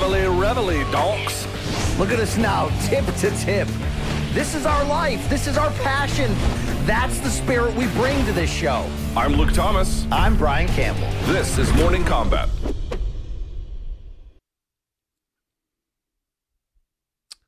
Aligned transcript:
Reveille, 0.00 0.32
reveille, 0.38 0.92
donks. 0.92 1.44
Look 1.98 2.12
at 2.12 2.20
us 2.20 2.36
now, 2.36 2.68
tip 2.86 3.04
to 3.04 3.30
tip. 3.32 3.66
This 4.32 4.54
is 4.54 4.64
our 4.64 4.84
life. 4.84 5.28
This 5.28 5.48
is 5.48 5.58
our 5.58 5.72
passion. 5.82 6.32
That's 6.86 7.18
the 7.18 7.28
spirit 7.28 7.74
we 7.74 7.88
bring 7.88 8.24
to 8.26 8.32
this 8.32 8.48
show. 8.48 8.88
I'm 9.16 9.32
Luke 9.32 9.52
Thomas. 9.52 10.06
I'm 10.12 10.36
Brian 10.36 10.68
Campbell. 10.68 11.10
This 11.32 11.58
is 11.58 11.72
Morning 11.72 12.04
Combat. 12.04 12.48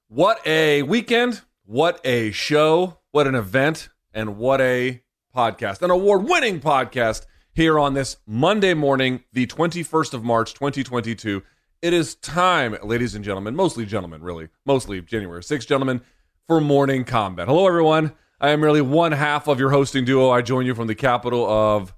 What 0.08 0.44
a 0.44 0.82
weekend. 0.82 1.42
What 1.66 2.00
a 2.04 2.32
show. 2.32 2.98
What 3.12 3.28
an 3.28 3.36
event. 3.36 3.90
And 4.12 4.38
what 4.38 4.60
a 4.60 5.04
podcast. 5.34 5.82
An 5.82 5.92
award 5.92 6.24
winning 6.24 6.58
podcast 6.58 7.26
here 7.52 7.78
on 7.78 7.94
this 7.94 8.16
Monday 8.26 8.74
morning, 8.74 9.22
the 9.32 9.46
21st 9.46 10.14
of 10.14 10.24
March, 10.24 10.52
2022. 10.54 11.44
It 11.82 11.94
is 11.94 12.14
time, 12.14 12.76
ladies 12.82 13.14
and 13.14 13.24
gentlemen, 13.24 13.56
mostly 13.56 13.86
gentlemen, 13.86 14.22
really, 14.22 14.48
mostly 14.66 15.00
January 15.00 15.40
6th, 15.40 15.66
gentlemen, 15.66 16.02
for 16.46 16.60
morning 16.60 17.04
combat. 17.04 17.48
Hello, 17.48 17.66
everyone. 17.66 18.12
I 18.38 18.50
am 18.50 18.60
merely 18.60 18.82
one 18.82 19.12
half 19.12 19.48
of 19.48 19.58
your 19.58 19.70
hosting 19.70 20.04
duo. 20.04 20.28
I 20.28 20.42
join 20.42 20.66
you 20.66 20.74
from 20.74 20.88
the 20.88 20.94
capital 20.94 21.48
of 21.48 21.94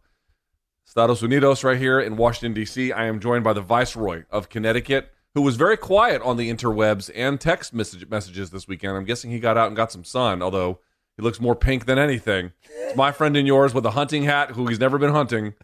Estados 0.87 1.21
Unidos, 1.21 1.65
right 1.65 1.79
here 1.79 1.99
in 1.99 2.17
Washington, 2.17 2.55
D.C. 2.55 2.93
I 2.93 3.07
am 3.07 3.19
joined 3.19 3.43
by 3.43 3.55
the 3.55 3.61
Viceroy 3.61 4.23
of 4.31 4.49
Connecticut, 4.49 5.11
who 5.35 5.43
was 5.43 5.57
very 5.57 5.77
quiet 5.77 6.23
on 6.23 6.37
the 6.37 6.49
interwebs 6.49 7.11
and 7.13 7.41
text 7.41 7.75
message- 7.75 8.09
messages 8.09 8.51
this 8.51 8.69
weekend. 8.69 8.97
I'm 8.97 9.05
guessing 9.05 9.33
he 9.33 9.41
got 9.41 9.57
out 9.57 9.67
and 9.67 9.75
got 9.77 9.91
some 9.91 10.05
sun, 10.05 10.43
although 10.43 10.79
he 11.23 11.25
looks 11.25 11.41
more 11.41 11.55
pink 11.55 11.87
than 11.87 11.99
anything. 11.99 12.53
It's 12.69 12.97
my 12.97 13.13
friend 13.13 13.37
and 13.37 13.47
yours 13.47 13.73
with 13.73 13.87
a 13.87 13.93
hunting 13.93 14.25
hat 14.25 14.51
who 14.51 14.67
he's 14.67 14.81
never 14.81 14.99
been 14.99 15.13
hunting. 15.13 15.55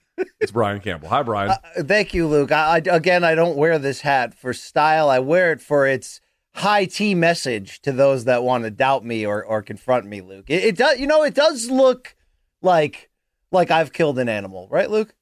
It's 0.40 0.52
Brian 0.52 0.80
Campbell. 0.80 1.08
Hi, 1.08 1.22
Brian. 1.24 1.50
Uh, 1.50 1.82
thank 1.82 2.14
you, 2.14 2.26
Luke. 2.28 2.52
I, 2.52 2.76
I, 2.76 2.96
again, 2.96 3.24
I 3.24 3.34
don't 3.34 3.56
wear 3.56 3.78
this 3.78 4.00
hat 4.02 4.34
for 4.34 4.52
style. 4.52 5.10
I 5.10 5.18
wear 5.18 5.50
it 5.52 5.60
for 5.60 5.84
its 5.86 6.20
high 6.54 6.84
tea 6.84 7.14
message 7.16 7.80
to 7.82 7.92
those 7.92 8.24
that 8.24 8.42
want 8.44 8.64
to 8.64 8.70
doubt 8.70 9.04
me 9.04 9.26
or, 9.26 9.44
or 9.44 9.62
confront 9.62 10.06
me, 10.06 10.20
Luke. 10.20 10.46
It, 10.48 10.64
it 10.64 10.76
does, 10.76 10.98
you 11.00 11.06
know, 11.08 11.24
it 11.24 11.34
does 11.34 11.70
look 11.70 12.14
like 12.62 13.10
like 13.50 13.70
I've 13.72 13.92
killed 13.92 14.18
an 14.20 14.28
animal, 14.28 14.68
right, 14.70 14.90
Luke? 14.90 15.14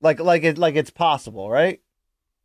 Like 0.00 0.20
like 0.20 0.42
it 0.42 0.56
like 0.58 0.74
it's 0.74 0.90
possible, 0.90 1.50
right? 1.50 1.80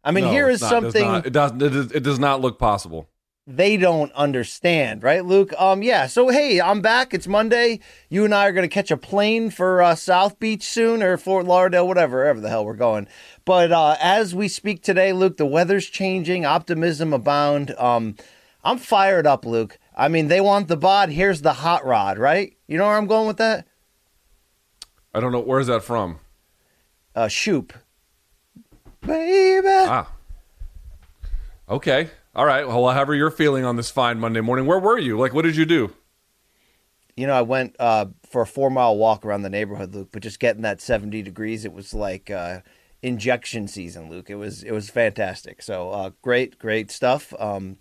I 0.04 0.12
mean, 0.12 0.26
No, 0.26 0.32
here 0.32 0.50
is 0.50 0.62
not- 0.62 0.72
it 0.72 0.82
does 0.82 0.94
something 0.94 1.08
not- 1.12 1.26
It 1.26 1.34
does. 1.34 1.52
It 1.52 1.58
does, 1.60 1.92
it 1.94 2.04
does 2.04 2.20
not 2.20 2.42
look 2.42 2.60
possible. 2.60 3.10
They 3.50 3.78
don't 3.78 4.12
understand, 4.12 5.04
right, 5.04 5.24
Luke? 5.24 5.54
Um, 5.58 5.82
yeah. 5.82 6.08
So 6.08 6.28
hey, 6.28 6.60
I'm 6.60 6.82
back. 6.82 7.14
It's 7.14 7.28
Monday. 7.28 7.80
You 8.10 8.26
and 8.26 8.36
I 8.36 8.46
are 8.46 8.52
gonna 8.52 8.68
catch 8.68 8.92
a 8.92 8.98
plane 8.98 9.50
for 9.50 9.82
uh, 9.82 9.96
South 9.96 10.38
Beach 10.38 10.64
soon, 10.64 11.02
or 11.02 11.16
Fort 11.18 11.46
Lauderdale, 11.46 11.88
whatever, 11.88 12.18
wherever 12.18 12.42
the 12.42 12.50
hell 12.50 12.66
we're 12.66 12.74
going. 12.74 13.08
But 13.46 13.72
uh, 13.72 13.96
as 14.02 14.36
we 14.36 14.50
speak 14.50 14.84
today, 14.84 15.14
Luke, 15.14 15.38
the 15.38 15.46
weather's 15.46 15.88
changing. 15.88 16.46
Optimism 16.46 17.14
abound. 17.14 17.72
Um, 17.78 18.18
I'm 18.66 18.78
fired 18.78 19.26
up, 19.26 19.46
Luke. 19.46 19.80
I 19.96 20.10
mean, 20.10 20.28
they 20.28 20.42
want 20.42 20.68
the 20.68 20.76
bod. 20.76 21.10
Here's 21.10 21.42
the 21.42 21.54
hot 21.54 21.86
rod, 21.86 22.18
right? 22.18 22.54
You 22.68 22.78
know 22.78 22.86
where 22.86 22.98
I'm 22.98 23.08
going 23.08 23.28
with 23.28 23.38
that? 23.38 23.66
I 25.14 25.22
don't 25.22 25.32
know. 25.32 25.40
Where's 25.40 25.68
that 25.68 25.84
from? 25.84 26.20
Uh, 27.16 27.30
shoop, 27.30 27.74
baby. 29.02 29.68
Ah. 29.68 30.12
Okay. 31.70 32.10
All 32.38 32.46
right. 32.46 32.68
Well, 32.68 32.88
however 32.92 33.16
you're 33.16 33.32
feeling 33.32 33.66
on 33.66 33.78
this 33.78 33.90
fine 33.90 34.20
Monday 34.20 34.42
morning, 34.42 34.68
where 34.68 34.78
were 34.78 35.00
you? 35.00 35.18
Like, 35.18 35.34
what 35.34 35.42
did 35.42 35.56
you 35.56 35.66
do? 35.66 35.96
You 37.16 37.26
know, 37.26 37.34
I 37.34 37.42
went 37.42 37.76
uh, 37.80 38.06
for 38.30 38.44
a 38.44 38.46
four 38.46 38.70
mile 38.70 38.96
walk 38.96 39.26
around 39.26 39.42
the 39.42 39.50
neighborhood, 39.50 39.96
Luke. 39.96 40.10
But 40.12 40.22
just 40.22 40.40
getting 40.40 40.62
that 40.62 40.80
seventy 40.80 41.24
degrees, 41.24 41.66
it 41.66 41.74
was 41.74 41.96
like 41.96 42.30
uh, 42.30 42.60
injection 43.02 43.68
season, 43.68 44.08
Luke. 44.08 44.30
It 44.30 44.36
was 44.36 44.62
it 44.62 44.70
was 44.70 44.92
fantastic. 44.92 45.64
So 45.64 45.90
uh, 45.90 46.12
great, 46.22 46.60
great 46.60 46.92
stuff. 46.92 47.34
Um, 47.40 47.78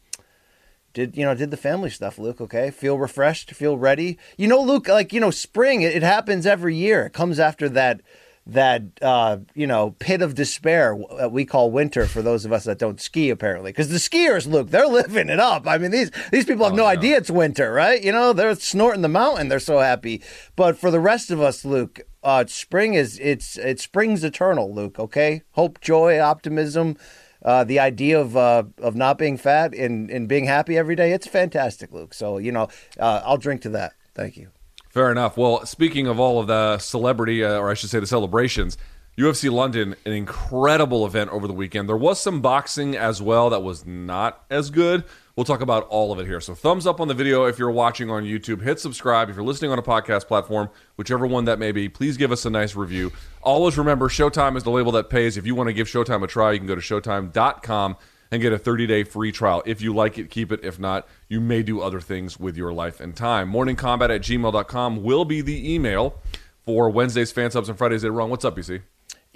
did 0.94 1.18
you 1.18 1.26
know? 1.26 1.34
Did 1.34 1.50
the 1.50 1.58
family 1.58 1.90
stuff, 1.90 2.18
Luke? 2.18 2.40
Okay, 2.40 2.70
feel 2.70 2.96
refreshed, 2.96 3.50
feel 3.50 3.76
ready. 3.76 4.16
You 4.38 4.48
know, 4.48 4.62
Luke. 4.62 4.88
Like 4.88 5.12
you 5.12 5.20
know, 5.20 5.30
spring. 5.30 5.82
It, 5.82 5.96
it 5.96 6.02
happens 6.02 6.46
every 6.46 6.74
year. 6.74 7.04
It 7.04 7.12
comes 7.12 7.38
after 7.38 7.68
that 7.68 8.00
that 8.46 8.82
uh, 9.02 9.38
you 9.54 9.66
know 9.66 9.96
pit 9.98 10.22
of 10.22 10.34
despair 10.34 10.96
that 11.18 11.32
we 11.32 11.44
call 11.44 11.70
winter 11.70 12.06
for 12.06 12.22
those 12.22 12.44
of 12.44 12.52
us 12.52 12.64
that 12.64 12.78
don't 12.78 13.00
ski 13.00 13.30
apparently. 13.30 13.72
Because 13.72 13.88
the 13.88 13.96
skiers 13.96 14.46
Luke 14.46 14.70
they're 14.70 14.86
living 14.86 15.28
it 15.28 15.40
up. 15.40 15.66
I 15.66 15.78
mean 15.78 15.90
these 15.90 16.10
these 16.30 16.44
people 16.44 16.64
have 16.64 16.74
no 16.74 16.84
yeah. 16.84 16.90
idea 16.90 17.16
it's 17.16 17.30
winter 17.30 17.72
right? 17.72 18.02
You 18.02 18.12
know 18.12 18.32
they're 18.32 18.54
snorting 18.54 19.02
the 19.02 19.08
mountain. 19.08 19.48
They're 19.48 19.58
so 19.58 19.80
happy. 19.80 20.22
But 20.54 20.78
for 20.78 20.90
the 20.90 21.00
rest 21.00 21.30
of 21.30 21.40
us 21.40 21.64
Luke 21.64 22.00
uh, 22.22 22.44
spring 22.46 22.94
is 22.94 23.18
it's 23.20 23.58
it 23.58 23.80
springs 23.80 24.22
eternal 24.22 24.72
Luke 24.72 24.98
okay? 24.98 25.42
Hope 25.52 25.80
joy 25.80 26.20
optimism 26.20 26.96
uh, 27.44 27.64
the 27.64 27.80
idea 27.80 28.20
of 28.20 28.36
uh, 28.36 28.64
of 28.78 28.94
not 28.94 29.18
being 29.18 29.36
fat 29.36 29.74
and, 29.74 30.10
and 30.10 30.28
being 30.28 30.44
happy 30.44 30.78
every 30.78 30.94
day 30.94 31.12
it's 31.12 31.26
fantastic 31.26 31.92
Luke. 31.92 32.14
So 32.14 32.38
you 32.38 32.52
know 32.52 32.68
uh, 32.98 33.22
I'll 33.24 33.38
drink 33.38 33.62
to 33.62 33.70
that. 33.70 33.94
Thank 34.14 34.36
you 34.36 34.55
Fair 34.96 35.10
enough. 35.10 35.36
Well, 35.36 35.66
speaking 35.66 36.06
of 36.06 36.18
all 36.18 36.40
of 36.40 36.46
the 36.46 36.78
celebrity, 36.78 37.44
uh, 37.44 37.58
or 37.58 37.70
I 37.70 37.74
should 37.74 37.90
say 37.90 38.00
the 38.00 38.06
celebrations, 38.06 38.78
UFC 39.18 39.52
London, 39.52 39.94
an 40.06 40.12
incredible 40.12 41.04
event 41.04 41.28
over 41.32 41.46
the 41.46 41.52
weekend. 41.52 41.86
There 41.86 41.98
was 41.98 42.18
some 42.18 42.40
boxing 42.40 42.96
as 42.96 43.20
well 43.20 43.50
that 43.50 43.62
was 43.62 43.84
not 43.84 44.46
as 44.48 44.70
good. 44.70 45.04
We'll 45.36 45.44
talk 45.44 45.60
about 45.60 45.86
all 45.88 46.12
of 46.12 46.18
it 46.18 46.24
here. 46.24 46.40
So, 46.40 46.54
thumbs 46.54 46.86
up 46.86 46.98
on 46.98 47.08
the 47.08 47.14
video 47.14 47.44
if 47.44 47.58
you're 47.58 47.70
watching 47.70 48.08
on 48.08 48.24
YouTube. 48.24 48.62
Hit 48.62 48.80
subscribe 48.80 49.28
if 49.28 49.36
you're 49.36 49.44
listening 49.44 49.70
on 49.70 49.78
a 49.78 49.82
podcast 49.82 50.28
platform, 50.28 50.70
whichever 50.96 51.26
one 51.26 51.44
that 51.44 51.58
may 51.58 51.72
be. 51.72 51.90
Please 51.90 52.16
give 52.16 52.32
us 52.32 52.46
a 52.46 52.50
nice 52.50 52.74
review. 52.74 53.12
Always 53.42 53.76
remember, 53.76 54.08
Showtime 54.08 54.56
is 54.56 54.62
the 54.62 54.70
label 54.70 54.92
that 54.92 55.10
pays. 55.10 55.36
If 55.36 55.44
you 55.44 55.54
want 55.54 55.68
to 55.68 55.74
give 55.74 55.88
Showtime 55.88 56.24
a 56.24 56.26
try, 56.26 56.52
you 56.52 56.58
can 56.58 56.66
go 56.66 56.74
to 56.74 56.80
showtime.com 56.80 57.96
and 58.30 58.42
get 58.42 58.52
a 58.52 58.58
30 58.58 58.86
day 58.86 59.04
free 59.04 59.32
trial. 59.32 59.62
If 59.66 59.80
you 59.80 59.94
like 59.94 60.18
it, 60.18 60.30
keep 60.30 60.52
it. 60.52 60.60
If 60.62 60.78
not, 60.78 61.06
you 61.28 61.40
may 61.40 61.62
do 61.62 61.80
other 61.80 62.00
things 62.00 62.38
with 62.38 62.56
your 62.56 62.72
life 62.72 63.00
and 63.00 63.16
time. 63.16 63.52
Morningcombat 63.52 64.14
at 64.14 64.22
gmail.com 64.22 65.02
will 65.02 65.24
be 65.24 65.40
the 65.40 65.74
email 65.74 66.20
for 66.64 66.90
Wednesdays, 66.90 67.32
fan 67.32 67.50
subs, 67.50 67.68
and 67.68 67.78
Fridays. 67.78 68.02
They 68.02 68.10
wrong. 68.10 68.30
What's 68.30 68.44
up, 68.44 68.56
you 68.56 68.62
see? 68.62 68.80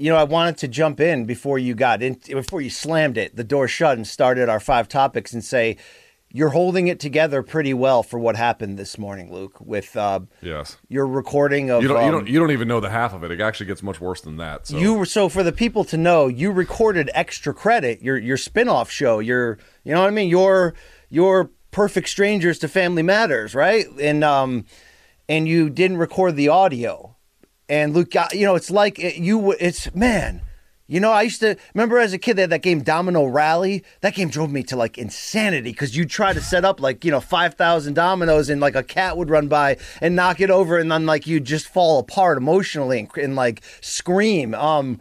you 0.01 0.11
know, 0.11 0.17
I 0.17 0.25
wanted 0.25 0.57
to 0.59 0.69
jump 0.69 0.99
in 0.99 1.27
before 1.27 1.59
you 1.59 1.75
got 1.75 2.03
in, 2.03 2.15
before 2.15 2.63
you 2.63 2.71
slammed 2.71 3.19
it, 3.19 3.37
the 3.37 3.45
door 3.45 3.69
shut, 3.69 3.99
and 3.99 4.07
started 4.07 4.49
our 4.49 4.59
five 4.59 4.89
topics, 4.89 5.35
and 5.35 5.45
say 5.45 5.77
you're 6.33 6.51
holding 6.51 6.87
it 6.87 7.01
together 7.01 7.43
pretty 7.43 7.75
well 7.75 8.03
for 8.03 8.19
what 8.19 8.37
happened 8.37 8.79
this 8.79 8.97
morning, 8.99 9.33
Luke, 9.33 9.61
with 9.61 9.97
uh, 9.97 10.21
Yes. 10.41 10.77
your 10.89 11.07
recording 11.07 11.71
of 11.71 11.83
You 11.83 11.89
don't, 11.89 11.99
you 11.99 12.07
um, 12.07 12.13
don't. 12.13 12.29
You 12.29 12.39
don't 12.39 12.53
even 12.53 12.69
know 12.69 12.81
the 12.81 12.91
half 12.91 13.13
of 13.13 13.25
it. 13.25 13.31
It 13.31 13.41
actually 13.41 13.67
gets 13.67 13.83
much 13.83 14.01
worse 14.01 14.21
than 14.21 14.37
that. 14.37 14.69
So 14.69 14.79
you 14.79 14.95
were 14.95 15.07
so 15.07 15.29
for 15.29 15.43
the 15.43 15.53
people 15.53 15.85
to 15.85 15.97
know, 15.97 16.29
you 16.29 16.53
recorded 16.53 17.11
extra 17.15 17.53
credit, 17.53 18.01
your 18.03 18.17
your 18.17 18.37
spin-off 18.37 18.91
show, 18.91 19.19
your 19.19 19.59
you 19.85 19.93
know 19.93 20.01
what 20.01 20.07
I 20.09 20.11
mean, 20.11 20.29
your 20.29 20.75
your 21.09 21.51
perfect 21.73 22.09
strangers 22.09 22.59
to 22.61 22.69
family 22.69 23.03
matters, 23.03 23.55
right? 23.55 23.87
And 24.01 24.23
um 24.23 24.67
and 25.29 25.49
you 25.49 25.71
didn't 25.71 25.97
record 25.97 26.37
the 26.37 26.49
audio. 26.49 27.17
And 27.69 27.95
Luke 27.95 28.11
got, 28.11 28.35
you 28.35 28.45
know, 28.45 28.57
it's 28.57 28.71
like 28.71 28.99
it, 28.99 29.17
you 29.17 29.53
it's 29.53 29.95
man, 29.95 30.43
You 30.91 30.99
know, 30.99 31.13
I 31.13 31.23
used 31.23 31.39
to 31.39 31.57
remember 31.73 32.01
as 32.01 32.13
a 32.13 32.19
kid 32.19 32.35
they 32.35 32.43
had 32.43 32.51
that 32.51 32.63
game 32.63 32.83
Domino 32.83 33.25
Rally. 33.25 33.85
That 34.01 34.15
game 34.15 34.29
drove 34.29 34.51
me 34.51 34.65
to 34.65 34.77
like 34.77 34.99
insanity 34.99 35.71
because 35.71 35.97
you 35.97 36.05
try 36.05 36.33
to 36.33 36.41
set 36.41 36.65
up 36.65 36.81
like 36.81 37.05
you 37.05 37.13
know 37.13 37.21
five 37.21 37.55
thousand 37.55 37.95
dominoes 37.95 38.51
and 38.51 38.61
like 38.61 38.75
a 38.75 38.83
cat 38.83 39.17
would 39.17 39.31
run 39.31 39.47
by 39.47 39.77
and 40.01 40.17
knock 40.17 40.41
it 40.41 40.51
over, 40.51 40.79
and 40.79 40.91
then 40.91 41.07
like 41.07 41.29
you'd 41.29 41.45
just 41.45 41.69
fall 41.69 42.01
apart 42.01 42.39
emotionally 42.39 42.99
and, 42.99 43.09
and 43.17 43.37
like 43.37 43.63
scream. 43.81 44.53
Um, 44.53 45.01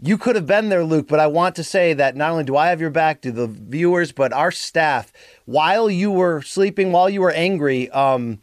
you 0.00 0.18
could 0.18 0.34
have 0.34 0.48
been 0.48 0.70
there, 0.70 0.82
Luke, 0.82 1.06
but 1.06 1.20
I 1.20 1.28
want 1.28 1.54
to 1.54 1.62
say 1.62 1.94
that 1.94 2.16
not 2.16 2.32
only 2.32 2.42
do 2.42 2.56
I 2.56 2.70
have 2.70 2.80
your 2.80 2.90
back, 2.90 3.20
do 3.20 3.30
the 3.30 3.46
viewers, 3.46 4.10
but 4.10 4.32
our 4.32 4.50
staff, 4.50 5.12
while 5.44 5.88
you 5.88 6.10
were 6.10 6.42
sleeping, 6.42 6.90
while 6.90 7.08
you 7.08 7.20
were 7.20 7.30
angry, 7.30 7.88
um, 7.90 8.40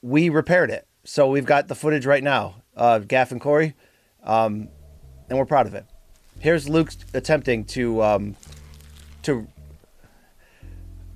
we 0.00 0.28
repaired 0.28 0.70
it. 0.70 0.86
So 1.02 1.28
we've 1.28 1.44
got 1.44 1.66
the 1.66 1.74
footage 1.74 2.06
right 2.06 2.22
now, 2.22 2.62
uh, 2.76 3.00
Gaff 3.00 3.32
and 3.32 3.40
Corey, 3.40 3.74
um, 4.22 4.68
and 5.28 5.38
we're 5.38 5.46
proud 5.46 5.66
of 5.66 5.74
it. 5.74 5.86
Here's 6.40 6.68
Luke 6.68 6.90
attempting 7.14 7.64
to 7.66 8.02
um, 8.02 8.36
to 9.22 9.46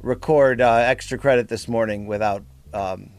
record 0.00 0.60
uh, 0.60 0.74
extra 0.74 1.18
credit 1.18 1.48
this 1.48 1.66
morning 1.68 2.06
without 2.06 2.44
um, 2.72 3.10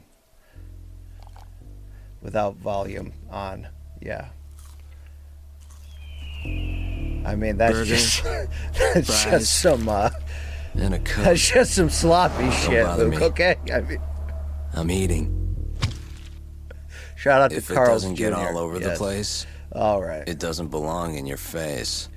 without 2.21 2.55
volume 2.55 3.13
on. 3.29 3.67
Yeah. 4.01 4.27
I 7.25 7.35
mean 7.35 7.57
that's 7.57 7.73
Burger, 7.73 7.85
just 7.85 8.23
that's 8.23 9.23
fries, 9.23 9.41
just 9.41 9.61
some 9.61 9.89
uh, 9.89 10.09
and 10.75 10.93
a 10.93 10.99
coke. 10.99 11.25
that's 11.25 11.45
just 11.49 11.73
some 11.73 11.89
sloppy 11.89 12.49
shit, 12.51 12.87
Luke. 12.97 13.11
me. 13.11 13.17
Okay, 13.17 13.55
I 13.73 13.81
mean, 13.81 13.99
I'm 14.73 14.89
eating. 14.89 15.33
shout 17.17 17.41
out 17.41 17.51
If 17.51 17.67
to 17.67 17.73
it 17.73 17.75
Carl 17.75 17.89
doesn't 17.89 18.13
get 18.13 18.31
all 18.31 18.57
over 18.57 18.79
the 18.79 18.91
place, 18.91 19.45
All 19.71 20.03
right. 20.03 20.27
it 20.27 20.39
doesn't 20.39 20.69
belong 20.69 21.15
in 21.15 21.25
your 21.25 21.37
face. 21.37 22.09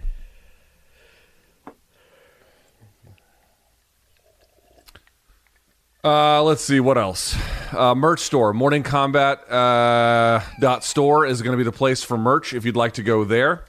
Uh, 6.02 6.43
let's 6.43 6.62
see 6.64 6.81
what 6.81 6.97
else. 6.97 7.37
Uh, 7.73 7.94
merch 7.94 8.20
store, 8.20 8.55
Morning 8.55 8.82
Combat 8.82 9.38
uh, 9.50 10.41
dot 10.58 10.82
store 10.82 11.26
is 11.26 11.43
going 11.43 11.52
to 11.52 11.58
be 11.58 11.64
the 11.64 11.76
place 11.76 12.02
for 12.02 12.17
merch 12.17 12.55
if 12.55 12.64
you'd 12.64 12.76
like 12.76 12.94
to 12.94 13.02
go 13.02 13.25
there. 13.25 13.64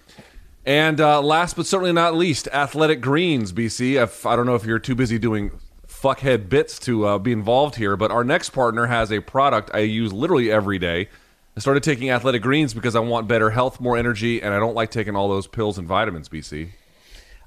And 0.66 1.02
uh, 1.02 1.22
last 1.22 1.56
but 1.56 1.66
certainly 1.66 1.92
not 1.92 2.16
least, 2.16 2.48
Athletic 2.54 3.02
Greens, 3.02 3.52
BC. 3.52 4.02
If, 4.02 4.26
I 4.26 4.36
don't 4.38 4.46
know 4.46 4.56
if 4.56 4.64
you're 4.64 4.80
too 4.80 4.96
busy 4.96 5.20
doing 5.20 5.52
fuckhead 5.88 6.48
bits 6.48 6.80
to 6.80 7.06
uh, 7.06 7.18
be 7.20 7.32
involved 7.32 7.76
here, 7.76 7.98
but 7.98 8.12
our 8.12 8.24
next 8.24 8.52
partner 8.52 8.86
has 8.86 9.12
a 9.12 9.20
product 9.20 9.70
I 9.74 9.80
use 9.80 10.14
literally 10.14 10.50
every 10.52 10.80
day. 10.80 11.10
I 11.56 11.60
started 11.60 11.84
taking 11.84 12.10
Athletic 12.10 12.42
Greens 12.42 12.74
because 12.74 12.96
I 12.96 13.00
want 13.00 13.28
better 13.28 13.50
health, 13.50 13.82
more 13.82 13.98
energy, 13.98 14.42
and 14.42 14.54
I 14.54 14.60
don't 14.60 14.74
like 14.74 14.90
taking 14.90 15.18
all 15.18 15.28
those 15.28 15.48
pills 15.48 15.78
and 15.78 15.86
vitamins, 15.86 16.30
BC. 16.30 16.70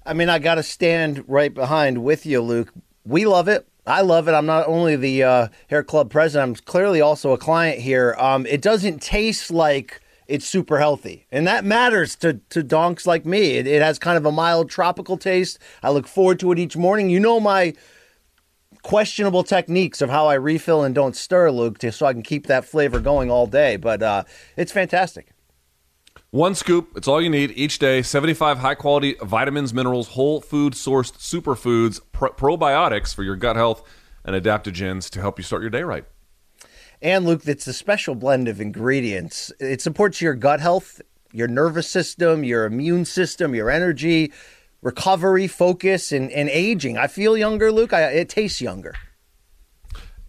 I 0.05 0.13
mean, 0.13 0.29
I 0.29 0.39
got 0.39 0.57
to 0.57 0.63
stand 0.63 1.25
right 1.27 1.53
behind 1.53 2.05
with 2.05 2.27
you, 2.27 2.43
Luke. 2.43 2.73
We 3.07 3.25
love 3.25 3.49
it. 3.49 3.67
I 3.87 4.03
love 4.03 4.29
it. 4.29 4.33
I'm 4.33 4.45
not 4.45 4.69
only 4.69 4.97
the 4.97 5.23
uh, 5.23 5.49
hair 5.69 5.83
club 5.83 6.11
president, 6.11 6.59
I'm 6.59 6.65
clearly 6.67 7.01
also 7.01 7.33
a 7.33 7.39
client 7.39 7.81
here. 7.81 8.15
Um, 8.19 8.45
it 8.45 8.61
doesn't 8.61 9.01
taste 9.01 9.51
like 9.51 10.03
it's 10.27 10.47
super 10.47 10.79
healthy, 10.79 11.27
and 11.31 11.47
that 11.47 11.65
matters 11.65 12.15
to, 12.17 12.35
to 12.51 12.63
donks 12.63 13.07
like 13.07 13.25
me. 13.25 13.57
It, 13.57 13.67
it 13.67 13.81
has 13.81 13.99
kind 13.99 14.19
of 14.19 14.27
a 14.27 14.33
mild 14.33 14.69
tropical 14.69 15.17
taste. 15.17 15.59
I 15.83 15.91
look 15.91 16.07
forward 16.07 16.41
to 16.41 16.53
it 16.53 16.59
each 16.59 16.77
morning. 16.77 17.09
You 17.09 17.21
know 17.21 17.41
my 17.41 17.75
questionable 18.85 19.43
techniques 19.43 20.01
of 20.01 20.11
how 20.11 20.29
I 20.29 20.35
refill 20.35 20.85
and 20.85 20.95
don't 20.95 21.17
stir, 21.17 21.51
Luke, 21.51 21.79
to, 21.79 21.91
so 21.91 22.07
I 22.07 22.13
can 22.13 22.23
keep 22.23 22.47
that 22.47 22.65
flavor 22.65 23.01
going 23.01 23.31
all 23.31 23.49
day. 23.49 23.77
But 23.77 24.03
uh, 24.03 24.25
it's 24.57 24.71
fantastic. 24.71 25.31
One 26.31 26.55
scoop, 26.55 26.93
it's 26.97 27.09
all 27.09 27.21
you 27.21 27.31
need 27.31 27.53
each 27.57 27.79
day. 27.79 28.03
75 28.03 28.59
high 28.59 28.75
quality 28.75 29.17
vitamins, 29.23 29.73
minerals, 29.73 30.09
whole 30.09 30.41
food 30.41 30.75
sourced 30.75 31.17
superfoods, 31.17 32.01
pr- 32.13 32.27
probiotics 32.29 33.15
for 33.15 33.23
your 33.23 33.37
gut 33.37 33.57
health, 33.57 33.83
and 34.25 34.37
adaptogens 34.37 35.09
to 35.11 35.21
help 35.21 35.39
you 35.39 35.45
start 35.45 35.63
your 35.63 35.71
day 35.71 35.83
right. 35.83 36.05
And 37.01 37.25
Luke, 37.25 37.43
it's 37.47 37.67
a 37.67 37.73
special 37.73 38.15
blend 38.15 38.49
of 38.49 38.61
ingredients. 38.61 39.53
It 39.61 39.81
supports 39.81 40.21
your 40.21 40.35
gut 40.35 40.61
health, 40.61 41.01
your 41.33 41.49
nervous 41.49 41.89
system, 41.89 42.45
your 42.45 42.65
immune 42.65 43.05
system, 43.05 43.55
your 43.55 43.71
energy, 43.71 44.33
recovery, 44.85 45.49
focus, 45.49 46.13
and, 46.13 46.31
and 46.31 46.49
aging. 46.51 46.97
I 46.97 47.09
feel 47.09 47.37
younger, 47.37 47.73
Luke. 47.73 47.93
I, 47.93 48.03
it 48.11 48.29
tastes 48.29 48.61
younger. 48.61 48.95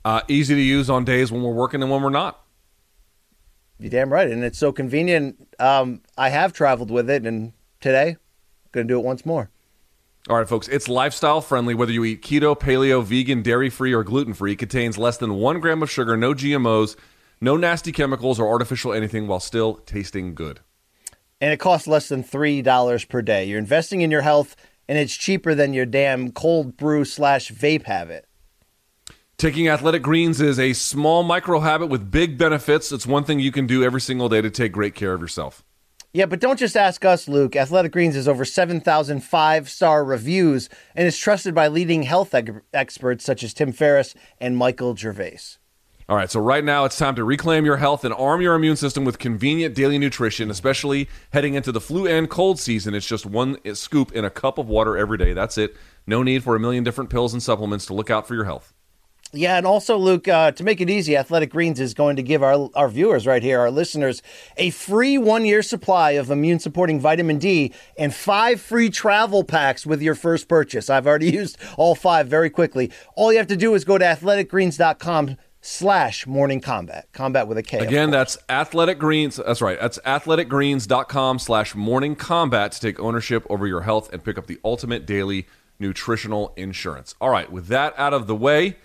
Uh, 0.03 0.21
easy 0.27 0.55
to 0.55 0.61
use 0.61 0.89
on 0.89 1.03
days 1.03 1.31
when 1.31 1.43
we're 1.43 1.53
working 1.53 1.83
and 1.83 1.91
when 1.91 2.01
we're 2.01 2.09
not. 2.09 2.41
You're 3.77 3.91
damn 3.91 4.11
right. 4.11 4.29
And 4.29 4.43
it's 4.43 4.57
so 4.57 4.71
convenient. 4.71 5.47
Um, 5.59 6.01
I 6.17 6.29
have 6.29 6.53
traveled 6.53 6.89
with 6.89 7.09
it, 7.09 7.25
and 7.25 7.51
today, 7.81 8.15
going 8.71 8.87
to 8.87 8.93
do 8.93 8.97
it 8.97 9.03
once 9.03 9.25
more. 9.25 9.51
All 10.29 10.37
right, 10.37 10.47
folks, 10.47 10.67
it's 10.69 10.87
lifestyle 10.87 11.41
friendly. 11.41 11.75
Whether 11.75 11.91
you 11.91 12.05
eat 12.05 12.21
keto, 12.23 12.57
paleo, 12.57 13.03
vegan, 13.03 13.43
dairy 13.43 13.69
free, 13.69 13.93
or 13.93 14.03
gluten 14.03 14.33
free, 14.33 14.53
it 14.53 14.59
contains 14.59 14.97
less 14.97 15.17
than 15.17 15.35
one 15.35 15.59
gram 15.59 15.83
of 15.83 15.91
sugar, 15.91 16.15
no 16.15 16.33
GMOs, 16.33 16.95
no 17.41 17.57
nasty 17.57 17.91
chemicals 17.91 18.39
or 18.39 18.47
artificial 18.47 18.93
anything 18.93 19.27
while 19.27 19.41
still 19.41 19.75
tasting 19.85 20.33
good. 20.33 20.61
And 21.41 21.51
it 21.51 21.57
costs 21.57 21.87
less 21.87 22.09
than 22.09 22.23
$3 22.23 23.09
per 23.09 23.21
day. 23.21 23.45
You're 23.45 23.59
investing 23.59 24.01
in 24.01 24.11
your 24.11 24.21
health, 24.21 24.55
and 24.87 24.97
it's 24.97 25.15
cheaper 25.15 25.53
than 25.53 25.73
your 25.73 25.85
damn 25.85 26.31
cold 26.31 26.77
brew 26.77 27.05
slash 27.05 27.51
vape 27.51 27.83
habit. 27.83 28.25
Taking 29.37 29.67
athletic 29.67 30.01
greens 30.01 30.39
is 30.39 30.57
a 30.57 30.71
small 30.71 31.21
micro 31.21 31.59
habit 31.59 31.87
with 31.87 32.09
big 32.09 32.37
benefits. 32.37 32.93
It's 32.93 33.05
one 33.05 33.25
thing 33.25 33.41
you 33.41 33.51
can 33.51 33.67
do 33.67 33.83
every 33.83 33.99
single 33.99 34.29
day 34.29 34.41
to 34.41 34.49
take 34.49 34.71
great 34.71 34.95
care 34.95 35.13
of 35.13 35.19
yourself. 35.19 35.61
Yeah, 36.13 36.27
but 36.27 36.39
don't 36.39 36.57
just 36.57 36.77
ask 36.77 37.03
us, 37.03 37.27
Luke. 37.27 37.57
Athletic 37.57 37.91
Greens 37.91 38.15
has 38.15 38.29
over 38.29 38.45
7,000 38.45 39.19
five 39.19 39.69
star 39.69 40.05
reviews 40.05 40.69
and 40.95 41.05
is 41.05 41.17
trusted 41.17 41.53
by 41.53 41.67
leading 41.67 42.03
health 42.03 42.33
ex- 42.33 42.51
experts 42.73 43.25
such 43.25 43.43
as 43.43 43.53
Tim 43.53 43.73
Ferriss 43.73 44.15
and 44.39 44.55
Michael 44.55 44.95
Gervais. 44.95 45.57
All 46.07 46.15
right, 46.15 46.29
so 46.29 46.39
right 46.39 46.63
now 46.63 46.85
it's 46.85 46.99
time 46.99 47.15
to 47.15 47.23
reclaim 47.23 47.65
your 47.65 47.77
health 47.77 48.05
and 48.05 48.13
arm 48.13 48.39
your 48.39 48.53
immune 48.53 48.75
system 48.75 49.05
with 49.05 49.17
convenient 49.17 49.73
daily 49.73 49.97
nutrition, 49.97 50.51
especially 50.51 51.09
heading 51.33 51.55
into 51.55 51.71
the 51.71 51.81
flu 51.81 52.05
and 52.05 52.29
cold 52.29 52.59
season. 52.59 52.93
It's 52.93 53.07
just 53.07 53.25
one 53.25 53.57
scoop 53.73 54.11
in 54.11 54.23
a 54.23 54.29
cup 54.29 54.59
of 54.59 54.69
water 54.69 54.95
every 54.95 55.17
day. 55.17 55.33
That's 55.33 55.57
it. 55.57 55.75
No 56.05 56.21
need 56.21 56.43
for 56.43 56.55
a 56.55 56.59
million 56.59 56.83
different 56.83 57.09
pills 57.09 57.33
and 57.33 57.41
supplements 57.41 57.87
to 57.87 57.95
look 57.95 58.11
out 58.11 58.27
for 58.27 58.35
your 58.35 58.43
health. 58.43 58.71
Yeah, 59.33 59.57
and 59.57 59.65
also, 59.65 59.97
Luke, 59.97 60.27
uh, 60.27 60.51
to 60.51 60.63
make 60.63 60.79
it 60.79 60.91
easy, 60.91 61.17
Athletic 61.17 61.49
Greens 61.49 61.79
is 61.79 61.95
going 61.95 62.15
to 62.17 62.23
give 62.23 62.43
our, 62.43 62.69
our 62.75 62.87
viewers 62.87 63.25
right 63.25 63.41
here, 63.41 63.59
our 63.59 63.71
listeners, 63.71 64.21
a 64.57 64.69
free 64.69 65.17
one 65.17 65.43
year 65.43 65.63
supply 65.63 66.11
of 66.11 66.29
immune 66.29 66.59
supporting 66.59 66.99
vitamin 66.99 67.39
D 67.39 67.73
and 67.97 68.13
five 68.13 68.61
free 68.61 68.91
travel 68.91 69.43
packs 69.43 69.87
with 69.87 70.03
your 70.03 70.15
first 70.15 70.47
purchase. 70.47 70.87
I've 70.87 71.07
already 71.07 71.31
used 71.33 71.57
all 71.77 71.95
five 71.95 72.27
very 72.27 72.51
quickly. 72.51 72.91
All 73.15 73.31
you 73.31 73.39
have 73.39 73.47
to 73.47 73.57
do 73.57 73.73
is 73.73 73.83
go 73.83 73.97
to 73.97 74.05
athleticgreens.com 74.05 75.37
slash 75.65 76.27
morning 76.27 76.61
combat. 76.61 77.07
Combat 77.11 77.47
with 77.47 77.57
a 77.57 77.63
K. 77.63 77.79
Again, 77.79 78.11
that's 78.11 78.37
Athletic 78.47 78.99
Greens. 78.99 79.37
That's 79.37 79.61
right. 79.61 79.79
That's 79.79 79.97
athleticgreens.com 79.99 81.39
slash 81.39 81.73
morning 81.73 82.15
combat 82.15 82.71
to 82.73 82.79
take 82.79 82.99
ownership 82.99 83.45
over 83.49 83.65
your 83.65 83.81
health 83.81 84.13
and 84.13 84.23
pick 84.23 84.37
up 84.37 84.45
the 84.45 84.59
ultimate 84.63 85.05
daily 85.05 85.47
nutritional 85.79 86.53
insurance. 86.55 87.15
All 87.19 87.31
right, 87.31 87.51
with 87.51 87.67
that 87.67 87.93
out 87.97 88.13
of 88.13 88.27
the 88.27 88.35
way, 88.35 88.77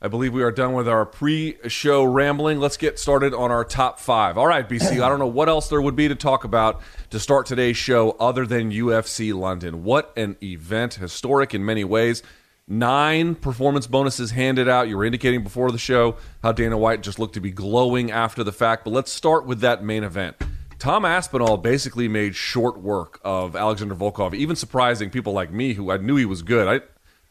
I 0.00 0.08
believe 0.08 0.32
we 0.32 0.42
are 0.42 0.50
done 0.50 0.72
with 0.72 0.88
our 0.88 1.04
pre-show 1.04 2.02
rambling. 2.02 2.58
Let's 2.58 2.78
get 2.78 2.98
started 2.98 3.34
on 3.34 3.50
our 3.50 3.64
top 3.64 4.00
five. 4.00 4.36
All 4.38 4.46
right, 4.46 4.68
BC. 4.68 5.02
I 5.02 5.08
don't 5.08 5.18
know 5.18 5.26
what 5.26 5.48
else 5.48 5.68
there 5.68 5.80
would 5.80 5.94
be 5.96 6.08
to 6.08 6.16
talk 6.16 6.44
about 6.44 6.80
to 7.10 7.20
start 7.20 7.46
today's 7.46 7.76
show 7.76 8.12
other 8.18 8.46
than 8.46 8.72
UFC 8.72 9.32
London. 9.34 9.84
What 9.84 10.12
an 10.16 10.36
event, 10.42 10.94
historic 10.94 11.54
in 11.54 11.64
many 11.64 11.84
ways. 11.84 12.22
Nine 12.68 13.34
performance 13.34 13.86
bonuses 13.86 14.30
handed 14.30 14.68
out. 14.68 14.88
You 14.88 14.96
were 14.96 15.04
indicating 15.04 15.42
before 15.42 15.72
the 15.72 15.78
show 15.78 16.16
how 16.42 16.52
Dana 16.52 16.78
White 16.78 17.02
just 17.02 17.18
looked 17.18 17.34
to 17.34 17.40
be 17.40 17.50
glowing 17.50 18.10
after 18.10 18.44
the 18.44 18.52
fact. 18.52 18.84
But 18.84 18.92
let's 18.92 19.12
start 19.12 19.46
with 19.46 19.60
that 19.60 19.82
main 19.82 20.04
event. 20.04 20.36
Tom 20.78 21.04
Aspinall 21.04 21.58
basically 21.58 22.08
made 22.08 22.34
short 22.34 22.80
work 22.80 23.20
of 23.24 23.54
Alexander 23.54 23.94
Volkov, 23.94 24.34
even 24.34 24.56
surprising 24.56 25.10
people 25.10 25.32
like 25.32 25.52
me 25.52 25.74
who 25.74 25.90
I 25.90 25.96
knew 25.96 26.16
he 26.16 26.24
was 26.24 26.42
good. 26.42 26.66
I, 26.66 26.74
I 26.74 26.78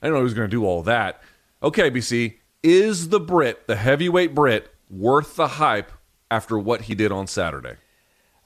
didn't 0.04 0.14
know 0.14 0.18
he 0.18 0.24
was 0.24 0.34
going 0.34 0.50
to 0.50 0.56
do 0.56 0.66
all 0.66 0.84
that. 0.84 1.22
Okay, 1.62 1.92
BC, 1.92 2.38
is 2.64 3.10
the 3.10 3.20
Brit, 3.20 3.68
the 3.68 3.76
heavyweight 3.76 4.34
Brit, 4.34 4.74
worth 4.90 5.36
the 5.36 5.48
hype 5.48 5.92
after 6.30 6.58
what 6.58 6.84
he 6.84 6.96
did 6.96 7.12
on 7.12 7.28
Saturday? 7.28 7.76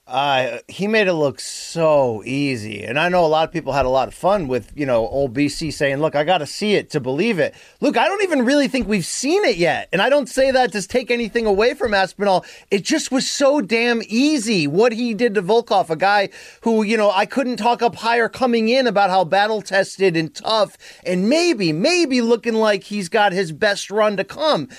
Uh, 0.07 0.59
he 0.67 0.87
made 0.87 1.07
it 1.07 1.13
look 1.13 1.39
so 1.39 2.21
easy. 2.25 2.83
And 2.83 2.99
I 2.99 3.09
know 3.09 3.25
a 3.25 3.27
lot 3.27 3.47
of 3.47 3.51
people 3.51 3.73
had 3.73 3.87
a 3.87 3.89
lot 3.89 4.07
of 4.07 4.13
fun 4.13 4.47
with, 4.47 4.71
you 4.75 4.85
know, 4.85 5.07
old 5.07 5.33
BC 5.33 5.73
saying, 5.73 5.97
look, 5.97 6.15
I 6.15 6.23
got 6.23 6.37
to 6.39 6.45
see 6.45 6.75
it 6.75 6.91
to 6.91 6.99
believe 6.99 7.39
it. 7.39 7.55
Look, 7.81 7.97
I 7.97 8.07
don't 8.07 8.21
even 8.21 8.45
really 8.45 8.67
think 8.67 8.87
we've 8.87 9.05
seen 9.05 9.43
it 9.45 9.57
yet. 9.57 9.89
And 9.91 10.03
I 10.03 10.09
don't 10.09 10.29
say 10.29 10.51
that 10.51 10.71
to 10.73 10.87
take 10.87 11.09
anything 11.09 11.47
away 11.47 11.73
from 11.73 11.95
Aspinall. 11.95 12.45
It 12.69 12.83
just 12.83 13.11
was 13.11 13.27
so 13.27 13.61
damn 13.61 14.03
easy 14.07 14.67
what 14.67 14.91
he 14.91 15.15
did 15.15 15.33
to 15.33 15.41
Volkov, 15.41 15.89
a 15.89 15.95
guy 15.95 16.29
who, 16.61 16.83
you 16.83 16.97
know, 16.97 17.09
I 17.09 17.25
couldn't 17.25 17.57
talk 17.57 17.81
up 17.81 17.95
higher 17.95 18.29
coming 18.29 18.69
in 18.69 18.85
about 18.85 19.09
how 19.09 19.23
battle 19.23 19.63
tested 19.63 20.15
and 20.15 20.33
tough 20.35 20.77
and 21.03 21.27
maybe, 21.27 21.73
maybe 21.73 22.21
looking 22.21 22.53
like 22.53 22.83
he's 22.83 23.09
got 23.09 23.33
his 23.33 23.51
best 23.51 23.89
run 23.89 24.17
to 24.17 24.23
come. 24.23 24.69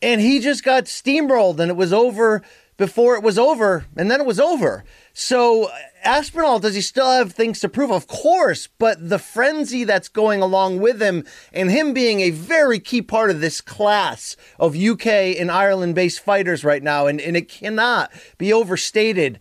And 0.00 0.20
he 0.20 0.38
just 0.38 0.62
got 0.62 0.84
steamrolled 0.84 1.58
and 1.58 1.68
it 1.68 1.76
was 1.76 1.92
over 1.92 2.44
before 2.78 3.16
it 3.16 3.22
was 3.22 3.38
over, 3.38 3.84
and 3.96 4.10
then 4.10 4.20
it 4.20 4.26
was 4.26 4.40
over. 4.40 4.84
So 5.12 5.68
Aspinall, 6.04 6.60
does 6.60 6.76
he 6.76 6.80
still 6.80 7.10
have 7.10 7.32
things 7.32 7.58
to 7.60 7.68
prove? 7.68 7.90
Of 7.90 8.06
course, 8.06 8.68
but 8.78 9.08
the 9.08 9.18
frenzy 9.18 9.82
that's 9.82 10.08
going 10.08 10.40
along 10.40 10.78
with 10.78 11.02
him 11.02 11.24
and 11.52 11.70
him 11.70 11.92
being 11.92 12.20
a 12.20 12.30
very 12.30 12.78
key 12.78 13.02
part 13.02 13.30
of 13.30 13.40
this 13.40 13.60
class 13.60 14.36
of 14.60 14.76
UK 14.76 15.06
and 15.06 15.50
Ireland 15.50 15.96
based 15.96 16.20
fighters 16.20 16.64
right 16.64 16.82
now, 16.82 17.08
and, 17.08 17.20
and 17.20 17.36
it 17.36 17.48
cannot 17.48 18.12
be 18.38 18.52
overstated 18.52 19.40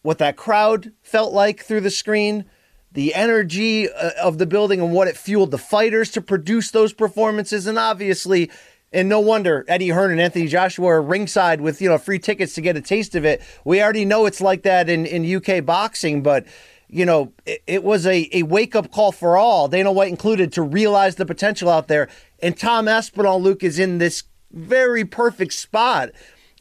what 0.00 0.18
that 0.18 0.36
crowd 0.36 0.92
felt 1.02 1.32
like 1.32 1.62
through 1.62 1.82
the 1.82 1.90
screen, 1.90 2.46
the 2.90 3.14
energy 3.14 3.88
uh, 3.90 4.10
of 4.20 4.38
the 4.38 4.46
building, 4.46 4.80
and 4.80 4.92
what 4.92 5.08
it 5.08 5.16
fueled 5.16 5.50
the 5.50 5.58
fighters 5.58 6.10
to 6.12 6.22
produce 6.22 6.70
those 6.70 6.94
performances, 6.94 7.66
and 7.66 7.78
obviously 7.78 8.50
and 8.92 9.08
no 9.08 9.20
wonder 9.20 9.64
Eddie 9.68 9.88
Hearn 9.88 10.10
and 10.10 10.20
Anthony 10.20 10.46
Joshua 10.46 10.86
are 10.88 11.02
ringside 11.02 11.60
with, 11.60 11.80
you 11.80 11.88
know, 11.88 11.98
free 11.98 12.18
tickets 12.18 12.54
to 12.54 12.60
get 12.60 12.76
a 12.76 12.80
taste 12.80 13.14
of 13.14 13.24
it. 13.24 13.42
We 13.64 13.82
already 13.82 14.04
know 14.04 14.26
it's 14.26 14.40
like 14.40 14.62
that 14.62 14.88
in, 14.88 15.06
in 15.06 15.36
UK 15.36 15.64
boxing, 15.64 16.22
but 16.22 16.46
you 16.88 17.06
know, 17.06 17.32
it, 17.46 17.62
it 17.66 17.84
was 17.84 18.06
a, 18.06 18.28
a 18.32 18.42
wake 18.42 18.76
up 18.76 18.92
call 18.92 19.12
for 19.12 19.36
all, 19.36 19.66
Dana 19.66 19.90
White 19.90 20.10
included, 20.10 20.52
to 20.52 20.62
realize 20.62 21.16
the 21.16 21.24
potential 21.24 21.70
out 21.70 21.88
there. 21.88 22.08
And 22.40 22.56
Tom 22.56 22.86
Aspinall, 22.86 23.40
Luke, 23.40 23.62
is 23.62 23.78
in 23.78 23.96
this 23.96 24.24
very 24.52 25.04
perfect 25.04 25.54
spot 25.54 26.10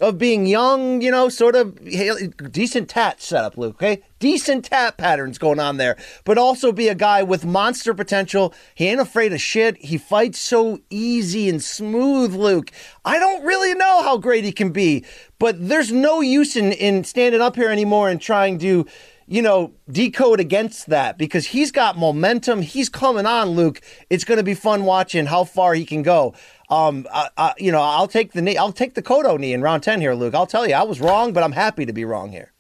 of 0.02 0.18
being 0.18 0.48
young, 0.48 1.00
you 1.00 1.12
know, 1.12 1.30
sort 1.30 1.56
of 1.56 1.80
decent 2.52 2.90
tat 2.90 3.22
setup, 3.22 3.56
Luke, 3.56 3.76
okay? 3.76 4.02
Decent 4.18 4.66
tat 4.66 4.98
patterns 4.98 5.38
going 5.38 5.60
on 5.60 5.78
there, 5.78 5.96
but 6.26 6.40
also 6.40 6.72
be 6.72 6.88
a 6.88 6.96
guy 6.96 7.22
with 7.22 7.46
monster 7.46 7.94
potential. 7.94 8.54
He 8.74 8.88
ain't 8.88 9.00
afraid 9.00 9.32
of 9.32 9.40
shit. 9.40 9.78
He 9.78 10.00
fights 10.00 10.40
so 10.40 10.80
easy 10.90 11.48
and 11.48 11.62
smooth, 11.62 12.34
Luke. 12.34 12.72
I 13.06 13.20
don't 13.20 13.46
really 13.46 13.76
know 13.76 14.02
how 14.02 14.18
great 14.18 14.44
he 14.44 14.52
can 14.52 14.72
be, 14.72 15.06
but 15.38 15.70
there's 15.70 15.92
no 15.92 16.20
use 16.20 16.56
in, 16.56 16.72
in 16.72 17.04
standing 17.04 17.42
up 17.42 17.56
here 17.56 17.70
anymore 17.70 18.10
and 18.10 18.20
trying 18.20 18.58
to 18.60 18.88
you 19.32 19.42
know, 19.42 19.72
decode 19.90 20.42
against 20.42 20.88
that 20.88 21.18
because 21.18 21.48
he's 21.48 21.72
got 21.72 21.98
momentum. 21.98 22.62
He's 22.62 22.90
coming 22.90 23.26
on, 23.26 23.52
Luke. 23.52 23.80
It's 24.10 24.26
going 24.26 24.40
to 24.40 24.44
be 24.44 24.54
fun 24.54 24.84
watching 24.84 25.26
how 25.26 25.46
far 25.46 25.74
he 25.74 25.86
can 25.86 26.04
go. 26.04 26.34
Um, 26.70 27.08
I, 27.14 27.30
I, 27.38 27.54
you 27.58 27.72
know, 27.72 27.80
I'll 27.80 28.10
take 28.10 28.34
the 28.34 28.42
knee. 28.42 28.58
I'll 28.58 28.74
take 28.74 28.94
the 28.94 29.02
Cotto 29.02 29.40
knee 29.40 29.54
in 29.54 29.62
round 29.62 29.84
ten 29.84 30.02
here, 30.02 30.16
Luke. 30.16 30.36
I'll 30.36 30.46
tell 30.46 30.68
you, 30.68 30.74
I 30.74 30.84
was 30.84 31.00
wrong, 31.00 31.32
but 31.32 31.44
I'm 31.44 31.54
happy 31.54 31.86
to 31.86 31.94
be 31.94 32.04
wrong 32.04 32.34
here. 32.34 32.52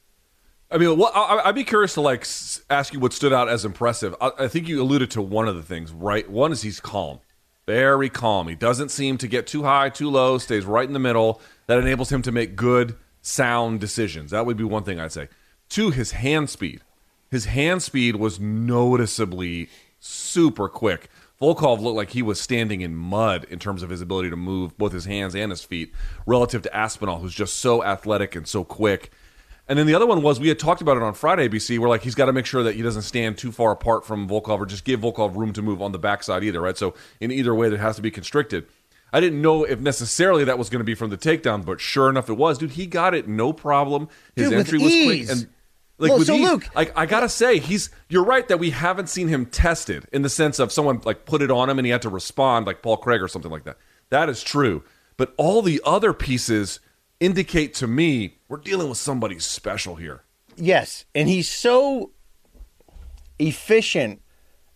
I 0.72 0.78
mean, 0.78 0.98
well, 0.98 1.12
I, 1.13 1.46
would 1.46 1.56
be 1.56 1.66
curious 1.66 1.96
to 1.96 2.01
like 2.01 2.25
ask 2.70 2.94
you 2.94 3.01
what 3.01 3.12
stood 3.12 3.34
out 3.34 3.50
as 3.50 3.66
impressive. 3.66 4.16
I, 4.22 4.32
I 4.40 4.48
think 4.48 4.70
you 4.70 4.82
alluded 4.82 5.12
to 5.12 5.22
one 5.22 5.50
of 5.50 5.58
the 5.58 5.63
things, 5.63 5.92
right? 5.92 6.30
One 6.30 6.54
is 6.54 6.62
he's 6.62 6.80
calm, 6.80 7.20
very 7.68 8.10
calm. 8.10 8.48
He 8.48 8.56
doesn't 8.56 8.92
seem 8.92 9.18
to 9.18 9.28
get 9.28 9.46
too 9.46 9.63
high, 9.63 9.90
too 9.90 10.10
low. 10.10 10.38
Stays 10.38 10.63
right 10.63 10.88
in 10.88 10.94
the 10.94 11.00
middle. 11.00 11.42
That 11.68 11.80
enables 11.80 12.13
him 12.13 12.22
to 12.22 12.32
make 12.32 12.56
good, 12.56 12.96
sound 13.22 13.82
decisions. 13.82 14.32
That 14.32 14.46
would 14.46 14.56
be 14.56 14.63
one 14.63 14.86
thing 14.86 15.01
I'd 15.01 15.12
say. 15.12 15.28
Two, 15.72 15.92
his 15.92 16.12
hand 16.12 16.50
speed. 16.50 16.82
His 17.30 17.46
hand 17.46 17.82
speed 17.82 18.18
was 18.18 18.42
noticeably 18.42 19.70
super 20.01 20.68
quick. 20.68 21.10
Volkov 21.42 21.80
looked 21.80 21.96
like 21.96 22.10
he 22.10 22.22
was 22.22 22.42
standing 22.42 22.82
in 22.82 22.94
mud 22.94 23.46
in 23.50 23.58
terms 23.58 23.82
of 23.82 23.90
his 23.90 24.01
ability 24.01 24.30
to 24.32 24.36
move 24.36 24.78
both 24.78 24.92
his 24.92 25.06
hands 25.06 25.34
and 25.34 25.50
his 25.50 25.63
feet 25.63 25.94
relative 26.25 26.62
to 26.63 26.75
Aspinall, 26.75 27.20
who's 27.20 27.34
just 27.34 27.60
so 27.60 27.86
athletic 27.86 28.36
and 28.36 28.46
so 28.46 28.66
quick. 28.66 29.12
And 29.66 29.80
then 29.80 29.88
the 29.88 29.96
other 29.96 30.06
one 30.06 30.22
was 30.22 30.42
we 30.42 30.50
had 30.50 30.60
talked 30.60 30.82
about 30.82 30.98
it 30.98 31.04
on 31.04 31.13
Friday, 31.13 31.48
BC. 31.48 31.80
We're 31.80 31.88
like 31.88 32.04
he's 32.04 32.16
got 32.16 32.25
to 32.25 32.34
make 32.34 32.46
sure 32.46 32.63
that 32.63 32.75
he 32.75 32.82
doesn't 32.82 33.04
stand 33.04 33.38
too 33.38 33.54
far 33.54 33.72
apart 33.72 34.06
from 34.06 34.28
Volkov 34.28 34.60
or 34.60 34.66
just 34.66 34.84
give 34.84 35.00
Volkov 35.00 35.38
room 35.38 35.54
to 35.54 35.62
move 35.62 35.82
on 35.82 35.94
the 35.94 36.00
backside 36.00 36.44
either, 36.44 36.60
right? 36.60 36.78
So 36.78 36.96
in 37.22 37.32
either 37.32 37.56
way, 37.56 37.70
that 37.70 37.80
has 37.80 37.96
to 37.96 38.01
be 38.01 38.12
constricted. 38.12 38.68
I 39.13 39.22
didn't 39.22 39.42
know 39.42 39.63
if 39.63 39.80
necessarily 39.80 40.44
that 40.44 40.58
was 40.58 40.70
going 40.70 40.82
to 40.82 40.86
be 40.86 40.96
from 40.96 41.12
the 41.12 41.18
takedown, 41.18 41.63
but 41.63 41.80
sure 41.80 42.10
enough, 42.10 42.30
it 42.30 42.34
was. 42.34 42.58
Dude, 42.58 42.72
he 42.72 42.88
got 42.88 43.13
it 43.13 43.30
no 43.30 43.54
problem. 43.54 44.10
His 44.36 44.50
Dude, 44.50 44.60
entry 44.60 44.80
was 44.80 44.92
quick 44.92 45.30
and 45.30 45.48
like 46.01 46.10
well, 46.10 46.20
with 46.20 46.27
so 46.27 46.36
Luke, 46.36 46.67
like 46.75 46.98
I 46.98 47.05
gotta 47.05 47.29
say, 47.29 47.60
he's 47.60 47.89
you're 48.10 48.24
right 48.24 48.48
that 48.48 48.58
we 48.58 48.72
haven't 48.72 49.08
seen 49.08 49.27
him 49.27 49.46
tested 49.46 50.05
in 50.12 50.24
the 50.24 50.29
sense 50.29 50.60
of 50.60 50.72
someone 50.72 51.00
like 51.05 51.25
put 51.25 51.41
it 51.41 51.51
on 51.51 51.70
him 51.70 51.77
and 51.77 51.86
he 51.86 51.91
had 51.91 52.01
to 52.01 52.10
respond 52.10 52.65
like 52.65 52.81
Paul 52.81 52.98
Craig 52.98 53.22
or 53.22 53.27
something 53.27 53.51
like 53.51 53.63
that. 53.65 53.77
That 54.10 54.27
is 54.27 54.43
true. 54.43 54.84
But 55.15 55.34
all 55.38 55.62
the 55.62 55.79
other 55.86 56.12
pieces 56.12 56.79
indicate 57.20 57.75
to 57.75 57.88
me 57.88 58.39
we're 58.50 58.58
dealing 58.58 58.89
with 58.89 58.98
somebody 58.98 59.38
special 59.39 59.96
here. 59.96 60.24
Yes, 60.58 61.05
and 61.13 61.29
he's 61.29 61.50
so 61.50 62.12
efficient 63.39 64.22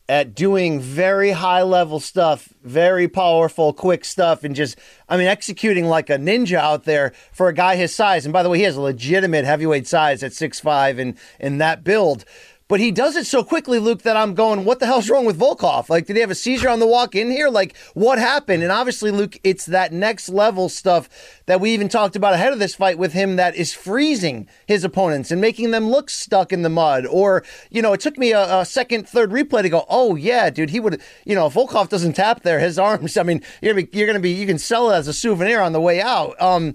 at 0.08 0.36
doing 0.36 0.80
very 0.80 1.32
high 1.32 1.64
level 1.64 2.00
stuff, 2.00 2.54
very 2.64 3.08
powerful, 3.08 3.74
quick 3.74 4.06
stuff, 4.06 4.44
and 4.44 4.56
just, 4.56 4.78
I 5.10 5.18
mean, 5.18 5.28
executing 5.28 5.86
like 5.86 6.10
a 6.10 6.18
ninja 6.18 6.58
out 6.58 6.84
there 6.84 7.14
for 7.32 7.48
a 7.48 7.54
guy 7.54 7.76
his 7.76 7.96
size. 7.96 8.26
And 8.26 8.34
by 8.34 8.44
the 8.44 8.50
way, 8.50 8.60
he 8.60 8.64
has 8.66 8.78
a 8.78 8.82
legitimate 8.82 9.46
heavyweight 9.46 9.88
size 9.88 10.22
at 10.22 10.32
6'5 10.32 11.00
and 11.00 11.18
in 11.40 11.58
that 11.58 11.84
build. 11.84 12.24
But 12.68 12.80
he 12.80 12.90
does 12.90 13.16
it 13.16 13.28
so 13.28 13.44
quickly, 13.44 13.78
Luke, 13.78 14.02
that 14.02 14.18
I'm 14.18 14.34
going, 14.34 14.66
what 14.66 14.80
the 14.80 14.88
hell's 14.88 15.08
wrong 15.08 15.24
with 15.24 15.40
Volkov? 15.40 15.88
Like, 15.88 16.08
did 16.08 16.16
he 16.16 16.22
have 16.22 16.32
a 16.32 16.36
seizure 16.36 16.70
on 16.70 16.80
the 16.80 16.88
walk 16.88 17.14
in 17.14 17.30
here? 17.30 17.48
Like, 17.48 17.78
what 17.94 18.18
happened? 18.18 18.64
And 18.64 18.72
obviously, 18.72 19.12
Luke, 19.12 19.38
it's 19.44 19.68
that 19.68 19.94
next 19.94 20.30
level 20.30 20.68
stuff 20.68 21.08
that 21.46 21.62
we 21.62 21.72
even 21.76 21.90
talked 21.90 22.16
about 22.16 22.34
ahead 22.34 22.54
of 22.54 22.58
this 22.58 22.74
fight 22.74 22.98
with 22.98 23.14
him 23.14 23.36
that 23.36 23.56
is 23.56 23.76
freezing 23.76 24.48
his 24.66 24.84
opponents 24.84 25.30
and 25.30 25.40
making 25.40 25.70
them 25.70 25.90
look 25.90 26.10
stuck 26.10 26.52
in 26.52 26.64
the 26.64 26.70
mud. 26.70 27.06
Or, 27.06 27.44
you 27.70 27.84
know, 27.84 27.94
it 27.94 28.02
took 28.02 28.18
me 28.18 28.32
a, 28.32 28.62
a 28.62 28.66
second, 28.66 29.08
third 29.08 29.30
replay 29.30 29.62
to 29.62 29.70
go, 29.70 29.86
oh, 29.88 30.16
yeah, 30.16 30.50
dude, 30.50 30.72
he 30.72 30.80
would, 30.80 31.00
you 31.24 31.36
know, 31.36 31.46
if 31.46 31.54
Volkov 31.54 31.90
doesn't 31.90 32.14
tap 32.14 32.42
there, 32.42 32.60
his 32.60 32.80
arms, 32.80 33.16
I 33.18 33.22
mean, 33.22 33.44
you're 33.62 33.76
going 33.76 34.14
to 34.14 34.20
be, 34.20 34.32
you 34.32 34.48
can 34.48 34.58
sell 34.58 34.90
it 34.90 34.96
as 34.96 35.08
a 35.08 35.14
souvenir 35.14 35.62
on 35.62 35.74
the 35.74 35.82
way 35.82 36.02
out. 36.02 36.42
Um, 36.42 36.74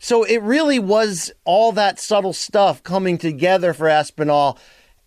so 0.00 0.24
it 0.24 0.42
really 0.42 0.80
was 0.80 1.32
all 1.44 1.70
that 1.72 2.00
subtle 2.00 2.32
stuff 2.32 2.82
coming 2.82 3.18
together 3.18 3.72
for 3.72 3.88
Aspinall 3.88 4.58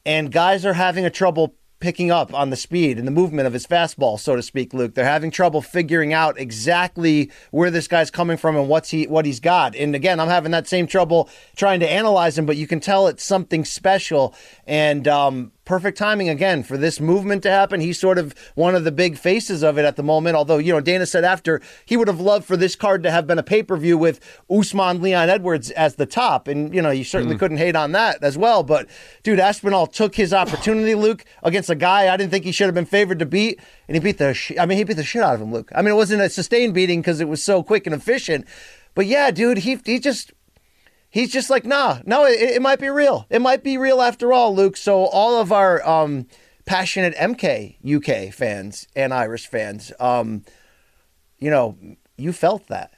and 0.06 0.32
guys 0.32 0.66
are 0.66 0.74
having 0.74 1.06
a 1.06 1.10
trouble 1.10 1.56
picking 1.82 2.12
up 2.12 2.34
on 2.34 2.52
the 2.52 2.56
speed 2.56 2.98
and 2.98 3.08
the 3.08 3.12
movement 3.12 3.48
of 3.48 3.54
his 3.54 3.66
fastball, 3.68 4.18
so 4.18 4.36
to 4.36 4.42
speak, 4.42 4.74
Luke. 4.74 4.94
They're 4.94 5.04
having 5.04 5.32
trouble 5.32 5.62
figuring 5.62 6.14
out 6.14 6.40
exactly 6.40 7.32
where 7.50 7.72
this 7.72 7.88
guy's 7.88 8.12
coming 8.12 8.38
from 8.38 8.56
and 8.56 8.70
what's 8.70 8.92
he 8.92 9.08
what 9.08 9.26
he's 9.26 9.42
got. 9.42 9.76
And 9.76 9.94
again, 9.96 10.20
I'm 10.20 10.30
having 10.30 10.52
that 10.52 10.68
same 10.68 10.88
trouble 10.88 11.28
trying 11.58 11.82
to 11.82 11.90
analyze 11.90 12.38
him, 12.38 12.46
but 12.46 12.56
you 12.56 12.68
can 12.68 12.80
tell 12.80 13.08
it's 13.08 13.24
something 13.24 13.66
special. 13.66 14.34
And 14.66 15.08
um, 15.08 15.52
perfect 15.66 15.98
timing 15.98 16.28
again 16.28 16.64
for 16.64 16.78
this 16.78 17.00
movement 17.00 17.44
to 17.44 17.52
happen. 17.52 17.80
He's 17.80 18.00
sort 18.00 18.18
of 18.18 18.34
one 18.56 18.76
of 18.76 18.84
the 18.84 18.92
big 18.92 19.18
faces 19.18 19.64
of 19.64 19.78
it 19.78 19.86
at 19.86 19.96
the 19.96 20.04
moment. 20.04 20.36
Although, 20.36 20.58
you 20.58 20.74
know, 20.74 20.82
Dana 20.82 21.06
said 21.06 21.24
after 21.24 21.62
he 21.86 21.98
would 21.98 22.08
have 22.08 22.20
loved 22.20 22.46
for 22.46 22.58
this 22.58 22.76
card 22.76 23.04
to 23.04 23.12
have 23.12 23.28
been 23.28 23.40
a 23.40 23.44
pay 23.44 23.64
per 23.64 23.78
view 23.78 23.98
with 23.98 24.20
Usman 24.50 25.02
Leon 25.02 25.30
Edwards 25.30 25.70
as 25.72 25.96
the 25.96 26.06
top. 26.06 26.48
And, 26.48 26.74
you 26.74 26.82
know, 26.82 26.90
you 26.90 27.04
certainly 27.04 27.36
mm. 27.36 27.40
couldn't 27.40 27.58
hate 27.58 27.76
on 27.76 27.92
that 27.92 28.24
as 28.24 28.38
well. 28.38 28.64
But, 28.64 28.88
dude, 29.24 29.40
Aspinall 29.40 29.88
took 29.88 30.16
his 30.16 30.34
opportunity, 30.34 30.96
Luke, 30.96 31.26
against 31.44 31.70
a 31.70 31.76
guy 31.76 32.12
I 32.14 32.18
didn't 32.18 32.32
think 32.32 32.46
he 32.46 32.52
should 32.52 32.68
have 32.68 32.76
been 32.76 32.86
favored 32.86 33.20
to 33.20 33.26
beat. 33.26 33.60
And 33.88 33.96
he 33.96 34.00
beat 34.00 34.18
the, 34.18 34.34
sh- 34.34 34.54
I 34.60 34.66
mean, 34.66 34.78
he 34.78 34.84
beat 34.84 34.98
the 34.98 35.04
shit 35.04 35.22
out 35.22 35.36
of 35.36 35.42
him, 35.42 35.52
Luke. 35.52 35.72
I 35.76 35.82
mean, 35.82 35.94
it 35.94 35.98
wasn't 35.98 36.22
a 36.22 36.30
sustained 36.30 36.74
beating 36.74 37.02
because 37.02 37.22
it 37.22 37.28
was 37.28 37.44
so 37.44 37.64
quick 37.64 37.86
and 37.86 37.96
efficient. 37.96 38.46
But 38.94 39.06
yeah, 39.06 39.32
dude, 39.32 39.60
he, 39.60 39.80
he 39.86 40.00
just 40.00 40.34
he's 41.12 41.32
just 41.32 41.50
like, 41.50 41.66
nah, 41.66 42.00
no, 42.06 42.26
it, 42.26 42.40
it, 42.40 42.62
might 42.62 42.80
be 42.80 42.90
real. 42.90 43.28
It 43.30 43.42
might 43.42 43.64
be 43.64 43.78
real 43.78 44.02
after 44.02 44.34
all, 44.34 44.56
Luke. 44.56 44.78
So 44.78 45.06
all 45.06 45.40
of 45.40 45.52
our 45.52 45.88
um, 45.88 46.26
passionate 46.66 47.14
MK 47.16 47.76
UK 47.86 48.34
fans 48.34 48.88
and 48.96 49.14
Irish 49.14 49.48
fans, 49.48 49.92
um, 50.00 50.44
you 51.38 51.52
know, 51.52 51.78
you 52.18 52.34
felt 52.34 52.68
that. 52.68 52.94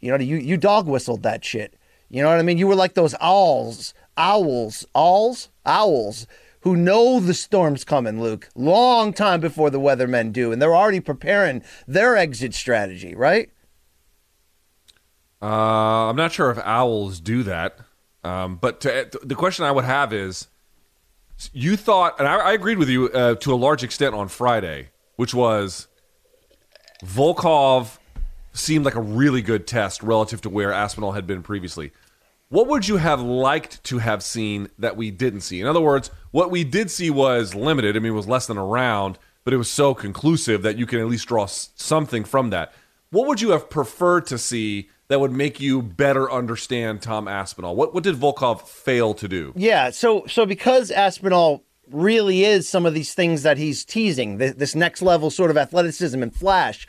You 0.00 0.10
know, 0.10 0.18
you 0.18 0.36
you 0.36 0.56
dog 0.56 0.86
whistled 0.86 1.22
that 1.24 1.44
shit. 1.44 1.74
You 2.08 2.22
know 2.22 2.28
what 2.28 2.38
I 2.38 2.42
mean? 2.42 2.56
You 2.56 2.66
were 2.66 2.76
like 2.76 2.94
those 2.94 3.14
owls, 3.20 3.92
owls, 4.16 4.86
owls, 4.94 5.48
owls 5.66 6.26
who 6.60 6.76
know 6.76 7.20
the 7.20 7.34
storm's 7.34 7.84
coming, 7.84 8.20
Luke, 8.20 8.48
long 8.54 9.12
time 9.12 9.40
before 9.40 9.70
the 9.70 9.80
weathermen 9.80 10.32
do, 10.32 10.50
and 10.50 10.60
they're 10.60 10.74
already 10.74 11.00
preparing 11.00 11.62
their 11.86 12.16
exit 12.16 12.54
strategy, 12.54 13.14
right? 13.14 13.50
Uh, 15.40 16.08
I'm 16.08 16.16
not 16.16 16.32
sure 16.32 16.50
if 16.50 16.58
owls 16.58 17.20
do 17.20 17.42
that. 17.44 17.78
Um, 18.24 18.56
but 18.56 18.80
to, 18.80 19.08
the 19.22 19.34
question 19.34 19.64
I 19.64 19.70
would 19.70 19.84
have 19.84 20.12
is 20.12 20.48
you 21.52 21.76
thought, 21.76 22.18
and 22.18 22.26
I, 22.26 22.36
I 22.36 22.52
agreed 22.52 22.78
with 22.78 22.88
you 22.88 23.08
uh, 23.10 23.36
to 23.36 23.54
a 23.54 23.56
large 23.56 23.84
extent 23.84 24.14
on 24.14 24.28
Friday, 24.28 24.88
which 25.16 25.32
was 25.32 25.86
Volkov 27.04 27.98
seemed 28.52 28.84
like 28.84 28.96
a 28.96 29.00
really 29.00 29.42
good 29.42 29.66
test 29.66 30.02
relative 30.02 30.40
to 30.42 30.50
where 30.50 30.72
Aspinall 30.72 31.12
had 31.12 31.26
been 31.26 31.42
previously. 31.42 31.92
What 32.48 32.66
would 32.66 32.88
you 32.88 32.96
have 32.96 33.20
liked 33.20 33.84
to 33.84 33.98
have 33.98 34.22
seen 34.22 34.68
that 34.78 34.96
we 34.96 35.10
didn't 35.10 35.42
see? 35.42 35.60
In 35.60 35.66
other 35.66 35.80
words, 35.80 36.10
what 36.30 36.50
we 36.50 36.64
did 36.64 36.90
see 36.90 37.10
was 37.10 37.54
limited. 37.54 37.94
I 37.94 38.00
mean, 38.00 38.12
it 38.12 38.16
was 38.16 38.26
less 38.26 38.46
than 38.46 38.56
a 38.56 38.64
round, 38.64 39.18
but 39.44 39.52
it 39.52 39.58
was 39.58 39.70
so 39.70 39.94
conclusive 39.94 40.62
that 40.62 40.78
you 40.78 40.86
can 40.86 40.98
at 40.98 41.06
least 41.06 41.28
draw 41.28 41.46
something 41.46 42.24
from 42.24 42.50
that. 42.50 42.72
What 43.10 43.26
would 43.26 43.40
you 43.40 43.50
have 43.50 43.70
preferred 43.70 44.26
to 44.26 44.38
see 44.38 44.90
that 45.08 45.20
would 45.20 45.32
make 45.32 45.60
you 45.60 45.80
better 45.80 46.30
understand 46.30 47.00
Tom 47.00 47.26
Aspinall? 47.26 47.74
What 47.74 47.94
what 47.94 48.04
did 48.04 48.16
Volkov 48.16 48.62
fail 48.62 49.14
to 49.14 49.28
do? 49.28 49.52
Yeah, 49.56 49.90
so 49.90 50.26
so 50.26 50.44
because 50.44 50.90
Aspinall 50.90 51.64
really 51.90 52.44
is 52.44 52.68
some 52.68 52.84
of 52.84 52.92
these 52.92 53.14
things 53.14 53.42
that 53.42 53.56
he's 53.56 53.84
teasing, 53.84 54.36
this 54.36 54.74
next 54.74 55.00
level 55.00 55.30
sort 55.30 55.50
of 55.50 55.56
athleticism 55.56 56.22
and 56.22 56.34
flash. 56.34 56.86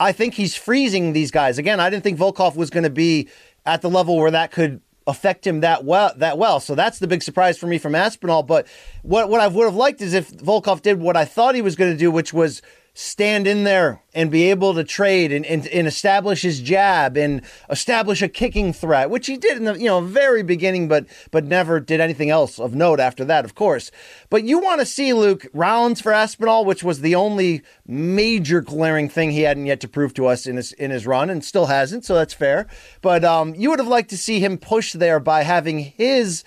I 0.00 0.12
think 0.12 0.34
he's 0.34 0.56
freezing 0.56 1.12
these 1.12 1.30
guys. 1.30 1.58
Again, 1.58 1.78
I 1.78 1.88
didn't 1.90 2.02
think 2.02 2.18
Volkov 2.18 2.56
was 2.56 2.70
going 2.70 2.84
to 2.84 2.90
be 2.90 3.28
at 3.64 3.82
the 3.82 3.90
level 3.90 4.16
where 4.16 4.30
that 4.30 4.50
could 4.50 4.80
affect 5.06 5.46
him 5.46 5.60
that 5.60 5.84
well. 5.84 6.12
That 6.16 6.38
well, 6.38 6.58
so 6.58 6.74
that's 6.74 6.98
the 6.98 7.06
big 7.06 7.22
surprise 7.22 7.58
for 7.58 7.66
me 7.66 7.78
from 7.78 7.94
Aspinall. 7.94 8.42
But 8.42 8.66
what 9.02 9.28
what 9.28 9.40
I 9.40 9.46
would 9.46 9.64
have 9.64 9.76
liked 9.76 10.00
is 10.00 10.14
if 10.14 10.30
Volkov 10.32 10.82
did 10.82 11.00
what 11.00 11.16
I 11.16 11.24
thought 11.24 11.54
he 11.54 11.62
was 11.62 11.76
going 11.76 11.92
to 11.92 11.98
do, 11.98 12.10
which 12.10 12.32
was 12.32 12.62
stand 12.94 13.46
in 13.46 13.64
there 13.64 14.02
and 14.12 14.30
be 14.30 14.50
able 14.50 14.74
to 14.74 14.82
trade 14.82 15.32
and, 15.32 15.46
and, 15.46 15.66
and, 15.68 15.86
establish 15.86 16.42
his 16.42 16.60
jab 16.60 17.16
and 17.16 17.42
establish 17.68 18.20
a 18.20 18.28
kicking 18.28 18.72
threat, 18.72 19.08
which 19.08 19.26
he 19.26 19.36
did 19.36 19.56
in 19.56 19.64
the 19.64 19.78
you 19.78 19.86
know 19.86 20.00
very 20.00 20.42
beginning, 20.42 20.88
but 20.88 21.06
but 21.30 21.44
never 21.44 21.78
did 21.78 22.00
anything 22.00 22.30
else 22.30 22.58
of 22.58 22.74
note 22.74 22.98
after 22.98 23.24
that, 23.24 23.44
of 23.44 23.54
course. 23.54 23.90
But 24.28 24.44
you 24.44 24.58
want 24.58 24.80
to 24.80 24.86
see 24.86 25.12
Luke 25.12 25.46
rounds 25.52 26.00
for 26.00 26.12
Aspinall, 26.12 26.64
which 26.64 26.82
was 26.82 27.00
the 27.00 27.14
only 27.14 27.62
major 27.86 28.60
glaring 28.60 29.08
thing 29.08 29.30
he 29.30 29.42
hadn't 29.42 29.66
yet 29.66 29.80
to 29.80 29.88
prove 29.88 30.12
to 30.14 30.26
us 30.26 30.46
in 30.46 30.56
his 30.56 30.72
in 30.72 30.90
his 30.90 31.06
run, 31.06 31.30
and 31.30 31.44
still 31.44 31.66
hasn't, 31.66 32.04
so 32.04 32.14
that's 32.14 32.34
fair. 32.34 32.66
But 33.00 33.24
um, 33.24 33.54
you 33.54 33.70
would 33.70 33.78
have 33.78 33.88
liked 33.88 34.10
to 34.10 34.18
see 34.18 34.40
him 34.40 34.58
push 34.58 34.92
there 34.92 35.20
by 35.20 35.44
having 35.44 35.78
his 35.78 36.42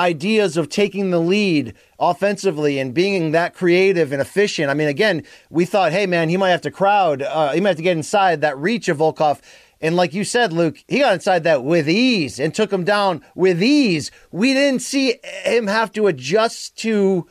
ideas 0.00 0.56
of 0.56 0.70
taking 0.70 1.10
the 1.10 1.20
lead 1.20 1.74
offensively 1.98 2.78
and 2.78 2.94
being 2.94 3.32
that 3.32 3.54
creative 3.54 4.12
and 4.12 4.20
efficient. 4.20 4.70
I 4.70 4.74
mean, 4.74 4.88
again, 4.88 5.24
we 5.50 5.66
thought, 5.66 5.92
hey, 5.92 6.06
man, 6.06 6.30
he 6.30 6.38
might 6.38 6.50
have 6.50 6.62
to 6.62 6.70
crowd, 6.70 7.22
uh, 7.22 7.52
he 7.52 7.60
might 7.60 7.70
have 7.70 7.76
to 7.76 7.82
get 7.82 7.96
inside 7.96 8.40
that 8.40 8.56
reach 8.56 8.88
of 8.88 8.98
Volkov. 8.98 9.40
And 9.82 9.96
like 9.96 10.14
you 10.14 10.24
said, 10.24 10.52
Luke, 10.52 10.82
he 10.88 10.98
got 10.98 11.14
inside 11.14 11.44
that 11.44 11.64
with 11.64 11.88
ease 11.88 12.40
and 12.40 12.54
took 12.54 12.72
him 12.72 12.84
down 12.84 13.22
with 13.34 13.62
ease. 13.62 14.10
We 14.30 14.52
didn't 14.54 14.82
see 14.82 15.16
him 15.44 15.66
have 15.66 15.92
to 15.92 16.06
adjust 16.06 16.76
to 16.78 17.26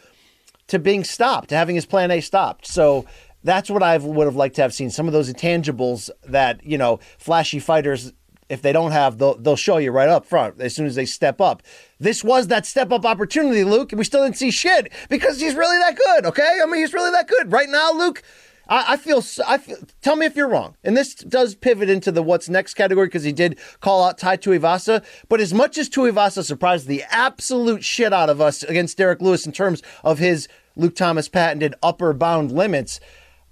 to 0.67 0.77
being 0.77 1.03
stopped, 1.03 1.49
to 1.49 1.55
having 1.55 1.73
his 1.73 1.87
plan 1.87 2.11
A 2.11 2.21
stopped. 2.21 2.67
So 2.67 3.05
that's 3.43 3.71
what 3.71 3.81
I 3.81 3.97
would 3.97 4.25
have 4.25 4.35
liked 4.35 4.55
to 4.57 4.61
have 4.61 4.73
seen. 4.73 4.91
Some 4.91 5.07
of 5.07 5.13
those 5.13 5.31
intangibles 5.31 6.11
that 6.27 6.63
you 6.63 6.77
know, 6.77 6.99
flashy 7.17 7.59
fighters 7.59 8.13
if 8.49 8.63
they 8.63 8.73
don't 8.73 8.91
have, 8.91 9.19
they'll, 9.19 9.37
they'll 9.37 9.55
show 9.55 9.77
you 9.77 9.91
right 9.91 10.09
up 10.09 10.25
front 10.25 10.59
as 10.59 10.75
soon 10.75 10.87
as 10.87 10.95
they 10.95 11.05
step 11.05 11.39
up. 11.39 11.61
This 11.99 12.23
was 12.23 12.47
that 12.47 12.65
step 12.65 12.91
up 12.91 13.05
opportunity, 13.05 13.63
Luke, 13.63 13.91
and 13.91 13.99
we 13.99 14.05
still 14.05 14.23
didn't 14.23 14.37
see 14.37 14.51
shit 14.51 14.91
because 15.09 15.39
he's 15.39 15.55
really 15.55 15.77
that 15.79 15.97
good, 15.97 16.25
okay? 16.27 16.59
I 16.63 16.65
mean, 16.65 16.77
he's 16.77 16.93
really 16.93 17.11
that 17.11 17.27
good. 17.27 17.51
Right 17.51 17.67
now, 17.67 17.91
Luke, 17.91 18.23
I, 18.69 18.93
I 18.93 18.97
feel, 18.97 19.21
I 19.45 19.57
feel, 19.57 19.77
tell 20.01 20.15
me 20.15 20.25
if 20.25 20.35
you're 20.35 20.47
wrong. 20.47 20.77
And 20.83 20.95
this 20.95 21.13
does 21.15 21.55
pivot 21.55 21.89
into 21.89 22.11
the 22.11 22.23
what's 22.23 22.47
next 22.47 22.75
category 22.75 23.07
because 23.07 23.23
he 23.23 23.33
did 23.33 23.59
call 23.81 24.05
out 24.05 24.17
Tai 24.17 24.37
Tuivasa. 24.37 25.03
But 25.27 25.41
as 25.41 25.53
much 25.53 25.77
as 25.77 25.89
Tuivasa 25.89 26.43
surprised 26.45 26.87
the 26.87 27.03
absolute 27.09 27.83
shit 27.83 28.13
out 28.13 28.29
of 28.29 28.39
us 28.39 28.63
against 28.63 28.97
Derrick 28.97 29.21
Lewis 29.21 29.45
in 29.45 29.51
terms 29.51 29.81
of 30.03 30.19
his 30.19 30.47
Luke 30.77 30.95
Thomas 30.95 31.27
patented 31.27 31.75
upper 31.83 32.13
bound 32.13 32.51
limits, 32.51 33.01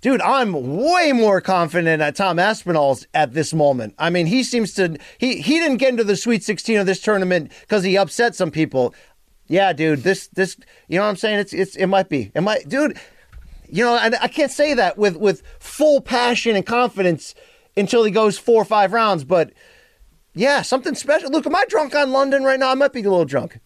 Dude, 0.01 0.21
I'm 0.21 0.53
way 0.77 1.11
more 1.11 1.41
confident 1.41 2.01
at 2.03 2.15
Tom 2.15 2.37
Aspinall's 2.37 3.07
at 3.15 3.33
this 3.33 3.53
moment. 3.53 3.95
I 3.97 4.11
mean, 4.11 4.27
he 4.27 4.43
seems 4.43 4.73
to 4.75 4.97
he 5.17 5.41
he 5.41 5.59
didn't 5.59 5.77
get 5.77 5.89
into 5.89 6.03
the 6.03 6.15
Sweet 6.15 6.43
16 6.43 6.77
of 6.77 6.85
this 6.85 7.01
tournament 7.01 7.51
because 7.61 7.83
he 7.83 7.97
upset 7.97 8.35
some 8.35 8.51
people. 8.51 8.93
Yeah, 9.47 9.73
dude, 9.73 10.03
this 10.03 10.27
this 10.27 10.57
you 10.87 10.97
know 10.97 11.03
what 11.03 11.09
I'm 11.09 11.15
saying? 11.15 11.39
It's 11.39 11.53
it's 11.53 11.75
it 11.75 11.87
might 11.87 12.09
be. 12.09 12.31
It 12.35 12.41
might 12.41 12.69
dude, 12.69 12.99
you 13.69 13.83
know, 13.83 13.93
I, 13.93 14.11
I 14.21 14.27
can't 14.27 14.51
say 14.51 14.75
that 14.75 14.99
with 14.99 15.17
with 15.17 15.41
full 15.59 15.99
passion 15.99 16.55
and 16.55 16.65
confidence 16.65 17.33
until 17.75 18.03
he 18.03 18.11
goes 18.11 18.37
four 18.37 18.61
or 18.61 18.65
five 18.65 18.93
rounds, 18.93 19.23
but 19.23 19.51
yeah, 20.35 20.61
something 20.61 20.93
special. 20.93 21.31
Look, 21.31 21.47
am 21.47 21.55
I 21.55 21.65
drunk 21.67 21.95
on 21.95 22.11
London 22.11 22.43
right 22.43 22.59
now? 22.59 22.69
I 22.69 22.75
might 22.75 22.93
be 22.93 22.99
a 22.99 23.03
little 23.03 23.25
drunk 23.25 23.59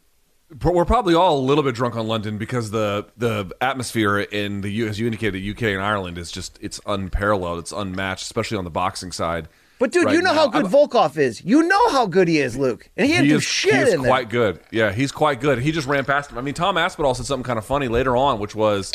we're 0.64 0.86
probably 0.86 1.16
all 1.16 1.40
a 1.40 1.42
little 1.42 1.64
bit 1.64 1.76
drunk 1.76 1.96
on 1.96 2.08
London 2.08 2.38
because 2.38 2.72
the 2.72 3.06
the 3.18 3.52
atmosphere 3.62 4.20
in 4.20 4.62
the 4.62 4.88
as 4.88 5.00
you 5.00 5.06
indicated, 5.06 5.36
the 5.36 5.52
UK 5.52 5.74
and 5.74 5.82
Ireland 5.82 6.18
is 6.18 6.32
just 6.32 6.58
it's 6.62 6.80
unparalleled, 6.86 7.60
it's 7.60 7.72
unmatched, 7.72 8.24
especially 8.24 8.58
on 8.58 8.64
the 8.64 8.70
boxing 8.70 9.12
side. 9.12 9.48
But 9.80 9.92
dude, 9.92 10.06
right 10.06 10.16
you 10.16 10.22
know 10.22 10.34
now. 10.34 10.42
how 10.42 10.48
good 10.48 10.66
I'm, 10.66 10.72
Volkov 10.72 11.18
is. 11.18 11.44
You 11.44 11.64
know 11.64 11.90
how 11.90 12.06
good 12.06 12.28
he 12.28 12.38
is, 12.38 12.56
Luke, 12.58 12.90
and 12.98 13.08
he, 13.08 13.16
he 13.16 13.30
do 13.30 13.38
is, 13.38 13.44
shit. 13.44 13.74
He 13.74 13.80
is 13.80 13.94
in 13.94 14.04
quite 14.04 14.30
there. 14.30 14.54
good. 14.54 14.64
Yeah, 14.72 14.92
he's 14.92 15.12
quite 15.12 15.40
good. 15.40 15.60
He 15.60 15.72
just 15.72 15.88
ran 15.88 16.06
past 16.06 16.32
him. 16.32 16.38
I 16.38 16.42
mean, 16.42 16.54
Tom 16.54 16.78
Aspinall 16.78 17.16
said 17.16 17.26
something 17.26 17.44
kind 17.44 17.58
of 17.58 17.66
funny 17.66 17.88
later 17.88 18.16
on, 18.16 18.40
which 18.40 18.54
was, 18.54 18.92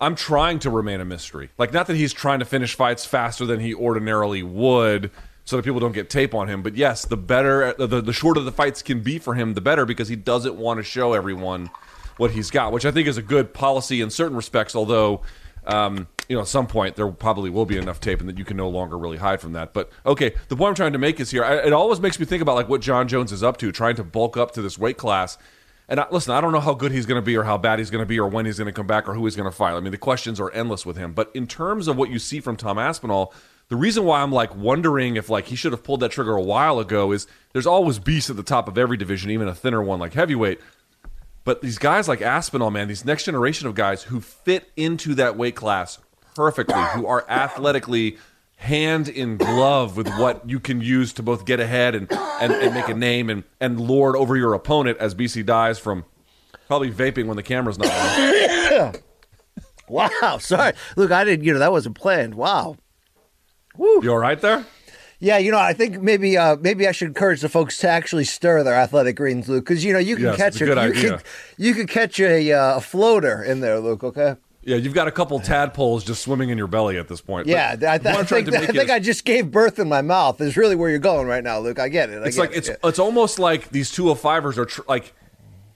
"I'm 0.00 0.16
trying 0.16 0.58
to 0.60 0.70
remain 0.70 1.00
a 1.00 1.04
mystery. 1.04 1.50
Like, 1.58 1.72
not 1.72 1.86
that 1.86 1.96
he's 1.96 2.12
trying 2.12 2.40
to 2.40 2.44
finish 2.44 2.74
fights 2.74 3.04
faster 3.04 3.46
than 3.46 3.60
he 3.60 3.74
ordinarily 3.74 4.42
would." 4.42 5.10
So 5.48 5.56
that 5.56 5.62
people 5.62 5.80
don't 5.80 5.92
get 5.92 6.10
tape 6.10 6.34
on 6.34 6.46
him. 6.46 6.62
But 6.62 6.76
yes, 6.76 7.06
the 7.06 7.16
better, 7.16 7.72
the, 7.72 8.02
the 8.02 8.12
shorter 8.12 8.40
the 8.40 8.52
fights 8.52 8.82
can 8.82 9.00
be 9.00 9.18
for 9.18 9.32
him, 9.32 9.54
the 9.54 9.62
better 9.62 9.86
because 9.86 10.06
he 10.06 10.14
doesn't 10.14 10.56
want 10.56 10.76
to 10.76 10.82
show 10.82 11.14
everyone 11.14 11.70
what 12.18 12.32
he's 12.32 12.50
got, 12.50 12.70
which 12.70 12.84
I 12.84 12.90
think 12.90 13.08
is 13.08 13.16
a 13.16 13.22
good 13.22 13.54
policy 13.54 14.02
in 14.02 14.10
certain 14.10 14.36
respects. 14.36 14.76
Although, 14.76 15.22
um, 15.66 16.06
you 16.28 16.36
know, 16.36 16.42
at 16.42 16.48
some 16.48 16.66
point 16.66 16.96
there 16.96 17.10
probably 17.10 17.48
will 17.48 17.64
be 17.64 17.78
enough 17.78 17.98
tape 17.98 18.20
and 18.20 18.28
that 18.28 18.36
you 18.36 18.44
can 18.44 18.58
no 18.58 18.68
longer 18.68 18.98
really 18.98 19.16
hide 19.16 19.40
from 19.40 19.54
that. 19.54 19.72
But 19.72 19.90
okay, 20.04 20.34
the 20.48 20.56
point 20.56 20.68
I'm 20.68 20.74
trying 20.74 20.92
to 20.92 20.98
make 20.98 21.18
is 21.18 21.30
here. 21.30 21.42
I, 21.42 21.54
it 21.60 21.72
always 21.72 21.98
makes 21.98 22.20
me 22.20 22.26
think 22.26 22.42
about 22.42 22.54
like 22.54 22.68
what 22.68 22.82
Jon 22.82 23.08
Jones 23.08 23.32
is 23.32 23.42
up 23.42 23.56
to, 23.56 23.72
trying 23.72 23.96
to 23.96 24.04
bulk 24.04 24.36
up 24.36 24.50
to 24.50 24.60
this 24.60 24.76
weight 24.78 24.98
class. 24.98 25.38
And 25.88 25.98
I, 25.98 26.06
listen, 26.10 26.34
I 26.34 26.42
don't 26.42 26.52
know 26.52 26.60
how 26.60 26.74
good 26.74 26.92
he's 26.92 27.06
going 27.06 27.22
to 27.22 27.24
be, 27.24 27.38
or 27.38 27.44
how 27.44 27.56
bad 27.56 27.78
he's 27.78 27.88
going 27.88 28.02
to 28.02 28.06
be, 28.06 28.20
or 28.20 28.28
when 28.28 28.44
he's 28.44 28.58
going 28.58 28.66
to 28.66 28.72
come 28.72 28.86
back, 28.86 29.08
or 29.08 29.14
who 29.14 29.24
he's 29.24 29.34
going 29.34 29.50
to 29.50 29.56
fight. 29.56 29.72
I 29.72 29.80
mean, 29.80 29.92
the 29.92 29.96
questions 29.96 30.38
are 30.38 30.50
endless 30.50 30.84
with 30.84 30.98
him. 30.98 31.14
But 31.14 31.30
in 31.32 31.46
terms 31.46 31.88
of 31.88 31.96
what 31.96 32.10
you 32.10 32.18
see 32.18 32.40
from 32.40 32.56
Tom 32.56 32.78
Aspinall, 32.78 33.32
the 33.68 33.76
reason 33.76 34.04
why 34.04 34.22
I'm 34.22 34.32
like 34.32 34.54
wondering 34.56 35.16
if 35.16 35.28
like 35.28 35.46
he 35.46 35.56
should 35.56 35.72
have 35.72 35.84
pulled 35.84 36.00
that 36.00 36.10
trigger 36.10 36.34
a 36.34 36.42
while 36.42 36.78
ago 36.78 37.12
is 37.12 37.26
there's 37.52 37.66
always 37.66 37.98
beasts 37.98 38.30
at 38.30 38.36
the 38.36 38.42
top 38.42 38.68
of 38.68 38.78
every 38.78 38.96
division, 38.96 39.30
even 39.30 39.48
a 39.48 39.54
thinner 39.54 39.82
one 39.82 39.98
like 40.00 40.14
heavyweight. 40.14 40.60
But 41.44 41.62
these 41.62 41.78
guys 41.78 42.08
like 42.08 42.20
Aspinall, 42.20 42.70
man, 42.70 42.88
these 42.88 43.04
next 43.04 43.24
generation 43.24 43.66
of 43.68 43.74
guys 43.74 44.04
who 44.04 44.20
fit 44.20 44.70
into 44.76 45.14
that 45.14 45.36
weight 45.36 45.56
class 45.56 45.98
perfectly, 46.34 46.82
who 46.94 47.06
are 47.06 47.24
athletically 47.28 48.18
hand 48.56 49.08
in 49.08 49.36
glove 49.36 49.96
with 49.96 50.08
what 50.18 50.48
you 50.48 50.58
can 50.60 50.80
use 50.80 51.12
to 51.14 51.22
both 51.22 51.44
get 51.44 51.60
ahead 51.60 51.94
and, 51.94 52.10
and, 52.12 52.52
and 52.52 52.74
make 52.74 52.88
a 52.88 52.94
name 52.94 53.30
and, 53.30 53.44
and 53.60 53.80
lord 53.80 54.16
over 54.16 54.36
your 54.36 54.52
opponent 54.52 54.98
as 54.98 55.14
BC 55.14 55.46
dies 55.46 55.78
from 55.78 56.04
probably 56.66 56.90
vaping 56.90 57.26
when 57.26 57.36
the 57.36 57.42
camera's 57.42 57.78
not 57.78 57.88
on. 57.88 58.94
wow, 59.88 60.38
sorry. 60.38 60.72
Look, 60.96 61.12
I 61.12 61.24
didn't, 61.24 61.44
you 61.44 61.52
know, 61.52 61.60
that 61.60 61.70
wasn't 61.70 61.94
planned. 61.94 62.34
Wow. 62.34 62.76
Woo. 63.78 64.00
You 64.02 64.10
all 64.10 64.18
right 64.18 64.40
there? 64.40 64.66
Yeah, 65.20 65.38
you 65.38 65.50
know, 65.50 65.58
I 65.58 65.72
think 65.72 66.00
maybe 66.00 66.36
uh, 66.36 66.56
maybe 66.60 66.86
I 66.86 66.92
should 66.92 67.08
encourage 67.08 67.40
the 67.40 67.48
folks 67.48 67.78
to 67.78 67.88
actually 67.88 68.24
stir 68.24 68.62
their 68.62 68.74
athletic 68.74 69.16
greens, 69.16 69.48
Luke, 69.48 69.64
because 69.64 69.84
you 69.84 69.92
know 69.92 69.98
you 69.98 70.14
can 70.14 70.26
yes, 70.26 70.36
catch 70.36 70.60
a, 70.60 70.66
you 70.66 70.72
idea. 70.74 71.18
can 71.18 71.20
you 71.56 71.74
can 71.74 71.86
catch 71.86 72.20
a, 72.20 72.52
uh, 72.52 72.76
a 72.76 72.80
floater 72.80 73.42
in 73.42 73.60
there, 73.60 73.80
Luke. 73.80 74.04
Okay. 74.04 74.36
Yeah, 74.62 74.76
you've 74.76 74.92
got 74.92 75.08
a 75.08 75.10
couple 75.10 75.40
tadpoles 75.40 76.04
just 76.04 76.22
swimming 76.22 76.50
in 76.50 76.58
your 76.58 76.66
belly 76.66 76.98
at 76.98 77.08
this 77.08 77.22
point. 77.22 77.46
Yeah, 77.46 77.70
I, 77.70 77.76
th- 77.76 77.84
I, 77.88 77.98
think, 78.24 78.50
that, 78.50 78.62
I, 78.62 78.66
think 78.66 78.84
is, 78.84 78.90
I 78.90 78.98
just 78.98 79.24
gave 79.24 79.50
birth 79.50 79.78
in 79.78 79.88
my 79.88 80.02
mouth. 80.02 80.40
Is 80.42 80.58
really 80.58 80.76
where 80.76 80.90
you're 80.90 80.98
going 80.98 81.26
right 81.26 81.42
now, 81.42 81.58
Luke. 81.58 81.78
I 81.78 81.88
get 81.88 82.10
it. 82.10 82.22
I 82.22 82.26
it's 82.26 82.36
get 82.36 82.42
like 82.42 82.50
it, 82.50 82.68
it's 82.68 82.70
it's 82.84 82.98
almost 82.98 83.38
like 83.38 83.70
these 83.70 83.90
205ers 83.90 84.58
are 84.58 84.66
tr- 84.66 84.82
like, 84.86 85.14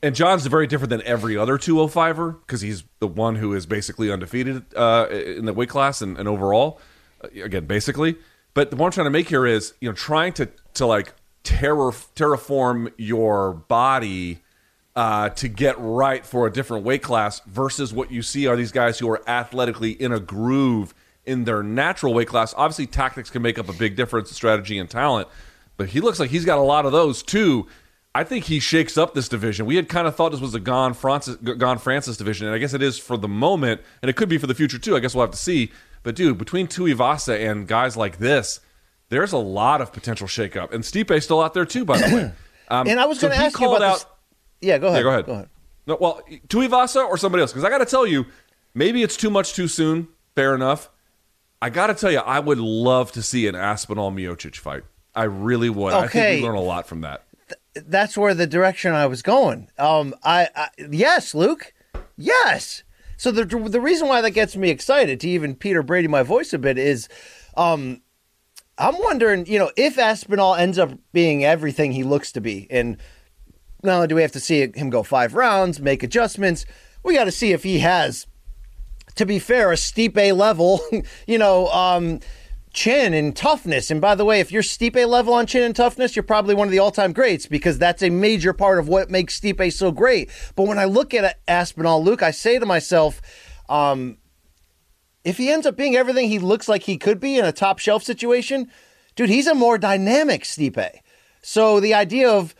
and 0.03 0.15
Jon's 0.15 0.47
very 0.47 0.67
different 0.67 0.91
than 0.91 1.03
every 1.03 1.38
other 1.38 1.57
205er 1.57 2.41
because 2.41 2.61
he's 2.61 2.85
the 2.99 3.09
one 3.09 3.37
who 3.37 3.55
is 3.55 3.65
basically 3.67 4.12
undefeated 4.12 4.62
uh, 4.77 5.07
in 5.11 5.47
the 5.47 5.55
weight 5.55 5.71
class 5.71 6.03
and, 6.03 6.19
and 6.19 6.29
overall. 6.29 6.79
Uh, 7.23 7.43
again, 7.43 7.67
basically. 7.67 8.17
But 8.55 8.71
the 8.71 8.77
point 8.77 8.93
I'm 8.93 8.93
trying 8.93 9.07
to 9.07 9.11
make 9.11 9.29
here 9.29 9.47
is, 9.47 9.75
you 9.81 9.89
know, 9.89 9.95
trying 9.95 10.33
to 10.35 10.49
to 10.75 10.87
like 10.87 11.15
terror 11.43 11.93
terraform 12.15 12.93
your 12.97 13.53
body 13.53 14.43
uh, 14.95 15.31
to 15.31 15.49
get 15.49 15.75
right 15.79 16.25
for 16.25 16.47
a 16.47 16.53
different 16.53 16.85
weight 16.85 17.03
class 17.03 17.41
versus 17.47 17.93
what 17.93 18.11
you 18.11 18.23
see 18.23 18.47
are 18.47 18.57
these 18.57 18.73
guys 18.73 18.99
who 18.99 19.09
are 19.11 19.23
athletically 19.29 19.93
in 19.93 20.13
a 20.13 20.21
groove 20.21 20.95
in 21.25 21.45
their 21.45 21.63
natural 21.63 22.13
weight 22.13 22.29
class. 22.29 22.53
Obviously, 22.57 22.87
tactics 22.87 23.31
can 23.31 23.43
make 23.43 23.59
up 23.59 23.69
a 23.69 23.73
big 23.73 23.97
difference, 23.97 24.31
strategy 24.31 24.79
and 24.79 24.91
talent, 24.91 25.29
but 25.77 25.89
he 25.89 26.01
looks 26.01 26.21
like 26.21 26.31
he's 26.31 26.45
got 26.45 26.59
a 26.59 26.63
lot 26.63 26.85
of 26.85 26.93
those 26.93 27.23
too. 27.23 27.67
I 28.15 28.25
think 28.25 28.45
he 28.45 28.61
shakes 28.61 28.99
up 28.99 29.15
this 29.15 29.29
division. 29.29 29.65
We 29.65 29.77
had 29.77 29.89
kind 29.89 30.07
of 30.07 30.15
thought 30.15 30.33
this 30.33 30.41
was 30.41 30.55
a 30.55 30.61
Gane 30.61 30.93
Francis, 30.93 31.37
Gane 31.37 31.79
Francis 31.79 32.19
division, 32.19 32.47
and 32.47 32.55
I 32.55 32.59
guess 32.59 32.75
it 32.75 32.83
is 32.83 32.99
for 32.99 33.17
the 33.17 33.29
moment, 33.29 33.81
and 34.03 34.11
it 34.11 34.17
could 34.17 34.29
be 34.29 34.37
for 34.37 34.47
the 34.47 34.55
future 34.55 34.79
too. 34.79 34.95
I 34.95 35.01
guess 35.01 35.15
we'll 35.15 35.25
have 35.25 35.31
to 35.31 35.39
see. 35.39 35.73
But 36.03 36.17
dude, 36.17 36.38
between 36.38 36.67
Tuivasa 36.67 37.51
and 37.51 37.67
guys 37.67 37.97
like 37.97 38.19
this, 38.19 38.61
there's 39.09 39.33
a 39.33 39.38
lot 39.38 39.81
of 39.81 39.93
potential 39.93 40.27
shakeup. 40.27 40.73
And 40.73 40.85
Stipe's 40.85 41.25
still 41.25 41.41
out 41.41 41.55
there 41.55 41.67
too, 41.67 41.85
by 41.85 41.99
the 41.99 42.15
way. 42.15 42.33
Um, 42.69 42.88
and 42.88 42.99
I 42.99 43.05
was 43.05 43.21
so 43.21 43.29
going 43.29 43.38
to 43.38 43.45
ask 43.45 43.61
you 43.61 43.69
about 43.69 43.83
out, 43.83 43.95
this. 43.97 44.07
Yeah, 44.62 44.79
go 44.79 44.87
ahead. 44.87 44.99
Yeah, 44.99 45.03
go 45.03 45.09
ahead. 45.11 45.27
Go 45.27 45.33
ahead. 45.33 45.49
No, 45.87 45.99
well, 46.01 46.23
Tuivasa 46.49 47.07
or 47.07 47.19
somebody 47.19 47.43
else? 47.43 47.53
Because 47.53 47.65
I 47.65 47.69
got 47.69 47.79
to 47.79 47.85
tell 47.85 48.07
you, 48.07 48.25
maybe 48.73 49.03
it's 49.03 49.17
too 49.17 49.29
much 49.29 49.53
too 49.53 49.69
soon. 49.69 50.09
Fair 50.35 50.55
enough. 50.55 50.88
I 51.61 51.69
got 51.69 51.88
to 51.88 51.95
tell 51.95 52.11
you, 52.11 52.21
I 52.21 52.41
would 52.41 52.59
love 52.59 53.12
to 53.12 53.23
see 53.23 53.47
an 53.47 53.55
Aspinall 53.55 54.11
Miocic 54.11 54.57
fight. 54.57 54.85
I 55.15 55.25
really 55.25 55.69
would. 55.69 55.93
Okay. 55.93 56.05
I 56.05 56.09
think 56.09 56.43
we 56.43 56.49
learn 56.49 56.57
a 56.57 56.62
lot 56.62 56.87
from 56.87 57.03
that. 57.03 57.25
Th- 57.75 57.87
that's 57.87 58.17
where 58.17 58.33
the 58.33 58.47
direction 58.47 58.95
I 58.95 59.07
was 59.07 59.21
going. 59.21 59.69
Um, 59.79 60.15
I, 60.25 60.49
I 60.57 60.69
yes, 60.91 61.35
Luke, 61.35 61.75
yes. 62.17 62.85
So 63.23 63.31
the 63.31 63.45
the 63.45 63.81
reason 63.81 64.09
why 64.09 64.21
that 64.21 64.33
gets 64.33 64.57
me 64.57 64.69
excited 64.69 65.21
to 65.21 65.29
even 65.29 65.55
Peter 65.55 65.85
Brady 65.85 66.09
my 66.09 66.25
voice 66.25 66.53
a 66.53 66.59
bit 66.59 66.77
is, 66.77 67.09
um, 67.57 68.03
I'm 68.79 68.99
wondering, 68.99 69.47
you 69.47 69.61
know, 69.61 69.71
if 69.77 69.97
Aspinall 69.97 70.57
ends 70.57 70.77
up 70.77 70.91
being 71.13 71.45
everything 71.45 71.93
he 71.93 72.03
looks 72.03 72.33
to 72.33 72.41
be, 72.41 72.67
and 72.69 72.97
not 73.85 73.95
only 73.95 74.09
do 74.09 74.17
we 74.17 74.23
have 74.23 74.33
to 74.33 74.41
see 74.41 74.67
him 74.75 74.91
go 74.91 75.05
five 75.05 75.35
rounds, 75.35 75.79
make 75.79 76.03
adjustments, 76.03 76.67
we 77.05 77.15
got 77.15 77.27
to 77.27 77.31
see 77.31 77.53
if 77.53 77.63
he 77.63 77.79
has, 77.79 78.27
to 79.15 79.25
be 79.25 79.39
fair, 79.39 79.71
a 79.71 79.77
Stipe 79.77 80.37
level, 80.37 80.81
you 81.29 81.39
know, 81.39 81.69
um, 81.69 82.19
chin 82.73 83.13
and 83.13 83.37
toughness. 83.37 83.91
And 83.91 84.01
by 84.01 84.15
the 84.15 84.25
way, 84.25 84.41
if 84.41 84.51
you're 84.51 84.63
Stipe 84.63 85.07
level 85.07 85.35
on 85.35 85.47
chin 85.47 85.63
and 85.63 85.77
toughness, 85.77 86.17
you're 86.17 86.23
probably 86.23 86.55
one 86.55 86.69
of 86.69 86.73
the 86.73 86.79
all-time 86.79 87.13
greats 87.13 87.47
because 87.47 87.79
that's 87.79 88.03
a 88.03 88.11
major 88.11 88.53
part 88.53 88.79
of 88.79 88.89
what 88.89 89.11
makes 89.11 89.39
Stipe 89.39 89.73
so 89.73 89.93
great. 89.93 90.31
But 90.57 90.67
when 90.67 90.79
I 90.79 90.87
look 90.87 91.13
at 91.15 91.39
Aspinall, 91.47 92.03
Luke, 92.03 92.23
I 92.23 92.31
say 92.31 92.59
to 92.59 92.67
myself, 92.67 93.21
um, 93.69 94.19
if 95.25 95.37
he 95.37 95.51
ends 95.51 95.67
up 95.67 95.77
being 95.77 95.97
everything 95.97 96.29
he 96.29 96.39
looks 96.39 96.69
like 96.69 96.85
he 96.85 96.97
could 96.97 97.21
be 97.21 97.39
in 97.39 97.45
a 97.45 97.53
top 97.53 97.79
shelf 97.79 98.03
situation, 98.03 98.71
dude, 99.17 99.29
he's 99.29 99.47
a 99.47 99.55
more 99.55 99.79
dynamic 99.79 100.43
Stipe. 100.45 100.91
So 101.43 101.79
the 101.81 101.95
idea 101.95 102.31
of 102.31 102.55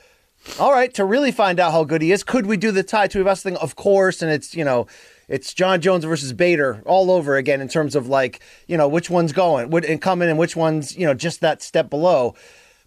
all 0.59 0.73
right, 0.73 0.93
to 0.95 1.05
really 1.05 1.31
find 1.31 1.61
out 1.61 1.73
how 1.73 1.85
good 1.85 2.03
he 2.03 2.13
is, 2.13 2.25
could 2.25 2.47
we 2.47 2.57
do 2.57 2.73
the 2.73 2.83
Tai 2.83 3.09
Tuivasa 3.09 3.43
thing? 3.43 3.57
Of 3.57 3.77
course, 3.77 4.23
and 4.23 4.31
it's 4.31 4.55
you 4.55 4.65
know, 4.65 4.87
it's 5.33 5.55
Jon 5.55 5.81
Jones 5.81 6.05
versus 6.05 6.35
Bader 6.35 6.83
all 6.85 7.11
over 7.11 7.37
again 7.37 7.63
in 7.63 7.69
terms 7.69 7.97
of 7.97 8.07
like 8.07 8.41
you 8.67 8.77
know 8.77 8.87
which 8.87 9.09
one's 9.09 9.33
going 9.33 9.73
and 9.85 10.01
coming 10.01 10.29
and 10.29 10.39
which 10.39 10.55
one's 10.55 10.95
you 10.95 11.07
know 11.07 11.15
just 11.15 11.41
that 11.41 11.63
step 11.63 11.89
below. 11.89 12.35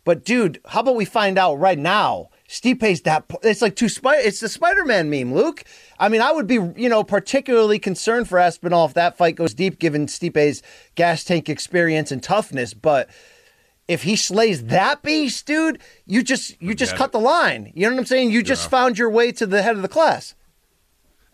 But 0.04 0.24
dude, 0.24 0.62
how 0.68 0.82
about 0.82 0.96
we 0.96 1.06
find 1.06 1.40
out 1.40 1.56
right 1.56 1.80
now? 1.80 2.30
Stipe's 2.48 3.02
that 3.02 3.26
it's 3.42 3.64
like 3.64 3.76
two 3.76 3.90
spider. 3.90 4.22
It's 4.24 4.40
the 4.40 4.48
Spider-Man 4.48 5.10
meme, 5.10 5.34
Luke. 5.34 5.64
I 6.00 6.08
mean, 6.10 6.22
I 6.22 6.32
would 6.32 6.46
be 6.46 6.60
you 6.76 6.88
know 6.88 7.04
particularly 7.04 7.80
concerned 7.80 8.30
for 8.30 8.38
Aspinall 8.38 8.86
if 8.86 8.94
that 8.94 9.18
fight 9.18 9.36
goes 9.36 9.56
deep, 9.56 9.80
given 9.80 10.08
Stipe's 10.08 10.62
gas 10.94 11.24
tank 11.24 11.50
experience 11.50 12.12
and 12.12 12.22
toughness, 12.22 12.76
but 12.76 13.10
if 13.88 14.04
he 14.04 14.16
slays 14.16 14.66
that 14.66 15.02
beast, 15.02 15.48
dude, 15.48 15.80
you 16.06 16.22
just 16.22 16.62
you 16.62 16.76
just 16.76 16.96
cut 16.96 17.10
it. 17.10 17.12
the 17.14 17.20
line. 17.20 17.72
You 17.74 17.88
know 17.88 17.96
what 17.96 18.02
I'm 18.02 18.06
saying? 18.06 18.30
You 18.30 18.44
just 18.44 18.66
yeah. 18.66 18.70
found 18.70 19.00
your 19.00 19.10
way 19.10 19.32
to 19.32 19.48
the 19.48 19.64
head 19.64 19.76
of 19.76 19.82
the 19.82 19.88
class. 19.88 20.36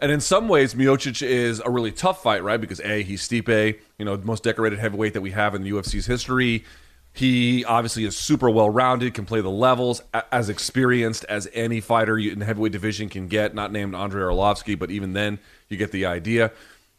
And 0.01 0.11
in 0.11 0.19
some 0.19 0.47
ways, 0.47 0.73
Miocic 0.73 1.21
is 1.21 1.61
a 1.63 1.69
really 1.69 1.91
tough 1.91 2.23
fight, 2.23 2.43
right? 2.43 2.59
Because 2.59 2.79
a 2.81 3.03
he's 3.03 3.27
Stipe, 3.27 3.79
you 3.99 4.05
know, 4.05 4.17
the 4.17 4.25
most 4.25 4.41
decorated 4.41 4.79
heavyweight 4.79 5.13
that 5.13 5.21
we 5.21 5.31
have 5.31 5.53
in 5.53 5.61
the 5.61 5.71
UFC's 5.71 6.07
history. 6.07 6.65
He 7.13 7.63
obviously 7.65 8.05
is 8.05 8.17
super 8.17 8.49
well 8.49 8.69
rounded, 8.69 9.13
can 9.13 9.25
play 9.25 9.41
the 9.41 9.51
levels, 9.51 10.01
as 10.31 10.49
experienced 10.49 11.23
as 11.25 11.47
any 11.53 11.81
fighter 11.81 12.17
in 12.17 12.39
the 12.39 12.45
heavyweight 12.45 12.71
division 12.71 13.09
can 13.09 13.27
get. 13.27 13.53
Not 13.53 13.71
named 13.71 13.93
Andrei 13.93 14.23
Arlovski, 14.23 14.79
but 14.79 14.89
even 14.89 15.13
then, 15.13 15.37
you 15.69 15.77
get 15.77 15.91
the 15.91 16.05
idea. 16.05 16.51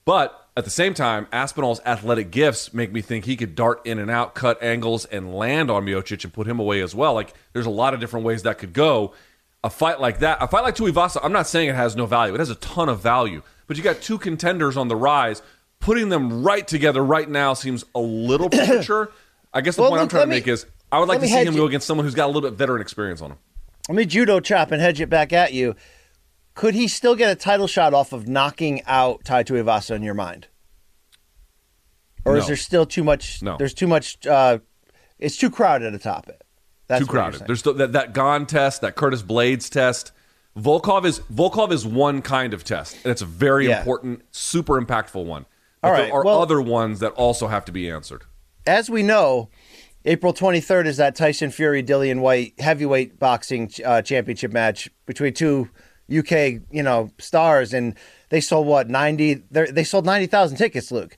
But 0.05 0.49
at 0.57 0.65
the 0.65 0.71
same 0.71 0.95
time, 0.95 1.27
Aspinall's 1.33 1.81
athletic 1.87 2.31
gifts 2.31 2.75
make 2.75 2.93
me 2.93 3.01
think 3.01 3.25
he 3.25 3.37
could 3.37 3.55
dart 3.55 3.85
in 3.87 3.99
and 3.99 4.11
out, 4.11 4.35
cut 4.35 4.62
angles, 4.62 5.07
and 5.07 5.35
land 5.35 5.71
on 5.71 5.85
Miocic 5.87 6.25
and 6.25 6.33
put 6.33 6.47
him 6.47 6.61
away 6.61 6.83
as 6.83 6.95
well. 6.95 7.15
Like, 7.15 7.35
there's 7.53 7.67
a 7.67 7.71
lot 7.71 7.95
of 7.95 8.01
different 8.01 8.27
ways 8.27 8.43
that 8.43 8.59
could 8.59 8.73
go. 8.73 9.15
A 9.64 9.70
fight 9.70 10.01
like 10.01 10.18
that, 10.18 10.38
a 10.40 10.48
fight 10.48 10.62
like 10.62 10.75
Tuivasa, 10.75 11.20
I'm 11.22 11.33
not 11.33 11.46
saying 11.46 11.68
it 11.68 11.77
has 11.77 11.94
no 11.94 12.07
value. 12.07 12.35
It 12.35 12.40
has 12.40 12.51
a 12.51 12.57
ton 12.57 12.88
of 12.88 13.01
value. 13.01 13.42
But 13.66 13.77
you 13.77 13.83
got 13.83 14.01
two 14.01 14.18
contenders 14.18 14.77
on 14.77 14.88
the 14.88 14.96
rise. 14.96 15.40
Putting 15.79 16.09
them 16.09 16.42
right 16.42 16.66
together 16.66 17.05
right 17.05 17.29
now 17.29 17.55
seems 17.55 17.85
a 17.94 18.01
little 18.01 18.51
premature. 18.51 19.12
I 19.55 19.61
guess 19.61 19.77
the 19.77 19.83
well, 19.83 19.90
point 19.90 20.03
I'm 20.03 20.09
trying 20.09 20.25
to 20.25 20.29
me, 20.29 20.37
make 20.37 20.48
is 20.48 20.66
I 20.90 20.98
would 20.98 21.09
like 21.09 21.20
to 21.20 21.29
see 21.29 21.35
him 21.44 21.55
you. 21.55 21.61
go 21.61 21.66
against 21.66 21.87
someone 21.87 22.05
who's 22.05 22.14
got 22.14 22.27
a 22.27 22.33
little 22.33 22.42
bit 22.42 22.57
veteran 22.57 22.83
experience 22.83 23.22
on 23.22 23.33
him. 23.33 23.38
Let 23.88 23.96
me 23.96 24.05
judo 24.05 24.40
chop 24.40 24.70
and 24.70 24.81
hedge 24.81 25.01
it 25.01 25.11
back 25.11 25.33
at 25.33 25.53
you. 25.53 25.75
Could 26.55 26.75
he 26.75 26.87
still 26.87 27.16
get 27.16 27.31
a 27.31 27.35
title 27.35 27.66
shot 27.66 27.94
off 27.94 28.12
of 28.12 28.29
knocking 28.29 28.83
out 28.85 29.25
Tai 29.25 29.44
Tuivasa 29.44 29.96
in 29.96 30.03
your 30.03 30.14
mind? 30.14 30.48
Or 32.25 32.35
no. 32.35 32.38
is 32.38 32.46
there 32.46 32.57
still 32.57 32.87
too 32.87 33.03
much? 33.03 33.42
No. 33.42 33.57
There's 33.57 33.75
too 33.75 33.87
much. 33.87 34.25
Uh, 34.27 34.59
it's 35.18 35.37
too 35.37 35.51
crowded 35.51 35.94
atop 35.94 36.29
it. 36.29 36.42
That's 36.93 37.07
too 37.07 37.11
crowded. 37.11 37.45
There's 37.47 37.61
still, 37.61 37.73
that 37.75 37.93
that 37.93 38.13
Gane 38.13 38.45
test, 38.45 38.83
that 38.83 38.97
Curtis 38.97 39.23
Blaydes 39.23 39.71
test. 39.71 40.13
Volkov 40.59 41.07
is 41.07 41.21
Volkov 41.21 41.73
is 41.73 41.87
one 41.87 42.21
kind 42.21 42.53
of 42.53 42.65
test, 42.65 42.99
and 43.03 43.11
it's 43.11 43.23
a 43.23 43.27
very 43.27 43.69
yeah. 43.69 43.79
important, 43.79 44.23
super 44.31 44.79
impactful 44.79 45.25
one. 45.25 45.47
But 45.81 45.89
All 45.89 45.95
right. 45.95 46.03
there 46.05 46.13
are 46.13 46.23
well, 46.23 46.43
other 46.43 46.61
ones 46.61 47.01
that 47.01 47.13
also 47.13 47.47
have 47.47 47.65
to 47.65 47.73
be 47.73 47.91
answered. 47.91 48.25
As 48.67 48.91
we 48.91 49.03
know, 49.03 49.49
April 50.05 50.35
23rd 50.35 50.85
is 50.85 50.99
that 50.99 51.17
Tyson 51.17 51.51
Fury 51.51 51.83
Dillian 51.83 52.21
Whyte 52.21 52.61
heavyweight 52.61 53.19
boxing 53.19 53.71
uh, 53.83 54.03
championship 54.03 54.53
match 54.53 54.91
between 55.07 55.33
two 55.33 55.71
UK, 56.15 56.61
you 56.71 56.83
know, 56.83 57.11
stars, 57.19 57.73
and 57.73 57.95
they 58.29 58.43
sold 58.43 58.67
what 58.67 58.91
90. 58.91 59.45
They 59.51 59.85
sold 59.85 60.05
90,000 60.05 60.59
tickets, 60.59 60.93
Luke 60.93 61.17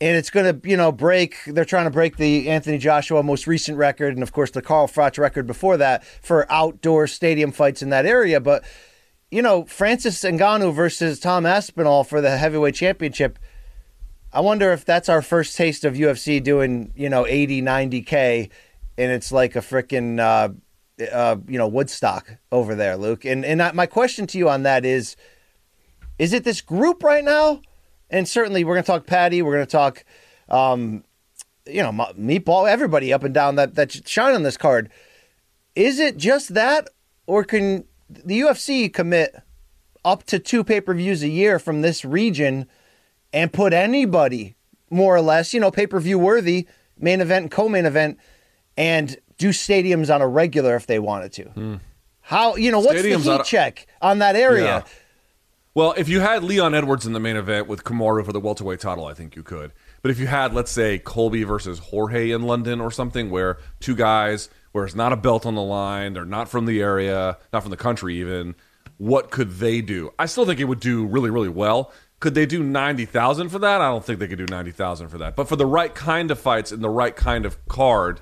and 0.00 0.16
it's 0.16 0.30
going 0.30 0.60
to, 0.60 0.68
you 0.68 0.76
know, 0.76 0.92
break. 0.92 1.36
They're 1.46 1.64
trying 1.64 1.86
to 1.86 1.90
break 1.90 2.16
the 2.16 2.48
Anthony 2.48 2.78
Joshua 2.78 3.22
most 3.22 3.46
recent 3.46 3.78
record, 3.78 4.14
and 4.14 4.22
of 4.22 4.32
course 4.32 4.50
the 4.50 4.62
Carl 4.62 4.86
Froch 4.86 5.18
record 5.18 5.46
before 5.46 5.76
that 5.76 6.04
for 6.04 6.50
outdoor 6.50 7.06
stadium 7.06 7.52
fights 7.52 7.82
in 7.82 7.90
that 7.90 8.06
area. 8.06 8.40
But 8.40 8.64
you 9.30 9.42
know, 9.42 9.64
Francis 9.64 10.22
Ngannou 10.22 10.72
versus 10.72 11.20
Tom 11.20 11.44
Aspinall 11.44 12.04
for 12.04 12.20
the 12.20 12.36
heavyweight 12.38 12.74
championship. 12.74 13.38
I 14.32 14.40
wonder 14.40 14.72
if 14.72 14.84
that's 14.84 15.08
our 15.08 15.22
first 15.22 15.56
taste 15.56 15.84
of 15.84 15.94
UFC 15.94 16.42
doing, 16.42 16.92
you 16.94 17.08
know, 17.08 17.26
80, 17.26 17.62
90K, 17.62 18.50
and 18.96 19.12
it's 19.12 19.32
like 19.32 19.56
a 19.56 19.60
freaking, 19.60 20.18
uh, 20.20 20.50
uh, 21.12 21.36
you 21.46 21.58
know, 21.58 21.68
Woodstock 21.68 22.36
over 22.52 22.74
there, 22.74 22.96
Luke. 22.96 23.24
And, 23.24 23.44
and 23.44 23.74
my 23.74 23.86
question 23.86 24.26
to 24.28 24.38
you 24.38 24.48
on 24.48 24.64
that 24.64 24.84
is, 24.84 25.16
is 26.18 26.32
it 26.32 26.44
this 26.44 26.60
group 26.60 27.02
right 27.02 27.24
now? 27.24 27.62
And 28.10 28.28
certainly 28.28 28.64
we're 28.64 28.74
going 28.74 28.84
to 28.84 28.86
talk 28.86 29.06
Paddy. 29.06 29.42
We're 29.42 29.54
going 29.54 29.66
to 29.66 29.70
talk, 29.70 30.04
um, 30.48 31.04
you 31.66 31.82
know, 31.82 31.92
meatball. 31.92 32.68
Everybody 32.68 33.12
up 33.12 33.24
and 33.24 33.34
down 33.34 33.56
that 33.56 33.74
that 33.74 34.08
shine 34.08 34.34
on 34.34 34.42
this 34.42 34.56
card. 34.56 34.90
Is 35.74 35.98
it 35.98 36.16
just 36.16 36.54
that, 36.54 36.88
or 37.26 37.44
can 37.44 37.84
the 38.08 38.40
UFC 38.40 38.92
commit 38.92 39.36
up 40.04 40.24
to 40.24 40.38
two 40.38 40.64
pay 40.64 40.80
per 40.80 40.94
views 40.94 41.22
a 41.22 41.28
year 41.28 41.58
from 41.58 41.82
this 41.82 42.04
region 42.04 42.66
and 43.32 43.52
put 43.52 43.72
anybody 43.72 44.56
more 44.90 45.14
or 45.14 45.20
less, 45.20 45.52
you 45.52 45.60
know, 45.60 45.70
pay 45.70 45.86
per 45.86 46.00
view 46.00 46.18
worthy 46.18 46.66
main 46.98 47.20
event 47.20 47.42
and 47.44 47.50
co 47.50 47.68
main 47.68 47.86
event, 47.86 48.18
and 48.76 49.16
do 49.36 49.50
stadiums 49.50 50.12
on 50.12 50.22
a 50.22 50.28
regular 50.28 50.74
if 50.76 50.86
they 50.86 50.98
wanted 50.98 51.32
to? 51.34 51.44
Hmm. 51.44 51.74
How 52.20 52.56
you 52.56 52.70
know 52.70 52.80
what's 52.80 53.00
Stadiums 53.00 53.24
the 53.24 53.38
heat 53.38 53.44
check 53.44 53.86
on 54.02 54.18
that 54.18 54.36
area? 54.36 54.64
Yeah. 54.64 54.84
Well, 55.78 55.94
if 55.96 56.08
you 56.08 56.18
had 56.18 56.42
Leon 56.42 56.74
Edwards 56.74 57.06
in 57.06 57.12
the 57.12 57.20
main 57.20 57.36
event 57.36 57.68
with 57.68 57.84
Kamaru 57.84 58.26
for 58.26 58.32
the 58.32 58.40
welterweight 58.40 58.80
title, 58.80 59.06
I 59.06 59.14
think 59.14 59.36
you 59.36 59.44
could. 59.44 59.70
But 60.02 60.10
if 60.10 60.18
you 60.18 60.26
had, 60.26 60.52
let's 60.52 60.72
say, 60.72 60.98
Colby 60.98 61.44
versus 61.44 61.78
Jorge 61.78 62.32
in 62.32 62.42
London 62.42 62.80
or 62.80 62.90
something, 62.90 63.30
where 63.30 63.58
two 63.78 63.94
guys, 63.94 64.48
where 64.72 64.84
it's 64.84 64.96
not 64.96 65.12
a 65.12 65.16
belt 65.16 65.46
on 65.46 65.54
the 65.54 65.62
line, 65.62 66.14
they're 66.14 66.24
not 66.24 66.48
from 66.48 66.66
the 66.66 66.82
area, 66.82 67.38
not 67.52 67.62
from 67.62 67.70
the 67.70 67.76
country 67.76 68.18
even, 68.18 68.56
what 68.96 69.30
could 69.30 69.58
they 69.58 69.80
do? 69.80 70.12
I 70.18 70.26
still 70.26 70.44
think 70.44 70.58
it 70.58 70.64
would 70.64 70.80
do 70.80 71.06
really, 71.06 71.30
really 71.30 71.48
well. 71.48 71.92
Could 72.18 72.34
they 72.34 72.44
do 72.44 72.64
90,000 72.64 73.48
for 73.48 73.60
that? 73.60 73.80
I 73.80 73.88
don't 73.88 74.04
think 74.04 74.18
they 74.18 74.26
could 74.26 74.38
do 74.38 74.46
90,000 74.46 75.06
for 75.06 75.18
that. 75.18 75.36
But 75.36 75.48
for 75.48 75.54
the 75.54 75.64
right 75.64 75.94
kind 75.94 76.32
of 76.32 76.40
fights 76.40 76.72
and 76.72 76.82
the 76.82 76.90
right 76.90 77.14
kind 77.14 77.46
of 77.46 77.68
card, 77.68 78.20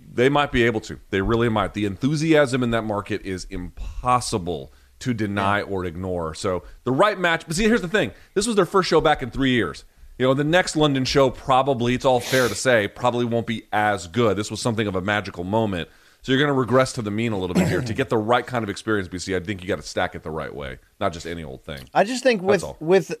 they 0.00 0.28
might 0.28 0.52
be 0.52 0.62
able 0.62 0.80
to. 0.82 1.00
They 1.10 1.20
really 1.20 1.48
might. 1.48 1.74
The 1.74 1.84
enthusiasm 1.84 2.62
in 2.62 2.70
that 2.70 2.82
market 2.82 3.22
is 3.26 3.48
impossible 3.50 4.72
to 5.02 5.14
deny 5.14 5.58
yeah. 5.58 5.64
or 5.64 5.84
ignore. 5.84 6.34
So 6.34 6.62
the 6.84 6.92
right 6.92 7.18
match. 7.18 7.46
But 7.46 7.56
see, 7.56 7.64
here's 7.64 7.82
the 7.82 7.88
thing: 7.88 8.12
this 8.34 8.46
was 8.46 8.56
their 8.56 8.66
first 8.66 8.88
show 8.88 9.00
back 9.00 9.22
in 9.22 9.30
three 9.30 9.50
years. 9.50 9.84
You 10.18 10.26
know, 10.26 10.34
the 10.34 10.44
next 10.44 10.76
London 10.76 11.04
show 11.04 11.30
probably, 11.30 11.94
it's 11.94 12.04
all 12.04 12.20
fair 12.20 12.46
to 12.46 12.54
say, 12.54 12.86
probably 12.86 13.24
won't 13.24 13.46
be 13.46 13.64
as 13.72 14.06
good. 14.06 14.36
This 14.36 14.50
was 14.50 14.60
something 14.60 14.86
of 14.86 14.94
a 14.94 15.00
magical 15.00 15.42
moment. 15.42 15.88
So 16.22 16.30
you're 16.30 16.38
going 16.38 16.54
to 16.54 16.60
regress 16.60 16.92
to 16.92 17.02
the 17.02 17.10
mean 17.10 17.32
a 17.32 17.38
little 17.38 17.54
bit 17.54 17.66
here 17.66 17.80
to 17.80 17.92
get 17.92 18.08
the 18.08 18.16
right 18.16 18.46
kind 18.46 18.62
of 18.62 18.70
experience. 18.70 19.08
BC, 19.08 19.34
I 19.34 19.44
think 19.44 19.60
you 19.60 19.66
got 19.66 19.76
to 19.76 19.82
stack 19.82 20.14
it 20.14 20.22
the 20.22 20.30
right 20.30 20.54
way, 20.54 20.78
not 21.00 21.12
just 21.12 21.26
any 21.26 21.42
old 21.42 21.64
thing. 21.64 21.88
I 21.92 22.04
just 22.04 22.22
think 22.22 22.42
with 22.42 22.64
with 22.78 23.12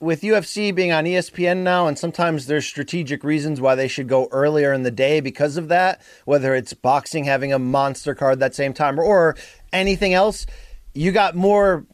with 0.00 0.20
UFC 0.20 0.72
being 0.72 0.92
on 0.92 1.04
ESPN 1.04 1.64
now, 1.64 1.88
and 1.88 1.98
sometimes 1.98 2.46
there's 2.46 2.64
strategic 2.64 3.24
reasons 3.24 3.60
why 3.60 3.74
they 3.74 3.88
should 3.88 4.06
go 4.06 4.28
earlier 4.30 4.72
in 4.72 4.84
the 4.84 4.92
day 4.92 5.18
because 5.18 5.56
of 5.56 5.66
that. 5.66 6.00
Whether 6.26 6.54
it's 6.54 6.72
boxing 6.74 7.24
having 7.24 7.52
a 7.52 7.58
monster 7.58 8.14
card 8.14 8.38
that 8.38 8.54
same 8.54 8.72
time, 8.72 9.00
or, 9.00 9.04
or 9.04 9.36
anything 9.72 10.14
else, 10.14 10.46
you 10.94 11.12
got 11.12 11.34
more 11.34 11.86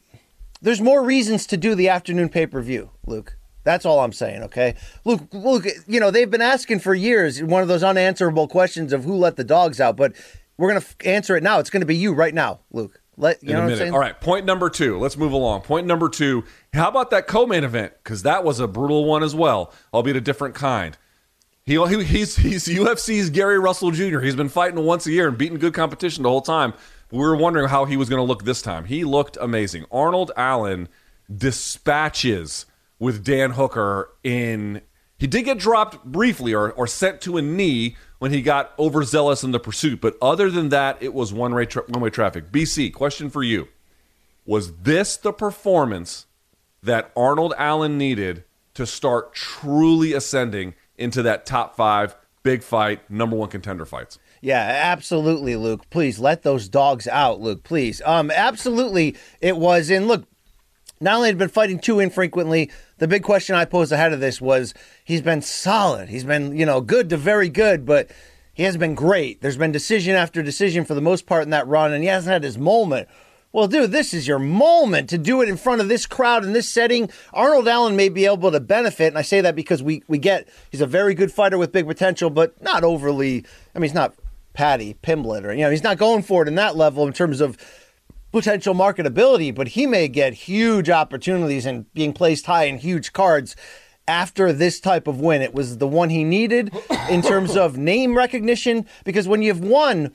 there's 0.61 0.81
more 0.81 1.03
reasons 1.03 1.47
to 1.47 1.57
do 1.57 1.75
the 1.75 1.89
afternoon 1.89 2.29
pay-per-view, 2.29 2.91
Luke. 3.05 3.35
That's 3.63 3.85
all 3.85 3.99
I'm 3.99 4.13
saying, 4.13 4.43
okay? 4.43 4.75
Luke, 5.05 5.27
Luke, 5.31 5.65
you 5.87 5.99
know, 5.99 6.11
they've 6.11 6.29
been 6.29 6.41
asking 6.41 6.79
for 6.79 6.93
years 6.95 7.41
one 7.43 7.61
of 7.61 7.67
those 7.67 7.83
unanswerable 7.83 8.47
questions 8.47 8.93
of 8.93 9.03
who 9.03 9.15
let 9.15 9.35
the 9.35 9.43
dogs 9.43 9.79
out, 9.79 9.97
but 9.97 10.13
we're 10.57 10.69
going 10.69 10.81
to 10.81 10.87
f- 10.87 10.95
answer 11.05 11.35
it 11.35 11.43
now. 11.43 11.59
It's 11.59 11.69
going 11.69 11.81
to 11.81 11.87
be 11.87 11.95
you 11.95 12.13
right 12.13 12.33
now, 12.33 12.59
Luke. 12.71 12.99
Let 13.17 13.43
you 13.43 13.49
In 13.49 13.55
know 13.55 13.69
what 13.69 13.81
I'm? 13.81 13.93
All 13.93 13.99
right, 13.99 14.19
point 14.19 14.45
number 14.45 14.69
2. 14.69 14.97
Let's 14.97 15.17
move 15.17 15.31
along. 15.31 15.61
Point 15.61 15.85
number 15.85 16.09
2. 16.09 16.43
How 16.73 16.87
about 16.87 17.09
that 17.11 17.27
co-main 17.27 17.63
event 17.63 17.93
cuz 18.03 18.23
that 18.23 18.43
was 18.43 18.59
a 18.59 18.67
brutal 18.67 19.05
one 19.05 19.21
as 19.21 19.35
well, 19.35 19.73
albeit 19.93 20.15
a 20.15 20.21
different 20.21 20.55
kind. 20.55 20.97
He, 21.63 21.73
he 21.73 22.03
he's 22.03 22.37
he's 22.37 22.65
UFC's 22.67 23.29
Gary 23.29 23.59
Russell 23.59 23.91
Jr. 23.91 24.21
He's 24.21 24.35
been 24.35 24.49
fighting 24.49 24.83
once 24.83 25.05
a 25.05 25.11
year 25.11 25.27
and 25.27 25.37
beating 25.37 25.59
good 25.59 25.73
competition 25.73 26.23
the 26.23 26.29
whole 26.29 26.41
time 26.41 26.73
we 27.11 27.19
were 27.19 27.35
wondering 27.35 27.69
how 27.69 27.85
he 27.85 27.97
was 27.97 28.09
going 28.09 28.19
to 28.19 28.27
look 28.27 28.43
this 28.43 28.61
time. 28.61 28.85
He 28.85 29.03
looked 29.03 29.37
amazing. 29.39 29.85
Arnold 29.91 30.31
Allen 30.35 30.87
dispatches 31.33 32.65
with 32.99 33.23
Dan 33.23 33.51
Hooker 33.51 34.09
in. 34.23 34.81
He 35.17 35.27
did 35.27 35.43
get 35.43 35.59
dropped 35.59 36.03
briefly 36.03 36.53
or, 36.53 36.71
or 36.71 36.87
sent 36.87 37.21
to 37.21 37.37
a 37.37 37.41
knee 37.43 37.95
when 38.17 38.31
he 38.31 38.41
got 38.41 38.73
overzealous 38.79 39.43
in 39.43 39.51
the 39.51 39.59
pursuit. 39.59 40.01
But 40.01 40.17
other 40.19 40.49
than 40.49 40.69
that, 40.69 40.97
it 40.99 41.13
was 41.13 41.31
one 41.31 41.53
way, 41.53 41.65
tra- 41.65 41.83
one 41.87 42.01
way 42.01 42.09
traffic. 42.09 42.51
BC, 42.51 42.91
question 42.91 43.29
for 43.29 43.43
you. 43.43 43.67
Was 44.45 44.77
this 44.77 45.17
the 45.17 45.31
performance 45.31 46.25
that 46.81 47.11
Arnold 47.15 47.53
Allen 47.57 47.99
needed 47.99 48.43
to 48.73 48.85
start 48.87 49.33
truly 49.33 50.13
ascending 50.13 50.73
into 50.97 51.21
that 51.23 51.45
top 51.45 51.75
five 51.75 52.15
big 52.43 52.63
fight, 52.63 53.09
number 53.09 53.35
one 53.35 53.49
contender 53.49 53.85
fights. 53.85 54.19
Yeah, 54.41 54.59
absolutely, 54.59 55.55
Luke. 55.55 55.87
Please 55.91 56.19
let 56.19 56.41
those 56.41 56.67
dogs 56.67 57.07
out, 57.07 57.39
Luke. 57.39 57.63
Please. 57.63 58.01
Um, 58.03 58.31
absolutely, 58.31 59.15
it 59.39 59.55
was. 59.55 59.91
And 59.91 60.07
look, 60.07 60.25
not 60.99 61.15
only 61.15 61.29
had 61.29 61.37
been 61.37 61.49
fighting 61.49 61.79
too 61.79 61.99
infrequently, 61.99 62.71
the 62.97 63.07
big 63.07 63.23
question 63.23 63.55
I 63.55 63.65
posed 63.65 63.91
ahead 63.91 64.13
of 64.13 64.19
this 64.19 64.41
was 64.41 64.73
he's 65.05 65.21
been 65.21 65.43
solid. 65.43 66.09
He's 66.09 66.23
been, 66.23 66.57
you 66.57 66.65
know, 66.65 66.81
good 66.81 67.09
to 67.11 67.17
very 67.17 67.49
good, 67.49 67.85
but 67.85 68.09
he 68.53 68.63
hasn't 68.63 68.79
been 68.79 68.95
great. 68.95 69.41
There's 69.41 69.57
been 69.57 69.71
decision 69.71 70.15
after 70.15 70.41
decision 70.41 70.85
for 70.85 70.95
the 70.95 71.01
most 71.01 71.27
part 71.27 71.43
in 71.43 71.51
that 71.51 71.67
run, 71.67 71.93
and 71.93 72.03
he 72.03 72.09
hasn't 72.09 72.33
had 72.33 72.43
his 72.43 72.57
moment. 72.57 73.09
Well, 73.53 73.67
dude, 73.67 73.91
this 73.91 74.13
is 74.13 74.27
your 74.27 74.39
moment 74.39 75.09
to 75.09 75.17
do 75.17 75.41
it 75.41 75.49
in 75.49 75.57
front 75.57 75.81
of 75.81 75.89
this 75.89 76.05
crowd 76.05 76.45
in 76.45 76.53
this 76.53 76.69
setting. 76.69 77.09
Arnold 77.33 77.67
Allen 77.67 77.95
may 77.95 78.07
be 78.07 78.25
able 78.25 78.49
to 78.49 78.59
benefit, 78.61 79.07
and 79.07 79.17
I 79.17 79.23
say 79.23 79.41
that 79.41 79.55
because 79.55 79.83
we 79.83 80.03
we 80.07 80.17
get 80.17 80.47
he's 80.71 80.81
a 80.81 80.87
very 80.87 81.13
good 81.13 81.31
fighter 81.31 81.57
with 81.57 81.73
big 81.73 81.85
potential, 81.85 82.29
but 82.29 82.61
not 82.61 82.83
overly. 82.83 83.45
I 83.75 83.79
mean, 83.79 83.89
he's 83.89 83.93
not 83.93 84.13
Paddy 84.53 84.95
Pimblett, 85.01 85.43
or 85.43 85.53
you 85.53 85.61
know, 85.61 85.71
he's 85.71 85.83
not 85.83 85.97
going 85.97 86.23
for 86.23 86.41
it 86.41 86.47
in 86.47 86.55
that 86.55 86.75
level 86.75 87.07
in 87.07 87.13
terms 87.13 87.41
of 87.41 87.57
potential 88.31 88.73
marketability. 88.73 89.53
But 89.53 89.69
he 89.69 89.85
may 89.85 90.07
get 90.07 90.33
huge 90.33 90.89
opportunities 90.89 91.65
and 91.65 91.91
being 91.93 92.13
placed 92.13 92.45
high 92.45 92.65
in 92.65 92.77
huge 92.77 93.13
cards 93.13 93.55
after 94.07 94.51
this 94.51 94.79
type 94.79 95.07
of 95.07 95.19
win. 95.19 95.41
It 95.41 95.53
was 95.53 95.77
the 95.77 95.87
one 95.87 96.09
he 96.09 96.23
needed 96.23 96.75
in 97.09 97.21
terms 97.21 97.55
of 97.55 97.77
name 97.77 98.17
recognition 98.17 98.85
because 99.05 99.27
when 99.27 99.41
you've 99.41 99.61
won 99.61 100.13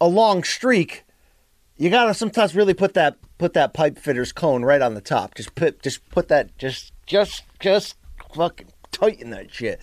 a 0.00 0.06
long 0.06 0.44
streak 0.44 1.04
you 1.76 1.90
gotta 1.90 2.14
sometimes 2.14 2.54
really 2.54 2.74
put 2.74 2.94
that 2.94 3.16
put 3.38 3.52
that 3.52 3.74
pipe 3.74 3.98
fitter's 3.98 4.32
cone 4.32 4.64
right 4.64 4.80
on 4.80 4.94
the 4.94 5.00
top. 5.00 5.34
Just 5.34 5.54
put 5.54 5.82
just 5.82 6.08
put 6.10 6.28
that 6.28 6.56
just 6.58 6.92
just 7.06 7.44
just 7.60 7.96
fucking 8.34 8.68
tighten 8.92 9.30
that 9.30 9.52
shit. 9.52 9.80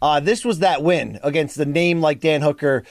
Uh, 0.00 0.20
this 0.20 0.44
was 0.44 0.58
that 0.58 0.82
win 0.82 1.18
against 1.22 1.56
the 1.56 1.66
name 1.66 2.00
like 2.00 2.20
Dan 2.20 2.42
Hooker. 2.42 2.84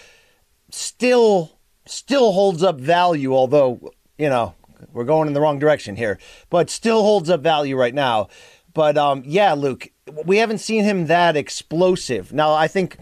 Still 0.75 1.59
still 1.85 2.31
holds 2.31 2.63
up 2.63 2.79
value, 2.79 3.35
although 3.35 3.91
you 4.17 4.27
know 4.27 4.55
we're 4.91 5.03
going 5.03 5.27
in 5.27 5.35
the 5.35 5.39
wrong 5.39 5.59
direction 5.59 5.95
here, 5.95 6.17
but 6.49 6.71
still 6.71 7.03
holds 7.03 7.29
up 7.29 7.41
value 7.41 7.77
right 7.77 7.93
now. 7.93 8.27
But 8.73 8.97
um, 8.97 9.21
yeah, 9.23 9.53
Luke, 9.53 9.91
we 10.25 10.37
haven't 10.37 10.57
seen 10.57 10.83
him 10.83 11.05
that 11.05 11.37
explosive. 11.37 12.33
Now 12.33 12.55
I 12.55 12.67
think 12.67 12.97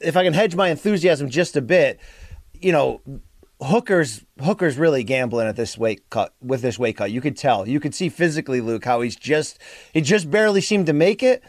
if 0.00 0.16
I 0.16 0.24
can 0.24 0.32
hedge 0.32 0.56
my 0.56 0.68
enthusiasm 0.68 1.28
just 1.28 1.56
a 1.56 1.60
bit, 1.60 2.00
you 2.54 2.72
know, 2.72 3.02
Hooker's 3.60 4.24
Hooker's 4.42 4.78
really 4.78 5.04
gambling 5.04 5.46
at 5.46 5.56
this 5.56 5.76
weight 5.76 6.08
cut 6.08 6.32
with 6.40 6.62
this 6.62 6.78
weight 6.78 6.96
cut. 6.96 7.10
You 7.10 7.20
could 7.20 7.36
tell. 7.36 7.68
You 7.68 7.80
could 7.80 7.94
see 7.94 8.08
physically, 8.08 8.62
Luke, 8.62 8.86
how 8.86 9.02
he's 9.02 9.14
just 9.14 9.58
he 9.92 10.00
just 10.00 10.30
barely 10.30 10.62
seemed 10.62 10.86
to 10.86 10.94
make 10.94 11.22
it. 11.22 11.44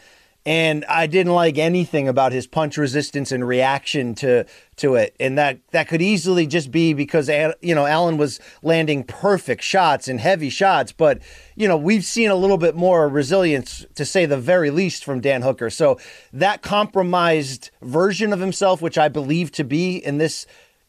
And 0.46 0.84
I 0.84 1.08
didn't 1.08 1.34
like 1.34 1.58
anything 1.58 2.06
about 2.06 2.30
his 2.30 2.46
punch 2.46 2.78
resistance 2.78 3.32
and 3.32 3.46
reaction 3.46 4.14
to 4.16 4.46
to 4.76 4.94
it. 4.94 5.16
And 5.18 5.36
that 5.36 5.58
that 5.72 5.88
could 5.88 6.00
easily 6.00 6.46
just 6.46 6.70
be 6.70 6.94
because 6.94 7.28
you 7.60 7.74
know 7.74 7.84
Allen 7.84 8.16
was 8.16 8.38
landing 8.62 9.02
perfect 9.02 9.64
shots 9.64 10.06
and 10.06 10.20
heavy 10.20 10.48
shots, 10.48 10.92
but 10.92 11.20
you 11.56 11.66
know 11.66 11.76
we've 11.76 12.04
seen 12.04 12.30
a 12.30 12.36
little 12.36 12.58
bit 12.58 12.76
more 12.76 13.08
resilience 13.08 13.84
to 13.96 14.04
say 14.04 14.24
the 14.24 14.38
very 14.38 14.70
least 14.70 15.04
from 15.04 15.20
Dan 15.20 15.42
Hooker. 15.42 15.68
So 15.68 15.98
that 16.32 16.62
compromised 16.62 17.70
version 17.82 18.32
of 18.32 18.38
himself, 18.38 18.80
which 18.80 18.96
I 18.96 19.08
believe 19.08 19.50
to 19.52 19.64
be 19.64 19.96
in 19.96 20.18
this 20.18 20.46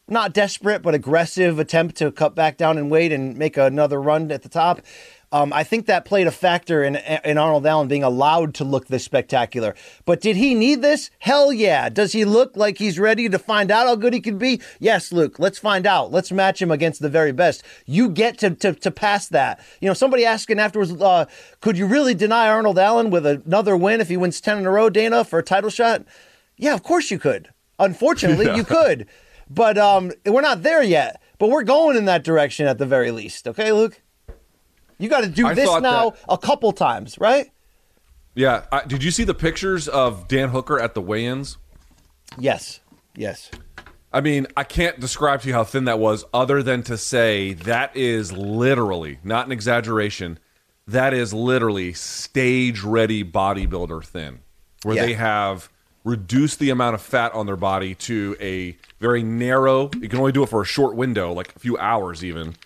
not 0.08 0.32
desperate 0.32 0.82
but 0.82 0.94
aggressive 0.94 1.58
attempt 1.58 1.96
to 1.96 2.10
cut 2.10 2.34
back 2.34 2.56
down 2.56 2.78
in 2.78 2.88
weight 2.88 3.12
and 3.12 3.36
make 3.36 3.56
another 3.56 4.00
run 4.00 4.30
at 4.30 4.42
the 4.42 4.48
top. 4.48 4.80
Um, 5.30 5.52
I 5.52 5.62
think 5.62 5.86
that 5.86 6.06
played 6.06 6.26
a 6.26 6.30
factor 6.30 6.82
in 6.82 6.96
in 6.96 7.36
Arnold 7.36 7.66
Allen 7.66 7.86
being 7.86 8.02
allowed 8.02 8.54
to 8.54 8.64
look 8.64 8.86
this 8.86 9.04
spectacular. 9.04 9.74
But 10.06 10.20
did 10.20 10.36
he 10.36 10.54
need 10.54 10.80
this? 10.80 11.10
Hell 11.18 11.52
yeah. 11.52 11.90
Does 11.90 12.12
he 12.12 12.24
look 12.24 12.56
like 12.56 12.78
he's 12.78 12.98
ready 12.98 13.28
to 13.28 13.38
find 13.38 13.70
out 13.70 13.86
how 13.86 13.94
good 13.94 14.14
he 14.14 14.20
can 14.20 14.38
be? 14.38 14.60
Yes, 14.78 15.12
Luke. 15.12 15.38
Let's 15.38 15.58
find 15.58 15.86
out. 15.86 16.10
Let's 16.10 16.32
match 16.32 16.62
him 16.62 16.70
against 16.70 17.02
the 17.02 17.10
very 17.10 17.32
best. 17.32 17.62
You 17.84 18.08
get 18.08 18.38
to 18.38 18.50
to, 18.50 18.72
to 18.72 18.90
pass 18.90 19.28
that. 19.28 19.60
You 19.80 19.88
know, 19.88 19.94
somebody 19.94 20.24
asking 20.24 20.58
afterwards, 20.58 20.92
uh, 20.92 21.26
could 21.60 21.76
you 21.76 21.86
really 21.86 22.14
deny 22.14 22.48
Arnold 22.48 22.78
Allen 22.78 23.10
with 23.10 23.26
another 23.26 23.76
win 23.76 24.00
if 24.00 24.08
he 24.08 24.16
wins 24.16 24.40
ten 24.40 24.58
in 24.58 24.66
a 24.66 24.70
row, 24.70 24.88
Dana, 24.88 25.24
for 25.24 25.38
a 25.38 25.44
title 25.44 25.70
shot? 25.70 26.04
Yeah, 26.56 26.72
of 26.72 26.82
course 26.82 27.10
you 27.10 27.18
could. 27.18 27.50
Unfortunately, 27.78 28.46
yeah. 28.46 28.56
you 28.56 28.64
could. 28.64 29.06
But 29.50 29.76
um, 29.76 30.12
we're 30.24 30.40
not 30.40 30.62
there 30.62 30.82
yet. 30.82 31.20
But 31.38 31.50
we're 31.50 31.64
going 31.64 31.96
in 31.96 32.06
that 32.06 32.24
direction 32.24 32.66
at 32.66 32.78
the 32.78 32.86
very 32.86 33.10
least. 33.10 33.46
Okay, 33.46 33.72
Luke? 33.72 34.02
You 34.98 35.08
got 35.08 35.22
to 35.22 35.28
do 35.28 35.46
I 35.46 35.54
this 35.54 35.68
now 35.80 36.10
that, 36.10 36.18
a 36.28 36.38
couple 36.38 36.72
times, 36.72 37.18
right? 37.18 37.50
Yeah. 38.34 38.64
I, 38.72 38.84
did 38.84 39.02
you 39.02 39.10
see 39.10 39.24
the 39.24 39.34
pictures 39.34 39.88
of 39.88 40.28
Dan 40.28 40.50
Hooker 40.50 40.78
at 40.78 40.94
the 40.94 41.00
weigh-ins? 41.00 41.56
Yes. 42.36 42.80
Yes. 43.14 43.50
I 44.12 44.20
mean, 44.20 44.46
I 44.56 44.64
can't 44.64 44.98
describe 45.00 45.42
to 45.42 45.48
you 45.48 45.54
how 45.54 45.64
thin 45.64 45.84
that 45.84 45.98
was, 45.98 46.24
other 46.32 46.62
than 46.62 46.82
to 46.84 46.96
say 46.96 47.52
that 47.52 47.94
is 47.96 48.32
literally, 48.32 49.18
not 49.22 49.46
an 49.46 49.52
exaggeration, 49.52 50.38
that 50.86 51.12
is 51.12 51.34
literally 51.34 51.92
stage 51.92 52.82
ready 52.82 53.22
bodybuilder 53.22 54.04
thin, 54.04 54.40
where 54.82 54.96
yeah. 54.96 55.06
they 55.06 55.12
have 55.12 55.68
reduced 56.04 56.58
the 56.58 56.70
amount 56.70 56.94
of 56.94 57.02
fat 57.02 57.34
on 57.34 57.44
their 57.44 57.56
body 57.56 57.94
to 57.94 58.34
a 58.40 58.78
very 58.98 59.22
narrow. 59.22 59.90
You 60.00 60.08
can 60.08 60.18
only 60.18 60.32
do 60.32 60.42
it 60.42 60.48
for 60.48 60.62
a 60.62 60.66
short 60.66 60.96
window, 60.96 61.32
like 61.32 61.54
a 61.54 61.58
few 61.58 61.76
hours 61.76 62.24
even. 62.24 62.56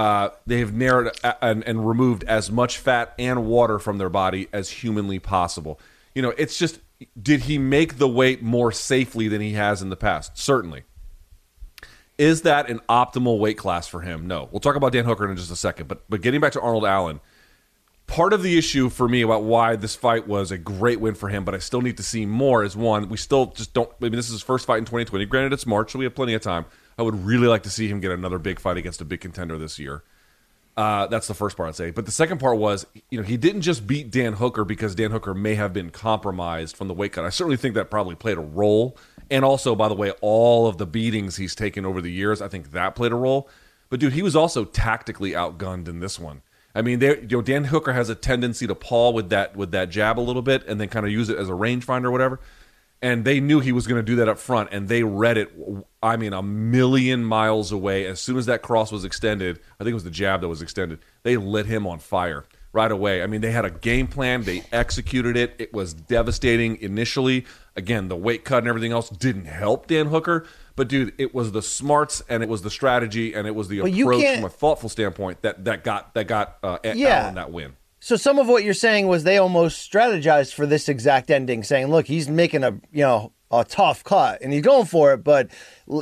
Uh, 0.00 0.30
they 0.46 0.60
have 0.60 0.72
narrowed 0.72 1.14
and, 1.42 1.62
and 1.64 1.86
removed 1.86 2.24
as 2.24 2.50
much 2.50 2.78
fat 2.78 3.12
and 3.18 3.44
water 3.44 3.78
from 3.78 3.98
their 3.98 4.08
body 4.08 4.48
as 4.50 4.70
humanly 4.70 5.18
possible. 5.18 5.78
You 6.14 6.22
know, 6.22 6.32
it's 6.38 6.56
just 6.56 6.80
did 7.22 7.40
he 7.42 7.58
make 7.58 7.98
the 7.98 8.08
weight 8.08 8.42
more 8.42 8.72
safely 8.72 9.28
than 9.28 9.42
he 9.42 9.52
has 9.52 9.82
in 9.82 9.90
the 9.90 9.96
past? 9.96 10.38
Certainly. 10.38 10.84
Is 12.16 12.40
that 12.42 12.70
an 12.70 12.80
optimal 12.88 13.38
weight 13.38 13.58
class 13.58 13.88
for 13.88 14.00
him? 14.00 14.26
No. 14.26 14.48
We'll 14.50 14.60
talk 14.60 14.74
about 14.74 14.92
Dan 14.92 15.04
Hooker 15.04 15.30
in 15.30 15.36
just 15.36 15.50
a 15.50 15.56
second. 15.56 15.86
But 15.86 16.08
but 16.08 16.22
getting 16.22 16.40
back 16.40 16.52
to 16.52 16.62
Arnold 16.62 16.86
Allen, 16.86 17.20
part 18.06 18.32
of 18.32 18.42
the 18.42 18.56
issue 18.56 18.88
for 18.88 19.06
me 19.06 19.20
about 19.20 19.42
why 19.42 19.76
this 19.76 19.96
fight 19.96 20.26
was 20.26 20.50
a 20.50 20.56
great 20.56 20.98
win 20.98 21.14
for 21.14 21.28
him, 21.28 21.44
but 21.44 21.54
I 21.54 21.58
still 21.58 21.82
need 21.82 21.98
to 21.98 22.02
see 22.02 22.24
more 22.24 22.64
is 22.64 22.74
one, 22.74 23.10
we 23.10 23.18
still 23.18 23.48
just 23.48 23.74
don't. 23.74 23.90
I 24.00 24.04
mean, 24.04 24.12
this 24.12 24.28
is 24.28 24.32
his 24.32 24.42
first 24.42 24.64
fight 24.64 24.78
in 24.78 24.86
2020. 24.86 25.26
Granted, 25.26 25.52
it's 25.52 25.66
March, 25.66 25.92
so 25.92 25.98
we 25.98 26.06
have 26.06 26.14
plenty 26.14 26.32
of 26.32 26.40
time. 26.40 26.64
I 27.00 27.02
would 27.02 27.24
really 27.24 27.46
like 27.46 27.62
to 27.62 27.70
see 27.70 27.88
him 27.88 28.00
get 28.00 28.10
another 28.10 28.38
big 28.38 28.60
fight 28.60 28.76
against 28.76 29.00
a 29.00 29.06
big 29.06 29.22
contender 29.22 29.56
this 29.56 29.78
year. 29.78 30.02
Uh, 30.76 31.06
that's 31.06 31.28
the 31.28 31.34
first 31.34 31.56
part 31.56 31.70
I'd 31.70 31.74
say. 31.74 31.90
But 31.90 32.04
the 32.04 32.12
second 32.12 32.40
part 32.40 32.58
was, 32.58 32.86
you 33.08 33.18
know, 33.18 33.24
he 33.26 33.38
didn't 33.38 33.62
just 33.62 33.86
beat 33.86 34.10
Dan 34.10 34.34
Hooker 34.34 34.66
because 34.66 34.94
Dan 34.94 35.10
Hooker 35.10 35.32
may 35.32 35.54
have 35.54 35.72
been 35.72 35.88
compromised 35.88 36.76
from 36.76 36.88
the 36.88 36.94
weight 36.94 37.12
cut. 37.12 37.24
I 37.24 37.30
certainly 37.30 37.56
think 37.56 37.74
that 37.74 37.90
probably 37.90 38.16
played 38.16 38.36
a 38.36 38.42
role. 38.42 38.98
And 39.30 39.46
also, 39.46 39.74
by 39.74 39.88
the 39.88 39.94
way, 39.94 40.10
all 40.20 40.66
of 40.66 40.76
the 40.76 40.84
beatings 40.84 41.36
he's 41.36 41.54
taken 41.54 41.86
over 41.86 42.02
the 42.02 42.12
years, 42.12 42.42
I 42.42 42.48
think 42.48 42.72
that 42.72 42.94
played 42.94 43.12
a 43.12 43.16
role. 43.16 43.48
But 43.88 43.98
dude, 43.98 44.12
he 44.12 44.22
was 44.22 44.36
also 44.36 44.66
tactically 44.66 45.30
outgunned 45.30 45.88
in 45.88 46.00
this 46.00 46.18
one. 46.18 46.42
I 46.74 46.82
mean, 46.82 47.00
you 47.00 47.26
know, 47.30 47.40
Dan 47.40 47.64
Hooker 47.64 47.94
has 47.94 48.10
a 48.10 48.14
tendency 48.14 48.66
to 48.66 48.74
paw 48.74 49.10
with 49.10 49.30
that 49.30 49.56
with 49.56 49.70
that 49.70 49.88
jab 49.88 50.18
a 50.18 50.20
little 50.20 50.42
bit, 50.42 50.66
and 50.66 50.78
then 50.78 50.88
kind 50.88 51.06
of 51.06 51.10
use 51.10 51.30
it 51.30 51.38
as 51.38 51.48
a 51.48 51.52
rangefinder 51.52 52.04
or 52.04 52.10
whatever. 52.10 52.40
And 53.02 53.24
they 53.24 53.40
knew 53.40 53.60
he 53.60 53.72
was 53.72 53.86
going 53.86 53.98
to 53.98 54.04
do 54.04 54.16
that 54.16 54.28
up 54.28 54.38
front, 54.38 54.68
and 54.72 54.88
they 54.88 55.02
read 55.02 55.38
it. 55.38 55.50
I 56.02 56.16
mean, 56.16 56.34
a 56.34 56.42
million 56.42 57.24
miles 57.24 57.72
away. 57.72 58.06
As 58.06 58.20
soon 58.20 58.36
as 58.36 58.44
that 58.46 58.60
cross 58.60 58.92
was 58.92 59.04
extended, 59.04 59.58
I 59.78 59.84
think 59.84 59.92
it 59.92 59.94
was 59.94 60.04
the 60.04 60.10
jab 60.10 60.42
that 60.42 60.48
was 60.48 60.60
extended. 60.60 60.98
They 61.22 61.38
lit 61.38 61.64
him 61.64 61.86
on 61.86 61.98
fire 61.98 62.44
right 62.72 62.90
away. 62.90 63.22
I 63.22 63.26
mean, 63.26 63.40
they 63.40 63.50
had 63.50 63.64
a 63.64 63.70
game 63.70 64.06
plan. 64.06 64.42
They 64.42 64.62
executed 64.72 65.36
it. 65.36 65.54
It 65.58 65.72
was 65.72 65.94
devastating 65.94 66.76
initially. 66.80 67.46
Again, 67.76 68.08
the 68.08 68.16
weight 68.16 68.44
cut 68.44 68.58
and 68.58 68.68
everything 68.68 68.92
else 68.92 69.08
didn't 69.08 69.46
help 69.46 69.86
Dan 69.86 70.06
Hooker, 70.06 70.46
but 70.76 70.88
dude, 70.88 71.14
it 71.18 71.34
was 71.34 71.52
the 71.52 71.62
smarts 71.62 72.22
and 72.28 72.42
it 72.42 72.48
was 72.48 72.62
the 72.62 72.70
strategy 72.70 73.34
and 73.34 73.46
it 73.46 73.54
was 73.54 73.68
the 73.68 73.80
well, 73.80 73.92
approach 73.92 74.36
from 74.36 74.44
a 74.44 74.48
thoughtful 74.48 74.88
standpoint 74.88 75.42
that 75.42 75.64
that 75.64 75.84
got 75.84 76.14
that 76.14 76.26
got 76.26 76.58
uh, 76.62 76.78
yeah. 76.84 77.30
That 77.32 77.52
win. 77.52 77.76
So 78.00 78.16
some 78.16 78.38
of 78.38 78.48
what 78.48 78.64
you're 78.64 78.74
saying 78.74 79.08
was 79.08 79.24
they 79.24 79.36
almost 79.36 79.90
strategized 79.90 80.54
for 80.54 80.66
this 80.66 80.88
exact 80.88 81.30
ending, 81.30 81.62
saying, 81.62 81.88
"Look, 81.88 82.06
he's 82.06 82.28
making 82.28 82.64
a 82.64 82.72
you 82.90 83.02
know 83.02 83.32
a 83.50 83.64
tough 83.64 84.04
cut 84.04 84.40
and 84.42 84.52
he's 84.52 84.62
going 84.62 84.86
for 84.86 85.12
it, 85.12 85.18
but 85.18 85.50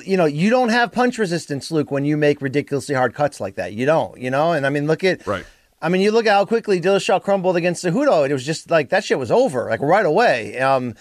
you 0.04 0.16
know 0.16 0.26
you 0.26 0.50
don't 0.50 0.68
have 0.68 0.92
punch 0.92 1.18
resistance, 1.18 1.70
Luke, 1.70 1.90
when 1.90 2.04
you 2.04 2.16
make 2.16 2.40
ridiculously 2.40 2.94
hard 2.94 3.14
cuts 3.14 3.40
like 3.40 3.56
that. 3.56 3.72
You 3.72 3.86
don't, 3.86 4.18
you 4.18 4.30
know. 4.30 4.52
And 4.52 4.64
I 4.64 4.70
mean, 4.70 4.86
look 4.86 5.02
at 5.02 5.26
right. 5.26 5.44
I 5.80 5.88
mean, 5.88 6.00
you 6.00 6.10
look 6.10 6.26
at 6.26 6.32
how 6.32 6.44
quickly 6.44 6.80
Dillashaw 6.80 7.22
crumbled 7.22 7.56
against 7.56 7.84
Cejudo. 7.84 8.28
It 8.28 8.32
was 8.32 8.44
just 8.44 8.70
like 8.70 8.90
that 8.90 9.04
shit 9.04 9.18
was 9.18 9.30
over, 9.30 9.68
like 9.70 9.80
right 9.80 10.06
away. 10.06 10.58
Um, 10.58 10.94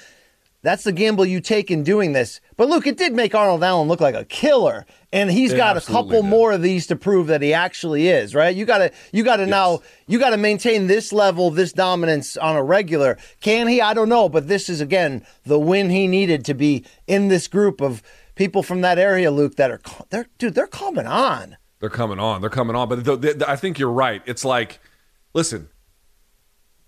that's 0.67 0.83
the 0.83 0.91
gamble 0.91 1.25
you 1.25 1.39
take 1.39 1.71
in 1.71 1.83
doing 1.83 2.11
this. 2.11 2.41
But 2.57 2.67
Luke, 2.67 2.85
it 2.87 2.97
did 2.97 3.13
make 3.13 3.33
Arnold 3.33 3.63
Allen 3.63 3.87
look 3.87 4.01
like 4.01 4.15
a 4.15 4.25
killer, 4.25 4.85
and 5.13 5.31
he's 5.31 5.53
it 5.53 5.57
got 5.57 5.77
a 5.77 5.81
couple 5.81 6.21
did. 6.21 6.25
more 6.25 6.51
of 6.51 6.61
these 6.61 6.87
to 6.87 6.97
prove 6.97 7.27
that 7.27 7.41
he 7.41 7.53
actually 7.53 8.09
is. 8.09 8.35
Right? 8.35 8.53
You 8.53 8.65
got 8.65 8.79
to 8.79 8.91
you 9.13 9.23
got 9.23 9.37
to 9.37 9.43
yes. 9.43 9.49
now 9.49 9.79
you 10.07 10.19
got 10.19 10.31
to 10.31 10.37
maintain 10.37 10.87
this 10.87 11.13
level, 11.13 11.51
this 11.51 11.71
dominance 11.71 12.35
on 12.35 12.57
a 12.57 12.63
regular. 12.63 13.17
Can 13.39 13.67
he? 13.67 13.81
I 13.81 13.93
don't 13.93 14.09
know, 14.09 14.27
but 14.27 14.49
this 14.49 14.67
is 14.67 14.81
again 14.81 15.25
the 15.45 15.57
win 15.57 15.89
he 15.89 16.07
needed 16.07 16.43
to 16.45 16.53
be 16.53 16.83
in 17.07 17.29
this 17.29 17.47
group 17.47 17.79
of 17.79 18.03
people 18.35 18.61
from 18.61 18.81
that 18.81 18.99
area, 18.99 19.31
Luke. 19.31 19.55
That 19.55 19.71
are 19.71 19.81
they're 20.09 20.27
dude, 20.37 20.53
they're 20.53 20.67
coming 20.67 21.07
on. 21.07 21.55
They're 21.79 21.89
coming 21.89 22.19
on. 22.19 22.41
They're 22.41 22.49
coming 22.49 22.75
on. 22.75 22.89
But 22.89 23.05
the, 23.05 23.15
the, 23.15 23.45
I 23.49 23.55
think 23.55 23.79
you're 23.79 23.91
right. 23.91 24.21
It's 24.25 24.43
like, 24.43 24.79
listen, 25.33 25.69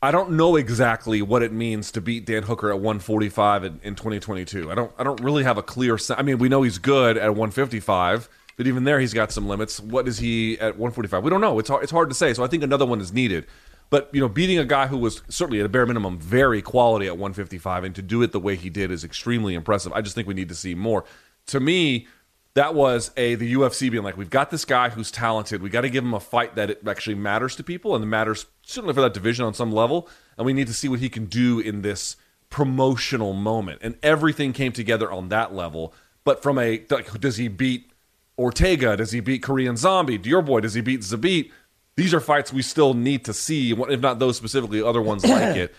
I 0.01 0.11
don't 0.11 0.31
know 0.31 0.55
exactly 0.55 1.21
what 1.21 1.43
it 1.43 1.51
means 1.51 1.91
to 1.91 2.01
beat 2.01 2.25
Dan 2.25 2.43
Hooker 2.43 2.69
at 2.69 2.77
145 2.77 3.65
in, 3.65 3.79
in 3.83 3.95
2022. 3.95 4.71
I 4.71 4.75
don't 4.75 4.91
I 4.97 5.03
don't 5.03 5.19
really 5.19 5.43
have 5.43 5.57
a 5.57 5.63
clear 5.63 5.97
sense. 5.97 6.17
I 6.17 6.23
mean, 6.23 6.37
we 6.37 6.47
know 6.47 6.61
he's 6.61 6.77
good 6.77 7.17
at 7.17 7.29
155, 7.29 8.29
but 8.55 8.65
even 8.65 8.85
there 8.85 8.99
he's 8.99 9.13
got 9.13 9.31
some 9.33 9.47
limits. 9.47 9.79
What 9.79 10.07
is 10.07 10.19
he 10.19 10.57
at 10.59 10.77
145? 10.77 11.23
We 11.23 11.29
don't 11.29 11.41
know. 11.41 11.59
It's 11.59 11.69
hard, 11.69 11.83
it's 11.83 11.91
hard 11.91 12.07
to 12.09 12.15
say. 12.15 12.33
So 12.33 12.43
I 12.43 12.47
think 12.47 12.63
another 12.63 12.85
one 12.85 13.01
is 13.01 13.11
needed. 13.11 13.45
But 13.89 14.09
you 14.13 14.21
know, 14.21 14.29
beating 14.29 14.57
a 14.57 14.65
guy 14.65 14.87
who 14.87 14.97
was 14.97 15.21
certainly 15.27 15.59
at 15.59 15.65
a 15.65 15.69
bare 15.69 15.85
minimum 15.85 16.17
very 16.17 16.61
quality 16.61 17.07
at 17.07 17.17
155 17.17 17.83
and 17.83 17.95
to 17.95 18.01
do 18.01 18.21
it 18.21 18.31
the 18.31 18.39
way 18.39 18.55
he 18.55 18.69
did 18.69 18.91
is 18.91 19.03
extremely 19.03 19.53
impressive. 19.53 19.91
I 19.91 20.01
just 20.01 20.15
think 20.15 20.29
we 20.29 20.33
need 20.33 20.49
to 20.49 20.55
see 20.55 20.75
more. 20.75 21.03
To 21.47 21.59
me, 21.59 22.07
that 22.55 22.73
was 22.73 23.11
a 23.15 23.35
the 23.35 23.53
UFC 23.53 23.91
being 23.91 24.03
like, 24.03 24.17
we've 24.17 24.29
got 24.29 24.49
this 24.49 24.65
guy 24.65 24.89
who's 24.89 25.11
talented. 25.11 25.61
We 25.61 25.69
got 25.69 25.81
to 25.81 25.89
give 25.89 26.03
him 26.03 26.13
a 26.13 26.19
fight 26.19 26.55
that 26.55 26.69
it 26.69 26.87
actually 26.87 27.15
matters 27.15 27.55
to 27.57 27.63
people 27.63 27.95
and 27.95 28.03
it 28.03 28.07
matters 28.07 28.47
certainly 28.63 28.93
for 28.93 29.01
that 29.01 29.13
division 29.13 29.45
on 29.45 29.53
some 29.53 29.71
level. 29.71 30.09
And 30.37 30.45
we 30.45 30.53
need 30.53 30.67
to 30.67 30.73
see 30.73 30.87
what 30.87 30.99
he 30.99 31.09
can 31.09 31.25
do 31.25 31.59
in 31.59 31.81
this 31.81 32.15
promotional 32.49 33.33
moment. 33.33 33.79
And 33.83 33.97
everything 34.01 34.53
came 34.53 34.71
together 34.71 35.11
on 35.11 35.29
that 35.29 35.53
level. 35.53 35.93
But 36.23 36.41
from 36.41 36.57
a 36.57 36.83
like, 36.89 37.19
does 37.19 37.37
he 37.37 37.47
beat 37.47 37.91
Ortega? 38.37 38.97
Does 38.97 39.11
he 39.11 39.19
beat 39.19 39.43
Korean 39.43 39.77
Zombie? 39.77 40.19
Your 40.23 40.41
boy? 40.41 40.61
Does 40.61 40.73
he 40.73 40.81
beat 40.81 41.01
Zabit? 41.01 41.51
These 41.95 42.13
are 42.13 42.21
fights 42.21 42.53
we 42.53 42.61
still 42.61 42.93
need 42.93 43.25
to 43.25 43.33
see, 43.33 43.73
if 43.73 43.99
not 43.99 44.19
those 44.19 44.37
specifically, 44.37 44.81
other 44.81 45.01
ones 45.01 45.25
like 45.25 45.55
it. 45.57 45.75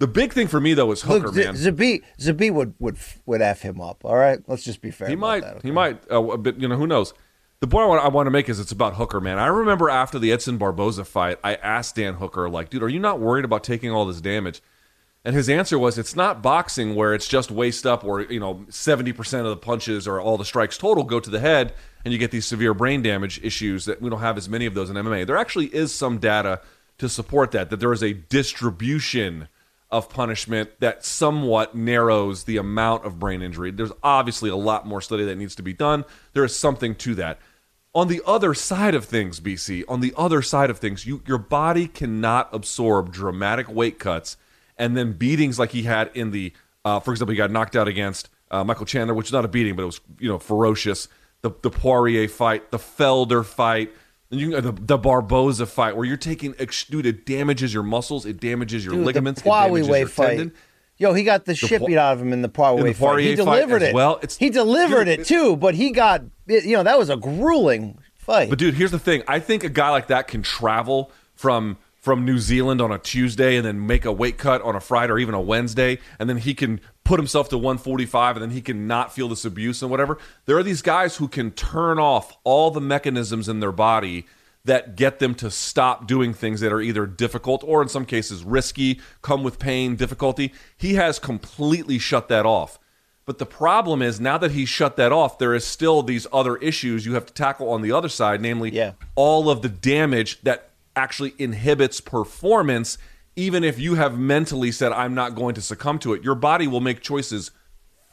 The 0.00 0.06
big 0.06 0.32
thing 0.32 0.48
for 0.48 0.60
me 0.60 0.72
though 0.72 0.90
is 0.92 1.02
Hooker, 1.02 1.26
Look, 1.26 1.36
man. 1.36 1.54
Zabit 1.54 2.02
Zabit 2.18 2.52
would 2.54 2.74
would 2.78 2.96
would 3.26 3.42
f 3.42 3.60
him 3.60 3.82
up. 3.82 4.02
All 4.02 4.16
right, 4.16 4.40
let's 4.46 4.64
just 4.64 4.80
be 4.80 4.90
fair. 4.90 5.08
He 5.08 5.12
about 5.14 5.20
might. 5.20 5.40
that, 5.42 5.56
okay? 5.56 5.68
He 5.68 5.70
might. 5.70 6.10
Uh, 6.10 6.38
but 6.38 6.58
you 6.58 6.66
know, 6.66 6.76
who 6.76 6.86
knows? 6.86 7.12
The 7.60 7.66
point 7.66 7.84
I 7.84 7.86
want, 7.86 8.04
I 8.04 8.08
want 8.08 8.26
to 8.26 8.30
make 8.30 8.48
is 8.48 8.58
it's 8.58 8.72
about 8.72 8.94
Hooker, 8.94 9.20
man. 9.20 9.38
I 9.38 9.48
remember 9.48 9.90
after 9.90 10.18
the 10.18 10.32
Edson 10.32 10.56
Barboza 10.56 11.04
fight, 11.04 11.38
I 11.44 11.56
asked 11.56 11.96
Dan 11.96 12.14
Hooker, 12.14 12.48
like, 12.48 12.70
dude, 12.70 12.82
are 12.82 12.88
you 12.88 12.98
not 12.98 13.20
worried 13.20 13.44
about 13.44 13.62
taking 13.62 13.90
all 13.90 14.06
this 14.06 14.22
damage? 14.22 14.62
And 15.22 15.36
his 15.36 15.50
answer 15.50 15.78
was, 15.78 15.98
it's 15.98 16.16
not 16.16 16.40
boxing 16.40 16.94
where 16.94 17.12
it's 17.12 17.28
just 17.28 17.50
waist 17.50 17.84
up, 17.84 18.02
or 18.02 18.22
you 18.22 18.40
know, 18.40 18.64
seventy 18.70 19.12
percent 19.12 19.44
of 19.44 19.50
the 19.50 19.58
punches 19.58 20.08
or 20.08 20.18
all 20.18 20.38
the 20.38 20.46
strikes 20.46 20.78
total 20.78 21.04
go 21.04 21.20
to 21.20 21.28
the 21.28 21.40
head, 21.40 21.74
and 22.06 22.14
you 22.14 22.18
get 22.18 22.30
these 22.30 22.46
severe 22.46 22.72
brain 22.72 23.02
damage 23.02 23.38
issues 23.42 23.84
that 23.84 24.00
we 24.00 24.08
don't 24.08 24.20
have 24.20 24.38
as 24.38 24.48
many 24.48 24.64
of 24.64 24.72
those 24.72 24.88
in 24.88 24.96
MMA. 24.96 25.26
There 25.26 25.36
actually 25.36 25.66
is 25.66 25.94
some 25.94 26.16
data 26.16 26.62
to 26.96 27.06
support 27.06 27.50
that. 27.50 27.68
That 27.68 27.80
there 27.80 27.92
is 27.92 28.02
a 28.02 28.14
distribution 28.14 29.48
of 29.90 30.08
punishment 30.08 30.70
that 30.80 31.04
somewhat 31.04 31.74
narrows 31.74 32.44
the 32.44 32.56
amount 32.56 33.04
of 33.04 33.18
brain 33.18 33.42
injury. 33.42 33.70
There's 33.70 33.92
obviously 34.02 34.50
a 34.50 34.56
lot 34.56 34.86
more 34.86 35.00
study 35.00 35.24
that 35.24 35.36
needs 35.36 35.54
to 35.56 35.62
be 35.62 35.72
done. 35.72 36.04
There 36.32 36.44
is 36.44 36.56
something 36.56 36.94
to 36.96 37.14
that. 37.16 37.38
On 37.92 38.06
the 38.06 38.22
other 38.24 38.54
side 38.54 38.94
of 38.94 39.04
things, 39.04 39.40
BC, 39.40 39.84
on 39.88 40.00
the 40.00 40.14
other 40.16 40.42
side 40.42 40.70
of 40.70 40.78
things, 40.78 41.06
you 41.06 41.22
your 41.26 41.38
body 41.38 41.88
cannot 41.88 42.48
absorb 42.52 43.12
dramatic 43.12 43.68
weight 43.68 43.98
cuts 43.98 44.36
and 44.80 44.96
then 44.96 45.12
beatings 45.12 45.58
like 45.58 45.72
he 45.72 45.82
had 45.82 46.10
in 46.14 46.30
the, 46.30 46.52
uh, 46.84 46.98
for 46.98 47.12
example, 47.12 47.32
he 47.32 47.36
got 47.36 47.50
knocked 47.50 47.76
out 47.76 47.86
against 47.86 48.30
uh, 48.50 48.64
Michael 48.64 48.86
Chandler, 48.86 49.14
which 49.14 49.26
is 49.26 49.32
not 49.32 49.44
a 49.44 49.48
beating, 49.48 49.76
but 49.76 49.82
it 49.82 49.86
was 49.86 50.00
you 50.18 50.28
know 50.28 50.38
ferocious. 50.38 51.06
The 51.42 51.50
the 51.62 51.70
Poirier 51.70 52.28
fight, 52.28 52.70
the 52.70 52.78
Felder 52.78 53.44
fight, 53.44 53.92
you 54.30 54.50
can, 54.50 54.58
uh, 54.58 54.60
the, 54.60 54.72
the 54.80 54.98
Barboza 54.98 55.66
fight, 55.66 55.96
where 55.96 56.04
you're 56.06 56.16
taking 56.16 56.54
dude, 56.88 57.06
it 57.06 57.26
damages 57.26 57.74
your 57.74 57.82
muscles, 57.82 58.24
it 58.26 58.40
damages 58.40 58.84
your 58.84 58.94
Dude, 58.94 59.04
ligaments, 59.06 59.42
the 59.42 59.48
it 59.48 59.52
damages 59.88 60.12
fight. 60.12 60.26
tendon. 60.28 60.52
Yo, 60.98 61.14
he 61.14 61.24
got 61.24 61.46
the, 61.46 61.54
shit 61.54 61.84
beat 61.86 61.96
out 61.96 62.12
of 62.12 62.20
him 62.20 62.32
in 62.32 62.42
the 62.42 62.48
Poirier, 62.48 62.84
the 62.84 62.92
fight. 62.92 63.20
He 63.24 63.34
delivered 63.34 63.82
as 63.82 63.88
it. 63.88 63.94
well. 63.94 64.16
It's- 64.16 64.36
he 64.36 64.50
delivered 64.50 65.08
it 65.08 65.24
too, 65.26 65.56
but 65.56 65.74
he 65.74 65.90
got 65.90 66.22
you 66.46 66.76
know 66.76 66.82
that 66.82 66.98
was 66.98 67.08
a 67.08 67.16
grueling 67.16 67.98
fight. 68.14 68.50
But 68.50 68.58
dude, 68.58 68.74
here's 68.74 68.90
the 68.90 68.98
thing. 68.98 69.22
I 69.26 69.40
think 69.40 69.64
a 69.64 69.68
guy 69.70 69.90
like 69.90 70.08
that 70.08 70.28
can 70.28 70.42
travel 70.42 71.10
from 71.34 71.78
from 71.96 72.24
New 72.24 72.38
Zealand 72.38 72.80
on 72.80 72.92
a 72.92 72.98
Tuesday 72.98 73.56
and 73.56 73.64
then 73.64 73.86
make 73.86 74.04
a 74.04 74.12
weight 74.12 74.38
cut 74.38 74.62
on 74.62 74.74
a 74.76 74.80
Friday 74.80 75.12
or 75.12 75.18
even 75.18 75.34
a 75.34 75.40
Wednesday, 75.40 75.98
and 76.18 76.28
then 76.28 76.36
he 76.38 76.54
can 76.54 76.80
put 77.04 77.18
himself 77.18 77.48
to 77.48 77.58
145 77.58 78.36
and 78.36 78.42
then 78.42 78.50
he 78.50 78.60
can 78.60 78.86
not 78.86 79.12
feel 79.12 79.28
this 79.28 79.44
abuse 79.44 79.82
and 79.82 79.90
whatever. 79.90 80.18
There 80.46 80.56
are 80.56 80.62
these 80.62 80.82
guys 80.82 81.16
who 81.16 81.28
can 81.28 81.50
turn 81.50 81.98
off 81.98 82.36
all 82.44 82.70
the 82.70 82.80
mechanisms 82.80 83.48
in 83.48 83.60
their 83.60 83.72
body 83.72 84.26
that 84.64 84.94
get 84.94 85.18
them 85.18 85.34
to 85.34 85.50
stop 85.50 86.06
doing 86.06 86.34
things 86.34 86.60
that 86.60 86.72
are 86.72 86.82
either 86.82 87.06
difficult 87.06 87.64
or 87.66 87.80
in 87.82 87.88
some 87.88 88.04
cases 88.04 88.44
risky, 88.44 89.00
come 89.22 89.42
with 89.42 89.58
pain, 89.58 89.96
difficulty. 89.96 90.52
He 90.76 90.94
has 90.94 91.18
completely 91.18 91.98
shut 91.98 92.28
that 92.28 92.44
off. 92.44 92.78
But 93.24 93.38
the 93.38 93.46
problem 93.46 94.02
is 94.02 94.20
now 94.20 94.38
that 94.38 94.50
he's 94.50 94.68
shut 94.68 94.96
that 94.96 95.12
off, 95.12 95.38
there 95.38 95.54
is 95.54 95.64
still 95.64 96.02
these 96.02 96.26
other 96.32 96.56
issues 96.56 97.06
you 97.06 97.14
have 97.14 97.26
to 97.26 97.32
tackle 97.32 97.70
on 97.70 97.80
the 97.80 97.92
other 97.92 98.08
side, 98.08 98.40
namely 98.40 98.70
Yeah. 98.70 98.92
all 99.14 99.48
of 99.48 99.62
the 99.62 99.68
damage 99.68 100.40
that 100.42 100.70
actually 100.96 101.34
inhibits 101.38 102.00
performance. 102.00 102.98
Even 103.40 103.64
if 103.64 103.78
you 103.78 103.94
have 103.94 104.18
mentally 104.18 104.70
said, 104.70 104.92
I'm 104.92 105.14
not 105.14 105.34
going 105.34 105.54
to 105.54 105.62
succumb 105.62 105.98
to 106.00 106.12
it, 106.12 106.22
your 106.22 106.34
body 106.34 106.66
will 106.66 106.82
make 106.82 107.00
choices 107.00 107.52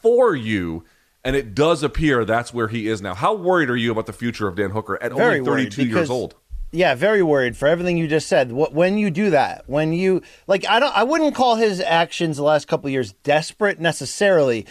for 0.00 0.34
you. 0.34 0.84
And 1.22 1.36
it 1.36 1.54
does 1.54 1.82
appear 1.82 2.24
that's 2.24 2.54
where 2.54 2.68
he 2.68 2.88
is 2.88 3.02
now. 3.02 3.14
How 3.14 3.34
worried 3.34 3.68
are 3.68 3.76
you 3.76 3.92
about 3.92 4.06
the 4.06 4.14
future 4.14 4.48
of 4.48 4.56
Dan 4.56 4.70
Hooker 4.70 5.00
at 5.02 5.12
very 5.12 5.38
only 5.38 5.50
worried 5.50 5.74
32 5.74 5.86
years 5.86 6.08
old? 6.08 6.34
Yeah, 6.70 6.94
very 6.94 7.22
worried 7.22 7.58
for 7.58 7.68
everything 7.68 7.98
you 7.98 8.08
just 8.08 8.26
said. 8.26 8.52
When 8.52 8.96
you 8.96 9.10
do 9.10 9.28
that, 9.28 9.64
when 9.66 9.92
you 9.92 10.22
like, 10.46 10.66
I 10.66 10.80
don't, 10.80 10.96
I 10.96 11.02
wouldn't 11.02 11.34
call 11.34 11.56
his 11.56 11.80
actions 11.80 12.38
the 12.38 12.42
last 12.42 12.66
couple 12.66 12.86
of 12.86 12.92
years 12.92 13.12
desperate 13.22 13.80
necessarily, 13.80 14.66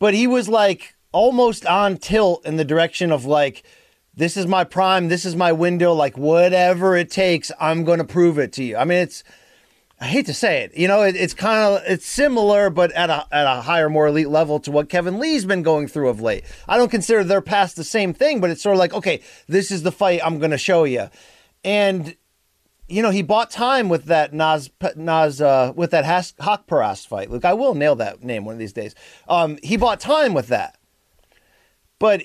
but 0.00 0.12
he 0.12 0.26
was 0.26 0.48
like 0.48 0.96
almost 1.12 1.66
on 1.66 1.98
tilt 1.98 2.44
in 2.44 2.56
the 2.56 2.64
direction 2.64 3.12
of 3.12 3.26
like, 3.26 3.62
this 4.14 4.36
is 4.36 4.48
my 4.48 4.64
prime, 4.64 5.06
this 5.06 5.24
is 5.24 5.36
my 5.36 5.52
window, 5.52 5.92
like 5.92 6.18
whatever 6.18 6.96
it 6.96 7.12
takes, 7.12 7.52
I'm 7.60 7.84
going 7.84 7.98
to 7.98 8.04
prove 8.04 8.38
it 8.38 8.52
to 8.54 8.64
you. 8.64 8.76
I 8.76 8.84
mean, 8.84 8.98
it's, 8.98 9.22
I 10.02 10.06
hate 10.06 10.26
to 10.26 10.34
say 10.34 10.62
it, 10.62 10.74
you 10.74 10.88
know, 10.88 11.02
it, 11.02 11.14
it's 11.14 11.34
kind 11.34 11.60
of 11.60 11.82
it's 11.86 12.06
similar, 12.06 12.70
but 12.70 12.90
at 12.92 13.10
a 13.10 13.26
at 13.30 13.46
a 13.46 13.60
higher, 13.60 13.90
more 13.90 14.06
elite 14.06 14.30
level 14.30 14.58
to 14.60 14.70
what 14.70 14.88
Kevin 14.88 15.18
Lee's 15.18 15.44
been 15.44 15.62
going 15.62 15.88
through 15.88 16.08
of 16.08 16.22
late. 16.22 16.44
I 16.66 16.78
don't 16.78 16.90
consider 16.90 17.22
they're 17.22 17.42
past 17.42 17.76
the 17.76 17.84
same 17.84 18.14
thing, 18.14 18.40
but 18.40 18.48
it's 18.48 18.62
sort 18.62 18.74
of 18.74 18.78
like, 18.78 18.94
okay, 18.94 19.20
this 19.46 19.70
is 19.70 19.82
the 19.82 19.92
fight 19.92 20.20
I'm 20.24 20.38
going 20.38 20.52
to 20.52 20.58
show 20.58 20.84
you, 20.84 21.10
and 21.64 22.16
you 22.88 23.02
know, 23.02 23.10
he 23.10 23.22
bought 23.22 23.50
time 23.50 23.90
with 23.90 24.06
that 24.06 24.32
Nas 24.32 24.70
Nas 24.96 25.40
uh, 25.42 25.72
with 25.76 25.90
that 25.90 26.06
Has- 26.06 26.32
Hakparas 26.40 27.06
fight. 27.06 27.30
Look, 27.30 27.44
I 27.44 27.52
will 27.52 27.74
nail 27.74 27.94
that 27.96 28.24
name 28.24 28.46
one 28.46 28.54
of 28.54 28.58
these 28.58 28.72
days. 28.72 28.94
Um, 29.28 29.58
he 29.62 29.76
bought 29.76 30.00
time 30.00 30.32
with 30.32 30.48
that, 30.48 30.78
but 31.98 32.22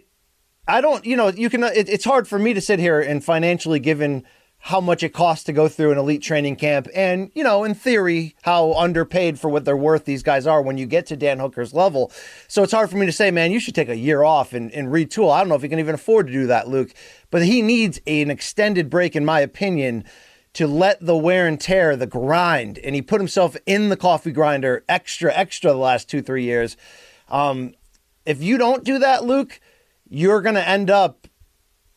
I 0.67 0.79
don't. 0.79 1.05
You 1.05 1.17
know, 1.17 1.27
you 1.27 1.49
can. 1.49 1.63
It, 1.63 1.89
it's 1.89 2.05
hard 2.05 2.27
for 2.27 2.39
me 2.39 2.53
to 2.53 2.61
sit 2.61 2.79
here 2.79 3.01
and 3.01 3.23
financially, 3.23 3.79
given 3.79 4.23
how 4.65 4.81
much 4.81 5.03
it 5.03 5.13
costs 5.13 5.43
to 5.43 5.53
go 5.53 5.67
through 5.67 5.91
an 5.91 5.97
elite 5.99 6.23
training 6.23 6.55
camp, 6.55 6.87
and 6.95 7.29
you 7.35 7.43
know, 7.43 7.63
in 7.63 7.75
theory, 7.75 8.35
how 8.41 8.73
underpaid 8.73 9.39
for 9.39 9.47
what 9.47 9.63
they're 9.63 9.77
worth 9.77 10.05
these 10.05 10.23
guys 10.23 10.47
are 10.47 10.59
when 10.59 10.75
you 10.75 10.87
get 10.87 11.05
to 11.05 11.15
Dan 11.15 11.37
Hooker's 11.37 11.71
level. 11.71 12.11
So 12.47 12.63
it's 12.63 12.71
hard 12.71 12.89
for 12.89 12.97
me 12.97 13.05
to 13.05 13.11
say, 13.11 13.29
man, 13.29 13.51
you 13.51 13.59
should 13.59 13.75
take 13.75 13.89
a 13.89 13.95
year 13.95 14.23
off 14.23 14.53
and, 14.53 14.71
and 14.71 14.87
retool. 14.87 15.31
I 15.31 15.39
don't 15.39 15.49
know 15.49 15.55
if 15.55 15.61
he 15.61 15.69
can 15.69 15.77
even 15.77 15.93
afford 15.93 16.25
to 16.25 16.33
do 16.33 16.47
that, 16.47 16.67
Luke, 16.67 16.91
but 17.29 17.43
he 17.43 17.61
needs 17.61 17.99
an 18.07 18.31
extended 18.31 18.89
break, 18.89 19.15
in 19.15 19.23
my 19.23 19.39
opinion 19.39 20.03
to 20.53 20.65
let 20.65 21.05
the 21.05 21.15
wear 21.15 21.45
and 21.45 21.61
tear, 21.61 21.95
the 21.95 22.07
grind, 22.07 22.79
and 22.79 22.95
he 22.95 23.03
put 23.03 23.21
himself 23.21 23.55
in 23.67 23.89
the 23.89 23.97
coffee 23.97 24.31
grinder 24.31 24.83
extra, 24.89 25.31
extra 25.31 25.73
the 25.73 25.77
last 25.77 26.09
two, 26.09 26.23
three 26.23 26.43
years. 26.43 26.75
Um, 27.29 27.75
if 28.25 28.41
you 28.41 28.57
don't 28.57 28.83
do 28.83 28.97
that, 28.97 29.25
Luke, 29.25 29.59
you're 30.09 30.41
going 30.41 30.55
to 30.55 30.67
end 30.67 30.89
up 30.89 31.27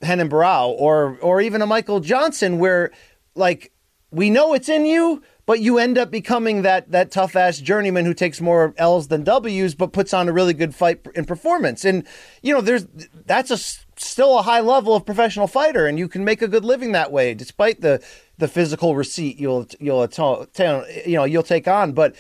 Renan 0.02 0.28
Barao 0.28 0.68
or 0.68 1.18
or 1.20 1.40
even 1.40 1.62
a 1.62 1.66
Michael 1.66 2.00
Johnson, 2.00 2.58
where 2.58 2.90
like 3.34 3.72
we 4.10 4.30
know 4.30 4.54
it's 4.54 4.68
in 4.68 4.86
you, 4.86 5.22
but 5.44 5.60
you 5.60 5.78
end 5.78 5.98
up 5.98 6.10
becoming 6.10 6.62
that 6.62 6.90
that 6.90 7.10
tough 7.10 7.36
ass 7.36 7.58
journeyman 7.58 8.04
who 8.04 8.14
takes 8.14 8.40
more 8.40 8.74
L's 8.76 9.08
than 9.08 9.24
W's, 9.24 9.74
but 9.74 9.92
puts 9.92 10.14
on 10.14 10.28
a 10.28 10.32
really 10.32 10.54
good 10.54 10.74
fight 10.74 11.06
in 11.14 11.24
performance. 11.24 11.84
And 11.84 12.06
you 12.42 12.54
know, 12.54 12.60
there's 12.60 12.86
that's 13.26 13.50
a 13.50 13.58
still 14.00 14.38
a 14.38 14.42
high 14.42 14.60
level 14.60 14.94
of 14.94 15.04
professional 15.04 15.46
fighter, 15.46 15.86
and 15.86 15.98
you 15.98 16.08
can 16.08 16.24
make 16.24 16.42
a 16.42 16.48
good 16.48 16.64
living 16.64 16.92
that 16.92 17.12
way, 17.12 17.34
despite 17.34 17.80
the 17.80 18.02
the 18.38 18.48
physical 18.48 18.94
receipt 18.94 19.38
you'll 19.38 19.66
you'll 19.80 20.06
you 20.06 21.16
know 21.16 21.24
you'll 21.24 21.42
take 21.42 21.68
on. 21.68 21.92
But 21.92 22.14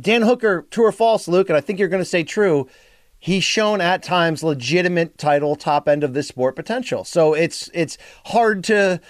Dan 0.00 0.22
Hooker, 0.22 0.66
true 0.70 0.86
or 0.86 0.92
false, 0.92 1.28
Luke, 1.28 1.48
and 1.48 1.56
I 1.56 1.60
think 1.60 1.78
you're 1.78 1.88
going 1.88 2.02
to 2.02 2.08
say 2.08 2.24
true. 2.24 2.68
He's 3.24 3.42
shown 3.42 3.80
at 3.80 4.02
times 4.02 4.44
legitimate 4.44 5.16
title 5.16 5.56
top 5.56 5.88
end 5.88 6.04
of 6.04 6.12
this 6.12 6.28
sport 6.28 6.54
potential. 6.54 7.04
So 7.04 7.32
it's 7.32 7.70
it's 7.72 7.96
hard 8.26 8.62
to 8.64 9.00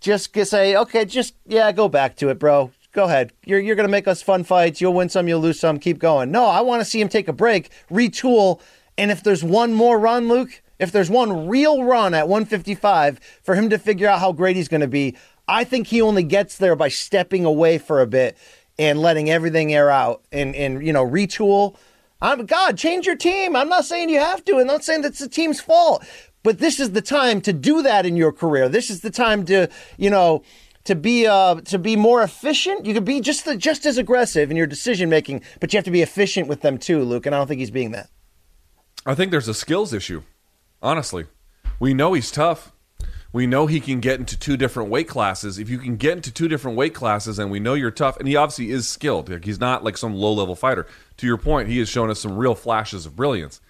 just 0.00 0.34
say, 0.34 0.76
okay, 0.76 1.06
just 1.06 1.34
yeah, 1.46 1.72
go 1.72 1.88
back 1.88 2.14
to 2.16 2.28
it, 2.28 2.38
bro. 2.38 2.72
Go 2.92 3.04
ahead. 3.04 3.32
You're 3.46 3.60
you're 3.60 3.74
gonna 3.74 3.88
make 3.88 4.06
us 4.06 4.20
fun 4.20 4.44
fights. 4.44 4.82
You'll 4.82 4.92
win 4.92 5.08
some, 5.08 5.28
you'll 5.28 5.40
lose 5.40 5.58
some. 5.58 5.78
Keep 5.78 5.98
going. 5.98 6.30
No, 6.30 6.44
I 6.44 6.60
want 6.60 6.82
to 6.82 6.84
see 6.84 7.00
him 7.00 7.08
take 7.08 7.26
a 7.26 7.32
break, 7.32 7.70
retool, 7.90 8.60
and 8.98 9.10
if 9.10 9.22
there's 9.22 9.42
one 9.42 9.72
more 9.72 9.98
run, 9.98 10.28
Luke, 10.28 10.60
if 10.78 10.92
there's 10.92 11.08
one 11.08 11.48
real 11.48 11.84
run 11.84 12.12
at 12.12 12.28
155 12.28 13.18
for 13.42 13.54
him 13.54 13.70
to 13.70 13.78
figure 13.78 14.06
out 14.06 14.20
how 14.20 14.32
great 14.32 14.56
he's 14.56 14.68
gonna 14.68 14.86
be, 14.86 15.16
I 15.48 15.64
think 15.64 15.86
he 15.86 16.02
only 16.02 16.22
gets 16.22 16.58
there 16.58 16.76
by 16.76 16.90
stepping 16.90 17.46
away 17.46 17.78
for 17.78 18.02
a 18.02 18.06
bit 18.06 18.36
and 18.78 19.00
letting 19.00 19.30
everything 19.30 19.72
air 19.72 19.90
out 19.90 20.22
and 20.30 20.54
and 20.54 20.86
you 20.86 20.92
know 20.92 21.06
retool. 21.06 21.78
I'm 22.24 22.46
God, 22.46 22.78
change 22.78 23.06
your 23.06 23.16
team. 23.16 23.54
I'm 23.54 23.68
not 23.68 23.84
saying 23.84 24.08
you 24.08 24.18
have 24.18 24.42
to, 24.46 24.52
and 24.52 24.62
I'm 24.62 24.66
not 24.68 24.84
saying 24.84 25.02
that's 25.02 25.18
the 25.18 25.28
team's 25.28 25.60
fault. 25.60 26.02
But 26.42 26.58
this 26.58 26.80
is 26.80 26.92
the 26.92 27.02
time 27.02 27.42
to 27.42 27.52
do 27.52 27.82
that 27.82 28.06
in 28.06 28.16
your 28.16 28.32
career. 28.32 28.68
This 28.68 28.88
is 28.88 29.02
the 29.02 29.10
time 29.10 29.44
to, 29.44 29.68
you 29.98 30.08
know, 30.08 30.42
to 30.84 30.94
be 30.94 31.26
uh 31.26 31.60
to 31.62 31.78
be 31.78 31.96
more 31.96 32.22
efficient. 32.22 32.86
You 32.86 32.94
could 32.94 33.04
be 33.04 33.20
just 33.20 33.44
the, 33.44 33.58
just 33.58 33.84
as 33.84 33.98
aggressive 33.98 34.50
in 34.50 34.56
your 34.56 34.66
decision 34.66 35.10
making, 35.10 35.42
but 35.60 35.72
you 35.72 35.76
have 35.76 35.84
to 35.84 35.90
be 35.90 36.00
efficient 36.00 36.48
with 36.48 36.62
them 36.62 36.78
too, 36.78 37.02
Luke. 37.02 37.26
And 37.26 37.34
I 37.34 37.38
don't 37.38 37.46
think 37.46 37.60
he's 37.60 37.70
being 37.70 37.90
that. 37.90 38.08
I 39.04 39.14
think 39.14 39.30
there's 39.30 39.48
a 39.48 39.54
skills 39.54 39.92
issue. 39.92 40.22
Honestly, 40.80 41.26
we 41.78 41.92
know 41.92 42.14
he's 42.14 42.30
tough. 42.30 42.72
We 43.34 43.48
know 43.48 43.66
he 43.66 43.80
can 43.80 43.98
get 43.98 44.20
into 44.20 44.38
two 44.38 44.56
different 44.56 44.90
weight 44.90 45.08
classes. 45.08 45.58
If 45.58 45.68
you 45.68 45.78
can 45.78 45.96
get 45.96 46.12
into 46.12 46.30
two 46.30 46.46
different 46.46 46.76
weight 46.76 46.94
classes, 46.94 47.36
and 47.40 47.50
we 47.50 47.58
know 47.58 47.74
you're 47.74 47.90
tough, 47.90 48.16
and 48.16 48.28
he 48.28 48.36
obviously 48.36 48.70
is 48.70 48.86
skilled. 48.86 49.28
Like 49.28 49.44
he's 49.44 49.58
not 49.58 49.82
like 49.82 49.96
some 49.96 50.14
low 50.14 50.32
level 50.32 50.54
fighter. 50.54 50.86
To 51.16 51.26
your 51.26 51.36
point, 51.36 51.68
he 51.68 51.80
has 51.80 51.88
shown 51.88 52.10
us 52.10 52.20
some 52.20 52.36
real 52.36 52.54
flashes 52.54 53.06
of 53.06 53.16
brilliance. 53.16 53.60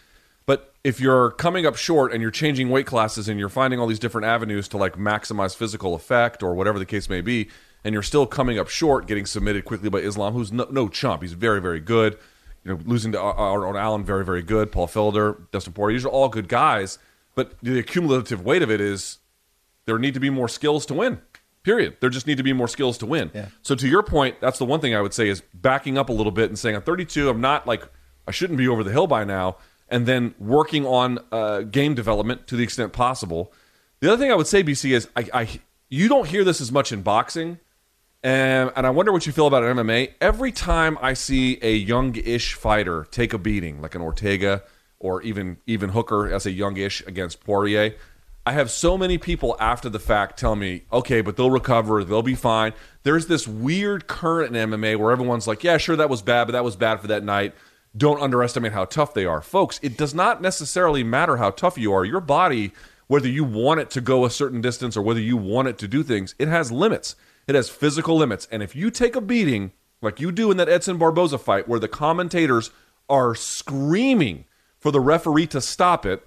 But 0.44 0.74
if 0.84 1.00
you're 1.00 1.30
coming 1.30 1.64
up 1.64 1.76
short 1.76 2.12
and 2.12 2.20
you're 2.20 2.30
changing 2.30 2.68
weight 2.68 2.84
classes 2.84 3.26
and 3.26 3.40
you're 3.40 3.48
finding 3.48 3.80
all 3.80 3.86
these 3.86 3.98
different 3.98 4.26
avenues 4.26 4.68
to 4.68 4.76
like 4.76 4.96
maximize 4.96 5.56
physical 5.56 5.94
effect 5.94 6.42
or 6.42 6.54
whatever 6.54 6.78
the 6.78 6.84
case 6.84 7.08
may 7.08 7.22
be, 7.22 7.48
and 7.84 7.94
you're 7.94 8.02
still 8.02 8.26
coming 8.26 8.58
up 8.58 8.68
short, 8.68 9.06
getting 9.06 9.24
submitted 9.24 9.64
quickly 9.64 9.88
by 9.88 10.00
Islam, 10.00 10.34
who's 10.34 10.52
no, 10.52 10.66
no 10.70 10.90
chump. 10.90 11.22
He's 11.22 11.32
very, 11.32 11.62
very 11.62 11.80
good. 11.80 12.18
You 12.64 12.74
know, 12.74 12.80
losing 12.84 13.12
to 13.12 13.18
Arnold 13.18 13.76
Allen, 13.76 14.04
very, 14.04 14.26
very 14.26 14.42
good. 14.42 14.70
Paul 14.70 14.88
Felder, 14.88 15.38
Dustin 15.52 15.72
Poirier, 15.72 15.96
these 15.96 16.04
are 16.04 16.10
all 16.10 16.28
good 16.28 16.48
guys. 16.48 16.98
But 17.34 17.54
the 17.62 17.78
accumulative 17.78 18.44
weight 18.44 18.60
of 18.60 18.70
it 18.70 18.82
is 18.82 19.20
there 19.86 19.98
need 19.98 20.14
to 20.14 20.20
be 20.20 20.30
more 20.30 20.48
skills 20.48 20.86
to 20.86 20.94
win. 20.94 21.20
Period. 21.62 21.96
There 22.00 22.10
just 22.10 22.26
need 22.26 22.36
to 22.36 22.42
be 22.42 22.52
more 22.52 22.68
skills 22.68 22.98
to 22.98 23.06
win. 23.06 23.30
Yeah. 23.34 23.48
So 23.62 23.74
to 23.74 23.88
your 23.88 24.02
point, 24.02 24.40
that's 24.40 24.58
the 24.58 24.66
one 24.66 24.80
thing 24.80 24.94
I 24.94 25.00
would 25.00 25.14
say 25.14 25.28
is 25.28 25.42
backing 25.54 25.96
up 25.96 26.10
a 26.10 26.12
little 26.12 26.32
bit 26.32 26.50
and 26.50 26.58
saying 26.58 26.76
I'm 26.76 26.82
32. 26.82 27.28
I'm 27.28 27.40
not 27.40 27.66
like 27.66 27.88
I 28.28 28.32
shouldn't 28.32 28.58
be 28.58 28.68
over 28.68 28.84
the 28.84 28.92
hill 28.92 29.06
by 29.06 29.24
now, 29.24 29.56
and 29.88 30.06
then 30.06 30.34
working 30.38 30.86
on 30.86 31.18
uh, 31.32 31.62
game 31.62 31.94
development 31.94 32.46
to 32.48 32.56
the 32.56 32.62
extent 32.62 32.92
possible. 32.92 33.52
The 34.00 34.12
other 34.12 34.22
thing 34.22 34.30
I 34.30 34.34
would 34.34 34.46
say, 34.46 34.62
BC, 34.62 34.90
is 34.90 35.08
I, 35.16 35.28
I 35.32 35.60
you 35.88 36.08
don't 36.08 36.28
hear 36.28 36.44
this 36.44 36.60
as 36.60 36.70
much 36.70 36.92
in 36.92 37.02
boxing, 37.02 37.58
and, 38.22 38.70
and 38.76 38.86
I 38.86 38.90
wonder 38.90 39.12
what 39.12 39.26
you 39.26 39.32
feel 39.32 39.46
about 39.46 39.62
MMA. 39.62 40.12
Every 40.20 40.52
time 40.52 40.98
I 41.00 41.14
see 41.14 41.58
a 41.62 41.74
young-ish 41.74 42.54
fighter 42.54 43.06
take 43.10 43.32
a 43.32 43.38
beating, 43.38 43.80
like 43.80 43.94
an 43.94 44.02
Ortega 44.02 44.62
or 44.98 45.20
even 45.22 45.58
even 45.66 45.90
Hooker 45.90 46.32
as 46.32 46.46
a 46.46 46.50
youngish 46.50 47.02
against 47.06 47.44
Poirier. 47.44 47.94
I 48.46 48.52
have 48.52 48.70
so 48.70 48.98
many 48.98 49.16
people 49.16 49.56
after 49.58 49.88
the 49.88 49.98
fact 49.98 50.38
tell 50.38 50.54
me, 50.54 50.82
okay, 50.92 51.22
but 51.22 51.36
they'll 51.36 51.50
recover, 51.50 52.04
they'll 52.04 52.22
be 52.22 52.34
fine. 52.34 52.74
There's 53.02 53.26
this 53.26 53.48
weird 53.48 54.06
current 54.06 54.54
in 54.54 54.70
MMA 54.70 54.98
where 54.98 55.12
everyone's 55.12 55.46
like, 55.46 55.64
yeah, 55.64 55.78
sure, 55.78 55.96
that 55.96 56.10
was 56.10 56.20
bad, 56.20 56.44
but 56.44 56.52
that 56.52 56.64
was 56.64 56.76
bad 56.76 57.00
for 57.00 57.06
that 57.06 57.24
night. 57.24 57.54
Don't 57.96 58.20
underestimate 58.20 58.72
how 58.72 58.84
tough 58.84 59.14
they 59.14 59.24
are. 59.24 59.40
Folks, 59.40 59.80
it 59.82 59.96
does 59.96 60.14
not 60.14 60.42
necessarily 60.42 61.02
matter 61.02 61.38
how 61.38 61.50
tough 61.50 61.78
you 61.78 61.94
are. 61.94 62.04
Your 62.04 62.20
body, 62.20 62.72
whether 63.06 63.28
you 63.28 63.44
want 63.44 63.80
it 63.80 63.88
to 63.90 64.02
go 64.02 64.26
a 64.26 64.30
certain 64.30 64.60
distance 64.60 64.94
or 64.94 65.02
whether 65.02 65.20
you 65.20 65.38
want 65.38 65.68
it 65.68 65.78
to 65.78 65.88
do 65.88 66.02
things, 66.02 66.34
it 66.38 66.48
has 66.48 66.70
limits. 66.70 67.16
It 67.46 67.54
has 67.54 67.70
physical 67.70 68.16
limits. 68.16 68.46
And 68.50 68.62
if 68.62 68.76
you 68.76 68.90
take 68.90 69.16
a 69.16 69.22
beating, 69.22 69.72
like 70.02 70.20
you 70.20 70.30
do 70.30 70.50
in 70.50 70.58
that 70.58 70.68
Edson 70.68 70.98
Barboza 70.98 71.38
fight, 71.38 71.66
where 71.66 71.80
the 71.80 71.88
commentators 71.88 72.70
are 73.08 73.34
screaming 73.34 74.44
for 74.78 74.90
the 74.90 75.00
referee 75.00 75.46
to 75.46 75.62
stop 75.62 76.04
it, 76.04 76.26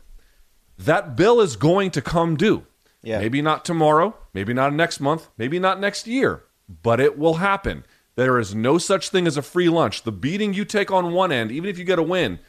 that 0.77 1.15
bill 1.15 1.41
is 1.41 1.55
going 1.55 1.91
to 1.91 2.01
come 2.01 2.35
due. 2.35 2.65
Yeah. 3.01 3.19
Maybe 3.19 3.41
not 3.41 3.63
tomorrow, 3.63 4.15
maybe 4.33 4.53
not 4.53 4.73
next 4.73 4.99
month, 4.99 5.29
maybe 5.37 5.59
not 5.59 5.79
next 5.79 6.07
year, 6.07 6.43
but 6.81 6.99
it 6.99 7.17
will 7.17 7.35
happen. 7.35 7.85
There 8.15 8.39
is 8.39 8.55
no 8.55 8.77
such 8.77 9.09
thing 9.09 9.27
as 9.27 9.37
a 9.37 9.41
free 9.41 9.69
lunch. 9.69 10.03
The 10.03 10.11
beating 10.11 10.53
you 10.53 10.65
take 10.65 10.91
on 10.91 11.13
one 11.13 11.31
end, 11.31 11.51
even 11.51 11.69
if 11.69 11.77
you 11.77 11.85
get 11.85 11.99
a 11.99 12.03
win, 12.03 12.39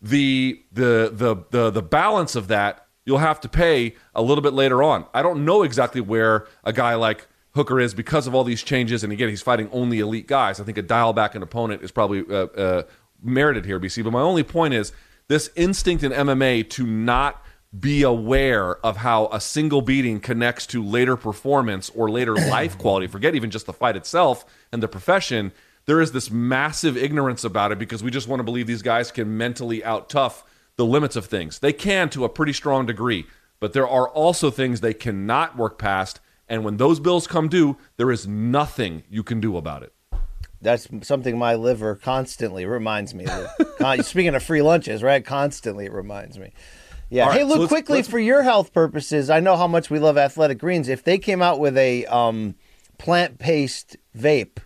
the 0.00 0.64
the 0.72 1.10
the 1.12 1.44
the 1.50 1.70
the 1.70 1.82
balance 1.82 2.34
of 2.34 2.48
that 2.48 2.86
you'll 3.04 3.18
have 3.18 3.40
to 3.40 3.48
pay 3.48 3.94
a 4.14 4.22
little 4.22 4.42
bit 4.42 4.52
later 4.52 4.82
on. 4.82 5.06
I 5.14 5.22
don't 5.22 5.44
know 5.44 5.62
exactly 5.62 6.00
where 6.00 6.46
a 6.64 6.72
guy 6.72 6.94
like 6.94 7.26
Hooker 7.54 7.80
is 7.80 7.94
because 7.94 8.26
of 8.26 8.34
all 8.34 8.44
these 8.44 8.62
changes, 8.62 9.04
and 9.04 9.12
again, 9.12 9.28
he's 9.28 9.42
fighting 9.42 9.68
only 9.72 9.98
elite 9.98 10.26
guys. 10.26 10.60
I 10.60 10.64
think 10.64 10.78
a 10.78 10.82
dial 10.82 11.12
back 11.12 11.34
an 11.34 11.42
opponent 11.42 11.82
is 11.82 11.90
probably 11.90 12.24
uh, 12.28 12.46
uh, 12.46 12.82
merited 13.22 13.64
here, 13.66 13.78
BC. 13.78 14.02
But 14.04 14.12
my 14.12 14.20
only 14.20 14.42
point 14.42 14.74
is 14.74 14.92
this 15.28 15.50
instinct 15.54 16.02
in 16.02 16.12
MMA 16.12 16.68
to 16.70 16.86
not 16.86 17.41
be 17.78 18.02
aware 18.02 18.76
of 18.84 18.98
how 18.98 19.28
a 19.32 19.40
single 19.40 19.80
beating 19.80 20.20
connects 20.20 20.66
to 20.66 20.84
later 20.84 21.16
performance 21.16 21.90
or 21.90 22.10
later 22.10 22.34
life 22.48 22.76
quality. 22.78 23.06
Forget 23.06 23.34
even 23.34 23.50
just 23.50 23.66
the 23.66 23.72
fight 23.72 23.96
itself 23.96 24.44
and 24.70 24.82
the 24.82 24.88
profession. 24.88 25.52
There 25.86 26.00
is 26.00 26.12
this 26.12 26.30
massive 26.30 26.96
ignorance 26.96 27.44
about 27.44 27.72
it 27.72 27.78
because 27.78 28.02
we 28.02 28.10
just 28.10 28.28
want 28.28 28.40
to 28.40 28.44
believe 28.44 28.66
these 28.66 28.82
guys 28.82 29.10
can 29.10 29.36
mentally 29.36 29.82
out 29.82 30.08
tough 30.08 30.44
the 30.76 30.84
limits 30.84 31.16
of 31.16 31.26
things. 31.26 31.58
They 31.58 31.72
can 31.72 32.08
to 32.10 32.24
a 32.24 32.28
pretty 32.28 32.52
strong 32.52 32.86
degree, 32.86 33.26
but 33.58 33.72
there 33.72 33.88
are 33.88 34.08
also 34.08 34.50
things 34.50 34.80
they 34.80 34.94
cannot 34.94 35.56
work 35.56 35.78
past. 35.78 36.20
And 36.48 36.64
when 36.64 36.76
those 36.76 37.00
bills 37.00 37.26
come 37.26 37.48
due, 37.48 37.76
there 37.96 38.10
is 38.10 38.26
nothing 38.26 39.02
you 39.10 39.22
can 39.22 39.40
do 39.40 39.56
about 39.56 39.82
it. 39.82 39.92
That's 40.60 40.86
something 41.02 41.36
my 41.36 41.56
liver 41.56 41.96
constantly 41.96 42.64
reminds 42.64 43.14
me. 43.14 43.26
Of. 43.26 44.06
Speaking 44.06 44.34
of 44.34 44.42
free 44.44 44.62
lunches, 44.62 45.02
right? 45.02 45.24
Constantly 45.24 45.86
it 45.86 45.92
reminds 45.92 46.38
me. 46.38 46.52
Yeah. 47.12 47.30
Hey, 47.30 47.40
so 47.40 47.46
Luke, 47.46 47.58
let's- 47.58 47.68
quickly 47.68 47.96
let's- 47.98 48.08
for 48.08 48.18
your 48.18 48.42
health 48.42 48.72
purposes, 48.72 49.28
I 49.28 49.40
know 49.40 49.56
how 49.56 49.66
much 49.66 49.90
we 49.90 49.98
love 49.98 50.16
Athletic 50.16 50.58
Greens. 50.58 50.88
If 50.88 51.04
they 51.04 51.18
came 51.18 51.42
out 51.42 51.60
with 51.60 51.76
a 51.76 52.06
um, 52.06 52.54
plant-based 52.98 53.96
vape 54.16 54.58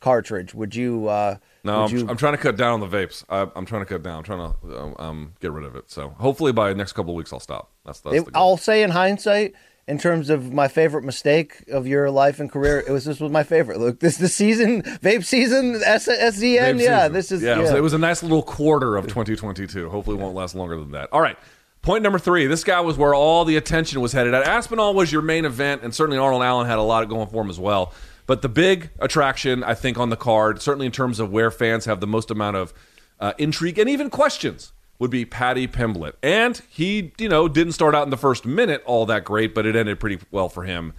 cartridge, 0.00 0.54
would 0.54 0.74
you? 0.74 1.08
Uh, 1.08 1.36
No, 1.62 1.82
would 1.82 1.90
I'm, 1.92 1.96
you... 1.96 2.08
I'm 2.08 2.16
trying 2.16 2.34
to 2.34 2.38
cut 2.38 2.56
down 2.56 2.74
on 2.74 2.80
the 2.80 2.88
vapes. 2.96 3.24
I, 3.28 3.48
I'm 3.54 3.64
trying 3.64 3.82
to 3.82 3.86
cut 3.86 4.02
down. 4.02 4.18
I'm 4.18 4.24
trying 4.24 4.52
to 4.52 4.80
um, 4.82 4.94
um, 4.98 5.32
get 5.40 5.52
rid 5.52 5.64
of 5.64 5.76
it. 5.76 5.90
So 5.90 6.10
hopefully 6.18 6.52
by 6.52 6.68
the 6.70 6.74
next 6.74 6.94
couple 6.94 7.12
of 7.12 7.16
weeks 7.16 7.32
I'll 7.32 7.40
stop. 7.40 7.70
That's, 7.86 8.00
that's 8.00 8.16
It- 8.16 8.24
the 8.24 8.30
goal. 8.32 8.42
I'll 8.42 8.56
say 8.56 8.82
in 8.82 8.90
hindsight, 8.90 9.54
in 9.86 9.98
terms 9.98 10.30
of 10.30 10.52
my 10.52 10.66
favorite 10.66 11.04
mistake 11.04 11.62
of 11.70 11.86
your 11.86 12.10
life 12.10 12.40
and 12.40 12.50
career, 12.50 12.82
it 12.86 12.90
was 12.90 13.04
this 13.04 13.20
was 13.20 13.30
my 13.30 13.42
favorite. 13.42 13.78
Look, 13.78 14.00
this 14.00 14.16
the 14.16 14.28
season, 14.28 14.82
vape 14.82 15.24
season, 15.24 15.80
S-. 15.84 16.08
Vape 16.08 16.40
yeah, 16.40 16.72
season. 16.72 17.12
this 17.12 17.30
is 17.30 17.42
yeah. 17.42 17.58
It, 17.58 17.60
was, 17.60 17.70
it 17.70 17.82
was 17.82 17.92
a 17.92 17.98
nice 17.98 18.22
little 18.22 18.42
quarter 18.42 18.96
of 18.96 19.04
2022. 19.04 19.90
Hopefully, 19.90 20.16
it 20.16 20.20
won't 20.20 20.34
last 20.34 20.54
longer 20.54 20.76
than 20.76 20.92
that. 20.92 21.10
All 21.12 21.20
right. 21.20 21.36
Point 21.84 22.02
number 22.02 22.18
three. 22.18 22.46
This 22.46 22.64
guy 22.64 22.80
was 22.80 22.96
where 22.96 23.14
all 23.14 23.44
the 23.44 23.58
attention 23.58 24.00
was 24.00 24.12
headed 24.12 24.32
at. 24.32 24.42
Aspinall 24.44 24.94
was 24.94 25.12
your 25.12 25.20
main 25.20 25.44
event, 25.44 25.82
and 25.82 25.94
certainly 25.94 26.16
Arnold 26.16 26.42
Allen 26.42 26.66
had 26.66 26.78
a 26.78 26.82
lot 26.82 27.06
going 27.10 27.28
for 27.28 27.42
him 27.42 27.50
as 27.50 27.60
well. 27.60 27.92
But 28.26 28.40
the 28.40 28.48
big 28.48 28.88
attraction, 29.00 29.62
I 29.62 29.74
think, 29.74 29.98
on 29.98 30.08
the 30.08 30.16
card, 30.16 30.62
certainly 30.62 30.86
in 30.86 30.92
terms 30.92 31.20
of 31.20 31.30
where 31.30 31.50
fans 31.50 31.84
have 31.84 32.00
the 32.00 32.06
most 32.06 32.30
amount 32.30 32.56
of 32.56 32.72
uh, 33.20 33.34
intrigue 33.36 33.78
and 33.78 33.90
even 33.90 34.08
questions, 34.08 34.72
would 34.98 35.10
be 35.10 35.26
Paddy 35.26 35.68
Pimblett. 35.68 36.14
And 36.22 36.62
he, 36.70 37.12
you 37.18 37.28
know, 37.28 37.48
didn't 37.48 37.74
start 37.74 37.94
out 37.94 38.04
in 38.04 38.10
the 38.10 38.16
first 38.16 38.46
minute 38.46 38.82
all 38.86 39.04
that 39.04 39.24
great, 39.24 39.54
but 39.54 39.66
it 39.66 39.76
ended 39.76 40.00
pretty 40.00 40.24
well 40.30 40.48
for 40.48 40.62
him 40.62 40.94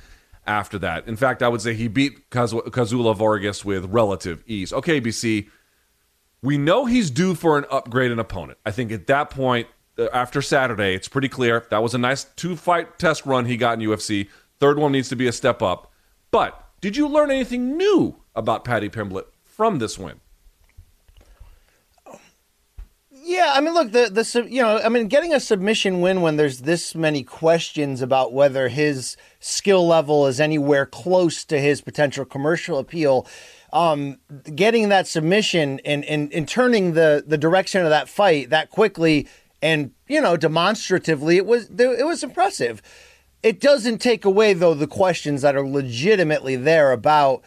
after 0.45 0.77
that. 0.77 1.07
In 1.07 1.15
fact, 1.15 1.41
I 1.41 1.47
would 1.47 1.61
say 1.61 1.73
he 1.73 1.87
beat 1.87 2.29
Kaz- 2.29 2.53
Kazula 2.67 3.15
Vargas 3.15 3.65
with 3.65 3.85
relative 3.85 4.43
ease. 4.45 4.71
Okay, 4.71 5.01
BC, 5.01 5.49
we 6.43 6.59
know 6.59 6.85
he's 6.85 7.09
due 7.09 7.33
for 7.33 7.57
an 7.57 7.65
upgrade 7.71 8.11
in 8.11 8.19
opponent. 8.19 8.59
I 8.63 8.69
think 8.69 8.91
at 8.91 9.07
that 9.07 9.31
point, 9.31 9.67
after 10.13 10.41
Saturday, 10.41 10.93
it's 10.93 11.07
pretty 11.07 11.29
clear 11.29 11.65
that 11.69 11.81
was 11.81 11.93
a 11.93 11.97
nice 11.97 12.25
two 12.35 12.55
fight 12.55 12.99
test 12.99 13.25
run 13.25 13.45
he 13.45 13.57
got 13.57 13.79
in 13.79 13.87
UFC. 13.87 14.27
Third 14.59 14.77
one 14.77 14.91
needs 14.91 15.09
to 15.09 15.15
be 15.15 15.27
a 15.27 15.31
step 15.31 15.61
up. 15.61 15.91
But 16.31 16.61
did 16.81 16.97
you 16.97 17.07
learn 17.07 17.31
anything 17.31 17.77
new 17.77 18.17
about 18.35 18.65
Paddy 18.65 18.89
Pimblett 18.89 19.25
from 19.43 19.79
this 19.79 19.97
win? 19.97 20.19
Yeah, 23.27 23.53
I 23.55 23.61
mean, 23.61 23.73
look, 23.73 23.91
the 23.91 24.09
the 24.11 24.47
you 24.47 24.61
know, 24.61 24.77
I 24.77 24.87
mean, 24.87 25.07
getting 25.07 25.33
a 25.33 25.39
submission 25.39 25.99
win 25.99 26.21
when 26.21 26.37
there's 26.37 26.59
this 26.59 26.93
many 26.93 27.23
questions 27.23 28.03
about 28.03 28.33
whether 28.33 28.67
his 28.67 29.17
skill 29.39 29.87
level 29.87 30.27
is 30.27 30.39
anywhere 30.39 30.85
close 30.85 31.43
to 31.45 31.59
his 31.59 31.81
potential 31.81 32.23
commercial 32.23 32.77
appeal, 32.77 33.25
um, 33.73 34.19
getting 34.53 34.89
that 34.89 35.07
submission 35.07 35.79
and 35.83 36.05
and, 36.05 36.31
and 36.31 36.47
turning 36.47 36.93
the 36.93 37.23
the 37.25 37.37
direction 37.37 37.81
of 37.81 37.89
that 37.89 38.07
fight 38.07 38.51
that 38.51 38.69
quickly 38.69 39.27
and 39.65 39.91
you 40.07 40.21
know 40.21 40.37
demonstratively, 40.37 41.37
it 41.37 41.45
was 41.45 41.69
it 41.71 42.05
was 42.05 42.23
impressive. 42.23 42.83
It 43.41 43.59
doesn't 43.59 43.97
take 43.97 44.23
away 44.23 44.53
though 44.53 44.75
the 44.75 44.87
questions 44.87 45.41
that 45.41 45.55
are 45.55 45.67
legitimately 45.67 46.55
there 46.55 46.91
about 46.91 47.43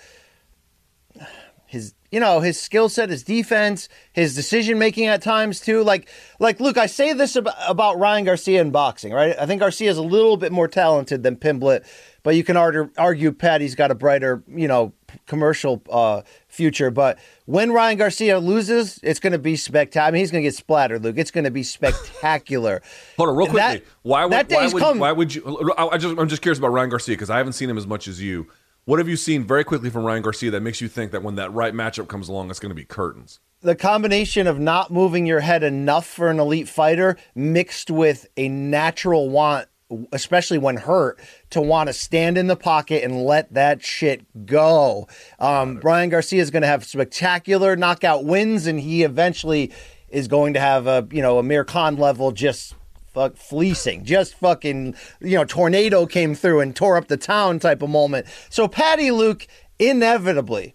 his 1.67 1.95
you 2.11 2.19
know 2.19 2.41
his 2.41 2.61
skill 2.61 2.89
set 2.89 3.11
his 3.11 3.23
defense 3.23 3.89
his 4.13 4.35
decision 4.35 4.79
making 4.79 5.07
at 5.07 5.23
times 5.23 5.61
too 5.61 5.85
like 5.85 6.09
like 6.41 6.59
look 6.61 6.79
i 6.79 6.87
say 6.87 7.13
this 7.13 7.37
about, 7.37 7.55
about 7.69 7.99
ryan 7.99 8.25
garcia 8.25 8.61
in 8.63 8.71
boxing 8.71 9.13
right 9.13 9.37
i 9.39 9.45
think 9.45 9.61
garcia 9.61 9.91
is 9.91 9.99
a 9.99 10.03
little 10.03 10.39
bit 10.39 10.51
more 10.51 10.67
talented 10.67 11.23
than 11.23 11.37
pimblett 11.37 11.85
but 12.23 12.35
you 12.35 12.43
can 12.43 12.57
argue, 12.57 12.91
argue 12.97 13.31
paddy's 13.33 13.75
got 13.75 13.91
a 13.91 13.95
brighter 13.95 14.43
you 14.49 14.67
know 14.67 14.95
commercial 15.27 15.83
uh, 15.91 16.23
future 16.49 16.91
but 16.91 17.19
when 17.47 17.73
ryan 17.73 17.97
garcia 17.97 18.39
loses 18.39 18.99
it's 19.03 19.21
going 19.21 19.33
to 19.33 19.39
be 19.39 19.57
spectacular 19.57 20.07
i 20.07 20.11
mean 20.11 20.21
he's 20.21 20.31
going 20.31 20.43
to 20.43 20.47
get 20.47 20.55
splattered 20.55 21.03
luke 21.03 21.17
it's 21.19 21.31
going 21.31 21.45
to 21.45 21.51
be 21.51 21.63
spectacular 21.63 22.83
Hold 23.17 23.31
on, 23.31 23.37
real 23.37 23.47
quickly. 23.47 23.79
that- 23.79 23.83
why 24.03 24.25
would 24.25 24.33
that 24.33 24.51
why 24.51 24.67
would, 24.69 24.83
come. 24.83 24.99
why 24.99 25.13
would 25.13 25.35
you? 25.35 25.73
I, 25.77 25.89
I 25.89 25.99
just 25.99 26.19
I'm 26.19 26.29
just 26.29 26.43
curious 26.43 26.59
about 26.59 26.69
Ryan 26.69 26.91
Garcia 26.91 27.15
because 27.15 27.31
I 27.31 27.37
haven't 27.39 27.53
seen 27.55 27.69
him 27.69 27.77
as 27.77 27.87
much 27.87 28.09
as 28.09 28.23
you. 28.23 28.47
What 28.85 28.99
have 28.99 29.09
you 29.09 29.17
seen 29.17 29.45
very 29.45 29.65
quickly 29.65 29.91
from 29.91 30.05
Ryan 30.05 30.23
Garcia 30.23 30.51
that 30.53 30.63
makes 30.63 30.81
you 30.81 30.89
think 30.89 31.13
that 31.13 31.23
when 31.23 31.35
that 31.35 31.53
right 31.53 31.75
matchup 31.75 32.09
comes 32.09 32.29
along, 32.29 32.49
it's 32.49 32.59
going 32.61 32.71
to 32.71 32.75
be 32.75 32.85
curtains? 32.85 33.41
the 33.61 33.75
combination 33.75 34.47
of 34.47 34.61
not 34.61 34.93
moving 34.93 35.27
your 35.27 35.41
head 35.41 35.65
enough 35.65 36.07
for 36.07 36.31
an 36.31 36.39
elite 36.39 36.69
fighter 36.69 37.17
mixed 37.35 37.91
with 37.91 38.27
a 38.37 38.49
natural 38.49 39.29
want 39.29 39.67
especially 40.13 40.59
when 40.59 40.77
hurt, 40.77 41.19
to 41.51 41.61
want 41.61 41.89
to 41.89 41.93
stand 41.93 42.37
in 42.37 42.47
the 42.47 42.57
pocket 42.57 43.03
and 43.03 43.25
let 43.25 43.53
that 43.55 43.83
shit 43.83 44.47
go. 44.47 45.09
Um, 45.39 45.81
Ryan 45.81 46.11
Garcia 46.11 46.43
is 46.43 46.51
going 46.51 46.63
to 46.63 46.69
have 46.69 46.85
spectacular 46.85 47.77
knockout 47.77 48.25
wins, 48.25 48.67
and 48.67 48.81
he 48.81 49.03
eventually 49.03 49.73
is 50.09 50.29
going 50.29 50.55
to 50.55 50.61
have 50.61 50.87
a 50.87 51.07
you 51.11 51.23
know 51.23 51.39
Amir 51.39 51.65
Khan 51.65 51.97
level 51.97 52.33
just 52.33 52.75
fuck 53.13 53.37
fleecing, 53.37 54.05
just 54.05 54.35
fucking 54.35 54.95
you 55.21 55.37
know 55.37 55.45
tornado 55.45 56.07
came 56.07 56.35
through 56.35 56.61
and 56.61 56.75
tore 56.75 56.97
up 56.97 57.09
the 57.09 57.17
town 57.17 57.59
type 57.59 57.83
of 57.83 57.91
moment. 57.91 58.27
So 58.51 58.69
Paddy 58.69 59.11
Luke 59.11 59.47
inevitably 59.79 60.75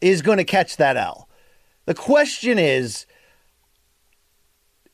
is 0.00 0.22
going 0.22 0.38
to 0.38 0.44
catch 0.44 0.76
that 0.76 0.96
L. 0.96 1.28
The 1.86 1.94
question 1.94 2.58
is, 2.58 3.06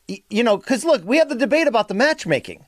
you 0.06 0.42
know, 0.42 0.56
because 0.56 0.84
look, 0.84 1.04
we 1.04 1.18
have 1.18 1.28
the 1.28 1.34
debate 1.34 1.66
about 1.66 1.88
the 1.88 1.94
matchmaking. 1.94 2.64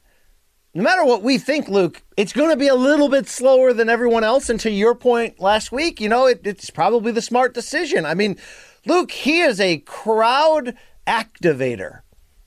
No 0.72 0.84
matter 0.84 1.04
what 1.04 1.22
we 1.22 1.36
think, 1.36 1.68
Luke, 1.68 2.02
it's 2.16 2.32
going 2.32 2.50
to 2.50 2.56
be 2.56 2.68
a 2.68 2.76
little 2.76 3.08
bit 3.08 3.28
slower 3.28 3.72
than 3.72 3.88
everyone 3.88 4.22
else. 4.22 4.48
And 4.48 4.60
to 4.60 4.70
your 4.70 4.94
point 4.94 5.40
last 5.40 5.72
week, 5.72 6.00
you 6.00 6.08
know, 6.08 6.26
it, 6.26 6.42
it's 6.44 6.70
probably 6.70 7.10
the 7.10 7.22
smart 7.22 7.54
decision. 7.54 8.06
I 8.06 8.14
mean, 8.14 8.36
Luke, 8.86 9.10
he 9.10 9.40
is 9.40 9.60
a 9.60 9.78
crowd 9.78 10.76
activator 11.08 12.02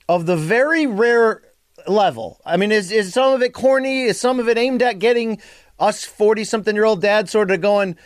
of 0.08 0.26
the 0.26 0.38
very 0.38 0.88
rare 0.88 1.42
level. 1.86 2.40
I 2.46 2.56
mean, 2.56 2.72
is, 2.72 2.92
is 2.92 3.14
some 3.14 3.34
of 3.34 3.42
it 3.42 3.54
corny? 3.54 4.04
Is 4.04 4.22
some 4.22 4.40
of 4.40 4.48
it 4.48 4.58
aimed 4.58 4.82
at 4.82 5.00
getting 5.00 5.42
us 5.78 6.06
40 6.06 6.46
something 6.46 6.76
year 6.76 6.86
old 6.86 7.02
dads 7.02 7.32
sort 7.32 7.52
of 7.52 7.60
going, 7.60 7.98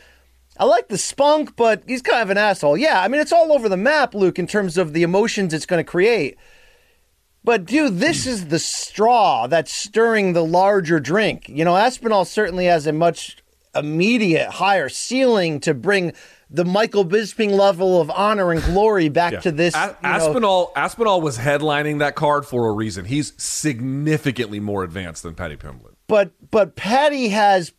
I 0.58 0.66
like 0.66 0.88
the 0.88 0.98
spunk, 0.98 1.56
but 1.56 1.84
he's 1.86 2.02
kind 2.02 2.24
of 2.24 2.32
an 2.32 2.40
asshole. 2.40 2.76
Yeah, 2.76 3.02
I 3.02 3.08
mean, 3.08 3.22
it's 3.22 3.32
all 3.32 3.54
over 3.54 3.70
the 3.70 3.78
map, 3.78 4.16
Luke, 4.16 4.40
in 4.40 4.48
terms 4.48 4.78
of 4.78 4.94
the 4.94 5.04
emotions 5.04 5.54
it's 5.54 5.68
going 5.68 5.84
to 5.84 5.90
create. 5.90 6.38
But, 7.44 7.66
dude, 7.66 8.00
this 8.00 8.26
is 8.26 8.48
the 8.48 8.60
straw 8.60 9.48
that's 9.48 9.72
stirring 9.74 10.34
the 10.34 10.44
larger 10.44 11.00
drink. 11.00 11.48
You 11.48 11.64
know, 11.64 11.78
Aspinall 11.78 12.26
certainly 12.26 12.66
has 12.66 12.86
a 12.88 12.92
much 12.92 13.38
immediate 13.74 14.50
higher 14.50 14.90
ceiling 14.90 15.60
to 15.62 15.74
bring 15.74 16.12
the 16.50 16.66
Michael 16.66 17.06
Bisping 17.06 17.52
level 17.52 18.02
of 18.02 18.10
honor 18.10 18.52
and 18.52 18.62
glory 18.64 19.08
back 19.10 19.34
Yeah. 19.34 19.40
to 19.42 19.52
this. 19.52 19.76
A- 19.76 19.96
Aspinall 20.04 20.72
Aspinall 20.76 21.22
was 21.22 21.38
headlining 21.38 22.00
that 22.00 22.16
card 22.16 22.46
for 22.46 22.68
a 22.70 22.72
reason. 22.72 23.06
He's 23.06 23.34
significantly 23.38 24.60
more 24.60 24.84
advanced 24.84 25.24
than 25.24 25.36
Paddy 25.36 25.58
Pimblett. 25.58 25.94
but 26.08 26.32
but 26.52 26.76
Paddy 26.76 27.28
has 27.30 27.74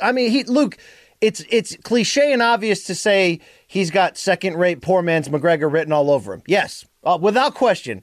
I 0.00 0.12
mean 0.12 0.30
he 0.30 0.44
Luke 0.44 0.76
it's 1.22 1.42
it's 1.50 1.76
cliche 1.82 2.32
and 2.32 2.42
obvious 2.42 2.84
to 2.84 2.94
say 2.94 3.40
he's 3.66 3.90
got 3.90 4.16
second 4.18 4.56
rate 4.56 4.82
poor 4.82 5.02
man's 5.02 5.28
McGregor 5.28 5.72
written 5.72 5.92
all 5.92 6.10
over 6.10 6.34
him. 6.34 6.42
Yes, 6.46 6.84
uh, 7.04 7.18
without 7.20 7.54
question. 7.54 8.02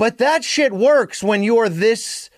But 0.00 0.16
that 0.16 0.44
shit 0.44 0.72
works 0.72 1.22
when 1.22 1.42
you're 1.42 1.68
this 1.68 2.30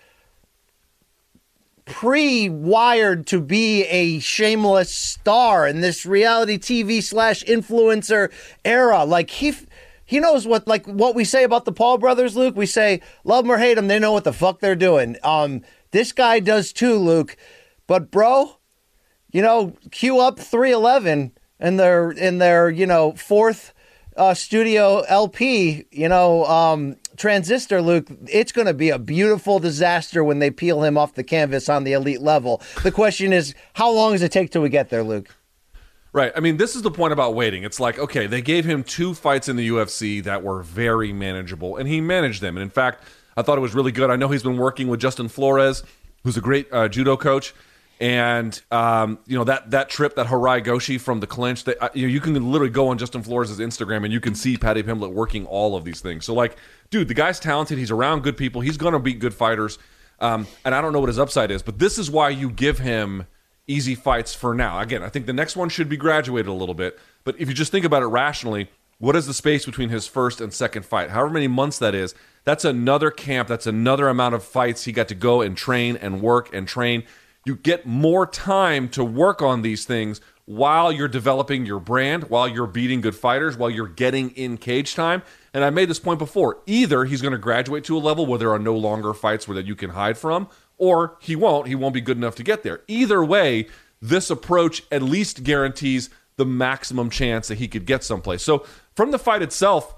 pre-wired 1.85 3.25
to 3.27 3.39
be 3.39 3.85
a 3.85 4.19
shameless 4.19 4.93
star 4.93 5.65
in 5.65 5.79
this 5.79 6.05
reality 6.05 6.57
TV 6.57 7.01
slash 7.01 7.41
influencer 7.45 8.33
era. 8.65 9.05
Like 9.05 9.29
he, 9.29 9.53
he 10.03 10.19
knows 10.19 10.45
what 10.45 10.67
like 10.67 10.85
what 10.87 11.15
we 11.15 11.23
say 11.23 11.45
about 11.45 11.63
the 11.63 11.71
Paul 11.71 11.97
brothers, 11.99 12.35
Luke. 12.35 12.57
We 12.57 12.65
say 12.65 12.99
love 13.23 13.45
them 13.45 13.53
or 13.53 13.57
hate 13.57 13.75
them, 13.75 13.87
they 13.87 13.97
know 13.97 14.11
what 14.11 14.25
the 14.25 14.33
fuck 14.33 14.59
they're 14.59 14.75
doing. 14.75 15.15
Um, 15.23 15.61
this 15.91 16.11
guy 16.11 16.41
does 16.41 16.73
too, 16.73 16.97
Luke. 16.97 17.37
But 17.87 18.11
bro, 18.11 18.57
you 19.31 19.41
know, 19.41 19.77
cue 19.89 20.19
up 20.19 20.37
311 20.37 21.31
in 21.61 21.77
their 21.77 22.11
in 22.11 22.39
their 22.39 22.69
you 22.69 22.85
know 22.85 23.13
fourth 23.13 23.73
uh, 24.17 24.33
studio 24.33 24.99
LP, 25.07 25.85
you 25.91 26.09
know, 26.09 26.45
um, 26.45 26.97
transistor, 27.17 27.81
Luke. 27.81 28.07
It's 28.27 28.51
going 28.51 28.67
to 28.67 28.73
be 28.73 28.89
a 28.89 28.99
beautiful 28.99 29.59
disaster 29.59 30.23
when 30.23 30.39
they 30.39 30.51
peel 30.51 30.83
him 30.83 30.97
off 30.97 31.15
the 31.15 31.23
canvas 31.23 31.69
on 31.69 31.83
the 31.83 31.93
elite 31.93 32.21
level. 32.21 32.61
The 32.83 32.91
question 32.91 33.33
is, 33.33 33.55
how 33.73 33.91
long 33.91 34.13
does 34.13 34.21
it 34.21 34.31
take 34.31 34.51
till 34.51 34.61
we 34.61 34.69
get 34.69 34.89
there, 34.89 35.03
Luke? 35.03 35.35
Right. 36.13 36.31
I 36.35 36.41
mean, 36.41 36.57
this 36.57 36.75
is 36.75 36.83
the 36.83 36.91
point 36.91 37.11
about 37.11 37.33
waiting. 37.33 37.63
It's 37.63 37.79
like, 37.79 37.97
okay, 37.97 38.27
they 38.27 38.41
gave 38.41 38.65
him 38.65 38.83
two 38.83 39.15
fights 39.15 39.49
in 39.49 39.55
the 39.55 39.67
UFC 39.67 40.23
that 40.23 40.43
were 40.43 40.61
very 40.61 41.11
manageable, 41.11 41.77
and 41.77 41.89
he 41.89 42.01
managed 42.01 42.39
them. 42.41 42.55
And 42.55 42.63
in 42.63 42.69
fact, 42.69 43.03
I 43.35 43.41
thought 43.41 43.57
it 43.57 43.61
was 43.61 43.73
really 43.73 43.91
good. 43.91 44.11
I 44.11 44.15
know 44.15 44.27
he's 44.27 44.43
been 44.43 44.57
working 44.57 44.87
with 44.87 44.99
Justin 44.99 45.27
Flores, 45.27 45.83
who's 46.23 46.37
a 46.37 46.41
great 46.41 46.71
uh, 46.71 46.87
judo 46.87 47.17
coach. 47.17 47.53
And 47.99 48.59
um, 48.71 49.19
you 49.27 49.37
know 49.37 49.43
that 49.45 49.71
that 49.71 49.87
trip, 49.87 50.15
that 50.15 50.27
Harai 50.27 50.63
Goshi 50.63 50.97
from 50.97 51.19
the 51.19 51.27
clinch, 51.27 51.63
that 51.63 51.81
uh, 51.81 51.89
you 51.93 52.07
know 52.07 52.11
you 52.11 52.19
can 52.19 52.33
literally 52.51 52.71
go 52.71 52.89
on 52.89 52.97
Justin 52.97 53.23
Flores' 53.23 53.59
Instagram 53.59 54.03
and 54.03 54.11
you 54.11 54.19
can 54.19 54.35
see 54.35 54.57
Paddy 54.57 54.83
Pimblett 54.83 55.13
working 55.13 55.45
all 55.45 55.75
of 55.75 55.85
these 55.85 56.01
things. 56.01 56.25
So 56.25 56.33
like, 56.33 56.57
dude, 56.93 57.07
the 57.07 57.13
guy's 57.15 57.39
talented. 57.39 57.79
He's 57.79 57.89
around 57.89 58.21
good 58.21 58.37
people. 58.37 58.61
He's 58.61 58.77
gonna 58.77 58.99
beat 58.99 59.17
good 59.17 59.33
fighters. 59.33 59.79
Um, 60.19 60.45
and 60.63 60.75
I 60.75 60.79
don't 60.79 60.93
know 60.93 60.99
what 60.99 61.09
his 61.09 61.17
upside 61.17 61.49
is, 61.49 61.63
but 61.63 61.79
this 61.79 61.97
is 61.97 62.11
why 62.11 62.29
you 62.29 62.51
give 62.51 62.77
him 62.77 63.25
easy 63.67 63.95
fights 63.95 64.35
for 64.35 64.53
now. 64.53 64.79
Again, 64.79 65.01
I 65.01 65.09
think 65.09 65.25
the 65.25 65.33
next 65.33 65.55
one 65.55 65.69
should 65.69 65.89
be 65.89 65.97
graduated 65.97 66.47
a 66.47 66.53
little 66.53 66.75
bit. 66.75 66.99
But 67.23 67.35
if 67.39 67.47
you 67.47 67.55
just 67.55 67.71
think 67.71 67.83
about 67.83 68.03
it 68.03 68.07
rationally, 68.07 68.69
what 68.99 69.15
is 69.15 69.25
the 69.25 69.33
space 69.33 69.65
between 69.65 69.89
his 69.89 70.05
first 70.05 70.39
and 70.39 70.53
second 70.53 70.85
fight? 70.85 71.09
However 71.09 71.31
many 71.31 71.47
months 71.47 71.79
that 71.79 71.95
is, 71.95 72.13
that's 72.43 72.63
another 72.63 73.09
camp. 73.09 73.47
That's 73.47 73.65
another 73.65 74.07
amount 74.07 74.35
of 74.35 74.43
fights 74.43 74.85
he 74.85 74.91
got 74.91 75.07
to 75.07 75.15
go 75.15 75.41
and 75.41 75.57
train 75.57 75.97
and 75.97 76.21
work 76.21 76.53
and 76.53 76.67
train. 76.67 77.03
You 77.43 77.55
get 77.55 77.87
more 77.87 78.27
time 78.27 78.87
to 78.89 79.03
work 79.03 79.41
on 79.41 79.63
these 79.63 79.83
things 79.85 80.21
while 80.45 80.91
you're 80.91 81.07
developing 81.07 81.65
your 81.65 81.79
brand, 81.79 82.25
while 82.25 82.47
you're 82.47 82.67
beating 82.67 83.01
good 83.01 83.15
fighters, 83.15 83.55
while 83.55 83.69
you're 83.69 83.87
getting 83.87 84.31
in 84.31 84.57
cage 84.57 84.93
time. 84.95 85.23
And 85.53 85.63
I 85.63 85.69
made 85.69 85.89
this 85.89 85.99
point 85.99 86.19
before. 86.19 86.59
Either 86.65 87.05
he's 87.05 87.21
going 87.21 87.31
to 87.31 87.37
graduate 87.37 87.83
to 87.85 87.97
a 87.97 87.99
level 87.99 88.25
where 88.25 88.39
there 88.39 88.51
are 88.51 88.59
no 88.59 88.75
longer 88.75 89.13
fights 89.13 89.47
where 89.47 89.55
that 89.55 89.65
you 89.65 89.75
can 89.75 89.91
hide 89.91 90.17
from, 90.17 90.49
or 90.77 91.17
he 91.21 91.35
won't. 91.35 91.67
He 91.67 91.75
won't 91.75 91.93
be 91.93 92.01
good 92.01 92.17
enough 92.17 92.35
to 92.35 92.43
get 92.43 92.63
there. 92.63 92.81
Either 92.87 93.23
way, 93.23 93.67
this 94.01 94.29
approach 94.29 94.83
at 94.91 95.01
least 95.01 95.43
guarantees 95.43 96.09
the 96.35 96.45
maximum 96.45 97.09
chance 97.09 97.47
that 97.47 97.59
he 97.59 97.67
could 97.67 97.85
get 97.85 98.03
someplace. 98.03 98.41
So 98.41 98.65
from 98.95 99.11
the 99.11 99.19
fight 99.19 99.41
itself, 99.41 99.95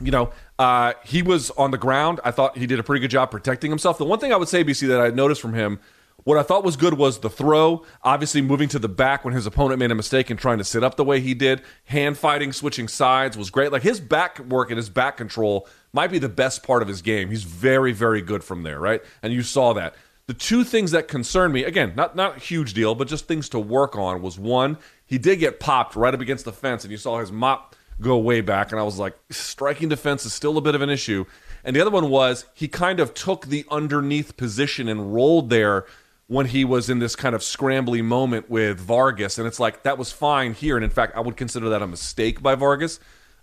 you 0.00 0.10
know, 0.10 0.30
uh, 0.58 0.92
he 1.04 1.22
was 1.22 1.50
on 1.52 1.70
the 1.70 1.78
ground. 1.78 2.20
I 2.24 2.30
thought 2.30 2.56
he 2.56 2.66
did 2.66 2.78
a 2.78 2.82
pretty 2.82 3.00
good 3.00 3.10
job 3.10 3.30
protecting 3.30 3.70
himself. 3.70 3.98
The 3.98 4.04
one 4.04 4.18
thing 4.18 4.32
I 4.32 4.36
would 4.36 4.48
say, 4.48 4.64
BC, 4.64 4.88
that 4.88 5.00
I 5.00 5.08
noticed 5.08 5.40
from 5.40 5.54
him, 5.54 5.80
what 6.26 6.38
I 6.38 6.42
thought 6.42 6.64
was 6.64 6.74
good 6.74 6.94
was 6.94 7.20
the 7.20 7.30
throw, 7.30 7.84
obviously 8.02 8.42
moving 8.42 8.68
to 8.70 8.80
the 8.80 8.88
back 8.88 9.24
when 9.24 9.32
his 9.32 9.46
opponent 9.46 9.78
made 9.78 9.92
a 9.92 9.94
mistake 9.94 10.28
and 10.28 10.36
trying 10.36 10.58
to 10.58 10.64
sit 10.64 10.82
up 10.82 10.96
the 10.96 11.04
way 11.04 11.20
he 11.20 11.34
did. 11.34 11.62
Hand 11.84 12.18
fighting, 12.18 12.52
switching 12.52 12.88
sides 12.88 13.38
was 13.38 13.48
great. 13.48 13.70
Like 13.70 13.82
his 13.82 14.00
back 14.00 14.40
work 14.40 14.70
and 14.70 14.76
his 14.76 14.90
back 14.90 15.16
control 15.16 15.68
might 15.92 16.10
be 16.10 16.18
the 16.18 16.28
best 16.28 16.64
part 16.64 16.82
of 16.82 16.88
his 16.88 17.00
game. 17.00 17.30
He's 17.30 17.44
very, 17.44 17.92
very 17.92 18.22
good 18.22 18.42
from 18.42 18.64
there, 18.64 18.80
right? 18.80 19.04
And 19.22 19.32
you 19.32 19.44
saw 19.44 19.72
that. 19.74 19.94
The 20.26 20.34
two 20.34 20.64
things 20.64 20.90
that 20.90 21.06
concerned 21.06 21.54
me, 21.54 21.62
again, 21.62 21.92
not 21.94 22.16
not 22.16 22.38
a 22.38 22.40
huge 22.40 22.74
deal, 22.74 22.96
but 22.96 23.06
just 23.06 23.28
things 23.28 23.48
to 23.50 23.60
work 23.60 23.94
on, 23.94 24.20
was 24.20 24.36
one, 24.36 24.78
he 25.06 25.18
did 25.18 25.36
get 25.36 25.60
popped 25.60 25.94
right 25.94 26.12
up 26.12 26.20
against 26.20 26.44
the 26.44 26.52
fence, 26.52 26.82
and 26.82 26.90
you 26.90 26.98
saw 26.98 27.20
his 27.20 27.30
mop 27.30 27.76
go 28.00 28.18
way 28.18 28.40
back, 28.40 28.72
and 28.72 28.80
I 28.80 28.82
was 28.82 28.98
like, 28.98 29.16
striking 29.30 29.88
defense 29.88 30.26
is 30.26 30.32
still 30.32 30.58
a 30.58 30.60
bit 30.60 30.74
of 30.74 30.82
an 30.82 30.90
issue. 30.90 31.24
And 31.62 31.76
the 31.76 31.80
other 31.80 31.92
one 31.92 32.10
was 32.10 32.46
he 32.52 32.66
kind 32.66 32.98
of 32.98 33.14
took 33.14 33.46
the 33.46 33.64
underneath 33.70 34.36
position 34.36 34.88
and 34.88 35.14
rolled 35.14 35.50
there 35.50 35.86
when 36.28 36.46
he 36.46 36.64
was 36.64 36.90
in 36.90 36.98
this 36.98 37.14
kind 37.14 37.34
of 37.34 37.40
scrambly 37.40 38.02
moment 38.02 38.50
with 38.50 38.80
Vargas, 38.80 39.38
and 39.38 39.46
it's 39.46 39.60
like 39.60 39.84
that 39.84 39.96
was 39.96 40.10
fine 40.10 40.54
here, 40.54 40.76
and 40.76 40.84
in 40.84 40.90
fact, 40.90 41.16
I 41.16 41.20
would 41.20 41.36
consider 41.36 41.68
that 41.68 41.82
a 41.82 41.86
mistake 41.86 42.42
by 42.42 42.54
Vargas 42.54 42.98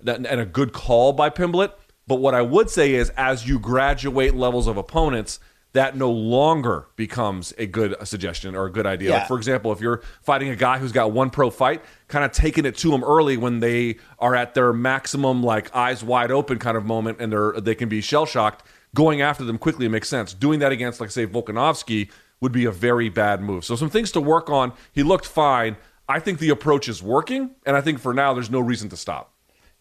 and 0.05 0.25
a 0.27 0.45
good 0.45 0.73
call 0.73 1.13
by 1.13 1.29
Pimblett. 1.29 1.73
But 2.05 2.15
what 2.15 2.33
I 2.33 2.41
would 2.41 2.69
say 2.69 2.95
is, 2.95 3.09
as 3.11 3.47
you 3.47 3.57
graduate 3.59 4.35
levels 4.35 4.67
of 4.67 4.75
opponents, 4.75 5.39
that 5.71 5.95
no 5.95 6.11
longer 6.11 6.87
becomes 6.97 7.53
a 7.57 7.65
good 7.65 7.95
suggestion 8.05 8.55
or 8.55 8.65
a 8.65 8.71
good 8.71 8.85
idea. 8.85 9.09
Yeah. 9.09 9.17
Like 9.19 9.27
for 9.27 9.37
example, 9.37 9.71
if 9.71 9.81
you're 9.81 10.01
fighting 10.21 10.49
a 10.49 10.55
guy 10.55 10.77
who's 10.77 10.91
got 10.91 11.11
one 11.11 11.29
pro 11.29 11.49
fight, 11.49 11.81
kind 12.09 12.23
of 12.23 12.31
taking 12.31 12.65
it 12.65 12.75
to 12.77 12.91
them 12.91 13.03
early 13.03 13.37
when 13.37 13.59
they 13.59 13.97
are 14.19 14.35
at 14.35 14.53
their 14.53 14.73
maximum, 14.73 15.41
like 15.41 15.73
eyes 15.75 16.03
wide 16.03 16.31
open 16.31 16.59
kind 16.59 16.77
of 16.77 16.85
moment, 16.85 17.19
and 17.19 17.31
they're 17.31 17.53
they 17.53 17.75
can 17.75 17.89
be 17.89 18.01
shell 18.01 18.25
shocked. 18.25 18.63
Going 18.93 19.21
after 19.21 19.43
them 19.43 19.57
quickly 19.57 19.87
makes 19.87 20.07
sense. 20.07 20.35
Doing 20.35 20.59
that 20.59 20.71
against, 20.71 21.01
like 21.01 21.09
say, 21.09 21.25
Volkanovski 21.25 22.11
would 22.43 22.51
be 22.51 22.65
a 22.65 22.71
very 22.71 23.07
bad 23.07 23.41
move. 23.41 23.63
So 23.63 23.77
some 23.77 23.89
things 23.89 24.11
to 24.11 24.21
work 24.21 24.49
on. 24.49 24.73
He 24.91 25.01
looked 25.01 25.25
fine. 25.25 25.77
I 26.09 26.19
think 26.19 26.39
the 26.39 26.49
approach 26.49 26.89
is 26.89 27.01
working, 27.01 27.51
and 27.65 27.77
I 27.77 27.81
think 27.81 27.99
for 27.99 28.13
now 28.13 28.33
there's 28.33 28.51
no 28.51 28.59
reason 28.59 28.89
to 28.89 28.97
stop. 28.97 29.33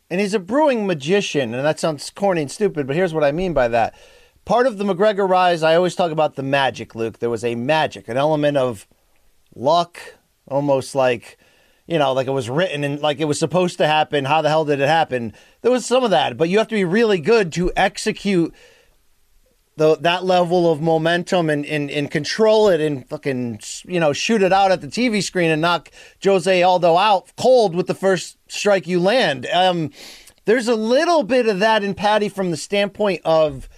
And 0.08 0.20
he's 0.20 0.32
a 0.32 0.38
brewing 0.38 0.86
magician, 0.86 1.54
and 1.54 1.64
that 1.64 1.80
sounds 1.80 2.08
corny 2.10 2.42
and 2.42 2.50
stupid, 2.50 2.86
but 2.86 2.94
here's 2.94 3.12
what 3.12 3.24
I 3.24 3.32
mean 3.32 3.52
by 3.52 3.66
that. 3.66 3.96
Part 4.44 4.68
of 4.68 4.78
the 4.78 4.84
McGregor 4.84 5.28
rise, 5.28 5.64
I 5.64 5.74
always 5.74 5.96
talk 5.96 6.12
about 6.12 6.36
the 6.36 6.44
magic, 6.44 6.94
Luke. 6.94 7.18
There 7.18 7.30
was 7.30 7.44
a 7.44 7.56
magic, 7.56 8.08
an 8.08 8.16
element 8.16 8.56
of 8.56 8.86
luck, 9.56 9.98
almost 10.46 10.94
like, 10.94 11.38
you 11.88 11.98
know, 11.98 12.12
like 12.12 12.28
it 12.28 12.32
was 12.32 12.48
written 12.48 12.84
and 12.84 13.00
like 13.00 13.18
it 13.18 13.24
was 13.24 13.40
supposed 13.40 13.78
to 13.78 13.88
happen. 13.88 14.24
How 14.24 14.40
the 14.40 14.48
hell 14.48 14.64
did 14.64 14.80
it 14.80 14.88
happen? 14.88 15.32
There 15.62 15.72
was 15.72 15.84
some 15.84 16.04
of 16.04 16.10
that, 16.10 16.36
but 16.36 16.48
you 16.48 16.58
have 16.58 16.68
to 16.68 16.76
be 16.76 16.84
really 16.84 17.18
good 17.18 17.52
to 17.54 17.72
execute 17.74 18.54
the, 19.76 19.96
that 19.96 20.24
level 20.24 20.70
of 20.70 20.80
momentum 20.80 21.48
and, 21.48 21.64
and, 21.64 21.90
and 21.90 22.10
control 22.10 22.68
it 22.68 22.80
and 22.80 23.08
fucking, 23.08 23.60
you 23.84 23.98
know, 23.98 24.12
shoot 24.12 24.42
it 24.42 24.52
out 24.52 24.70
at 24.70 24.80
the 24.80 24.86
TV 24.86 25.22
screen 25.22 25.50
and 25.50 25.62
knock 25.62 25.90
Jose 26.22 26.62
Aldo 26.62 26.96
out 26.96 27.32
cold 27.36 27.74
with 27.74 27.86
the 27.86 27.94
first 27.94 28.36
strike 28.48 28.86
you 28.86 29.00
land. 29.00 29.46
Um, 29.52 29.90
there's 30.44 30.68
a 30.68 30.74
little 30.74 31.22
bit 31.22 31.46
of 31.46 31.60
that 31.60 31.82
in 31.84 31.94
Paddy 31.94 32.28
from 32.28 32.50
the 32.50 32.56
standpoint 32.56 33.22
of 33.24 33.68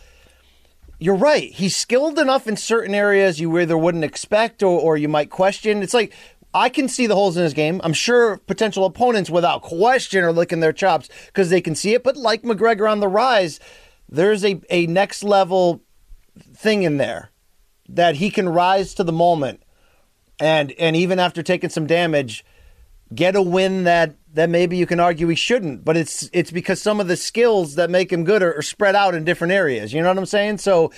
you're 0.99 1.15
right. 1.15 1.53
He's 1.53 1.77
skilled 1.77 2.19
enough 2.19 2.49
in 2.49 2.57
certain 2.57 2.95
areas 2.95 3.39
you 3.39 3.57
either 3.59 3.77
wouldn't 3.77 4.05
expect 4.05 4.63
or, 4.63 4.81
or 4.81 4.97
you 4.97 5.09
might 5.09 5.29
question. 5.29 5.83
It's 5.83 5.95
like 5.95 6.15
I 6.55 6.69
can 6.69 6.89
see 6.89 7.07
the 7.07 7.17
holes 7.17 7.37
in 7.37 7.43
his 7.43 7.53
game. 7.53 7.81
I'm 7.83 7.93
sure 7.93 8.39
potential 8.39 8.85
opponents, 8.85 9.29
without 9.29 9.63
question, 9.63 10.23
are 10.23 10.33
licking 10.33 10.61
their 10.61 10.73
chops 10.73 11.09
because 11.27 11.51
they 11.51 11.61
can 11.61 11.75
see 11.75 11.95
it. 11.95 12.05
But 12.05 12.17
like 12.17 12.43
McGregor 12.43 12.91
on 12.91 13.01
the 13.01 13.09
rise, 13.09 13.59
there's 14.09 14.45
a, 14.45 14.61
a 14.71 14.87
next 14.87 15.25
level 15.25 15.83
thing 16.55 16.83
in 16.83 16.97
there 16.97 17.31
that 17.89 18.17
he 18.17 18.31
can 18.31 18.49
rise 18.49 18.95
to 18.95 19.05
the 19.05 19.13
moment 19.13 19.63
and 20.41 20.73
and 20.73 20.97
even 20.97 21.19
after 21.19 21.43
taking 21.43 21.71
some 21.71 21.87
damage, 21.87 22.45
get 23.15 23.37
a 23.37 23.43
win 23.43 23.85
that 23.85 24.17
that 24.33 24.51
maybe 24.51 24.77
you 24.77 24.87
can 24.87 24.99
argue 24.99 25.29
he 25.29 25.37
shouldn't. 25.37 25.85
But 25.85 25.97
it's 25.97 26.29
it's 26.33 26.51
because 26.51 26.83
some 26.83 27.01
of 27.01 27.09
the 27.09 27.17
skills 27.17 27.77
that 27.77 27.91
make 27.91 28.13
him 28.13 28.25
good 28.25 28.43
are, 28.43 28.59
are 28.59 28.63
spread 28.63 28.97
out 28.97 29.15
in 29.15 29.25
different 29.25 29.53
areas. 29.53 29.93
You 29.93 30.03
know 30.03 30.09
what 30.09 30.19
I'm 30.19 30.27
saying? 30.27 30.59
So 30.59 30.93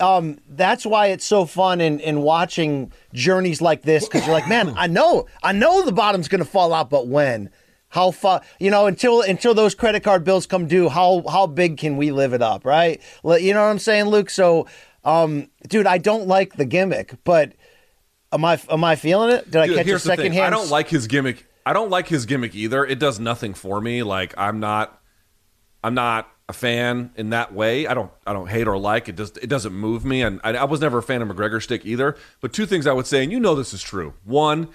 um, 0.00 0.38
that's 0.48 0.86
why 0.86 1.08
it's 1.08 1.24
so 1.24 1.44
fun 1.44 1.80
in, 1.80 2.00
in 2.00 2.22
watching 2.22 2.90
journeys 3.12 3.60
like 3.60 3.82
this 3.82 4.08
because 4.08 4.26
you're 4.26 4.34
like, 4.34 4.48
man, 4.48 4.72
I 4.76 4.86
know, 4.86 5.26
I 5.42 5.52
know 5.52 5.84
the 5.84 5.92
bottom's 5.92 6.26
to 6.28 6.44
fall 6.46 6.72
out, 6.72 6.88
but 6.88 7.06
when? 7.06 7.50
How 7.90 8.12
far? 8.12 8.40
You 8.58 8.70
know, 8.70 8.86
until 8.86 9.20
until 9.20 9.52
those 9.52 9.74
credit 9.74 10.02
card 10.02 10.24
bills 10.24 10.46
come 10.46 10.66
due, 10.66 10.88
how 10.88 11.24
how 11.28 11.46
big 11.46 11.76
can 11.76 11.96
we 11.96 12.12
live 12.12 12.32
it 12.32 12.40
up, 12.40 12.64
right? 12.64 13.00
You 13.24 13.52
know 13.52 13.62
what 13.62 13.70
I'm 13.70 13.78
saying, 13.80 14.06
Luke? 14.06 14.30
So, 14.30 14.66
um, 15.04 15.48
dude, 15.68 15.86
I 15.86 15.98
don't 15.98 16.26
like 16.28 16.54
the 16.54 16.64
gimmick, 16.64 17.14
but 17.24 17.52
am 18.32 18.44
I 18.44 18.60
am 18.70 18.84
I 18.84 18.96
feeling 18.96 19.30
it? 19.30 19.50
Did 19.50 19.60
I 19.60 19.66
Dude, 19.66 19.76
catch 19.76 19.86
a 19.86 19.88
here's 19.88 20.02
second 20.04 20.32
hand? 20.32 20.46
I 20.46 20.50
don't 20.50 20.70
like 20.70 20.88
his 20.88 21.06
gimmick. 21.06 21.46
I 21.66 21.72
don't 21.72 21.90
like 21.90 22.08
his 22.08 22.26
gimmick 22.26 22.54
either. 22.54 22.84
It 22.84 22.98
does 22.98 23.20
nothing 23.20 23.54
for 23.54 23.80
me. 23.80 24.02
Like 24.02 24.34
I'm 24.38 24.60
not, 24.60 25.00
I'm 25.82 25.94
not 25.94 26.28
a 26.48 26.52
fan 26.52 27.10
in 27.16 27.30
that 27.30 27.52
way. 27.52 27.86
I 27.86 27.94
don't, 27.94 28.10
I 28.26 28.32
don't 28.32 28.48
hate 28.48 28.66
or 28.66 28.78
like 28.78 29.08
it. 29.08 29.16
Does 29.16 29.30
it 29.36 29.48
doesn't 29.48 29.72
move 29.72 30.04
me. 30.04 30.22
And 30.22 30.40
I, 30.42 30.50
I 30.54 30.64
was 30.64 30.80
never 30.80 30.98
a 30.98 31.02
fan 31.02 31.22
of 31.22 31.28
McGregor 31.28 31.62
stick 31.62 31.84
either. 31.84 32.16
But 32.40 32.52
two 32.52 32.66
things 32.66 32.86
I 32.86 32.92
would 32.92 33.06
say, 33.06 33.22
and 33.22 33.32
you 33.32 33.40
know 33.40 33.54
this 33.54 33.74
is 33.74 33.82
true. 33.82 34.14
One, 34.24 34.68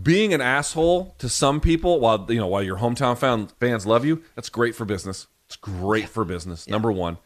being 0.00 0.34
an 0.34 0.40
asshole 0.40 1.14
to 1.18 1.28
some 1.28 1.60
people 1.60 2.00
while 2.00 2.26
you 2.28 2.38
know 2.38 2.46
while 2.46 2.62
your 2.62 2.78
hometown 2.78 3.16
fan, 3.16 3.48
fans 3.60 3.86
love 3.86 4.04
you, 4.04 4.22
that's 4.34 4.48
great 4.48 4.74
for 4.74 4.84
business. 4.84 5.26
It's 5.46 5.56
great 5.56 6.08
for 6.08 6.24
business. 6.24 6.68
Number 6.68 6.92
one. 6.92 7.18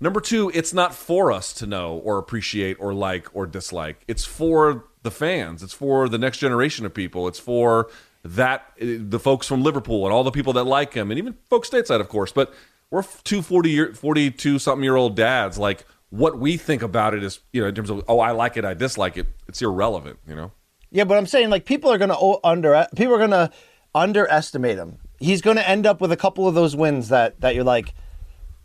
Number 0.00 0.20
two, 0.20 0.50
it's 0.54 0.72
not 0.72 0.94
for 0.94 1.32
us 1.32 1.52
to 1.54 1.66
know 1.66 1.98
or 1.98 2.18
appreciate 2.18 2.76
or 2.78 2.94
like 2.94 3.28
or 3.34 3.46
dislike. 3.46 4.04
It's 4.06 4.24
for 4.24 4.84
the 5.02 5.10
fans. 5.10 5.62
It's 5.62 5.72
for 5.72 6.08
the 6.08 6.18
next 6.18 6.38
generation 6.38 6.86
of 6.86 6.94
people. 6.94 7.26
It's 7.26 7.40
for 7.40 7.90
that 8.24 8.72
eh, 8.80 8.98
the 9.00 9.18
folks 9.18 9.46
from 9.46 9.62
Liverpool 9.62 10.04
and 10.04 10.12
all 10.12 10.24
the 10.24 10.30
people 10.30 10.52
that 10.54 10.64
like 10.64 10.94
him, 10.94 11.10
and 11.10 11.18
even 11.18 11.36
folks 11.50 11.68
stateside, 11.70 12.00
of 12.00 12.08
course. 12.08 12.32
But 12.32 12.54
we're 12.90 13.04
two 13.24 13.42
40 13.42 13.70
year, 13.70 13.94
42 13.94 14.58
something 14.58 14.84
year 14.84 14.96
old 14.96 15.16
dads. 15.16 15.58
Like 15.58 15.84
what 16.10 16.38
we 16.38 16.56
think 16.56 16.82
about 16.82 17.14
it 17.14 17.22
is, 17.22 17.40
you 17.52 17.60
know, 17.60 17.68
in 17.68 17.74
terms 17.74 17.90
of 17.90 18.04
oh, 18.08 18.20
I 18.20 18.30
like 18.30 18.56
it, 18.56 18.64
I 18.64 18.74
dislike 18.74 19.16
it. 19.16 19.26
It's 19.48 19.60
irrelevant, 19.62 20.18
you 20.26 20.34
know. 20.34 20.52
Yeah, 20.90 21.04
but 21.04 21.18
I'm 21.18 21.26
saying 21.26 21.50
like 21.50 21.64
people 21.64 21.92
are 21.92 21.98
going 21.98 22.10
to 22.10 22.38
under 22.44 22.86
people 22.96 23.14
are 23.14 23.26
to 23.28 23.50
underestimate 23.94 24.78
him. 24.78 24.98
He's 25.18 25.42
going 25.42 25.56
to 25.56 25.68
end 25.68 25.86
up 25.86 26.00
with 26.00 26.12
a 26.12 26.16
couple 26.16 26.46
of 26.46 26.54
those 26.54 26.76
wins 26.76 27.08
that 27.08 27.40
that 27.40 27.54
you're 27.54 27.64
like, 27.64 27.94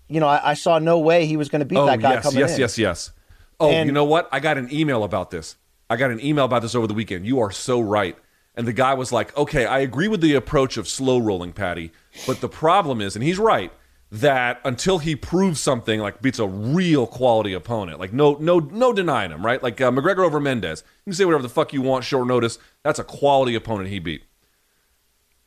you 0.07 0.19
know, 0.19 0.27
I, 0.27 0.51
I 0.51 0.53
saw 0.53 0.79
no 0.79 0.99
way 0.99 1.25
he 1.25 1.37
was 1.37 1.49
going 1.49 1.59
to 1.61 1.65
beat 1.65 1.77
oh, 1.77 1.85
that 1.85 1.99
guy 1.99 2.13
yes, 2.13 2.23
coming 2.23 2.39
yes, 2.39 2.53
in. 2.55 2.59
yes, 2.59 2.77
yes. 2.77 3.11
Oh, 3.59 3.69
And- 3.69 3.87
you 3.87 3.93
know 3.93 4.05
what? 4.05 4.29
I 4.31 4.39
got 4.39 4.57
an 4.57 4.73
email 4.73 5.03
about 5.03 5.31
this. 5.31 5.55
I 5.89 5.95
got 5.95 6.11
an 6.11 6.23
email 6.23 6.45
about 6.45 6.61
this 6.61 6.75
over 6.75 6.87
the 6.87 6.93
weekend. 6.93 7.25
You 7.25 7.39
are 7.39 7.51
so 7.51 7.79
right. 7.79 8.17
And 8.55 8.67
the 8.67 8.73
guy 8.73 8.93
was 8.93 9.11
like, 9.11 9.35
"Okay, 9.35 9.65
I 9.65 9.79
agree 9.79 10.07
with 10.07 10.21
the 10.21 10.35
approach 10.35 10.77
of 10.77 10.87
slow 10.87 11.17
rolling 11.17 11.53
Paddy, 11.53 11.91
but 12.27 12.39
the 12.39 12.47
problem 12.47 13.01
is, 13.01 13.15
and 13.15 13.23
he's 13.23 13.39
right, 13.39 13.71
that 14.13 14.61
until 14.63 14.99
he 14.99 15.15
proves 15.15 15.59
something 15.59 15.99
like 15.99 16.21
beats 16.21 16.37
a 16.37 16.45
real 16.45 17.07
quality 17.07 17.51
opponent, 17.51 17.99
like 17.99 18.13
no, 18.13 18.35
no, 18.35 18.59
no 18.59 18.93
denying 18.93 19.31
him, 19.31 19.43
right? 19.43 19.61
Like 19.61 19.81
uh, 19.81 19.89
McGregor 19.89 20.19
over 20.19 20.39
Mendes, 20.39 20.83
you 21.03 21.11
can 21.11 21.13
say 21.15 21.25
whatever 21.25 21.41
the 21.41 21.49
fuck 21.49 21.73
you 21.73 21.81
want, 21.81 22.03
short 22.05 22.27
notice. 22.27 22.59
That's 22.83 22.99
a 22.99 23.03
quality 23.03 23.55
opponent 23.55 23.89
he 23.89 23.97
beat. 23.97 24.23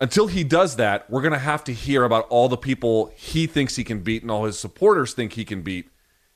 Until 0.01 0.27
he 0.27 0.43
does 0.43 0.77
that, 0.77 1.09
we're 1.09 1.23
gonna 1.23 1.39
have 1.39 1.63
to 1.65 1.73
hear 1.73 2.03
about 2.03 2.27
all 2.29 2.49
the 2.49 2.57
people 2.57 3.13
he 3.15 3.47
thinks 3.47 3.77
he 3.77 3.85
can 3.85 4.01
beat 4.01 4.23
and 4.23 4.33
all 4.33 4.45
his 4.45 4.59
supporters 4.59 5.15
think 5.15 5.35
he 5.35 5.45
can 5.45 5.63
beat 5.63 5.89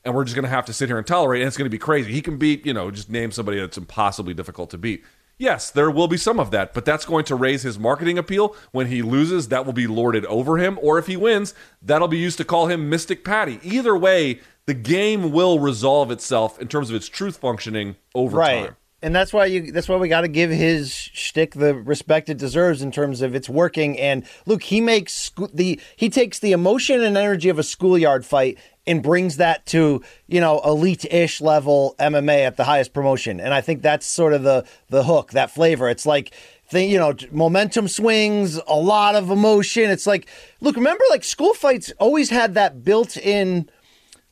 and 0.05 0.15
we're 0.15 0.25
just 0.25 0.35
to 0.45 0.49
have 0.49 0.65
to 0.67 0.73
sit 0.73 0.89
here 0.89 0.99
and 0.99 1.07
tolerate. 1.07 1.43
And 1.43 1.49
it's 1.49 1.57
to 1.67 1.69
be 1.69 1.79
crazy. 1.79 2.13
He 2.13 2.23
can 2.23 2.39
beat, 2.39 2.65
you 2.65 2.73
know, 2.73 2.91
just 2.91 3.11
name 3.11 3.33
somebody 3.33 3.61
that's 3.61 3.77
impossibly 3.77 4.35
difficult 4.35 4.71
to 4.71 4.79
beat. 4.79 5.05
Yes, 5.41 5.71
there 5.71 5.91
will 5.91 6.07
be 6.07 6.19
some 6.19 6.39
of 6.39 6.51
that, 6.51 6.75
but 6.75 6.85
that's 6.85 7.07
going 7.07 7.25
to 7.25 7.35
raise 7.35 7.63
his 7.63 7.79
marketing 7.79 8.19
appeal. 8.19 8.55
When 8.73 8.89
he 8.89 9.01
loses, 9.01 9.49
that 9.49 9.65
will 9.65 9.73
be 9.73 9.87
lorded 9.87 10.27
over 10.27 10.59
him. 10.59 10.79
Or 10.83 10.99
if 10.99 11.07
he 11.07 11.17
wins, 11.17 11.55
that'll 11.81 12.09
be 12.09 12.19
used 12.19 12.37
to 12.39 12.45
call 12.45 12.67
him 12.67 12.91
Mystic 12.91 13.25
Paddy. 13.25 13.59
Either 13.63 13.97
way, 13.97 14.41
the 14.67 14.75
game 14.75 15.33
will 15.33 15.59
resolve 15.59 16.11
itself 16.11 16.61
in 16.61 16.69
terms 16.69 16.91
of 16.91 16.97
its 16.97 17.09
truth 17.09 17.39
functioning 17.39 17.97
over 18.15 18.37
right. 18.37 18.67
time. 18.67 18.77
And 19.03 19.15
that's 19.15 19.33
why 19.33 19.47
you. 19.47 19.73
That's 19.73 19.89
why 19.89 19.97
we 19.97 20.09
got 20.09 20.23
to 20.23 20.29
give 20.29 20.51
his 20.51 20.93
shtick 20.93 21.55
the 21.55 21.75
respect 21.75 22.29
it 22.29 22.37
deserves 22.37 22.83
in 22.83 22.93
terms 22.93 23.23
of 23.23 23.35
it's 23.35 23.49
working. 23.49 23.99
And 23.99 24.25
look, 24.45 24.63
he 24.65 24.81
makes 24.81 25.31
the 25.55 25.81
he 25.97 26.11
takes 26.11 26.39
the 26.39 26.53
emotion 26.53 27.03
and 27.03 27.17
energy 27.17 27.49
of 27.49 27.59
a 27.59 27.63
schoolyard 27.63 28.27
fight 28.27 28.59
and 28.87 29.03
brings 29.03 29.39
that 29.39 29.65
to 29.67 30.03
you 30.27 30.41
know 30.41 30.61
elite-ish 30.65 31.41
level 31.41 31.95
MMA 31.99 32.47
at 32.47 32.59
the 32.59 32.65
highest 32.65 32.93
promotion. 32.93 33.41
And 33.41 33.55
I 33.55 33.63
think 33.63 33.81
that's 33.81 34.05
sort 34.05 34.35
of 34.35 34.43
the 34.43 34.67
the 34.91 35.05
hook, 35.05 35.31
that 35.33 35.51
flavor. 35.51 35.89
It's 35.89 36.05
like 36.05 36.35
thing, 36.71 36.91
you 36.91 36.99
know, 36.99 37.15
momentum 37.33 37.89
swings, 37.89 38.61
a 38.67 38.77
lot 38.77 39.17
of 39.17 39.31
emotion. 39.31 39.91
It's 39.91 40.07
like, 40.07 40.29
look, 40.61 40.77
remember, 40.77 41.03
like 41.11 41.25
school 41.25 41.53
fights 41.53 41.93
always 41.99 42.31
had 42.31 42.55
that 42.55 42.85
built-in 42.85 43.69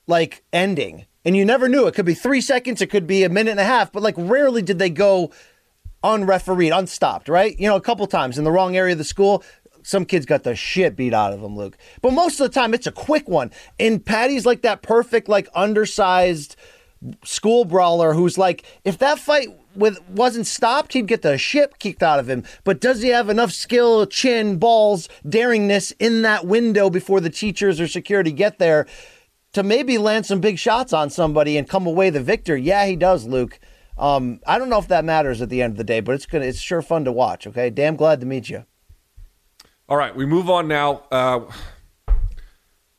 like 0.06 0.44
ending. 0.52 1.06
And 1.28 1.36
you 1.36 1.44
never 1.44 1.68
knew. 1.68 1.86
It 1.86 1.94
could 1.94 2.06
be 2.06 2.14
three 2.14 2.40
seconds, 2.40 2.80
it 2.80 2.86
could 2.86 3.06
be 3.06 3.22
a 3.22 3.28
minute 3.28 3.50
and 3.50 3.60
a 3.60 3.64
half, 3.64 3.92
but 3.92 4.02
like 4.02 4.14
rarely 4.16 4.62
did 4.62 4.78
they 4.78 4.88
go 4.88 5.30
unrefereed, 6.02 6.72
unstopped, 6.72 7.28
right? 7.28 7.54
You 7.60 7.68
know, 7.68 7.76
a 7.76 7.82
couple 7.82 8.06
times 8.06 8.38
in 8.38 8.44
the 8.44 8.50
wrong 8.50 8.78
area 8.78 8.92
of 8.92 8.98
the 8.98 9.04
school, 9.04 9.44
some 9.82 10.06
kids 10.06 10.24
got 10.24 10.44
the 10.44 10.56
shit 10.56 10.96
beat 10.96 11.12
out 11.12 11.34
of 11.34 11.42
them, 11.42 11.54
Luke. 11.54 11.76
But 12.00 12.14
most 12.14 12.40
of 12.40 12.50
the 12.50 12.58
time, 12.58 12.72
it's 12.72 12.86
a 12.86 12.92
quick 12.92 13.28
one. 13.28 13.50
And 13.78 14.02
Paddy's 14.02 14.46
like 14.46 14.62
that 14.62 14.80
perfect, 14.80 15.28
like 15.28 15.50
undersized 15.54 16.56
school 17.24 17.66
brawler 17.66 18.14
who's 18.14 18.38
like, 18.38 18.64
if 18.84 18.96
that 18.96 19.18
fight 19.18 19.48
with 19.76 20.00
wasn't 20.08 20.46
stopped, 20.46 20.94
he'd 20.94 21.08
get 21.08 21.20
the 21.20 21.36
shit 21.36 21.78
kicked 21.78 22.02
out 22.02 22.20
of 22.20 22.30
him. 22.30 22.42
But 22.64 22.80
does 22.80 23.02
he 23.02 23.10
have 23.10 23.28
enough 23.28 23.52
skill, 23.52 24.06
chin, 24.06 24.56
balls, 24.56 25.10
daringness 25.26 25.92
in 25.98 26.22
that 26.22 26.46
window 26.46 26.88
before 26.88 27.20
the 27.20 27.28
teachers 27.28 27.82
or 27.82 27.86
security 27.86 28.32
get 28.32 28.58
there 28.58 28.86
to 29.58 29.62
maybe 29.62 29.98
land 29.98 30.24
some 30.24 30.40
big 30.40 30.58
shots 30.58 30.92
on 30.92 31.10
somebody 31.10 31.56
and 31.56 31.68
come 31.68 31.86
away 31.86 32.10
the 32.10 32.22
victor? 32.22 32.56
Yeah, 32.56 32.86
he 32.86 32.96
does, 32.96 33.26
Luke. 33.26 33.58
Um, 33.98 34.40
I 34.46 34.58
don't 34.58 34.68
know 34.68 34.78
if 34.78 34.88
that 34.88 35.04
matters 35.04 35.42
at 35.42 35.48
the 35.48 35.62
end 35.62 35.72
of 35.72 35.76
the 35.76 35.84
day, 35.84 36.00
but 36.00 36.14
it's 36.14 36.26
gonna 36.26 36.44
it's 36.44 36.60
sure 36.60 36.82
fun 36.82 37.04
to 37.04 37.12
watch. 37.12 37.46
Okay, 37.46 37.68
damn 37.68 37.96
glad 37.96 38.20
to 38.20 38.26
meet 38.26 38.48
you. 38.48 38.64
All 39.88 39.96
right, 39.96 40.14
we 40.14 40.26
move 40.26 40.48
on 40.48 40.68
now. 40.68 41.02
Uh, 41.10 41.40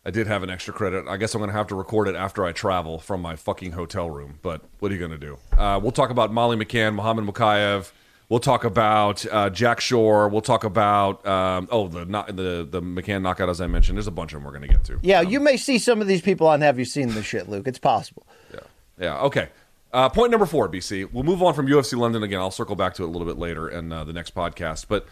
I 0.03 0.11
did 0.11 0.27
have 0.27 0.43
an 0.43 0.49
extra 0.49 0.73
credit. 0.73 1.05
I 1.07 1.17
guess 1.17 1.35
I'm 1.35 1.39
going 1.39 1.51
to 1.51 1.55
have 1.55 1.67
to 1.67 1.75
record 1.75 2.07
it 2.07 2.15
after 2.15 2.43
I 2.43 2.51
travel 2.51 2.97
from 2.97 3.21
my 3.21 3.35
fucking 3.35 3.73
hotel 3.73 4.09
room. 4.09 4.39
But 4.41 4.61
what 4.79 4.91
are 4.91 4.95
you 4.95 4.99
going 4.99 5.11
to 5.11 5.17
do? 5.19 5.37
Uh, 5.55 5.79
we'll 5.79 5.91
talk 5.91 6.09
about 6.09 6.33
Molly 6.33 6.57
McCann, 6.57 6.95
Muhammad 6.95 7.25
Mokaev. 7.25 7.91
We'll 8.29 8.39
talk 8.39 8.63
about 8.63 9.25
uh, 9.25 9.49
Jack 9.49 9.81
Shore. 9.81 10.29
We'll 10.29 10.41
talk 10.41 10.63
about 10.63 11.25
um, 11.25 11.67
oh 11.71 11.87
the 11.87 12.05
not 12.05 12.27
the 12.27 12.65
the 12.69 12.79
McCann 12.79 13.23
knockout 13.23 13.49
as 13.49 13.59
I 13.59 13.65
mentioned. 13.65 13.97
There's 13.97 14.05
a 14.05 14.11
bunch 14.11 14.33
of 14.33 14.37
them 14.37 14.43
we're 14.45 14.57
going 14.57 14.69
to 14.69 14.73
get 14.73 14.83
to. 14.85 14.99
Yeah, 15.01 15.21
you 15.21 15.39
may 15.39 15.57
see 15.57 15.79
some 15.79 15.99
of 15.99 16.07
these 16.07 16.21
people 16.21 16.47
on 16.47 16.61
Have 16.61 16.77
You 16.77 16.85
Seen 16.85 17.09
This 17.09 17.25
Shit, 17.25 17.49
Luke? 17.49 17.67
It's 17.67 17.79
possible. 17.79 18.27
Yeah. 18.53 18.59
Yeah. 18.99 19.21
Okay. 19.21 19.49
Uh, 19.91 20.07
point 20.09 20.29
number 20.29 20.45
four, 20.45 20.69
BC. 20.69 21.11
We'll 21.11 21.23
move 21.23 21.41
on 21.41 21.55
from 21.55 21.65
UFC 21.65 21.97
London 21.97 22.21
again. 22.21 22.39
I'll 22.39 22.51
circle 22.51 22.75
back 22.75 22.93
to 22.95 23.03
it 23.03 23.07
a 23.07 23.09
little 23.09 23.25
bit 23.25 23.39
later 23.39 23.67
in 23.67 23.91
uh, 23.91 24.03
the 24.03 24.13
next 24.13 24.35
podcast. 24.35 24.85
But 24.87 25.07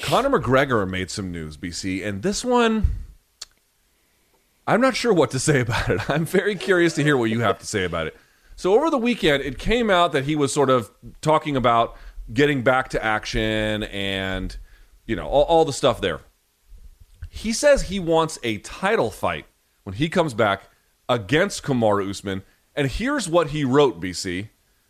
Conor 0.00 0.30
McGregor 0.30 0.88
made 0.88 1.10
some 1.10 1.30
news, 1.30 1.58
BC, 1.58 2.02
and 2.06 2.22
this 2.22 2.42
one, 2.42 2.86
I'm 4.66 4.80
not 4.80 4.96
sure 4.96 5.12
what 5.12 5.30
to 5.32 5.38
say 5.38 5.60
about 5.66 5.90
it. 5.90 6.08
I'm 6.08 6.24
very 6.24 6.54
curious 6.54 6.94
to 6.94 7.02
hear 7.02 7.18
what 7.18 7.28
you 7.28 7.40
have 7.40 7.58
to 7.58 7.66
say 7.66 7.84
about 7.84 8.06
it. 8.06 8.16
So 8.56 8.74
over 8.74 8.88
the 8.88 8.98
weekend, 8.98 9.42
it 9.42 9.58
came 9.58 9.90
out 9.90 10.12
that 10.12 10.24
he 10.24 10.36
was 10.36 10.52
sort 10.52 10.70
of 10.70 10.90
talking 11.20 11.56
about 11.56 11.96
getting 12.32 12.62
back 12.62 12.88
to 12.90 13.04
action 13.04 13.84
and 13.84 14.56
you 15.06 15.16
know 15.16 15.26
all, 15.26 15.44
all 15.44 15.64
the 15.64 15.72
stuff 15.72 16.00
there. 16.00 16.20
He 17.28 17.52
says 17.52 17.82
he 17.82 17.98
wants 17.98 18.38
a 18.42 18.58
title 18.58 19.10
fight 19.10 19.46
when 19.84 19.94
he 19.94 20.08
comes 20.08 20.34
back 20.34 20.64
against 21.08 21.62
Kamaru 21.62 22.10
Usman. 22.10 22.42
And 22.74 22.90
here's 22.90 23.28
what 23.28 23.48
he 23.48 23.64
wrote, 23.64 24.00
BC. 24.00 24.48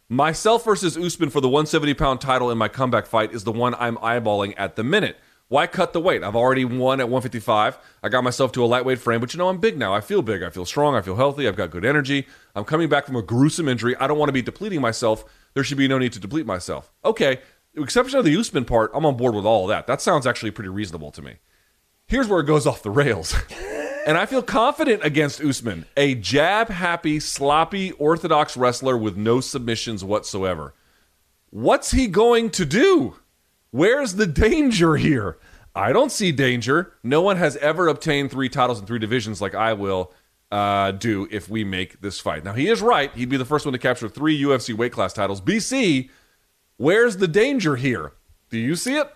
Myself 0.08 0.64
versus 0.64 0.96
Usman 0.96 1.30
for 1.30 1.40
the 1.40 1.48
170 1.48 1.94
pound 1.94 2.20
title 2.20 2.50
in 2.50 2.58
my 2.58 2.68
comeback 2.68 3.06
fight 3.06 3.32
is 3.32 3.44
the 3.44 3.52
one 3.52 3.74
I'm 3.76 3.96
eyeballing 3.96 4.54
at 4.56 4.76
the 4.76 4.84
minute. 4.84 5.16
Why 5.48 5.66
cut 5.66 5.92
the 5.92 6.00
weight? 6.00 6.22
I've 6.22 6.36
already 6.36 6.64
won 6.64 7.00
at 7.00 7.08
155. 7.08 7.78
I 8.02 8.08
got 8.08 8.24
myself 8.24 8.52
to 8.52 8.64
a 8.64 8.66
lightweight 8.66 8.98
frame, 8.98 9.20
but 9.20 9.34
you 9.34 9.38
know, 9.38 9.48
I'm 9.48 9.58
big 9.58 9.76
now. 9.76 9.94
I 9.94 10.00
feel 10.00 10.22
big. 10.22 10.42
I 10.42 10.50
feel 10.50 10.64
strong. 10.64 10.94
I 10.94 11.02
feel 11.02 11.16
healthy. 11.16 11.46
I've 11.46 11.56
got 11.56 11.70
good 11.70 11.84
energy. 11.84 12.26
I'm 12.54 12.64
coming 12.64 12.88
back 12.88 13.06
from 13.06 13.16
a 13.16 13.22
gruesome 13.22 13.68
injury. 13.68 13.94
I 13.96 14.06
don't 14.06 14.18
want 14.18 14.30
to 14.30 14.32
be 14.32 14.42
depleting 14.42 14.80
myself. 14.80 15.24
There 15.55 15.64
should 15.64 15.78
be 15.78 15.88
no 15.88 15.98
need 15.98 16.12
to 16.12 16.20
deplete 16.20 16.46
myself. 16.46 16.92
Okay, 17.05 17.40
exception 17.76 18.18
of 18.18 18.24
the 18.24 18.36
Usman 18.36 18.64
part, 18.64 18.90
I'm 18.94 19.07
on 19.07 19.16
board 19.16 19.34
with 19.34 19.44
all 19.44 19.64
of 19.64 19.68
that. 19.68 19.86
That 19.86 20.00
sounds 20.00 20.26
actually 20.26 20.50
pretty 20.50 20.70
reasonable 20.70 21.11
to 21.12 21.22
me. 21.22 21.36
Here's 22.07 22.28
where 22.28 22.40
it 22.40 22.46
goes 22.46 22.66
off 22.66 22.82
the 22.82 22.90
rails. 22.90 23.34
and 24.07 24.18
I 24.18 24.26
feel 24.26 24.42
confident 24.42 25.05
against 25.05 25.40
Usman, 25.40 25.86
a 25.96 26.14
jab 26.14 26.68
happy, 26.68 27.20
sloppy, 27.20 27.92
orthodox 27.92 28.57
wrestler 28.57 28.96
with 28.96 29.16
no 29.16 29.40
submissions 29.40 30.05
whatsoever. 30.05 30.74
What's 31.50 31.90
he 31.90 32.09
going 32.09 32.50
to 32.50 32.64
do? 32.64 33.16
Where's 33.70 34.14
the 34.14 34.26
danger 34.26 34.96
here? 34.96 35.38
I 35.74 35.92
don't 35.92 36.12
see 36.12 36.32
danger. 36.32 36.94
No 37.03 37.22
one 37.22 37.38
has 37.38 37.57
ever 37.57 37.88
obtained 37.88 38.30
three 38.30 38.48
titles 38.48 38.80
in 38.80 38.86
three 38.86 38.98
divisions 38.98 39.40
like 39.40 39.55
I 39.55 39.72
will 39.72 40.12
uh, 40.53 40.90
do 40.92 41.26
if 41.30 41.48
we 41.48 41.64
make 41.64 42.03
this 42.03 42.20
fight. 42.20 42.44
Now, 42.44 42.53
he 42.53 42.68
is 42.68 42.82
right. 42.82 43.11
He'd 43.14 43.30
be 43.30 43.38
the 43.38 43.44
first 43.46 43.64
one 43.64 43.72
to 43.72 43.78
capture 43.78 44.09
three 44.09 44.40
UFC 44.40 44.74
weight 44.74 44.92
class 44.92 45.14
titles. 45.14 45.40
BC, 45.40 46.11
where's 46.76 47.16
the 47.16 47.26
danger 47.26 47.76
here? 47.76 48.12
Do 48.50 48.59
you 48.59 48.76
see 48.76 48.96
it? 48.96 49.11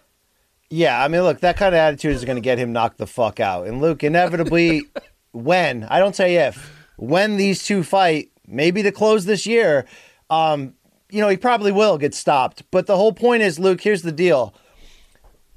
Yeah, 0.70 1.00
I 1.00 1.08
mean, 1.08 1.22
look, 1.22 1.40
that 1.40 1.58
kind 1.58 1.74
of 1.74 1.78
attitude 1.78 2.16
is 2.16 2.24
going 2.24 2.36
to 2.36 2.42
get 2.42 2.58
him 2.58 2.72
knocked 2.72 2.96
the 2.96 3.06
fuck 3.06 3.38
out. 3.38 3.66
And 3.66 3.82
Luke, 3.82 4.02
inevitably, 4.02 4.84
when 5.32 5.84
I 5.84 5.98
don't 5.98 6.16
say 6.16 6.36
if, 6.36 6.72
when 6.96 7.36
these 7.36 7.62
two 7.62 7.82
fight, 7.82 8.30
maybe 8.46 8.82
to 8.82 8.90
close 8.90 9.26
this 9.26 9.46
year, 9.46 9.84
um, 10.30 10.74
you 11.10 11.20
know, 11.20 11.28
he 11.28 11.36
probably 11.36 11.70
will 11.70 11.98
get 11.98 12.14
stopped. 12.14 12.62
But 12.70 12.86
the 12.86 12.96
whole 12.96 13.12
point 13.12 13.42
is, 13.42 13.58
Luke, 13.58 13.82
here's 13.82 14.02
the 14.02 14.10
deal: 14.10 14.54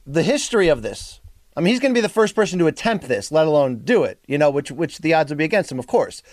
the 0.05 0.23
history 0.23 0.67
of 0.67 0.81
this. 0.81 1.18
I 1.59 1.61
mean, 1.61 1.73
he's 1.73 1.81
going 1.81 1.93
to 1.93 1.97
be 1.97 2.01
the 2.01 2.07
first 2.07 2.35
person 2.35 2.57
to 2.59 2.67
attempt 2.67 3.09
this, 3.09 3.33
let 3.33 3.45
alone 3.45 3.79
do 3.79 4.03
it. 4.03 4.23
You 4.27 4.37
know, 4.37 4.49
which 4.49 4.71
which 4.71 4.99
the 4.99 5.13
odds 5.13 5.29
would 5.29 5.37
be 5.37 5.43
against 5.43 5.69
him, 5.69 5.77
of 5.77 5.87
course. 5.87 6.23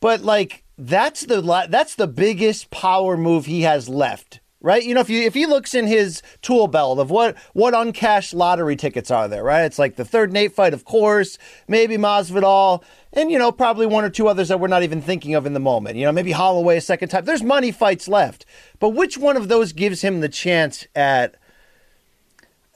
But 0.00 0.22
like, 0.22 0.64
that's 0.76 1.26
the 1.26 1.40
that's 1.70 1.94
the 1.94 2.08
biggest 2.08 2.70
power 2.70 3.16
move 3.16 3.46
he 3.46 3.62
has 3.62 3.88
left 3.88 4.40
right? 4.60 4.82
You 4.82 4.92
know, 4.92 5.00
if 5.00 5.08
you 5.08 5.22
if 5.22 5.34
he 5.34 5.46
looks 5.46 5.72
in 5.72 5.86
his 5.86 6.20
tool 6.42 6.66
belt 6.66 6.98
of 6.98 7.12
what 7.12 7.36
what 7.52 7.74
uncashed 7.74 8.34
lottery 8.34 8.74
tickets 8.74 9.08
are 9.08 9.28
there, 9.28 9.44
right? 9.44 9.62
It's 9.62 9.78
like 9.78 9.94
the 9.94 10.04
third 10.04 10.32
Nate 10.32 10.52
fight, 10.52 10.74
of 10.74 10.84
course, 10.84 11.38
maybe 11.68 11.96
Masvidal, 11.96 12.82
and 13.12 13.30
you 13.30 13.38
know 13.38 13.52
probably 13.52 13.86
one 13.86 14.04
or 14.04 14.10
two 14.10 14.26
others 14.26 14.48
that 14.48 14.58
we're 14.58 14.66
not 14.66 14.82
even 14.82 15.00
thinking 15.00 15.36
of 15.36 15.46
in 15.46 15.52
the 15.52 15.60
moment. 15.60 15.96
You 15.96 16.06
know, 16.06 16.12
maybe 16.12 16.32
Holloway 16.32 16.78
a 16.78 16.80
second 16.80 17.10
time. 17.10 17.24
There's 17.24 17.42
money 17.42 17.70
fights 17.70 18.08
left, 18.08 18.44
but 18.80 18.90
which 18.90 19.16
one 19.16 19.36
of 19.36 19.46
those 19.46 19.72
gives 19.72 20.02
him 20.02 20.18
the 20.20 20.28
chance 20.28 20.88
at 20.96 21.36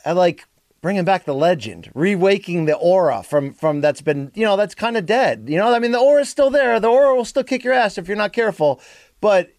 at 0.04 0.16
like 0.16 0.46
bringing 0.82 1.04
back 1.04 1.24
the 1.24 1.34
legend, 1.34 1.90
rewaking 1.94 2.66
the 2.66 2.76
aura 2.76 3.22
from 3.22 3.54
from 3.54 3.80
that's 3.80 4.02
been 4.02 4.30
you 4.34 4.44
know 4.44 4.56
that's 4.56 4.74
kind 4.74 4.96
of 4.96 5.06
dead. 5.06 5.44
You 5.48 5.56
know, 5.56 5.72
I 5.72 5.78
mean 5.78 5.92
the 5.92 6.00
aura's 6.00 6.28
still 6.28 6.50
there. 6.50 6.78
The 6.78 6.88
aura 6.88 7.14
will 7.14 7.24
still 7.24 7.44
kick 7.44 7.64
your 7.64 7.72
ass 7.72 7.96
if 7.96 8.08
you're 8.08 8.16
not 8.16 8.32
careful, 8.32 8.80
but 9.20 9.52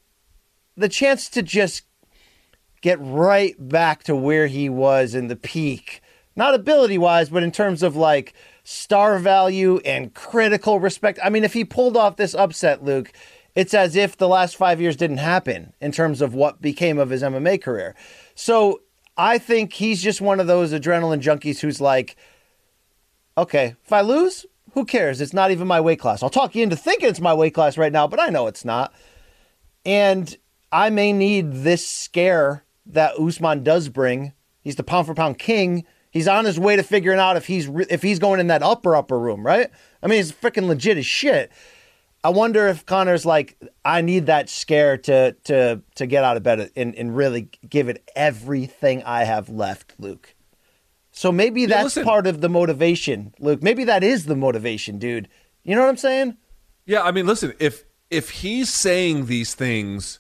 the 0.76 0.90
chance 0.90 1.30
to 1.30 1.42
just 1.42 1.84
get 2.82 3.00
right 3.02 3.56
back 3.58 4.04
to 4.04 4.16
where 4.16 4.48
he 4.48 4.70
was 4.70 5.16
in 5.16 5.28
the 5.30 5.36
peak. 5.36 6.02
Not 6.36 6.54
ability 6.54 6.98
wise, 6.98 7.30
but 7.30 7.44
in 7.44 7.52
terms 7.52 7.82
of 7.82 7.96
like 7.96 8.34
star 8.64 9.18
value 9.20 9.78
and 9.86 10.14
critical 10.14 10.80
respect. 10.80 11.20
I 11.24 11.30
mean, 11.30 11.44
if 11.44 11.54
he 11.54 11.64
pulled 11.64 11.96
off 11.96 12.18
this 12.18 12.34
upset, 12.34 12.84
Luke, 12.84 13.12
it's 13.56 13.74
as 13.74 13.96
if 13.96 14.18
the 14.18 14.28
last 14.28 14.56
five 14.56 14.82
years 14.82 14.96
didn't 14.96 15.18
happen 15.18 15.74
in 15.80 15.92
terms 15.92 16.22
of 16.22 16.34
what 16.34 16.62
became 16.62 16.98
of 16.98 17.12
his 17.12 17.22
MMA 17.22 17.62
career. 17.62 17.96
So 18.36 18.82
I 19.18 19.38
think 19.38 19.74
he's 19.74 20.02
just 20.02 20.22
one 20.22 20.40
of 20.40 20.48
those 20.48 20.74
adrenaline 20.74 21.22
junkies 21.22 21.60
who's 21.60 21.80
like, 21.80 22.16
okay, 23.38 23.76
if 23.84 23.92
I 23.92 24.02
lose, 24.02 24.46
who 24.74 24.86
cares? 24.86 25.22
It's 25.22 25.34
not 25.34 25.52
even 25.52 25.68
my 25.68 25.80
weight 25.80 26.00
class. 26.00 26.24
I'll 26.24 26.30
talk 26.30 26.56
you 26.56 26.64
into 26.64 26.76
thinking 26.76 27.10
it's 27.10 27.20
my 27.20 27.34
weight 27.34 27.54
class 27.54 27.78
right 27.78 27.92
now, 27.92 28.08
but 28.08 28.20
I 28.20 28.30
know 28.30 28.48
it's 28.48 28.66
not. 28.66 28.94
And 29.86 30.36
I 30.72 30.90
may 30.90 31.14
need 31.14 31.54
this 31.54 31.88
scare 31.88 32.64
that 32.88 33.20
Usman 33.20 33.64
does 33.64 33.90
bring. 33.90 34.34
He's 34.62 34.76
the 34.76 34.84
pound 34.84 35.08
for 35.08 35.14
pound 35.14 35.38
king. 35.38 35.86
He's 36.10 36.28
on 36.28 36.46
his 36.46 36.60
way 36.60 36.76
to 36.76 36.84
figuring 36.84 37.20
out 37.20 37.38
if 37.38 37.48
he's 37.48 37.68
if 37.90 38.02
he's 38.02 38.20
going 38.20 38.40
in 38.40 38.48
that 38.48 38.64
upper 38.64 38.96
upper 38.96 39.20
room, 39.20 39.46
right? 39.46 39.70
I 40.02 40.08
mean, 40.08 40.18
he's 40.18 40.32
freaking 40.32 40.68
legit 40.68 40.98
as 40.98 41.06
shit. 41.06 41.52
I 42.24 42.30
wonder 42.30 42.68
if 42.68 42.86
Conor's 42.86 43.26
like, 43.26 43.58
I 43.84 44.02
need 44.02 44.28
that 44.28 44.50
scare 44.50 44.98
to 44.98 45.34
to 45.46 45.82
to 45.96 46.06
get 46.06 46.24
out 46.24 46.38
of 46.38 46.44
bed 46.44 46.72
and, 46.76 46.96
and 46.96 47.16
really 47.16 47.50
give 47.70 47.90
it 47.90 48.10
everything 48.16 49.04
I 49.04 49.26
have 49.26 49.50
left, 49.50 49.94
Luke. 50.00 50.34
So 51.12 51.32
maybe 51.32 51.66
that's 51.66 51.84
listen. 51.84 52.06
part 52.06 52.26
of 52.26 52.42
the 52.42 52.50
motivation, 52.50 53.34
Luke. 53.40 53.62
Maybe 53.62 53.84
that 53.84 54.04
is 54.04 54.26
the 54.26 54.36
motivation, 54.36 54.98
dude. 54.98 55.28
You 55.64 55.76
know 55.76 55.82
what 55.82 55.90
I'm 55.90 55.98
saying? 55.98 56.38
Yeah, 56.86 57.04
I 57.04 57.12
mean, 57.12 57.28
listen, 57.28 57.54
if 57.60 57.84
if 58.10 58.30
he's 58.30 58.72
saying 58.72 59.26
these 59.26 59.54
things 59.54 60.20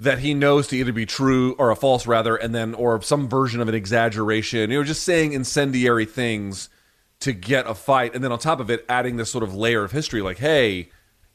that 0.00 0.20
he 0.20 0.32
knows 0.32 0.68
to 0.68 0.76
either 0.76 0.92
be 0.92 1.06
true 1.06 1.54
or 1.58 1.70
a 1.70 1.76
false 1.76 2.06
rather 2.06 2.36
and 2.36 2.54
then 2.54 2.74
or 2.74 3.00
some 3.02 3.28
version 3.28 3.60
of 3.60 3.68
an 3.68 3.74
exaggeration 3.74 4.70
you 4.70 4.78
know 4.78 4.84
just 4.84 5.02
saying 5.02 5.32
incendiary 5.32 6.04
things 6.04 6.68
to 7.20 7.32
get 7.32 7.66
a 7.66 7.74
fight 7.74 8.14
and 8.14 8.22
then 8.22 8.30
on 8.30 8.38
top 8.38 8.60
of 8.60 8.70
it 8.70 8.84
adding 8.88 9.16
this 9.16 9.30
sort 9.30 9.42
of 9.42 9.54
layer 9.54 9.82
of 9.82 9.90
history 9.90 10.22
like 10.22 10.38
hey 10.38 10.88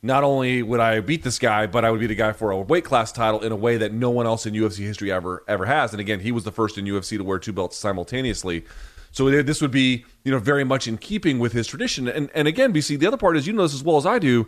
not 0.03 0.25
only 0.25 0.61
would 0.61 0.81
I 0.81 0.99
beat 0.99 1.23
this 1.23 1.39
guy, 1.39 1.65
but 1.65 1.85
I 1.85 1.89
would 1.89 2.01
be 2.01 2.07
the 2.07 2.13
guy 2.13 2.33
for 2.33 2.51
a 2.51 2.59
weight 2.59 2.83
class 2.83 3.13
title 3.13 3.39
in 3.39 3.53
a 3.53 3.55
way 3.55 3.77
that 3.77 3.93
no 3.93 4.09
one 4.09 4.25
else 4.25 4.45
in 4.45 4.53
UFC 4.53 4.79
history 4.79 5.11
ever 5.11 5.43
ever 5.47 5.65
has. 5.65 5.93
And 5.93 6.01
again, 6.01 6.19
he 6.19 6.31
was 6.31 6.43
the 6.43 6.51
first 6.51 6.77
in 6.77 6.85
UFC 6.85 7.17
to 7.17 7.23
wear 7.23 7.39
two 7.39 7.53
belts 7.53 7.77
simultaneously. 7.77 8.65
So 9.11 9.29
this 9.43 9.61
would 9.61 9.71
be, 9.71 10.05
you 10.23 10.31
know, 10.31 10.39
very 10.39 10.65
much 10.65 10.87
in 10.87 10.97
keeping 10.97 11.39
with 11.39 11.53
his 11.53 11.67
tradition. 11.67 12.09
And 12.09 12.29
and 12.35 12.47
again, 12.47 12.73
BC, 12.73 12.99
the 12.99 13.07
other 13.07 13.17
part 13.17 13.37
is 13.37 13.47
you 13.47 13.53
know 13.53 13.63
this 13.63 13.73
as 13.73 13.83
well 13.83 13.95
as 13.95 14.05
I 14.05 14.19
do. 14.19 14.45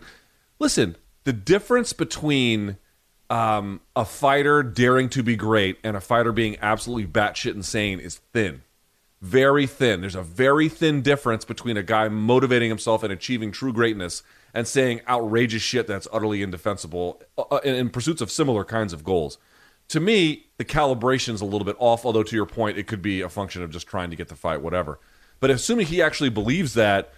Listen, 0.58 0.96
the 1.24 1.32
difference 1.32 1.94
between 1.94 2.76
um, 3.30 3.80
a 3.96 4.04
fighter 4.04 4.62
daring 4.62 5.08
to 5.10 5.22
be 5.22 5.36
great 5.36 5.78
and 5.82 5.96
a 5.96 6.00
fighter 6.00 6.32
being 6.32 6.56
absolutely 6.60 7.06
batshit 7.06 7.54
insane 7.54 7.98
is 7.98 8.20
thin. 8.32 8.62
Very 9.26 9.66
thin. 9.66 10.02
There's 10.02 10.14
a 10.14 10.22
very 10.22 10.68
thin 10.68 11.02
difference 11.02 11.44
between 11.44 11.76
a 11.76 11.82
guy 11.82 12.08
motivating 12.08 12.68
himself 12.68 13.02
and 13.02 13.12
achieving 13.12 13.50
true 13.50 13.72
greatness 13.72 14.22
and 14.54 14.68
saying 14.68 15.00
outrageous 15.08 15.62
shit 15.62 15.88
that's 15.88 16.06
utterly 16.12 16.42
indefensible 16.42 17.20
uh, 17.36 17.42
uh 17.50 17.60
in, 17.64 17.74
in 17.74 17.90
pursuits 17.90 18.20
of 18.20 18.30
similar 18.30 18.64
kinds 18.64 18.92
of 18.92 19.02
goals. 19.02 19.38
To 19.88 19.98
me, 19.98 20.46
the 20.58 20.64
calibration's 20.64 21.40
a 21.40 21.44
little 21.44 21.64
bit 21.64 21.76
off, 21.80 22.04
although 22.06 22.22
to 22.22 22.36
your 22.36 22.46
point, 22.46 22.78
it 22.78 22.86
could 22.86 23.02
be 23.02 23.20
a 23.20 23.28
function 23.28 23.62
of 23.62 23.70
just 23.70 23.88
trying 23.88 24.10
to 24.10 24.16
get 24.16 24.28
the 24.28 24.36
fight, 24.36 24.62
whatever. 24.62 25.00
But 25.40 25.50
assuming 25.50 25.86
he 25.86 26.00
actually 26.00 26.30
believes 26.30 26.74
that, 26.74 27.12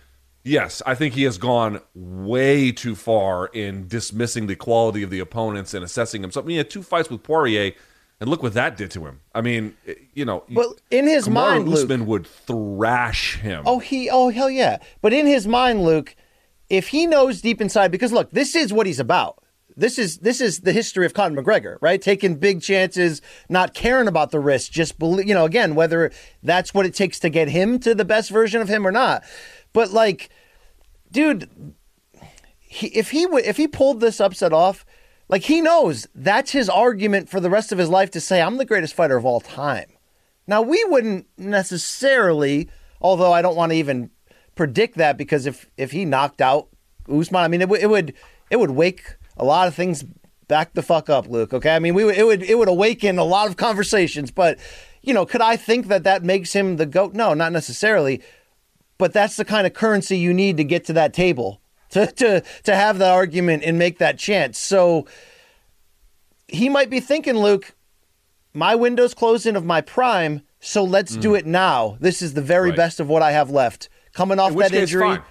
Yes, 0.44 0.80
I 0.86 0.94
think 0.94 1.12
he 1.12 1.24
has 1.24 1.36
gone 1.36 1.82
way 1.94 2.72
too 2.72 2.94
far 2.94 3.48
in 3.48 3.86
dismissing 3.86 4.46
the 4.46 4.56
quality 4.56 5.02
of 5.02 5.10
the 5.10 5.18
opponents 5.18 5.74
and 5.74 5.84
assessing 5.84 6.22
himself. 6.22 6.46
I 6.46 6.46
mean, 6.46 6.54
he 6.54 6.58
had 6.58 6.70
two 6.70 6.82
fights 6.82 7.10
with 7.10 7.22
Poirier, 7.22 7.72
and 8.20 8.28
look 8.28 8.42
what 8.42 8.54
that 8.54 8.76
did 8.76 8.90
to 8.92 9.06
him. 9.06 9.20
I 9.34 9.40
mean, 9.40 9.76
eh, 9.86 9.94
you 10.14 10.24
know, 10.24 10.44
well, 10.50 10.74
in 10.90 11.06
his 11.06 11.28
Kamaru 11.28 11.32
mind, 11.32 11.72
Usman 11.72 12.00
Luke, 12.00 12.08
would 12.08 12.26
thrash 12.26 13.36
him. 13.36 13.62
Oh, 13.66 13.78
he, 13.78 14.10
oh 14.10 14.30
hell 14.30 14.50
yeah! 14.50 14.78
But 15.00 15.12
in 15.12 15.26
his 15.26 15.46
mind, 15.46 15.84
Luke, 15.84 16.16
if 16.68 16.88
he 16.88 17.06
knows 17.06 17.40
deep 17.40 17.60
inside, 17.60 17.90
because 17.90 18.12
look, 18.12 18.30
this 18.30 18.54
is 18.54 18.72
what 18.72 18.86
he's 18.86 19.00
about. 19.00 19.42
This 19.76 19.96
is 19.96 20.18
this 20.18 20.40
is 20.40 20.60
the 20.60 20.72
history 20.72 21.06
of 21.06 21.14
Conor 21.14 21.40
McGregor, 21.40 21.78
right? 21.80 22.02
Taking 22.02 22.34
big 22.34 22.60
chances, 22.60 23.22
not 23.48 23.74
caring 23.74 24.08
about 24.08 24.32
the 24.32 24.40
risk, 24.40 24.72
just 24.72 24.98
believe, 24.98 25.28
you 25.28 25.34
know, 25.34 25.44
again, 25.44 25.76
whether 25.76 26.10
that's 26.42 26.74
what 26.74 26.84
it 26.84 26.94
takes 26.94 27.20
to 27.20 27.30
get 27.30 27.48
him 27.48 27.78
to 27.80 27.94
the 27.94 28.04
best 28.04 28.30
version 28.30 28.60
of 28.60 28.68
him 28.68 28.84
or 28.84 28.90
not. 28.90 29.22
But 29.72 29.92
like, 29.92 30.30
dude, 31.12 31.48
he, 32.58 32.88
if 32.88 33.12
he 33.12 33.24
would, 33.26 33.44
if 33.44 33.56
he 33.56 33.68
pulled 33.68 34.00
this 34.00 34.20
upset 34.20 34.52
off, 34.52 34.84
like 35.28 35.42
he 35.42 35.60
knows 35.60 36.06
that's 36.14 36.52
his 36.52 36.68
argument 36.68 37.28
for 37.28 37.40
the 37.40 37.50
rest 37.50 37.72
of 37.72 37.78
his 37.78 37.88
life 37.88 38.10
to 38.12 38.20
say 38.20 38.40
I'm 38.40 38.56
the 38.56 38.64
greatest 38.64 38.94
fighter 38.94 39.16
of 39.16 39.24
all 39.24 39.40
time. 39.40 39.86
Now 40.46 40.62
we 40.62 40.82
wouldn't 40.84 41.26
necessarily, 41.36 42.68
although 43.00 43.32
I 43.32 43.42
don't 43.42 43.56
want 43.56 43.72
to 43.72 43.76
even 43.76 44.10
predict 44.54 44.96
that 44.96 45.16
because 45.16 45.46
if 45.46 45.70
if 45.76 45.92
he 45.92 46.04
knocked 46.04 46.40
out 46.40 46.68
Usman, 47.08 47.42
I 47.42 47.48
mean 47.48 47.60
it, 47.60 47.66
w- 47.66 47.82
it 47.82 47.88
would 47.88 48.14
it 48.50 48.58
would 48.58 48.70
wake 48.70 49.16
a 49.36 49.44
lot 49.44 49.68
of 49.68 49.74
things 49.74 50.04
back 50.48 50.72
the 50.72 50.82
fuck 50.82 51.10
up, 51.10 51.28
Luke. 51.28 51.52
Okay, 51.52 51.74
I 51.74 51.78
mean 51.78 51.94
we 51.94 52.04
would, 52.04 52.16
it 52.16 52.26
would 52.26 52.42
it 52.42 52.56
would 52.56 52.68
awaken 52.68 53.18
a 53.18 53.24
lot 53.24 53.48
of 53.48 53.56
conversations, 53.56 54.30
but 54.30 54.58
you 55.02 55.14
know, 55.14 55.26
could 55.26 55.40
I 55.40 55.56
think 55.56 55.88
that 55.88 56.04
that 56.04 56.24
makes 56.24 56.52
him 56.52 56.76
the 56.76 56.86
goat? 56.86 57.14
No, 57.14 57.34
not 57.34 57.52
necessarily. 57.52 58.22
But 58.96 59.12
that's 59.12 59.36
the 59.36 59.44
kind 59.44 59.64
of 59.64 59.74
currency 59.74 60.18
you 60.18 60.34
need 60.34 60.56
to 60.56 60.64
get 60.64 60.84
to 60.86 60.92
that 60.94 61.14
table 61.14 61.60
to 61.90 62.06
to 62.06 62.42
to 62.64 62.74
have 62.74 62.98
that 62.98 63.12
argument 63.12 63.62
and 63.64 63.78
make 63.78 63.98
that 63.98 64.18
chance. 64.18 64.58
So 64.58 65.06
he 66.48 66.68
might 66.68 66.90
be 66.90 67.00
thinking, 67.00 67.36
Luke, 67.36 67.74
my 68.54 68.74
window's 68.74 69.14
closing 69.14 69.56
of 69.56 69.64
my 69.64 69.80
prime, 69.80 70.42
so 70.60 70.82
let's 70.82 71.16
do 71.16 71.30
mm. 71.30 71.38
it 71.38 71.46
now. 71.46 71.96
This 72.00 72.22
is 72.22 72.34
the 72.34 72.42
very 72.42 72.70
Right. 72.70 72.76
best 72.76 73.00
of 73.00 73.08
what 73.08 73.22
I 73.22 73.32
have 73.32 73.50
left. 73.50 73.88
Coming 74.12 74.38
off 74.38 74.52
In 74.52 74.58
that 74.58 74.74
injury, 74.74 75.16
fine. 75.16 75.22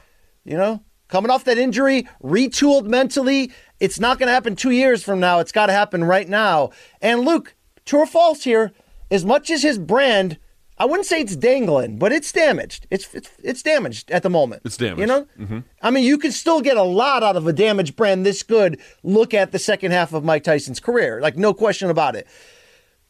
you 0.45 0.55
know, 0.55 0.83
coming 1.07 1.31
off 1.31 1.43
that 1.45 1.57
injury, 1.57 2.07
retooled 2.23 2.85
mentally. 2.85 3.51
It's 3.79 3.99
not 3.99 4.19
going 4.19 4.27
to 4.27 4.33
happen 4.33 4.55
two 4.55 4.71
years 4.71 5.03
from 5.03 5.19
now. 5.19 5.39
It's 5.39 5.51
got 5.51 5.65
to 5.65 5.73
happen 5.73 6.03
right 6.03 6.29
now. 6.29 6.69
And 7.01 7.21
Luke, 7.21 7.55
true 7.85 7.99
or 7.99 8.05
false 8.05 8.43
here, 8.43 8.71
as 9.09 9.25
much 9.25 9.49
as 9.49 9.63
his 9.63 9.77
brand, 9.77 10.37
I 10.79 10.85
wouldn't 10.85 11.07
say 11.07 11.21
it's 11.21 11.35
dangling, 11.35 11.97
but 11.97 12.11
it's 12.11 12.31
damaged. 12.31 12.87
It's 12.91 13.13
it's, 13.13 13.29
it's 13.43 13.63
damaged 13.63 14.11
at 14.11 14.23
the 14.23 14.29
moment. 14.29 14.61
It's 14.65 14.77
damaged. 14.77 14.99
You 14.99 15.05
know, 15.07 15.27
mm-hmm. 15.39 15.59
I 15.81 15.89
mean, 15.91 16.03
you 16.03 16.17
can 16.17 16.31
still 16.31 16.61
get 16.61 16.77
a 16.77 16.83
lot 16.83 17.23
out 17.23 17.35
of 17.35 17.47
a 17.47 17.53
damaged 17.53 17.95
brand 17.95 18.25
this 18.25 18.43
good. 18.43 18.79
Look 19.03 19.33
at 19.33 19.51
the 19.51 19.59
second 19.59 19.91
half 19.91 20.13
of 20.13 20.23
Mike 20.23 20.43
Tyson's 20.43 20.79
career, 20.79 21.19
like 21.21 21.35
no 21.35 21.53
question 21.53 21.89
about 21.89 22.15
it. 22.15 22.27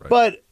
But 0.10 0.46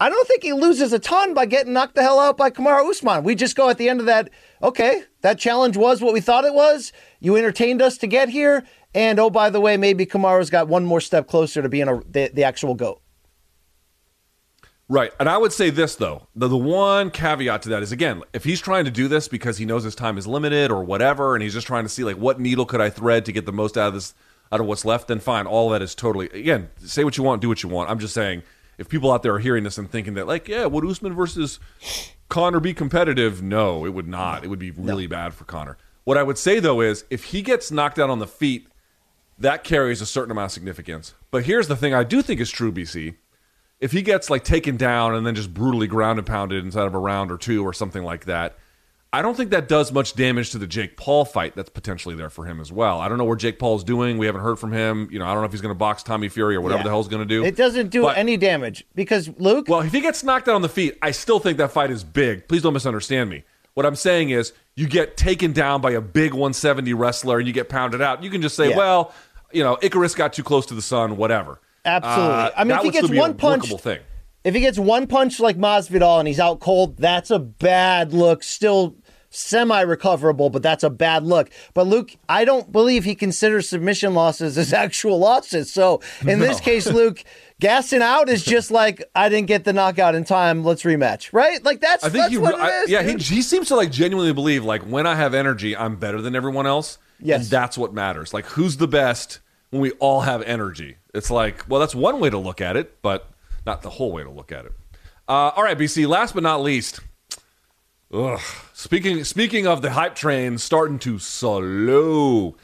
I 0.00 0.08
don't 0.08 0.26
think 0.26 0.42
he 0.42 0.54
loses 0.54 0.92
a 0.92 0.98
ton 0.98 1.34
by 1.34 1.44
getting 1.44 1.74
knocked 1.74 1.94
the 1.94 2.02
hell 2.02 2.18
out 2.18 2.38
by 2.38 2.50
Kamaru 2.50 2.88
Usman. 2.88 3.22
We 3.22 3.34
just 3.34 3.54
go 3.54 3.68
at 3.68 3.76
the 3.76 3.88
end 3.88 4.00
of 4.00 4.06
that, 4.06 4.30
okay, 4.62 5.04
that 5.20 5.38
challenge 5.38 5.76
was 5.76 6.00
what 6.00 6.14
we 6.14 6.22
thought 6.22 6.46
it 6.46 6.54
was. 6.54 6.92
You 7.20 7.36
entertained 7.36 7.82
us 7.82 7.98
to 7.98 8.06
get 8.06 8.30
here. 8.30 8.64
And 8.94 9.20
oh, 9.20 9.28
by 9.28 9.50
the 9.50 9.60
way, 9.60 9.76
maybe 9.76 10.06
Kamaru's 10.06 10.50
got 10.50 10.68
one 10.68 10.86
more 10.86 11.02
step 11.02 11.28
closer 11.28 11.60
to 11.60 11.68
being 11.68 11.86
a, 11.86 12.00
the, 12.08 12.30
the 12.32 12.44
actual 12.44 12.74
GOAT. 12.74 13.00
Right. 14.90 15.12
And 15.18 15.28
I 15.28 15.38
would 15.38 15.52
say 15.52 15.70
this, 15.70 15.94
though. 15.94 16.26
The, 16.34 16.48
the 16.48 16.56
one 16.56 17.10
caveat 17.10 17.62
to 17.62 17.68
that 17.70 17.82
is, 17.82 17.92
again, 17.92 18.22
if 18.34 18.44
he's 18.44 18.60
trying 18.60 18.84
to 18.84 18.90
do 18.90 19.08
this 19.08 19.28
because 19.28 19.56
he 19.56 19.64
knows 19.64 19.84
his 19.84 19.94
time 19.94 20.18
is 20.18 20.26
limited 20.26 20.70
or 20.70 20.84
whatever, 20.84 21.34
and 21.34 21.42
he's 21.42 21.54
just 21.54 21.66
trying 21.66 21.84
to 21.84 21.88
see, 21.88 22.04
like, 22.04 22.16
what 22.16 22.38
needle 22.40 22.66
could 22.66 22.80
I 22.80 22.90
thread 22.90 23.24
to 23.26 23.32
get 23.32 23.46
the 23.46 23.52
most 23.52 23.78
out 23.78 23.88
of 23.88 23.94
this, 23.94 24.14
out 24.52 24.60
of 24.60 24.66
what's 24.66 24.84
left, 24.84 25.08
then 25.08 25.20
fine. 25.20 25.46
All 25.46 25.70
that 25.70 25.80
is 25.80 25.94
totally, 25.94 26.28
again, 26.30 26.68
say 26.78 27.04
what 27.04 27.16
you 27.16 27.22
want, 27.22 27.40
do 27.40 27.48
what 27.48 27.62
you 27.62 27.68
want. 27.68 27.88
I'm 27.88 27.98
just 27.98 28.12
saying– 28.12 28.42
if 28.80 28.88
people 28.88 29.12
out 29.12 29.22
there 29.22 29.34
are 29.34 29.38
hearing 29.38 29.62
this 29.62 29.76
and 29.76 29.90
thinking 29.90 30.14
that, 30.14 30.26
like, 30.26 30.48
yeah, 30.48 30.64
would 30.64 30.86
Usman 30.86 31.12
versus 31.12 31.60
Conor 32.30 32.60
be 32.60 32.72
competitive? 32.72 33.42
No, 33.42 33.84
it 33.84 33.90
would 33.90 34.08
not. 34.08 34.42
It 34.42 34.48
would 34.48 34.58
be 34.58 34.70
really 34.70 35.06
no. 35.06 35.10
bad 35.10 35.34
for 35.34 35.44
Conor. 35.44 35.76
What 36.04 36.16
I 36.16 36.22
would 36.22 36.38
say 36.38 36.60
though 36.60 36.80
is, 36.80 37.04
if 37.10 37.24
he 37.24 37.42
gets 37.42 37.70
knocked 37.70 37.98
out 37.98 38.08
on 38.08 38.20
the 38.20 38.26
feet, 38.26 38.68
that 39.38 39.64
carries 39.64 40.00
a 40.00 40.06
certain 40.06 40.30
amount 40.30 40.46
of 40.46 40.52
significance. 40.52 41.12
But 41.30 41.44
here's 41.44 41.68
the 41.68 41.76
thing: 41.76 41.92
I 41.92 42.04
do 42.04 42.22
think 42.22 42.40
is 42.40 42.50
true, 42.50 42.72
BC. 42.72 43.16
If 43.80 43.92
he 43.92 44.02
gets 44.02 44.28
like 44.28 44.44
taken 44.44 44.76
down 44.76 45.14
and 45.14 45.26
then 45.26 45.34
just 45.34 45.54
brutally 45.54 45.86
ground 45.86 46.18
and 46.18 46.26
pounded 46.26 46.64
inside 46.64 46.86
of 46.86 46.94
a 46.94 46.98
round 46.98 47.32
or 47.32 47.38
two 47.38 47.64
or 47.64 47.72
something 47.72 48.02
like 48.02 48.26
that, 48.26 48.56
I 49.12 49.22
don't 49.22 49.36
think 49.36 49.50
that 49.50 49.66
does 49.66 49.90
much 49.90 50.14
damage 50.14 50.50
to 50.50 50.58
the 50.58 50.68
Jake 50.68 50.96
Paul 50.96 51.24
fight 51.24 51.56
that's 51.56 51.70
potentially 51.70 52.14
there 52.14 52.30
for 52.30 52.44
him 52.44 52.60
as 52.60 52.70
well. 52.70 53.00
I 53.00 53.08
don't 53.08 53.18
know 53.18 53.24
where 53.24 53.36
Jake 53.36 53.58
Paul's 53.58 53.82
doing. 53.82 54.18
We 54.18 54.26
haven't 54.26 54.42
heard 54.42 54.58
from 54.58 54.70
him. 54.70 55.08
You 55.10 55.18
know, 55.18 55.24
I 55.24 55.32
don't 55.32 55.42
know 55.42 55.46
if 55.46 55.52
he's 55.52 55.60
going 55.60 55.74
to 55.74 55.78
box 55.78 56.04
Tommy 56.04 56.28
Fury 56.28 56.54
or 56.54 56.60
whatever 56.60 56.80
yeah. 56.80 56.84
the 56.84 56.90
hell 56.90 57.02
he's 57.02 57.08
going 57.08 57.26
to 57.26 57.34
do. 57.34 57.44
It 57.44 57.56
doesn't 57.56 57.88
do 57.88 58.02
but, 58.02 58.16
any 58.16 58.36
damage 58.36 58.84
because 58.94 59.28
Luke. 59.38 59.66
Well, 59.68 59.80
if 59.80 59.92
he 59.92 60.00
gets 60.00 60.22
knocked 60.22 60.48
out 60.48 60.54
on 60.54 60.62
the 60.62 60.68
feet, 60.68 60.96
I 61.02 61.10
still 61.10 61.40
think 61.40 61.58
that 61.58 61.72
fight 61.72 61.90
is 61.90 62.04
big. 62.04 62.46
Please 62.46 62.62
don't 62.62 62.74
misunderstand 62.74 63.30
me. 63.30 63.42
What 63.74 63.84
I'm 63.84 63.96
saying 63.96 64.30
is, 64.30 64.52
you 64.76 64.86
get 64.86 65.16
taken 65.16 65.52
down 65.52 65.80
by 65.80 65.90
a 65.92 66.00
big 66.00 66.32
170 66.32 66.94
wrestler 66.94 67.38
and 67.38 67.48
you 67.48 67.52
get 67.52 67.68
pounded 67.68 68.00
out. 68.00 68.22
You 68.22 68.30
can 68.30 68.42
just 68.42 68.54
say, 68.56 68.70
yeah. 68.70 68.76
well, 68.76 69.12
you 69.52 69.64
know, 69.64 69.76
Icarus 69.82 70.14
got 70.14 70.32
too 70.32 70.42
close 70.42 70.66
to 70.66 70.74
the 70.74 70.82
sun, 70.82 71.16
whatever. 71.16 71.60
Absolutely. 71.84 72.34
Uh, 72.34 72.50
I 72.56 72.64
mean, 72.64 72.76
if 72.76 72.82
he 72.82 72.90
gets 72.90 73.10
one 73.10 73.36
punch, 73.36 73.68
thing. 73.80 74.00
if 74.44 74.54
he 74.54 74.60
gets 74.60 74.78
one 74.78 75.06
punch 75.06 75.40
like 75.40 75.56
Masvidal 75.56 76.18
and 76.18 76.28
he's 76.28 76.40
out 76.40 76.60
cold, 76.60 76.96
that's 76.96 77.30
a 77.30 77.38
bad 77.38 78.12
look. 78.12 78.42
Still 78.42 78.96
semi 79.30 79.80
recoverable, 79.80 80.50
but 80.50 80.62
that's 80.62 80.84
a 80.84 80.90
bad 80.90 81.24
look. 81.24 81.50
But 81.72 81.86
Luke, 81.86 82.16
I 82.28 82.44
don't 82.44 82.70
believe 82.70 83.04
he 83.04 83.14
considers 83.14 83.68
submission 83.68 84.14
losses 84.14 84.58
as 84.58 84.72
actual 84.74 85.18
losses. 85.18 85.72
So 85.72 86.02
in 86.22 86.38
no. 86.38 86.46
this 86.46 86.60
case, 86.60 86.86
Luke, 86.92 87.24
gassing 87.60 88.02
out 88.02 88.28
is 88.28 88.44
just 88.44 88.70
like 88.70 89.02
I 89.14 89.28
didn't 89.28 89.46
get 89.46 89.64
the 89.64 89.72
knockout 89.72 90.14
in 90.14 90.24
time. 90.24 90.64
Let's 90.64 90.82
rematch, 90.82 91.32
right? 91.32 91.64
Like 91.64 91.80
that's 91.80 92.04
I 92.04 92.10
think 92.10 92.24
that's 92.24 92.32
he, 92.32 92.38
what 92.38 92.54
it 92.54 92.60
is. 92.60 92.90
I, 92.90 92.92
yeah, 92.92 93.02
he, 93.02 93.16
he, 93.16 93.42
seems 93.42 93.68
to 93.68 93.76
like 93.76 93.90
genuinely 93.90 94.32
believe 94.32 94.64
like 94.64 94.82
when 94.82 95.06
I 95.06 95.14
have 95.14 95.32
energy, 95.32 95.76
I'm 95.76 95.96
better 95.96 96.20
than 96.20 96.34
everyone 96.34 96.66
else. 96.66 96.98
Yes, 97.22 97.42
and 97.42 97.50
that's 97.50 97.78
what 97.78 97.94
matters. 97.94 98.34
Like 98.34 98.46
who's 98.46 98.76
the 98.76 98.88
best 98.88 99.40
when 99.70 99.80
we 99.80 99.92
all 99.92 100.22
have 100.22 100.42
energy? 100.42 100.96
It's 101.14 101.30
like 101.30 101.68
well, 101.68 101.80
that's 101.80 101.94
one 101.94 102.20
way 102.20 102.30
to 102.30 102.38
look 102.38 102.60
at 102.60 102.76
it, 102.76 103.02
but 103.02 103.30
not 103.66 103.82
the 103.82 103.90
whole 103.90 104.12
way 104.12 104.22
to 104.22 104.30
look 104.30 104.52
at 104.52 104.64
it. 104.64 104.72
Uh, 105.28 105.52
all 105.54 105.62
right, 105.62 105.78
BC. 105.78 106.06
Last 106.08 106.34
but 106.34 106.42
not 106.42 106.62
least, 106.62 107.00
Ugh. 108.12 108.40
Speaking 108.74 109.22
speaking 109.22 109.66
of 109.68 109.82
the 109.82 109.92
hype 109.92 110.16
train 110.16 110.58
starting 110.58 110.98
to 111.00 111.18
slow. 111.20 112.56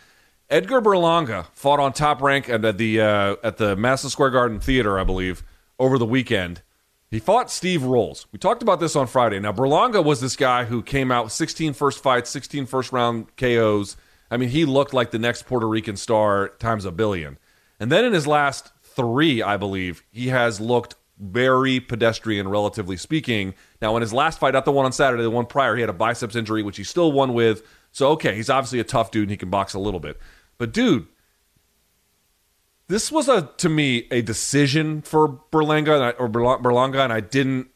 Edgar 0.51 0.81
Berlanga 0.81 1.47
fought 1.53 1.79
on 1.79 1.93
top 1.93 2.21
rank 2.21 2.49
at 2.49 2.79
the 2.79 3.01
uh, 3.01 3.37
at 3.45 3.57
the 3.57 3.77
Madison 3.77 4.11
Square 4.11 4.31
Garden 4.31 4.59
Theater, 4.59 4.99
I 4.99 5.05
believe, 5.05 5.45
over 5.79 5.99
the 5.99 6.07
weekend. 6.07 6.63
He 7.13 7.21
fought 7.21 7.53
Steve 7.53 7.85
Rolls. 7.85 8.27
We 8.33 8.41
talked 8.41 8.63
about 8.63 8.81
this 8.81 8.97
on 8.97 9.07
Friday. 9.07 9.39
Now 9.39 9.53
Berlanga 9.53 10.05
was 10.05 10.21
this 10.21 10.35
guy 10.35 10.65
who 10.65 10.83
came 10.83 11.13
out 11.13 11.31
16 11.31 11.75
first 11.75 12.03
fights, 12.03 12.29
16 12.31 12.67
first 12.67 12.91
round 12.91 13.37
KOs. 13.37 13.97
I 14.29 14.37
mean, 14.37 14.49
he 14.49 14.65
looked 14.65 14.93
like 14.93 15.13
the 15.13 15.19
next 15.21 15.47
Puerto 15.47 15.69
Rican 15.69 15.97
star 15.97 16.49
times 16.49 16.85
a 16.85 16.91
billion. 16.91 17.39
And 17.79 17.93
then 17.93 18.05
in 18.05 18.12
his 18.12 18.27
last 18.27 18.72
three, 18.83 19.43
I 19.43 19.57
believe, 19.57 20.03
he 20.11 20.29
has 20.29 20.61
looked 20.61 20.95
very 21.18 21.81
pedestrian, 21.81 22.49
relatively 22.49 22.97
speaking. 22.97 23.55
Now, 23.81 23.97
in 23.97 24.03
his 24.03 24.12
last 24.12 24.39
fight, 24.39 24.55
not 24.55 24.64
the 24.64 24.72
one 24.72 24.85
on 24.85 24.93
Saturday, 24.93 25.22
the 25.22 25.31
one 25.31 25.47
prior, 25.47 25.74
he 25.74 25.81
had 25.81 25.91
a 25.91 25.95
biceps 25.95 26.37
injury, 26.37 26.62
which 26.62 26.77
he 26.77 26.85
still 26.85 27.12
won 27.12 27.33
with. 27.35 27.62
So, 27.93 28.11
okay, 28.12 28.35
he's 28.35 28.51
obviously 28.51 28.81
a 28.81 28.85
tough 28.85 29.11
dude 29.11 29.22
and 29.22 29.31
he 29.31 29.37
can 29.37 29.51
box 29.51 29.74
a 29.74 29.79
little 29.79 30.01
bit. 30.01 30.18
But, 30.59 30.72
dude, 30.72 31.07
this 32.89 33.11
was 33.11 33.29
a 33.29 33.51
to 33.59 33.68
me 33.68 34.07
a 34.11 34.22
decision 34.22 35.03
for 35.03 35.29
Berlanga 35.29 36.14
or 36.18 36.29
Berlanga, 36.29 37.03
and 37.03 37.12
I 37.12 37.20
didn't. 37.20 37.68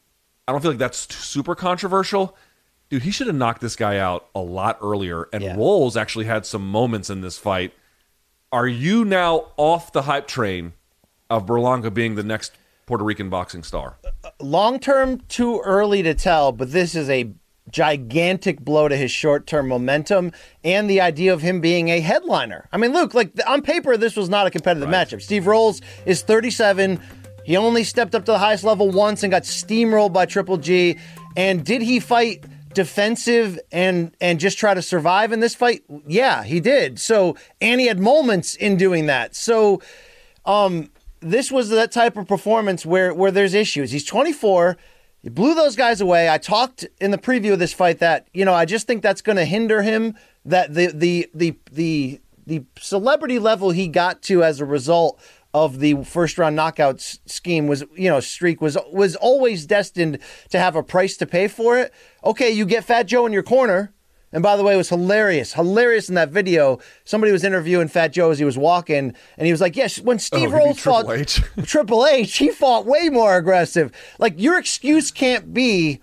I 0.47 0.53
don't 0.53 0.61
feel 0.61 0.71
like 0.73 0.79
that's 0.79 1.15
super 1.15 1.55
controversial. 1.55 2.37
Dude, 2.89 3.03
he 3.03 3.11
should 3.11 3.29
have 3.29 3.37
knocked 3.37 3.61
this 3.61 3.77
guy 3.77 3.99
out 3.99 4.29
a 4.35 4.41
lot 4.41 4.79
earlier. 4.83 5.29
And 5.33 5.43
yeah. 5.43 5.57
Rolls 5.57 5.97
actually 5.97 6.25
had 6.25 6.45
some 6.45 6.69
moments 6.69 7.09
in 7.09 7.21
this 7.21 7.39
fight. 7.39 7.73
Are 8.53 8.67
you 8.67 9.05
now 9.05 9.47
off 9.57 9.93
the 9.93 10.03
hype 10.03 10.27
train 10.27 10.73
of 11.29 11.47
Berlanga 11.47 11.95
being 11.95 12.17
the 12.17 12.25
next 12.25 12.53
Puerto 12.85 13.05
Rican 13.05 13.31
boxing 13.31 13.63
star? 13.63 13.97
Long 14.41 14.81
term, 14.81 15.21
too 15.29 15.61
early 15.65 16.03
to 16.03 16.15
tell, 16.15 16.51
but 16.51 16.73
this 16.73 16.97
is 16.97 17.09
a 17.09 17.31
gigantic 17.71 18.61
blow 18.61 18.89
to 18.89 18.97
his 18.97 19.13
short 19.13 19.47
term 19.47 19.69
momentum 19.69 20.33
and 20.65 20.91
the 20.91 21.01
idea 21.01 21.33
of 21.33 21.43
him 21.43 21.61
being 21.61 21.91
a 21.91 22.01
headliner. 22.01 22.69
I 22.73 22.77
mean, 22.79 22.93
Luke, 22.93 23.15
like 23.15 23.31
on 23.47 23.63
paper, 23.63 23.97
this 23.97 24.17
was 24.17 24.29
not 24.29 24.49
a 24.49 24.51
competitive 24.51 24.89
right. 24.89 25.07
matchup. 25.07 25.23
Steve 25.23 25.47
Rolls 25.47 25.81
is 26.05 26.23
37. 26.23 27.01
He 27.45 27.57
only 27.57 27.85
stepped 27.85 28.17
up 28.17 28.25
to 28.25 28.33
the 28.33 28.39
highest 28.39 28.65
level 28.65 28.91
once 28.91 29.23
and 29.23 29.31
got 29.31 29.45
steamrolled 29.45 30.13
by 30.13 30.27
Triple 30.27 30.57
G. 30.57 30.99
And 31.37 31.65
did 31.65 31.83
he 31.83 32.01
fight 32.01 32.45
defensive 32.73 33.59
and 33.73 34.15
and 34.21 34.41
just 34.41 34.59
try 34.59 34.75
to 34.75 34.83
survive 34.83 35.33
in 35.33 35.41
this 35.41 35.55
fight? 35.55 35.83
Yeah, 36.07 36.45
he 36.45 36.61
did. 36.61 36.99
So 37.01 37.37
and 37.61 37.81
he 37.81 37.87
had 37.87 37.99
moments 37.99 38.55
in 38.55 38.77
doing 38.77 39.07
that. 39.07 39.35
So 39.35 39.81
um 40.45 40.91
this 41.21 41.53
was 41.53 41.69
that 41.71 41.93
type 41.93 42.17
of 42.17 42.27
performance 42.27 42.87
where 42.87 43.13
where 43.13 43.31
there's 43.31 43.55
issues. 43.55 43.91
He's 43.91 44.05
24. 44.05 44.77
He 45.23 45.29
blew 45.29 45.55
those 45.55 45.77
guys 45.77 46.01
away. 46.01 46.31
I 46.31 46.39
talked 46.39 46.87
in 46.99 47.11
the 47.11 47.19
preview 47.19 47.53
of 47.53 47.59
this 47.59 47.73
fight 47.73 47.99
that 47.99 48.29
you 48.33 48.45
know 48.45 48.55
I 48.55 48.65
just 48.65 48.87
think 48.87 49.03
that's 49.03 49.23
going 49.23 49.37
to 49.37 49.45
hinder 49.45 49.83
him. 49.83 50.17
That 50.45 50.75
the 50.75 50.87
the 50.87 51.29
the 51.35 51.59
the 51.71 52.21
the 52.47 52.65
celebrity 52.79 53.39
level 53.39 53.71
he 53.71 53.87
got 53.87 54.23
to 54.23 54.43
as 54.43 54.61
a 54.61 54.65
result 54.65 55.21
of 55.53 55.81
the 55.81 56.05
first 56.05 56.39
round 56.39 56.55
knockout 56.55 57.01
scheme 57.01 57.67
was 57.67 57.85
you 57.97 58.09
know 58.09 58.21
streak 58.21 58.61
was 58.61 58.79
was 58.93 59.17
always 59.17 59.67
destined 59.67 60.19
to 60.51 60.59
have 60.59 60.77
a 60.77 60.83
price 60.83 61.17
to 61.19 61.27
pay 61.27 61.49
for 61.49 61.79
it. 61.79 61.93
Okay, 62.25 62.51
you 62.51 62.65
get 62.65 62.85
Fat 62.85 63.05
Joe 63.05 63.27
in 63.27 63.33
your 63.33 63.43
corner 63.43 63.93
and 64.33 64.43
by 64.43 64.57
the 64.57 64.63
way, 64.63 64.75
it 64.75 64.77
was 64.77 64.89
hilarious, 64.89 65.55
hilarious 65.55 66.09
in 66.09 66.15
that 66.15 66.31
video. 66.31 66.79
Somebody 67.05 67.33
was 67.33 67.43
interviewing 67.43 67.89
Fat 67.89 68.09
Joe 68.09 68.31
as 68.31 68.39
he 68.39 68.45
was 68.45 68.57
walking, 68.57 69.15
and 69.37 69.47
he 69.47 69.53
was 69.53 69.61
like, 69.61 69.77
"Yes, 69.77 69.99
when 69.99 70.17
oh, 70.17 70.19
Steve 70.19 70.55
oh, 70.55 70.59
Rolls 70.59 70.79
fought 70.79 71.07
Triple 71.07 71.21
H. 71.21 71.43
Triple 71.65 72.07
H, 72.07 72.39
he 72.39 72.51
fought 72.51 72.87
way 72.87 73.09
more 73.09 73.37
aggressive. 73.37 73.91
Like 74.19 74.35
your 74.37 74.59
excuse 74.59 75.11
can't 75.11 75.53
be, 75.53 76.01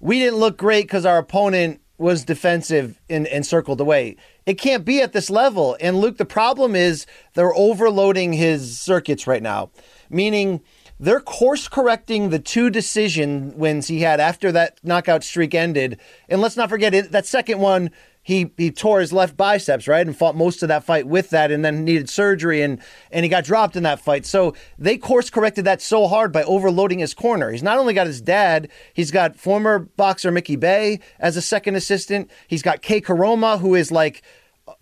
we 0.00 0.18
didn't 0.18 0.38
look 0.38 0.56
great 0.56 0.84
because 0.84 1.04
our 1.04 1.18
opponent 1.18 1.80
was 1.98 2.24
defensive 2.24 3.00
and, 3.08 3.26
and 3.28 3.46
circled 3.46 3.80
away. 3.80 4.16
It 4.44 4.54
can't 4.54 4.84
be 4.84 5.00
at 5.00 5.12
this 5.12 5.30
level. 5.30 5.76
And 5.80 5.98
Luke, 5.98 6.18
the 6.18 6.24
problem 6.24 6.76
is 6.76 7.06
they're 7.34 7.54
overloading 7.54 8.32
his 8.32 8.78
circuits 8.78 9.26
right 9.26 9.42
now, 9.42 9.70
meaning." 10.10 10.60
they're 10.98 11.20
course 11.20 11.68
correcting 11.68 12.30
the 12.30 12.38
two 12.38 12.70
decision 12.70 13.56
wins 13.56 13.88
he 13.88 14.00
had 14.00 14.20
after 14.20 14.50
that 14.52 14.78
knockout 14.82 15.22
streak 15.22 15.54
ended. 15.54 16.00
And 16.28 16.40
let's 16.40 16.56
not 16.56 16.70
forget 16.70 16.94
it, 16.94 17.12
that 17.12 17.26
second 17.26 17.60
one, 17.60 17.90
he 18.26 18.50
he 18.56 18.72
tore 18.72 18.98
his 18.98 19.12
left 19.12 19.36
biceps, 19.36 19.86
right? 19.86 20.04
And 20.04 20.16
fought 20.16 20.34
most 20.34 20.64
of 20.64 20.68
that 20.68 20.82
fight 20.82 21.06
with 21.06 21.30
that 21.30 21.52
and 21.52 21.64
then 21.64 21.84
needed 21.84 22.10
surgery 22.10 22.60
and 22.60 22.82
and 23.12 23.24
he 23.24 23.28
got 23.28 23.44
dropped 23.44 23.76
in 23.76 23.84
that 23.84 24.00
fight. 24.00 24.26
So 24.26 24.52
they 24.76 24.98
course 24.98 25.30
corrected 25.30 25.64
that 25.66 25.80
so 25.80 26.08
hard 26.08 26.32
by 26.32 26.42
overloading 26.42 26.98
his 26.98 27.14
corner. 27.14 27.52
He's 27.52 27.62
not 27.62 27.78
only 27.78 27.94
got 27.94 28.08
his 28.08 28.20
dad, 28.20 28.68
he's 28.92 29.12
got 29.12 29.36
former 29.36 29.78
boxer 29.78 30.32
Mickey 30.32 30.56
Bey 30.56 30.98
as 31.20 31.36
a 31.36 31.40
second 31.40 31.76
assistant. 31.76 32.28
He's 32.48 32.62
got 32.62 32.82
Kay 32.82 33.00
Koroma, 33.00 33.60
who 33.60 33.76
is 33.76 33.92
like 33.92 34.22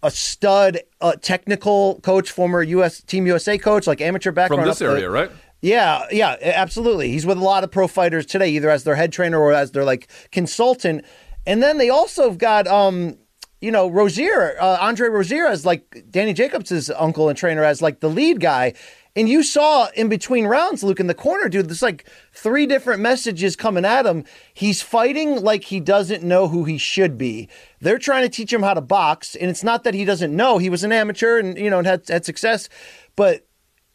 a 0.03 0.11
stud 0.11 0.81
uh, 1.03 1.13
technical 1.21 2.01
coach, 2.01 2.31
former 2.31 2.63
US 2.63 3.03
Team 3.03 3.27
USA 3.27 3.59
coach, 3.59 3.87
like 3.87 4.01
amateur 4.01 4.33
background. 4.33 4.63
From 4.63 4.71
this 4.71 4.81
area, 4.81 5.03
the, 5.03 5.11
right? 5.11 5.31
Yeah, 5.61 6.07
yeah, 6.11 6.39
absolutely. 6.41 7.11
He's 7.11 7.27
with 7.27 7.37
a 7.37 7.45
lot 7.45 7.63
of 7.63 7.71
pro 7.71 7.89
fighters 7.89 8.25
today, 8.25 8.49
either 8.53 8.71
as 8.71 8.85
their 8.85 8.95
head 8.95 9.13
trainer 9.13 9.39
or 9.39 9.53
as 9.53 9.73
their 9.73 9.85
like 9.85 10.09
consultant. 10.33 11.05
And 11.47 11.63
then 11.63 11.77
they 11.77 11.91
also 11.91 12.23
have 12.31 12.39
got 12.39 12.67
um, 12.67 13.19
you 13.65 13.71
know, 13.71 13.89
Rozier, 13.89 14.57
uh, 14.61 14.77
Andre 14.79 15.09
Rozier 15.09 15.47
as 15.47 15.65
like 15.65 16.05
Danny 16.11 16.35
Jacobs' 16.35 16.91
uncle 16.91 17.31
and 17.31 17.39
trainer 17.39 17.65
as 17.65 17.81
like 17.81 18.01
the 18.01 18.11
lead 18.11 18.39
guy. 18.39 18.75
And 19.17 19.27
you 19.27 19.43
saw 19.43 19.89
in 19.95 20.11
between 20.11 20.45
rounds, 20.45 20.85
Luke, 20.85 21.01
in 21.01 21.07
the 21.07 21.15
corner, 21.15 21.49
dude, 21.49 21.69
there's 21.69 21.81
like 21.81 22.05
three 22.35 22.67
different 22.67 23.01
messages 23.01 23.57
coming 23.57 23.87
at 23.87 24.05
him. 24.05 24.25
He's 24.53 24.83
fighting 24.83 25.41
like 25.41 25.65
he 25.65 25.81
doesn't 25.81 26.23
know 26.23 26.49
who 26.49 26.65
he 26.65 26.77
should 26.77 27.17
be. 27.17 27.49
They're 27.81 27.99
trying 27.99 28.25
to 28.25 28.29
teach 28.29 28.53
him 28.53 28.63
how 28.63 28.75
to 28.75 28.83
box. 28.83 29.35
And 29.35 29.49
it's 29.49 29.65
not 29.65 29.85
that 29.85 29.95
he 29.95 30.05
doesn't 30.05 30.37
know. 30.37 30.59
He 30.59 30.69
was 30.69 30.85
an 30.85 30.93
amateur 30.93 31.39
and, 31.39 31.57
you 31.57 31.71
know, 31.71 31.79
and 31.79 31.87
had, 31.87 32.07
had 32.07 32.27
success, 32.27 32.69
but 33.17 33.47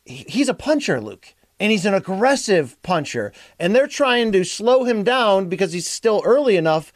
he's 0.03 0.49
a 0.49 0.55
puncher, 0.55 0.99
Luke 0.99 1.35
and 1.59 1.71
he's 1.71 1.85
an 1.85 1.93
aggressive 1.93 2.81
puncher. 2.83 3.33
And 3.59 3.75
they're 3.75 3.87
trying 3.87 4.31
to 4.31 4.43
slow 4.45 4.85
him 4.85 5.03
down 5.03 5.49
because 5.49 5.73
he's 5.73 5.89
still 5.89 6.21
early 6.23 6.55
enough 6.55 6.93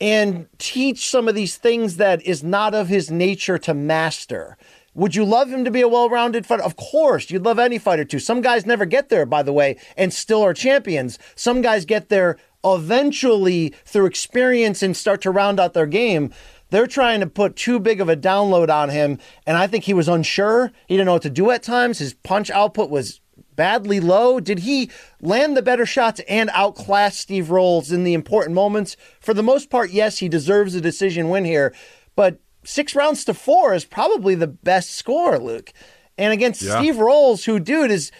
and 0.00 0.46
teach 0.58 1.08
some 1.08 1.28
of 1.28 1.34
these 1.34 1.56
things 1.56 1.96
that 1.96 2.22
is 2.22 2.42
not 2.42 2.74
of 2.74 2.88
his 2.88 3.10
nature 3.10 3.58
to 3.58 3.74
master. 3.74 4.56
Would 4.94 5.16
you 5.16 5.24
love 5.24 5.48
him 5.48 5.64
to 5.64 5.70
be 5.70 5.80
a 5.80 5.88
well 5.88 6.08
rounded 6.08 6.46
fighter? 6.46 6.62
Of 6.62 6.76
course, 6.76 7.30
you'd 7.30 7.44
love 7.44 7.58
any 7.58 7.78
fighter 7.78 8.04
to. 8.04 8.18
Some 8.18 8.40
guys 8.40 8.64
never 8.64 8.84
get 8.84 9.08
there, 9.08 9.26
by 9.26 9.42
the 9.42 9.52
way, 9.52 9.76
and 9.96 10.12
still 10.12 10.42
are 10.42 10.54
champions. 10.54 11.18
Some 11.34 11.62
guys 11.62 11.84
get 11.84 12.08
there 12.08 12.38
eventually 12.64 13.74
through 13.84 14.06
experience 14.06 14.82
and 14.82 14.96
start 14.96 15.20
to 15.22 15.30
round 15.30 15.58
out 15.58 15.74
their 15.74 15.86
game. 15.86 16.32
They're 16.70 16.86
trying 16.86 17.20
to 17.20 17.26
put 17.26 17.56
too 17.56 17.78
big 17.78 18.00
of 18.00 18.08
a 18.08 18.16
download 18.16 18.68
on 18.68 18.88
him, 18.88 19.18
and 19.46 19.56
I 19.56 19.66
think 19.66 19.84
he 19.84 19.94
was 19.94 20.08
unsure. 20.08 20.72
He 20.86 20.96
didn't 20.96 21.06
know 21.06 21.12
what 21.14 21.22
to 21.22 21.30
do 21.30 21.50
at 21.50 21.62
times. 21.62 21.98
His 21.98 22.14
punch 22.14 22.50
output 22.50 22.88
was 22.88 23.20
badly 23.56 24.00
low? 24.00 24.40
Did 24.40 24.60
he 24.60 24.90
land 25.20 25.56
the 25.56 25.62
better 25.62 25.86
shots 25.86 26.20
and 26.28 26.50
outclass 26.52 27.16
Steve 27.18 27.50
Rolls 27.50 27.92
in 27.92 28.04
the 28.04 28.14
important 28.14 28.54
moments? 28.54 28.96
For 29.20 29.34
the 29.34 29.42
most 29.42 29.70
part, 29.70 29.90
yes, 29.90 30.18
he 30.18 30.28
deserves 30.28 30.74
a 30.74 30.80
decision 30.80 31.28
win 31.28 31.44
here, 31.44 31.74
but 32.16 32.38
six 32.64 32.94
rounds 32.94 33.24
to 33.26 33.34
four 33.34 33.74
is 33.74 33.84
probably 33.84 34.34
the 34.34 34.46
best 34.46 34.92
score, 34.92 35.38
Luke. 35.38 35.72
And 36.16 36.32
against 36.32 36.62
Yeah. 36.62 36.78
Steve 36.78 36.98
Rolls, 36.98 37.44
who, 37.44 37.58
dude, 37.58 37.90
is 37.90 38.10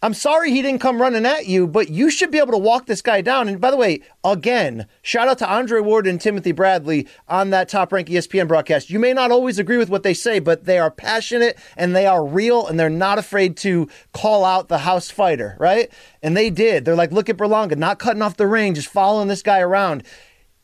I'm 0.00 0.14
sorry 0.14 0.52
he 0.52 0.62
didn't 0.62 0.80
come 0.80 1.00
running 1.00 1.26
at 1.26 1.46
you, 1.46 1.66
but 1.66 1.88
you 1.88 2.08
should 2.08 2.30
be 2.30 2.38
able 2.38 2.52
to 2.52 2.58
walk 2.58 2.86
this 2.86 3.02
guy 3.02 3.20
down. 3.20 3.48
And 3.48 3.60
by 3.60 3.72
the 3.72 3.76
way, 3.76 4.00
again, 4.22 4.86
shout 5.02 5.26
out 5.26 5.38
to 5.38 5.52
Andre 5.52 5.80
Ward 5.80 6.06
and 6.06 6.20
Timothy 6.20 6.52
Bradley 6.52 7.08
on 7.26 7.50
that 7.50 7.68
top 7.68 7.92
rank 7.92 8.06
ESPN 8.06 8.46
broadcast. 8.46 8.90
You 8.90 9.00
may 9.00 9.12
not 9.12 9.32
always 9.32 9.58
agree 9.58 9.76
with 9.76 9.90
what 9.90 10.04
they 10.04 10.14
say, 10.14 10.38
but 10.38 10.66
they 10.66 10.78
are 10.78 10.92
passionate 10.92 11.58
and 11.76 11.96
they 11.96 12.06
are 12.06 12.24
real 12.24 12.64
and 12.64 12.78
they're 12.78 12.88
not 12.88 13.18
afraid 13.18 13.56
to 13.58 13.88
call 14.12 14.44
out 14.44 14.68
the 14.68 14.78
house 14.78 15.10
fighter, 15.10 15.56
right? 15.58 15.90
And 16.22 16.36
they 16.36 16.48
did. 16.48 16.84
They're 16.84 16.94
like, 16.94 17.10
look 17.10 17.28
at 17.28 17.36
Berlanga, 17.36 17.76
not 17.76 17.98
cutting 17.98 18.22
off 18.22 18.36
the 18.36 18.46
ring, 18.46 18.74
just 18.74 18.88
following 18.88 19.26
this 19.26 19.42
guy 19.42 19.58
around. 19.58 20.04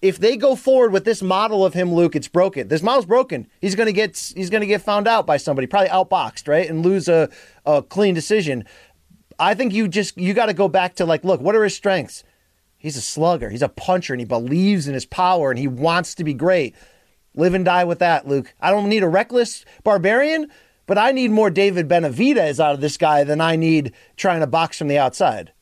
If 0.00 0.18
they 0.18 0.36
go 0.36 0.54
forward 0.54 0.92
with 0.92 1.04
this 1.04 1.22
model 1.22 1.64
of 1.64 1.74
him, 1.74 1.92
Luke, 1.92 2.14
it's 2.14 2.28
broken. 2.28 2.68
This 2.68 2.82
model's 2.82 3.06
broken. 3.06 3.48
He's 3.60 3.74
gonna 3.74 3.90
get 3.90 4.32
he's 4.36 4.50
gonna 4.50 4.66
get 4.66 4.82
found 4.82 5.08
out 5.08 5.26
by 5.26 5.38
somebody, 5.38 5.66
probably 5.66 5.88
outboxed, 5.88 6.46
right, 6.46 6.68
and 6.68 6.84
lose 6.84 7.08
a, 7.08 7.30
a 7.64 7.82
clean 7.82 8.14
decision. 8.14 8.64
I 9.38 9.54
think 9.54 9.72
you 9.72 9.88
just 9.88 10.16
you 10.16 10.34
got 10.34 10.46
to 10.46 10.54
go 10.54 10.68
back 10.68 10.96
to 10.96 11.04
like, 11.04 11.24
look, 11.24 11.40
what 11.40 11.54
are 11.54 11.64
his 11.64 11.74
strengths? 11.74 12.24
He's 12.76 12.96
a 12.96 13.00
slugger. 13.00 13.48
He's 13.48 13.62
a 13.62 13.68
puncher, 13.68 14.12
and 14.12 14.20
he 14.20 14.26
believes 14.26 14.86
in 14.86 14.94
his 14.94 15.06
power, 15.06 15.50
and 15.50 15.58
he 15.58 15.66
wants 15.66 16.14
to 16.16 16.24
be 16.24 16.34
great. 16.34 16.74
Live 17.34 17.54
and 17.54 17.64
die 17.64 17.84
with 17.84 17.98
that, 18.00 18.28
Luke. 18.28 18.54
I 18.60 18.70
don't 18.70 18.88
need 18.88 19.02
a 19.02 19.08
reckless 19.08 19.64
barbarian, 19.82 20.50
but 20.86 20.98
I 20.98 21.12
need 21.12 21.30
more 21.30 21.50
David 21.50 21.88
Benavidez 21.88 22.60
out 22.60 22.74
of 22.74 22.80
this 22.82 22.98
guy 22.98 23.24
than 23.24 23.40
I 23.40 23.56
need 23.56 23.94
trying 24.16 24.40
to 24.40 24.46
box 24.46 24.76
from 24.76 24.88
the 24.88 24.98
outside. 24.98 25.52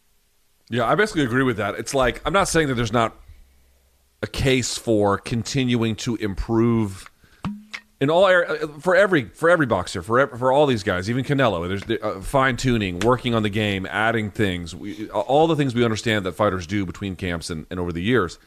Yeah, 0.68 0.84
I 0.84 0.96
basically 0.96 1.22
agree 1.22 1.44
with 1.44 1.58
that. 1.58 1.76
It's 1.76 1.94
like 1.94 2.20
I'm 2.26 2.32
not 2.32 2.48
saying 2.48 2.68
that 2.68 2.74
there's 2.74 2.92
not 2.92 3.16
a 4.22 4.26
case 4.26 4.76
for 4.76 5.18
continuing 5.18 5.94
to 5.96 6.16
improve 6.16 7.10
in 8.03 8.11
all 8.11 8.26
for 8.80 8.96
every 8.96 9.24
for 9.26 9.48
every 9.48 9.66
boxer 9.66 10.03
for 10.03 10.26
for 10.36 10.50
all 10.50 10.66
these 10.66 10.82
guys, 10.82 11.09
even 11.09 11.24
Canelo. 11.24 11.68
There's 11.68 12.00
uh, 12.03 12.20
fine 12.20 12.57
tuning, 12.57 12.98
working 13.00 13.32
on 13.34 13.42
the 13.44 13.48
game, 13.48 13.86
adding 13.86 14.30
things, 14.30 14.74
we, 14.74 15.09
all 15.11 15.46
the 15.46 15.55
things 15.57 15.74
we 15.74 15.84
understand 15.84 16.26
that 16.26 16.32
fighters 16.32 16.66
do 16.66 16.84
between 16.84 17.14
camps 17.16 17.48
and, 17.48 17.64
and 17.70 17.78
over 17.78 17.92
the 17.92 18.03
years. 18.03 18.38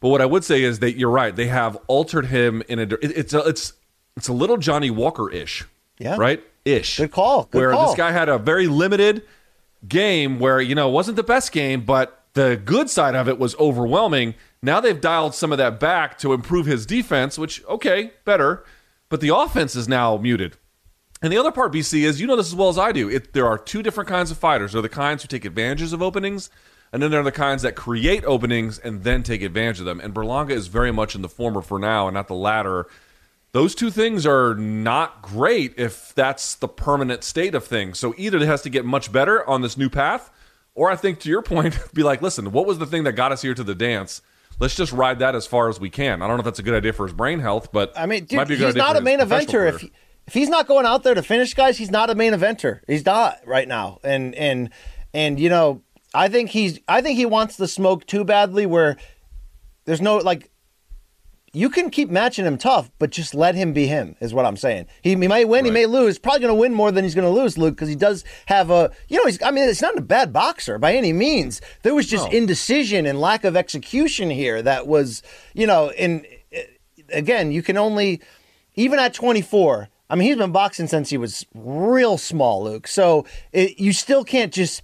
But 0.00 0.08
what 0.08 0.20
I 0.22 0.26
would 0.26 0.44
say 0.44 0.62
is 0.62 0.78
that 0.78 0.96
you're 0.98 1.10
right. 1.10 1.34
They 1.36 1.46
have 1.48 1.76
altered 1.88 2.26
him 2.26 2.62
in 2.68 2.78
a. 2.78 2.82
it- 2.82 2.98
It's 3.02 3.34
a, 3.34 3.40
it's 3.40 3.72
it's 4.16 4.28
a 4.28 4.32
little 4.32 4.56
Johnny 4.56 4.90
Walker 4.90 5.30
ish. 5.30 5.64
Yeah. 5.98 6.16
Right. 6.18 6.42
Ish. 6.64 6.96
Good 6.98 7.12
call. 7.12 7.44
Good 7.44 7.58
where 7.58 7.70
call. 7.72 7.86
this 7.88 7.96
guy 7.96 8.12
had 8.12 8.28
a 8.30 8.38
very 8.38 8.66
limited 8.66 9.22
game 9.86 10.38
where 10.38 10.60
you 10.60 10.74
know 10.74 10.88
it 10.88 10.92
wasn't 10.92 11.16
the 11.16 11.22
best 11.22 11.52
game, 11.52 11.82
but 11.84 12.22
the 12.34 12.60
good 12.64 12.88
side 12.90 13.14
of 13.14 13.28
it 13.28 13.38
was 13.38 13.54
overwhelming. 13.56 14.34
Now 14.62 14.80
they've 14.80 15.00
dialed 15.00 15.34
some 15.34 15.52
of 15.52 15.58
that 15.58 15.78
back 15.80 16.18
to 16.18 16.32
improve 16.32 16.66
his 16.66 16.86
defense, 16.86 17.38
which 17.38 17.64
okay, 17.66 18.12
better, 18.24 18.64
but 19.08 19.20
the 19.20 19.34
offense 19.34 19.76
is 19.76 19.88
now 19.88 20.16
muted. 20.16 20.56
And 21.22 21.32
the 21.32 21.38
other 21.38 21.52
part, 21.52 21.72
BC, 21.72 22.02
is 22.02 22.20
you 22.20 22.26
know 22.26 22.36
this 22.36 22.48
as 22.48 22.54
well 22.54 22.68
as 22.68 22.78
I 22.78 22.92
do. 22.92 23.08
It, 23.08 23.32
there 23.32 23.46
are 23.46 23.58
two 23.58 23.82
different 23.82 24.08
kinds 24.08 24.30
of 24.30 24.38
fighters. 24.38 24.72
There 24.72 24.80
are 24.80 24.82
the 24.82 24.88
kinds 24.88 25.22
who 25.22 25.28
take 25.28 25.44
advantages 25.44 25.92
of 25.92 26.02
openings, 26.02 26.50
and 26.92 27.02
then 27.02 27.10
there 27.10 27.20
are 27.20 27.24
the 27.24 27.32
kinds 27.32 27.62
that 27.62 27.74
create 27.74 28.24
openings 28.24 28.78
and 28.78 29.02
then 29.02 29.22
take 29.22 29.42
advantage 29.42 29.80
of 29.80 29.86
them. 29.86 30.00
And 30.00 30.14
Berlanga 30.14 30.50
is 30.50 30.66
very 30.66 30.92
much 30.92 31.14
in 31.14 31.22
the 31.22 31.28
former 31.28 31.62
for 31.62 31.78
now 31.78 32.06
and 32.06 32.14
not 32.14 32.28
the 32.28 32.34
latter. 32.34 32.86
Those 33.52 33.74
two 33.74 33.90
things 33.90 34.26
are 34.26 34.54
not 34.54 35.22
great 35.22 35.74
if 35.78 36.14
that's 36.14 36.54
the 36.54 36.68
permanent 36.68 37.24
state 37.24 37.54
of 37.54 37.64
things. 37.64 37.98
So 37.98 38.14
either 38.18 38.36
it 38.36 38.46
has 38.46 38.62
to 38.62 38.70
get 38.70 38.84
much 38.84 39.10
better 39.10 39.48
on 39.48 39.62
this 39.62 39.78
new 39.78 39.88
path, 39.88 40.30
or 40.74 40.90
I 40.90 40.96
think 40.96 41.20
to 41.20 41.30
your 41.30 41.42
point, 41.54 41.78
be 41.94 42.02
like, 42.02 42.20
listen, 42.20 42.52
what 42.52 42.66
was 42.66 42.78
the 42.78 42.86
thing 42.86 43.04
that 43.04 43.12
got 43.12 43.32
us 43.32 43.42
here 43.42 43.54
to 43.54 43.64
the 43.64 43.74
dance? 43.74 44.20
Let's 44.58 44.74
just 44.74 44.92
ride 44.92 45.18
that 45.18 45.34
as 45.34 45.46
far 45.46 45.68
as 45.68 45.78
we 45.78 45.90
can. 45.90 46.22
I 46.22 46.26
don't 46.26 46.36
know 46.36 46.40
if 46.40 46.44
that's 46.46 46.58
a 46.58 46.62
good 46.62 46.74
idea 46.74 46.92
for 46.92 47.06
his 47.06 47.12
brain 47.12 47.40
health, 47.40 47.72
but 47.72 47.92
I 47.96 48.06
mean, 48.06 48.26
might 48.32 48.48
dude, 48.48 48.48
be 48.48 48.54
a 48.54 48.58
good 48.58 48.66
he's 48.66 48.74
not 48.76 48.96
a 48.96 49.00
main 49.02 49.20
eventer. 49.20 49.68
If 49.68 49.82
he, 49.82 49.92
if 50.26 50.34
he's 50.34 50.48
not 50.48 50.66
going 50.66 50.86
out 50.86 51.02
there 51.02 51.14
to 51.14 51.22
finish 51.22 51.52
guys, 51.54 51.76
he's 51.76 51.90
not 51.90 52.08
a 52.08 52.14
main 52.14 52.32
eventer. 52.32 52.80
He's 52.86 53.04
not 53.04 53.38
right 53.46 53.68
now. 53.68 53.98
And 54.02 54.34
and 54.34 54.70
and 55.12 55.38
you 55.38 55.50
know, 55.50 55.82
I 56.14 56.28
think 56.28 56.50
he's 56.50 56.80
I 56.88 57.02
think 57.02 57.18
he 57.18 57.26
wants 57.26 57.56
the 57.56 57.68
smoke 57.68 58.06
too 58.06 58.24
badly. 58.24 58.66
Where 58.66 58.96
there's 59.84 60.00
no 60.00 60.16
like. 60.16 60.50
You 61.56 61.70
can 61.70 61.88
keep 61.88 62.10
matching 62.10 62.44
him 62.44 62.58
tough, 62.58 62.90
but 62.98 63.08
just 63.08 63.34
let 63.34 63.54
him 63.54 63.72
be 63.72 63.86
him, 63.86 64.14
is 64.20 64.34
what 64.34 64.44
I'm 64.44 64.58
saying. 64.58 64.88
He, 65.00 65.10
he 65.10 65.16
may 65.16 65.46
win, 65.46 65.64
he 65.64 65.70
may 65.70 65.86
lose. 65.86 66.18
Probably 66.18 66.40
going 66.40 66.54
to 66.54 66.60
win 66.60 66.74
more 66.74 66.92
than 66.92 67.02
he's 67.02 67.14
going 67.14 67.24
to 67.26 67.40
lose, 67.40 67.56
Luke, 67.56 67.74
because 67.74 67.88
he 67.88 67.94
does 67.94 68.26
have 68.44 68.70
a, 68.70 68.90
you 69.08 69.16
know, 69.16 69.24
he's, 69.24 69.42
I 69.42 69.50
mean, 69.52 69.66
it's 69.66 69.80
not 69.80 69.96
a 69.96 70.02
bad 70.02 70.34
boxer 70.34 70.76
by 70.78 70.94
any 70.94 71.14
means. 71.14 71.62
There 71.82 71.94
was 71.94 72.06
just 72.08 72.30
No. 72.30 72.38
indecision 72.38 73.06
and 73.06 73.22
lack 73.22 73.42
of 73.44 73.56
execution 73.56 74.28
here 74.28 74.60
that 74.60 74.86
was, 74.86 75.22
you 75.54 75.66
know, 75.66 75.88
and 75.90 76.26
again, 77.10 77.50
you 77.50 77.62
can 77.62 77.78
only, 77.78 78.20
even 78.74 78.98
at 78.98 79.14
24, 79.14 79.88
I 80.10 80.14
mean, 80.14 80.28
he's 80.28 80.36
been 80.36 80.52
boxing 80.52 80.88
since 80.88 81.08
he 81.08 81.16
was 81.16 81.46
real 81.54 82.18
small, 82.18 82.64
Luke. 82.64 82.86
So 82.86 83.24
it, 83.52 83.80
you 83.80 83.94
still 83.94 84.24
can't 84.24 84.52
just 84.52 84.82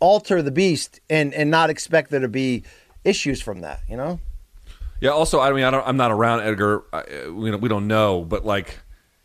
alter 0.00 0.42
the 0.42 0.50
beast 0.50 1.00
and, 1.08 1.32
and 1.32 1.48
not 1.48 1.70
expect 1.70 2.10
there 2.10 2.18
to 2.18 2.28
be 2.28 2.64
issues 3.04 3.40
from 3.40 3.60
that, 3.60 3.82
you 3.88 3.96
know? 3.96 4.18
Yeah. 5.02 5.10
Also, 5.10 5.40
I 5.40 5.52
mean, 5.52 5.64
I 5.64 5.70
don't, 5.70 5.86
I'm 5.86 5.96
not 5.96 6.12
around 6.12 6.40
Edgar. 6.40 6.84
I, 6.92 7.28
we 7.28 7.50
don't, 7.68 7.88
know, 7.88 8.24
but 8.24 8.46
like, 8.46 8.78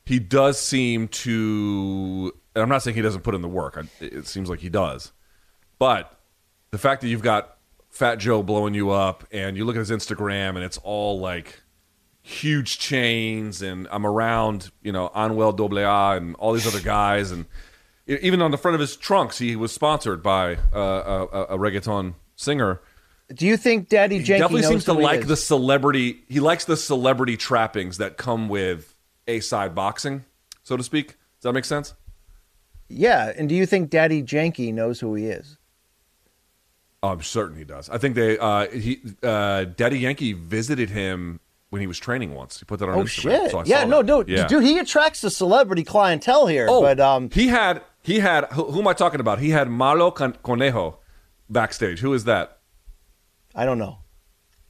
he 0.05 0.19
does 0.19 0.59
seem 0.59 1.07
to. 1.09 2.33
And 2.55 2.63
I'm 2.63 2.69
not 2.69 2.81
saying 2.81 2.95
he 2.95 3.03
doesn't 3.03 3.21
put 3.21 3.35
in 3.35 3.41
the 3.41 3.47
work. 3.47 3.77
I, 3.77 4.03
it 4.03 4.25
seems 4.25 4.49
like 4.49 4.59
he 4.59 4.69
does, 4.69 5.11
but 5.77 6.19
the 6.71 6.79
fact 6.79 7.01
that 7.01 7.09
you've 7.09 7.21
got 7.21 7.57
Fat 7.91 8.15
Joe 8.15 8.41
blowing 8.41 8.73
you 8.73 8.89
up, 8.89 9.25
and 9.31 9.55
you 9.55 9.65
look 9.65 9.75
at 9.75 9.79
his 9.79 9.91
Instagram, 9.91 10.55
and 10.55 10.59
it's 10.59 10.79
all 10.79 11.19
like 11.19 11.61
huge 12.23 12.79
chains, 12.79 13.61
and 13.61 13.87
I'm 13.91 14.05
around, 14.05 14.71
you 14.81 14.91
know, 14.91 15.09
Anuel 15.15 15.53
AA 15.59 16.15
and 16.15 16.35
all 16.37 16.53
these 16.53 16.67
other 16.67 16.81
guys, 16.81 17.31
and 17.31 17.45
even 18.07 18.41
on 18.41 18.51
the 18.51 18.57
front 18.57 18.73
of 18.73 18.81
his 18.81 18.95
trunks, 18.95 19.37
he 19.37 19.55
was 19.55 19.71
sponsored 19.71 20.23
by 20.23 20.55
uh, 20.73 21.27
a, 21.31 21.41
a 21.43 21.57
reggaeton 21.57 22.15
singer 22.35 22.81
Do 23.33 23.45
you 23.45 23.57
think 23.57 23.89
Daddy 23.89 24.19
he 24.19 24.23
Janky 24.23 24.27
definitely 24.39 24.61
knows 24.61 24.69
seems 24.69 24.83
to 24.85 24.93
like 24.93 25.27
the 25.27 25.35
celebrity. 25.35 26.19
He 26.29 26.39
likes 26.39 26.65
the 26.65 26.77
celebrity 26.77 27.35
trappings 27.37 27.97
that 27.97 28.17
come 28.17 28.47
with 28.47 28.93
a 29.27 29.41
side 29.41 29.75
boxing, 29.75 30.23
so 30.63 30.77
to 30.77 30.83
speak. 30.83 31.07
Does 31.07 31.43
that 31.43 31.53
make 31.53 31.65
sense? 31.65 31.93
Yeah, 32.87 33.33
and 33.37 33.49
do 33.49 33.55
you 33.55 33.65
think 33.65 33.89
Daddy 33.89 34.23
Janky 34.23 34.73
knows 34.73 34.99
who 35.01 35.13
he 35.15 35.25
is? 35.25 35.57
Oh, 37.03 37.09
I'm 37.09 37.21
certain 37.21 37.57
he 37.57 37.65
does. 37.65 37.89
I 37.89 37.97
think 37.97 38.15
they. 38.15 38.37
Uh, 38.39 38.67
he 38.69 39.01
uh, 39.21 39.65
Daddy 39.65 39.99
Yankee 39.99 40.31
visited 40.33 40.89
him 40.89 41.39
when 41.69 41.81
he 41.81 41.87
was 41.87 41.99
training 41.99 42.33
once. 42.33 42.57
He 42.59 42.65
put 42.65 42.79
that 42.79 42.87
on 42.89 42.95
Oh 42.95 43.03
Instagram. 43.03 43.21
shit! 43.43 43.51
So 43.51 43.63
yeah, 43.65 43.83
no, 43.83 43.97
that. 44.01 44.05
no, 44.07 44.23
Yeah. 44.25 44.47
dude, 44.47 44.63
he 44.63 44.79
attracts 44.79 45.19
the 45.21 45.29
celebrity 45.29 45.83
clientele 45.83 46.47
here. 46.47 46.65
Oh, 46.69 46.81
but 46.81 46.99
um, 47.01 47.29
he 47.31 47.49
had 47.49 47.81
he 48.03 48.19
had 48.19 48.45
who, 48.53 48.71
who 48.71 48.79
am 48.79 48.87
I 48.87 48.93
talking 48.93 49.19
about? 49.19 49.39
He 49.39 49.49
had 49.49 49.69
Malo 49.69 50.09
Con- 50.11 50.37
Conejo 50.43 50.97
backstage. 51.49 51.99
Who 51.99 52.13
is 52.13 52.23
that? 52.23 52.56
I 53.57 53.65
don't 53.65 53.79
know 53.79 53.99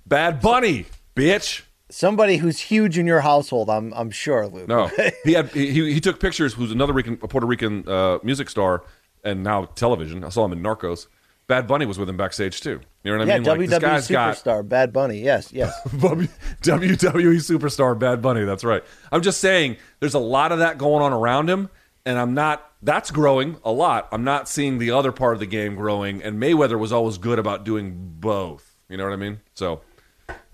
Bad 0.07 0.41
Bunny, 0.41 0.85
bitch. 1.15 1.61
somebody 1.89 2.37
who's 2.37 2.59
huge 2.59 2.97
in 2.97 3.05
your 3.05 3.21
household. 3.21 3.69
I'm 3.69 3.93
I'm 3.93 4.09
sure, 4.09 4.47
Luke. 4.47 4.67
No, 4.67 4.89
he 5.23 5.33
had 5.33 5.49
he, 5.49 5.93
he 5.93 5.99
took 5.99 6.19
pictures. 6.19 6.53
Who's 6.53 6.71
another 6.71 6.93
Rican, 6.93 7.19
a 7.21 7.27
Puerto 7.27 7.45
Rican 7.45 7.87
uh, 7.87 8.17
music 8.23 8.49
star 8.49 8.83
and 9.23 9.43
now 9.43 9.65
television. 9.65 10.23
I 10.23 10.29
saw 10.29 10.45
him 10.45 10.53
in 10.53 10.63
Narcos. 10.63 11.07
Bad 11.47 11.65
Bunny 11.65 11.85
was 11.85 11.97
with 11.97 12.09
him 12.09 12.17
backstage 12.17 12.59
too. 12.61 12.81
You 13.03 13.11
know 13.11 13.19
what 13.19 13.29
I 13.29 13.31
yeah, 13.31 13.39
mean? 13.39 13.47
Like, 13.47 13.69
this 13.69 13.79
WWE 13.79 14.11
got 14.11 14.33
superstar, 14.33 14.67
Bad 14.67 14.91
Bunny. 14.91 15.19
Yes, 15.19 15.53
yes. 15.53 15.73
WWE 15.85 16.27
superstar 16.61 17.97
Bad 17.97 18.21
Bunny. 18.21 18.43
That's 18.43 18.65
right. 18.65 18.83
I'm 19.11 19.21
just 19.21 19.39
saying, 19.39 19.77
there's 20.01 20.13
a 20.13 20.19
lot 20.19 20.51
of 20.51 20.59
that 20.59 20.77
going 20.77 21.01
on 21.01 21.13
around 21.13 21.49
him, 21.49 21.69
and 22.05 22.19
I'm 22.19 22.33
not. 22.33 22.63
That's 22.81 23.11
growing 23.11 23.57
a 23.63 23.71
lot. 23.71 24.07
I'm 24.11 24.23
not 24.23 24.47
seeing 24.47 24.77
the 24.77 24.91
other 24.91 25.11
part 25.11 25.33
of 25.33 25.39
the 25.39 25.45
game 25.45 25.75
growing. 25.75 26.21
And 26.21 26.39
Mayweather 26.39 26.77
was 26.77 26.91
always 26.91 27.17
good 27.17 27.39
about 27.39 27.65
doing 27.65 27.95
both. 28.19 28.66
You 28.89 28.97
know 28.97 29.03
what 29.03 29.13
I 29.13 29.17
mean? 29.17 29.39
So, 29.53 29.81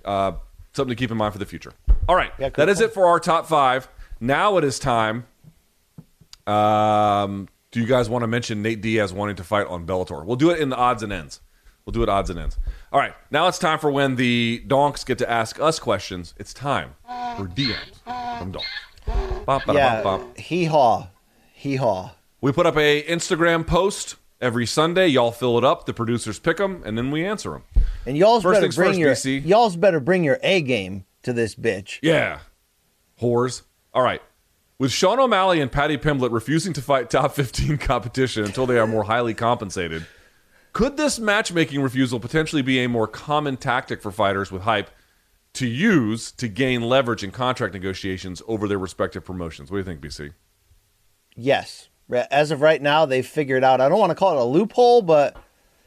uh, 0.05 0.33
something 0.73 0.95
to 0.95 0.99
keep 0.99 1.11
in 1.11 1.17
mind 1.17 1.33
for 1.33 1.39
the 1.39 1.45
future. 1.45 1.73
All 2.09 2.15
right, 2.15 2.31
Yeah, 2.39 2.49
that 2.49 2.67
is 2.69 2.79
cool. 2.79 2.87
it 2.87 2.93
for 2.93 3.05
our 3.07 3.19
top 3.19 3.45
five. 3.47 3.87
Now 4.19 4.57
it 4.57 4.63
is 4.63 4.79
time 4.79 5.25
um, 6.47 7.47
do 7.71 7.79
you 7.79 7.85
guys 7.87 8.09
want 8.09 8.23
to 8.23 8.27
mention 8.27 8.61
Nate 8.61 8.81
Diaz 8.81 9.13
wanting 9.13 9.35
to 9.37 9.43
fight 9.43 9.67
on 9.67 9.85
Bellator? 9.85 10.25
We'll 10.25 10.35
do 10.35 10.49
it 10.49 10.59
in 10.59 10.69
the 10.69 10.75
odds 10.75 11.03
and 11.03 11.11
ends. 11.13 11.39
We'll 11.85 11.91
do 11.93 12.03
it 12.03 12.09
odds 12.09 12.29
and 12.29 12.39
ends. 12.39 12.57
All 12.91 12.99
right, 12.99 13.13
now 13.31 13.47
it's 13.47 13.59
time 13.59 13.79
for 13.79 13.89
when 13.91 14.15
the 14.15 14.63
donks 14.67 15.03
get 15.03 15.17
to 15.19 15.29
ask 15.29 15.59
us 15.59 15.79
questions. 15.79 16.33
It's 16.37 16.53
time 16.53 16.95
for 17.05 17.47
DMs 17.47 18.37
from 18.39 18.51
donks. 18.51 18.67
Bop, 19.45 19.63
Yeah, 19.67 20.21
hee 20.37 20.65
haw, 20.65 21.07
hee 21.53 21.75
haw. 21.75 22.11
We 22.41 22.51
put 22.51 22.65
up 22.65 22.77
a 22.77 23.03
Instagram 23.03 23.65
post 23.65 24.15
every 24.43 24.65
Sunday. 24.65 25.07
Y'all 25.07 25.31
fill 25.31 25.57
it 25.57 25.63
up. 25.63 25.85
The 25.85 25.93
producers 25.93 26.37
pick 26.37 26.57
them, 26.57 26.83
and 26.85 26.97
then 26.97 27.09
we 27.09 27.25
answer 27.25 27.51
them. 27.51 27.63
And 28.05 28.17
y'all's 28.17 28.43
First 28.43 28.61
better 28.61 28.73
bring 28.73 29.01
first, 29.01 29.25
your 29.25 29.39
BC. 29.41 29.45
y'all's 29.47 29.75
better 29.75 29.99
bring 29.99 30.23
your 30.23 30.39
A 30.43 30.61
game 30.61 31.05
to 31.23 31.33
this 31.33 31.55
bitch. 31.55 31.99
Yeah. 32.01 32.39
Whores. 33.21 33.61
All 33.93 34.03
right. 34.03 34.21
With 34.77 34.91
Sean 34.91 35.19
O'Malley 35.19 35.61
and 35.61 35.71
Paddy 35.71 35.97
Pimblett 35.97 36.31
refusing 36.31 36.73
to 36.73 36.81
fight 36.81 37.09
top 37.09 37.31
15 37.35 37.77
competition 37.77 38.43
until 38.43 38.65
they 38.65 38.77
are 38.77 38.87
more 38.87 39.03
highly 39.03 39.33
compensated, 39.33 40.05
could 40.73 40.97
this 40.97 41.19
matchmaking 41.19 41.81
refusal 41.81 42.19
potentially 42.19 42.61
be 42.61 42.83
a 42.83 42.89
more 42.89 43.07
common 43.07 43.55
tactic 43.57 44.01
for 44.01 44.11
fighters 44.11 44.51
with 44.51 44.63
hype 44.63 44.89
to 45.53 45.67
use 45.67 46.31
to 46.33 46.47
gain 46.47 46.81
leverage 46.81 47.23
in 47.23 47.31
contract 47.31 47.73
negotiations 47.73 48.41
over 48.47 48.67
their 48.67 48.79
respective 48.79 49.23
promotions? 49.23 49.71
What 49.71 49.75
do 49.75 49.79
you 49.79 49.85
think, 49.85 50.01
BC? 50.01 50.33
Yes. 51.35 51.87
As 52.11 52.51
of 52.51 52.61
right 52.61 52.81
now, 52.81 53.05
they've 53.05 53.25
figured 53.25 53.63
out. 53.63 53.81
I 53.81 53.89
don't 53.89 53.99
want 53.99 54.11
to 54.11 54.15
call 54.15 54.37
it 54.37 54.41
a 54.41 54.45
loophole, 54.45 55.01
but 55.01 55.35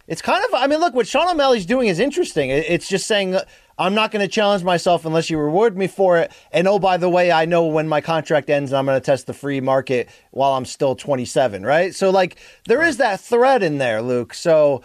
it's 0.06 0.22
kind 0.22 0.44
of. 0.44 0.54
I 0.54 0.66
mean, 0.66 0.80
look, 0.80 0.94
what 0.94 1.06
Sean 1.06 1.28
O'Malley's 1.28 1.66
doing 1.66 1.88
is 1.88 1.98
interesting. 2.00 2.50
It's 2.50 2.88
just 2.88 3.06
saying 3.06 3.34
uh, 3.34 3.44
I'm 3.78 3.94
not 3.94 4.10
going 4.10 4.22
to 4.22 4.28
challenge 4.28 4.62
myself 4.62 5.04
unless 5.04 5.28
you 5.28 5.38
reward 5.38 5.76
me 5.76 5.86
for 5.86 6.18
it. 6.18 6.32
And 6.52 6.66
oh, 6.66 6.78
by 6.78 6.96
the 6.96 7.08
way, 7.08 7.30
I 7.30 7.44
know 7.44 7.66
when 7.66 7.88
my 7.88 8.00
contract 8.00 8.48
ends, 8.48 8.72
and 8.72 8.78
I'm 8.78 8.86
going 8.86 8.98
to 8.98 9.04
test 9.04 9.26
the 9.26 9.34
free 9.34 9.60
market 9.60 10.08
while 10.30 10.52
I'm 10.52 10.64
still 10.64 10.94
27. 10.94 11.64
Right. 11.64 11.94
So 11.94 12.10
like 12.10 12.36
there 12.66 12.82
is 12.82 12.96
that 12.98 13.20
thread 13.20 13.62
in 13.62 13.78
there, 13.78 14.02
Luke. 14.02 14.34
So. 14.34 14.82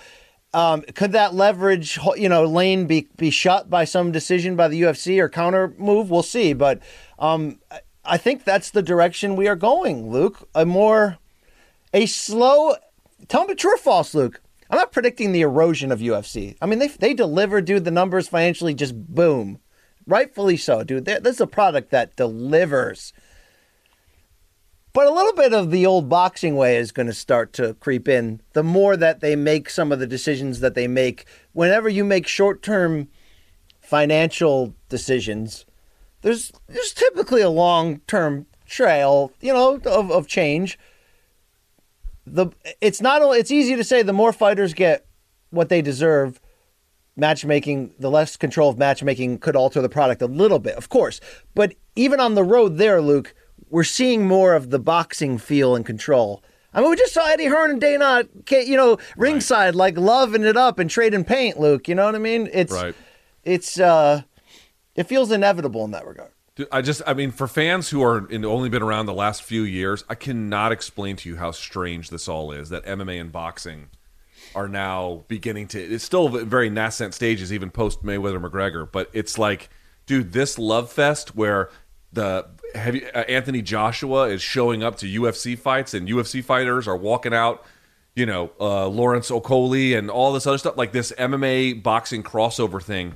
Um, 0.53 0.81
could 0.81 1.13
that 1.13 1.33
leverage, 1.33 1.97
you 2.17 2.27
know, 2.27 2.43
lane 2.43 2.85
be 2.85 3.07
be 3.15 3.29
shut 3.29 3.69
by 3.69 3.85
some 3.85 4.11
decision 4.11 4.57
by 4.57 4.67
the 4.67 4.81
UFC 4.81 5.17
or 5.17 5.29
counter 5.29 5.73
move? 5.77 6.09
We'll 6.11 6.23
see. 6.23 6.51
But 6.51 6.81
um, 7.19 7.61
I- 8.03 8.17
think 8.17 8.43
that's 8.43 8.71
the 8.71 8.81
direction 8.81 9.35
we 9.35 9.47
are 9.47 9.55
going, 9.55 10.09
Luke. 10.09 10.47
A 10.55 10.65
more 10.65 11.17
a 11.93 12.05
slow. 12.05 12.75
Tell 13.27 13.45
me 13.45 13.55
true 13.55 13.73
or 13.75 13.77
false, 13.77 14.13
Luke. 14.15 14.41
I'm 14.69 14.77
not 14.77 14.91
predicting 14.93 15.31
the 15.31 15.41
erosion 15.41 15.91
of 15.91 15.99
UFC. 15.99 16.55
I 16.61 16.65
mean, 16.65 16.79
they 16.79 16.87
they 16.87 17.13
deliver, 17.13 17.61
dude. 17.61 17.85
The 17.85 17.91
numbers 17.91 18.27
financially 18.27 18.73
just 18.73 18.95
boom, 19.13 19.59
rightfully 20.07 20.57
so, 20.57 20.83
dude. 20.83 21.05
They- 21.05 21.19
This 21.19 21.35
is 21.35 21.41
a 21.41 21.47
product 21.47 21.91
that 21.91 22.15
delivers. 22.15 23.13
But 24.93 25.07
a 25.07 25.13
little 25.13 25.33
bit 25.33 25.53
of 25.53 25.71
the 25.71 25.85
old 25.85 26.09
boxing 26.09 26.57
way 26.57 26.75
is 26.75 26.91
going 26.91 27.07
to 27.07 27.13
start 27.13 27.53
to 27.53 27.75
creep 27.75 28.09
in. 28.09 28.41
The 28.51 28.63
more 28.63 28.97
that 28.97 29.21
they 29.21 29.37
make 29.37 29.69
some 29.69 29.89
of 29.91 29.99
the 29.99 30.07
decisions 30.07 30.59
that 30.59 30.75
they 30.75 30.85
make, 30.87 31.25
whenever 31.53 31.87
you 31.87 32.03
make 32.03 32.27
short 32.27 32.61
term 32.61 33.07
financial 33.79 34.73
decisions, 34.89 35.65
there's 36.21 36.51
there's 36.67 36.93
typically 36.93 37.41
a 37.41 37.49
long 37.49 37.99
term 38.07 38.45
trail, 38.65 39.31
you 39.41 39.53
know, 39.53 39.79
of, 39.85 40.11
of 40.11 40.27
change. 40.27 40.77
The 42.25 42.47
it's 42.79 43.01
not 43.01 43.21
only 43.21 43.39
it's 43.39 43.51
easy 43.51 43.75
to 43.75 43.83
say 43.83 44.01
the 44.01 44.13
more 44.13 44.33
fighters 44.33 44.73
get 44.73 45.05
what 45.49 45.69
they 45.69 45.81
deserve, 45.81 46.39
matchmaking 47.15 47.93
the 47.99 48.09
less 48.09 48.37
control 48.37 48.69
of 48.69 48.77
matchmaking 48.77 49.39
could 49.39 49.55
alter 49.55 49.81
the 49.81 49.89
product 49.89 50.21
a 50.21 50.27
little 50.27 50.59
bit, 50.59 50.75
of 50.75 50.89
course. 50.89 51.19
But 51.55 51.75
even 51.95 52.19
on 52.19 52.35
the 52.35 52.43
road 52.43 52.77
there, 52.77 53.01
Luke, 53.01 53.33
we're 53.69 53.83
seeing 53.83 54.27
more 54.27 54.53
of 54.53 54.69
the 54.69 54.79
boxing 54.79 55.37
feel 55.37 55.75
and 55.75 55.85
control. 55.85 56.43
I 56.73 56.79
mean, 56.79 56.89
we 56.89 56.95
just 56.95 57.13
saw 57.13 57.27
Eddie 57.27 57.47
Hearn 57.47 57.71
and 57.71 57.81
Dana, 57.81 58.23
you 58.49 58.77
know, 58.77 58.97
ringside, 59.17 59.75
like 59.75 59.97
loving 59.97 60.43
it 60.43 60.55
up 60.55 60.79
and 60.79 60.89
trading 60.89 61.25
paint, 61.25 61.59
Luke. 61.59 61.89
You 61.89 61.95
know 61.95 62.05
what 62.05 62.15
I 62.15 62.19
mean? 62.19 62.49
It's 62.53 62.71
Right. 62.71 62.95
it's 63.43 63.77
uh, 63.77 64.21
it 65.01 65.07
feels 65.07 65.31
inevitable 65.31 65.83
in 65.83 65.91
that 65.91 66.05
regard. 66.05 66.31
Dude, 66.55 66.67
I 66.71 66.81
just, 66.81 67.01
I 67.07 67.15
mean, 67.15 67.31
for 67.31 67.47
fans 67.47 67.89
who 67.89 68.03
are 68.03 68.29
in, 68.29 68.45
only 68.45 68.69
been 68.69 68.83
around 68.83 69.07
the 69.07 69.13
last 69.13 69.41
few 69.41 69.63
years, 69.63 70.03
I 70.07 70.15
cannot 70.15 70.71
explain 70.71 71.15
to 71.17 71.29
you 71.29 71.37
how 71.37 71.49
strange 71.51 72.11
this 72.11 72.27
all 72.27 72.51
is. 72.51 72.69
That 72.69 72.85
MMA 72.85 73.19
and 73.19 73.31
boxing 73.31 73.89
are 74.53 74.67
now 74.67 75.23
beginning 75.27 75.69
to. 75.69 75.81
It's 75.81 76.03
still 76.03 76.27
very 76.27 76.69
nascent 76.69 77.15
stages, 77.15 77.51
even 77.51 77.71
post 77.71 78.03
Mayweather 78.03 78.39
McGregor. 78.39 78.89
But 78.89 79.09
it's 79.11 79.39
like, 79.39 79.69
dude, 80.05 80.33
this 80.33 80.59
love 80.59 80.91
fest 80.91 81.35
where 81.35 81.69
the 82.13 82.47
heavy, 82.75 83.09
uh, 83.09 83.23
Anthony 83.23 83.63
Joshua 83.63 84.27
is 84.27 84.43
showing 84.43 84.83
up 84.83 84.97
to 84.97 85.07
UFC 85.07 85.57
fights, 85.57 85.95
and 85.95 86.07
UFC 86.07 86.43
fighters 86.43 86.87
are 86.87 86.97
walking 86.97 87.33
out. 87.33 87.65
You 88.13 88.27
know, 88.27 88.51
uh, 88.59 88.87
Lawrence 88.87 89.31
Okolie 89.31 89.97
and 89.97 90.11
all 90.11 90.31
this 90.33 90.45
other 90.45 90.59
stuff, 90.59 90.77
like 90.77 90.91
this 90.91 91.11
MMA 91.17 91.81
boxing 91.81 92.21
crossover 92.21 92.83
thing 92.83 93.15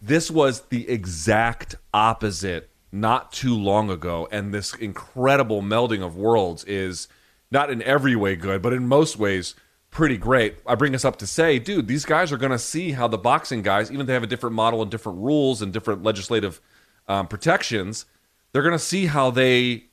this 0.00 0.30
was 0.30 0.62
the 0.62 0.88
exact 0.88 1.74
opposite 1.92 2.70
not 2.92 3.32
too 3.32 3.54
long 3.54 3.90
ago 3.90 4.28
and 4.32 4.52
this 4.52 4.74
incredible 4.74 5.62
melding 5.62 6.04
of 6.04 6.16
worlds 6.16 6.64
is 6.64 7.06
not 7.50 7.70
in 7.70 7.82
every 7.82 8.16
way 8.16 8.34
good 8.34 8.60
but 8.62 8.72
in 8.72 8.86
most 8.86 9.16
ways 9.16 9.54
pretty 9.90 10.16
great. 10.16 10.56
I 10.66 10.76
bring 10.76 10.92
this 10.92 11.04
up 11.04 11.16
to 11.16 11.26
say 11.26 11.58
dude 11.58 11.86
these 11.86 12.04
guys 12.04 12.32
are 12.32 12.36
going 12.36 12.52
to 12.52 12.58
see 12.58 12.92
how 12.92 13.08
the 13.08 13.18
boxing 13.18 13.62
guys 13.62 13.90
even 13.90 14.00
if 14.02 14.06
they 14.06 14.14
have 14.14 14.22
a 14.22 14.28
different 14.28 14.56
model 14.56 14.82
and 14.82 14.90
different 14.90 15.18
rules 15.18 15.62
and 15.62 15.72
different 15.72 16.02
legislative 16.02 16.60
um, 17.06 17.28
protections 17.28 18.06
they're 18.52 18.62
going 18.62 18.72
to 18.72 18.78
see 18.78 19.06
how 19.06 19.30
they 19.30 19.84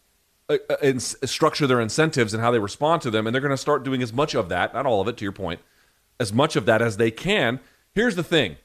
uh, 0.49 0.57
uh, 0.69 0.97
structure 0.97 1.67
their 1.67 1.81
incentives 1.81 2.33
and 2.33 2.41
how 2.41 2.49
they 2.49 2.59
respond 2.59 3.01
to 3.03 3.11
them 3.11 3.27
and 3.27 3.33
they're 3.33 3.41
going 3.41 3.51
to 3.51 3.57
start 3.57 3.83
doing 3.83 4.01
as 4.01 4.11
much 4.13 4.33
of 4.33 4.49
that 4.49 4.73
not 4.73 4.85
all 4.85 5.01
of 5.01 5.07
it 5.07 5.17
to 5.17 5.25
your 5.25 5.31
point 5.31 5.59
as 6.19 6.33
much 6.33 6.55
of 6.55 6.65
that 6.65 6.81
as 6.81 6.97
they 6.97 7.11
can. 7.11 7.59
Here's 7.93 8.15
the 8.15 8.23
thing 8.23 8.57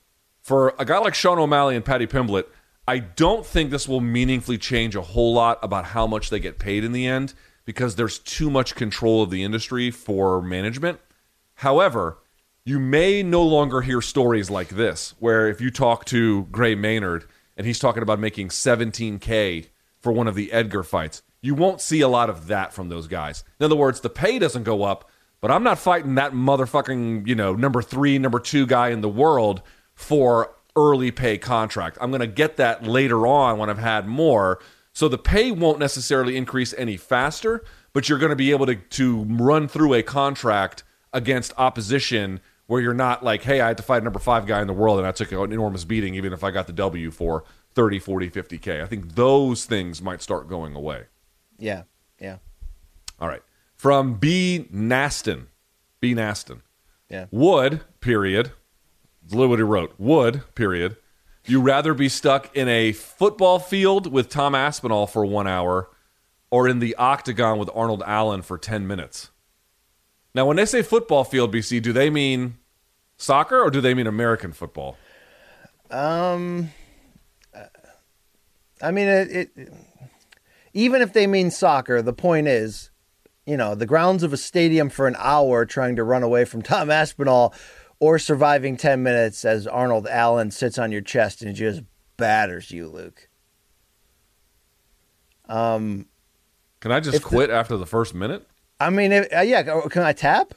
for 0.43 0.75
a 0.79 0.85
guy 0.85 0.99
like 0.99 1.15
Sean 1.15 1.39
O'Malley 1.39 1.77
and 1.77 1.85
Paddy 1.85 2.07
Pimblett, 2.07 2.47
I 2.87 2.99
don't 2.99 3.47
think 3.47 3.71
this 3.71 3.89
will 3.89 4.01
meaningfully 4.01 4.59
change 4.59 4.97
a 4.97 5.03
whole 5.03 5.33
lot 5.33 5.59
about 5.63 5.87
how 5.87 6.07
much 6.07 6.31
they 6.31 6.41
get 6.41 6.59
paid 6.59 6.83
in 6.83 6.93
the 6.93 7.07
end 7.07 7.33
because 7.65 7.95
there's 7.95 8.19
too 8.19 8.51
much 8.51 8.75
control 8.75 9.23
of 9.23 9.31
the 9.31 9.45
industry 9.45 9.91
for 9.93 10.43
management. 10.43 10.99
However, 11.55 12.19
you 12.65 12.81
may 12.81 13.23
no 13.23 13.43
longer 13.43 13.83
hear 13.83 14.01
stories 14.01 14.51
like 14.51 14.71
this, 14.71 15.15
where 15.21 15.49
if 15.49 15.61
you 15.61 15.71
talk 15.71 16.05
to 16.07 16.45
Gray 16.51 16.75
Maynard 16.75 17.25
and 17.57 17.67
he's 17.67 17.79
talking 17.79 18.03
about 18.03 18.19
making 18.19 18.49
17K 18.49 19.69
for 20.01 20.11
one 20.13 20.27
of 20.27 20.35
the 20.35 20.51
Edgar 20.51 20.83
fights, 20.83 21.23
you 21.41 21.55
won't 21.55 21.81
see 21.81 22.01
a 22.01 22.09
lot 22.09 22.29
of 22.29 22.49
that 22.49 22.73
from 22.73 22.89
those 22.89 23.07
guys. 23.07 23.45
In 23.61 23.65
other 23.65 23.77
words, 23.77 24.01
the 24.01 24.11
pay 24.11 24.41
doesn't 24.41 24.65
go 24.65 24.83
up, 24.83 25.09
but 25.41 25.53
I'm 25.53 25.63
not 25.63 25.79
fighting 25.79 26.17
that 26.17 26.33
motherfucking, 26.33 27.29
you 27.29 27.37
know, 27.37 27.55
number 27.55 27.81
three, 27.81 28.19
number 28.19 28.41
two 28.41 28.67
guy 28.67 28.89
in 28.89 29.03
the 29.03 29.09
world 29.09 29.63
for 30.03 30.55
early 30.77 31.11
pay 31.11 31.39
contract. 31.39 31.99
I'm 32.01 32.11
going 32.11 32.21
to 32.21 32.27
get 32.27 32.57
that 32.57 32.85
later 32.85 33.27
on 33.27 33.59
when 33.59 33.69
I've 33.71 33.79
had 33.79 34.07
more. 34.07 34.59
So 34.93 35.09
the 35.09 35.19
pay 35.19 35.51
won't 35.51 35.79
necessarily 35.79 36.37
increase 36.37 36.75
any 36.77 36.97
faster, 36.97 37.65
but 37.93 38.09
you're 38.09 38.19
going 38.19 38.31
to 38.31 38.37
be 38.37 38.51
able 38.51 38.67
to, 38.67 38.77
to 38.77 39.25
run 39.25 39.69
through 39.69 39.95
a 39.95 40.03
contract 40.03 40.83
against 41.13 41.53
opposition 41.59 42.41
where 42.67 42.81
you're 42.81 42.95
not 42.95 43.23
like, 43.23 43.43
hey, 43.43 43.61
I 43.61 43.69
had 43.69 43.77
to 43.79 43.83
fight 43.83 44.03
a 44.03 44.05
number 44.05 44.19
five 44.19 44.47
guy 44.47 44.61
in 44.61 44.67
the 44.67 44.73
world 44.73 44.99
and 44.99 45.07
I 45.07 45.13
took 45.13 45.31
an 45.33 45.53
enormous 45.53 45.85
beating, 45.85 46.15
even 46.15 46.33
if 46.33 46.43
I 46.43 46.51
got 46.51 46.67
the 46.67 46.73
W 46.73 47.11
for 47.11 47.45
30, 47.75 47.99
40, 47.99 48.31
50K. 48.31 48.83
I 48.83 48.87
think 48.87 49.15
those 49.15 49.65
things 49.65 50.01
might 50.01 50.23
start 50.23 50.49
going 50.49 50.75
away. 50.75 51.05
Yeah, 51.59 51.83
yeah, 52.19 52.39
All 53.21 53.29
right. 53.29 53.43
From 53.77 54.15
B. 54.15 54.67
Naston. 54.71 55.49
B. 56.01 56.15
Naston. 56.15 56.63
yeah. 57.09 57.27
Would, 57.31 57.83
period. 58.01 58.53
Literally 59.35 59.49
what 59.49 59.59
he 59.59 59.63
wrote. 59.63 59.95
Would, 59.99 60.55
period. 60.55 60.97
You 61.45 61.61
rather 61.61 61.93
be 61.95 62.09
stuck 62.09 62.55
in 62.57 62.69
a 62.69 62.93
football 62.93 63.59
field 63.59 64.13
with 64.13 64.29
Tom 64.29 64.55
Aspinall 64.55 65.07
for 65.07 65.27
one 65.27 65.47
hour 65.47 65.91
or 66.51 66.69
in 66.69 66.79
the 66.79 66.95
octagon 66.97 67.59
with 67.59 67.69
Arnold 67.75 68.03
Allen 68.07 68.43
for 68.43 68.59
10 68.59 68.87
minutes? 68.87 69.31
Now, 70.35 70.47
when 70.47 70.57
they 70.57 70.65
say 70.65 70.83
football 70.83 71.25
field, 71.25 71.53
BC, 71.53 71.83
do 71.83 71.93
they 71.93 72.11
mean 72.11 72.59
soccer 73.17 73.61
or 73.61 73.71
do 73.71 73.81
they 73.81 73.95
mean 73.95 74.07
American 74.07 74.53
football? 74.53 74.97
Um, 75.91 76.71
I 78.81 78.91
mean, 78.91 79.09
it, 79.09 79.31
it. 79.57 79.73
Even 80.75 81.03
if 81.03 81.13
they 81.13 81.27
mean 81.27 81.51
soccer, 81.51 82.01
the 82.01 82.13
point 82.13 82.49
is, 82.49 82.91
you 83.47 83.57
know, 83.57 83.75
the 83.75 83.87
grounds 83.87 84.23
of 84.23 84.33
a 84.33 84.37
stadium 84.37 84.89
for 84.89 85.07
an 85.07 85.17
hour 85.19 85.67
trying 85.67 85.97
to 85.97 86.05
run 86.05 86.23
away 86.23 86.45
from 86.45 86.63
Tom 86.63 86.91
Aspinall, 86.91 87.55
or 88.03 88.19
surviving 88.19 88.77
ten 88.77 89.01
minutes 89.01 89.45
as 89.45 89.65
Arnold 89.65 90.09
Allen 90.09 90.51
sits 90.51 90.77
on 90.77 90.91
your 90.91 91.01
chest 91.03 91.41
and 91.41 91.55
just 91.55 91.83
batters 92.17 92.73
you, 92.73 92.89
Luke. 92.89 93.29
Um, 95.49 96.07
Can 96.81 96.91
I 96.91 96.99
just 96.99 97.17
If 97.17 97.23
the- 97.23 97.29
quit 97.29 97.51
after 97.51 97.77
the 97.77 97.87
first 97.87 98.13
minute? 98.13 98.45
I 98.81 98.91
mean, 98.91 99.13
if, 99.13 99.33
uh, 99.33 99.43
yeah, 99.43 99.63
can 99.89 100.03
I 100.03 100.13
tap? 100.13 100.55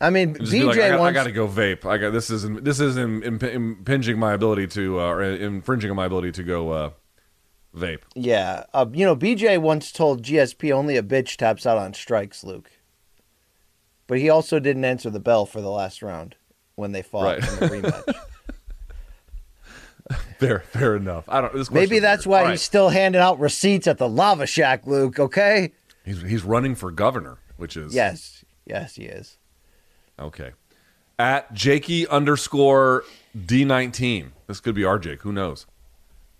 I 0.00 0.08
mean, 0.08 0.34
BJ 0.34 0.64
like, 0.64 0.78
I, 0.78 0.88
got, 0.88 0.90
I 0.92 0.98
wants. 1.00 1.14
got 1.14 1.24
to 1.24 1.32
go 1.32 1.46
vape. 1.46 1.84
I 1.84 1.98
got 1.98 2.12
this 2.14 2.30
is 2.30 2.48
this 2.62 2.80
is 2.80 2.96
im- 2.96 3.22
imp- 3.22 3.42
impinging 3.42 4.18
my 4.18 4.32
ability 4.32 4.66
to 4.68 4.98
uh, 5.00 5.10
or 5.10 5.22
infringing 5.22 5.90
on 5.90 5.96
my 5.96 6.06
ability 6.06 6.32
to 6.32 6.42
go 6.42 6.70
uh, 6.70 6.90
vape. 7.76 8.00
Yeah, 8.14 8.64
uh, 8.72 8.86
you 8.90 9.04
know, 9.04 9.14
BJ 9.14 9.58
once 9.60 9.92
told 9.92 10.22
GSP 10.22 10.72
only 10.72 10.96
a 10.96 11.02
bitch 11.02 11.36
taps 11.36 11.66
out 11.66 11.76
on 11.76 11.92
strikes, 11.92 12.42
Luke. 12.42 12.70
but 14.06 14.16
he 14.16 14.30
also 14.30 14.58
didn't 14.58 14.86
answer 14.86 15.10
the 15.10 15.20
bell 15.20 15.44
for 15.44 15.60
the 15.60 15.68
last 15.68 16.00
round 16.00 16.36
when 16.80 16.92
they 16.92 17.02
fought 17.02 17.22
Right. 17.24 17.38
in 17.38 17.42
the 17.60 17.66
rematch. 17.90 18.14
Fair, 20.38 20.60
fair 20.60 20.96
enough. 20.96 21.24
I 21.28 21.40
don't. 21.42 21.52
This 21.52 21.70
Maybe 21.70 21.98
that's 22.00 22.26
weird. 22.26 22.40
why 22.42 22.44
All 22.46 22.50
he's 22.52 22.62
still 22.62 22.88
handing 22.88 23.20
out 23.20 23.38
receipts 23.38 23.86
at 23.86 23.98
the 23.98 24.08
Lava 24.08 24.46
Shack, 24.46 24.86
Luke. 24.86 25.20
Okay. 25.20 25.72
He's 26.04 26.22
he's 26.22 26.42
running 26.42 26.74
for 26.74 26.90
governor, 26.90 27.38
which 27.58 27.76
is 27.76 27.94
Yes, 27.94 28.42
yes, 28.66 28.96
he 28.96 29.04
is. 29.04 29.36
okay. 30.18 30.52
At 31.18 31.52
Jakey 31.52 32.06
underscore 32.08 33.04
D 33.46 33.64
nineteen. 33.66 34.32
This 34.46 34.58
could 34.60 34.74
be 34.74 34.84
our 34.84 34.98
Jake. 34.98 35.20
Who 35.22 35.32
knows? 35.32 35.66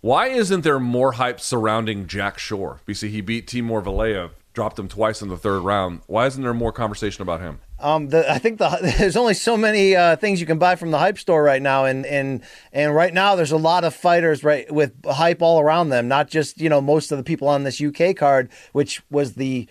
Why 0.00 0.28
isn't 0.28 0.62
there 0.62 0.80
more 0.80 1.12
hype 1.12 1.38
surrounding 1.38 2.06
Jack 2.06 2.38
Shore? 2.38 2.80
BC 2.88 3.10
he 3.10 3.20
beat 3.20 3.46
Timur 3.46 3.82
Valiev, 3.82 4.30
dropped 4.54 4.78
him 4.78 4.88
twice 4.88 5.20
in 5.20 5.28
the 5.28 5.36
third 5.36 5.60
round. 5.60 6.00
Why 6.06 6.26
isn't 6.26 6.42
there 6.42 6.54
more 6.54 6.72
conversation 6.72 7.20
about 7.22 7.42
him? 7.42 7.60
Um, 7.80 8.08
the, 8.08 8.30
I 8.30 8.38
think 8.38 8.58
the, 8.58 8.94
there's 8.98 9.16
only 9.16 9.34
so 9.34 9.56
many 9.56 9.96
uh, 9.96 10.16
things 10.16 10.40
you 10.40 10.46
can 10.46 10.58
buy 10.58 10.76
from 10.76 10.90
the 10.90 10.98
hype 10.98 11.18
store 11.18 11.42
right 11.42 11.62
now, 11.62 11.84
and 11.84 12.04
and 12.06 12.42
and 12.72 12.94
right 12.94 13.12
now 13.12 13.34
there's 13.36 13.52
a 13.52 13.56
lot 13.56 13.84
of 13.84 13.94
fighters 13.94 14.44
right 14.44 14.70
with 14.70 14.92
hype 15.04 15.42
all 15.42 15.60
around 15.60 15.88
them. 15.88 16.08
Not 16.08 16.28
just 16.28 16.60
you 16.60 16.68
know 16.68 16.80
most 16.80 17.10
of 17.10 17.18
the 17.18 17.24
people 17.24 17.48
on 17.48 17.64
this 17.64 17.80
UK 17.80 18.14
card, 18.16 18.50
which 18.72 19.02
was 19.10 19.34
the 19.34 19.68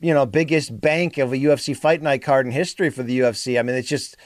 you 0.00 0.14
know 0.14 0.26
biggest 0.26 0.80
bank 0.80 1.18
of 1.18 1.32
a 1.32 1.36
UFC 1.36 1.76
fight 1.76 2.02
night 2.02 2.22
card 2.22 2.46
in 2.46 2.52
history 2.52 2.90
for 2.90 3.02
the 3.02 3.18
UFC. 3.18 3.58
I 3.58 3.62
mean, 3.62 3.76
it's 3.76 3.88
just, 3.88 4.16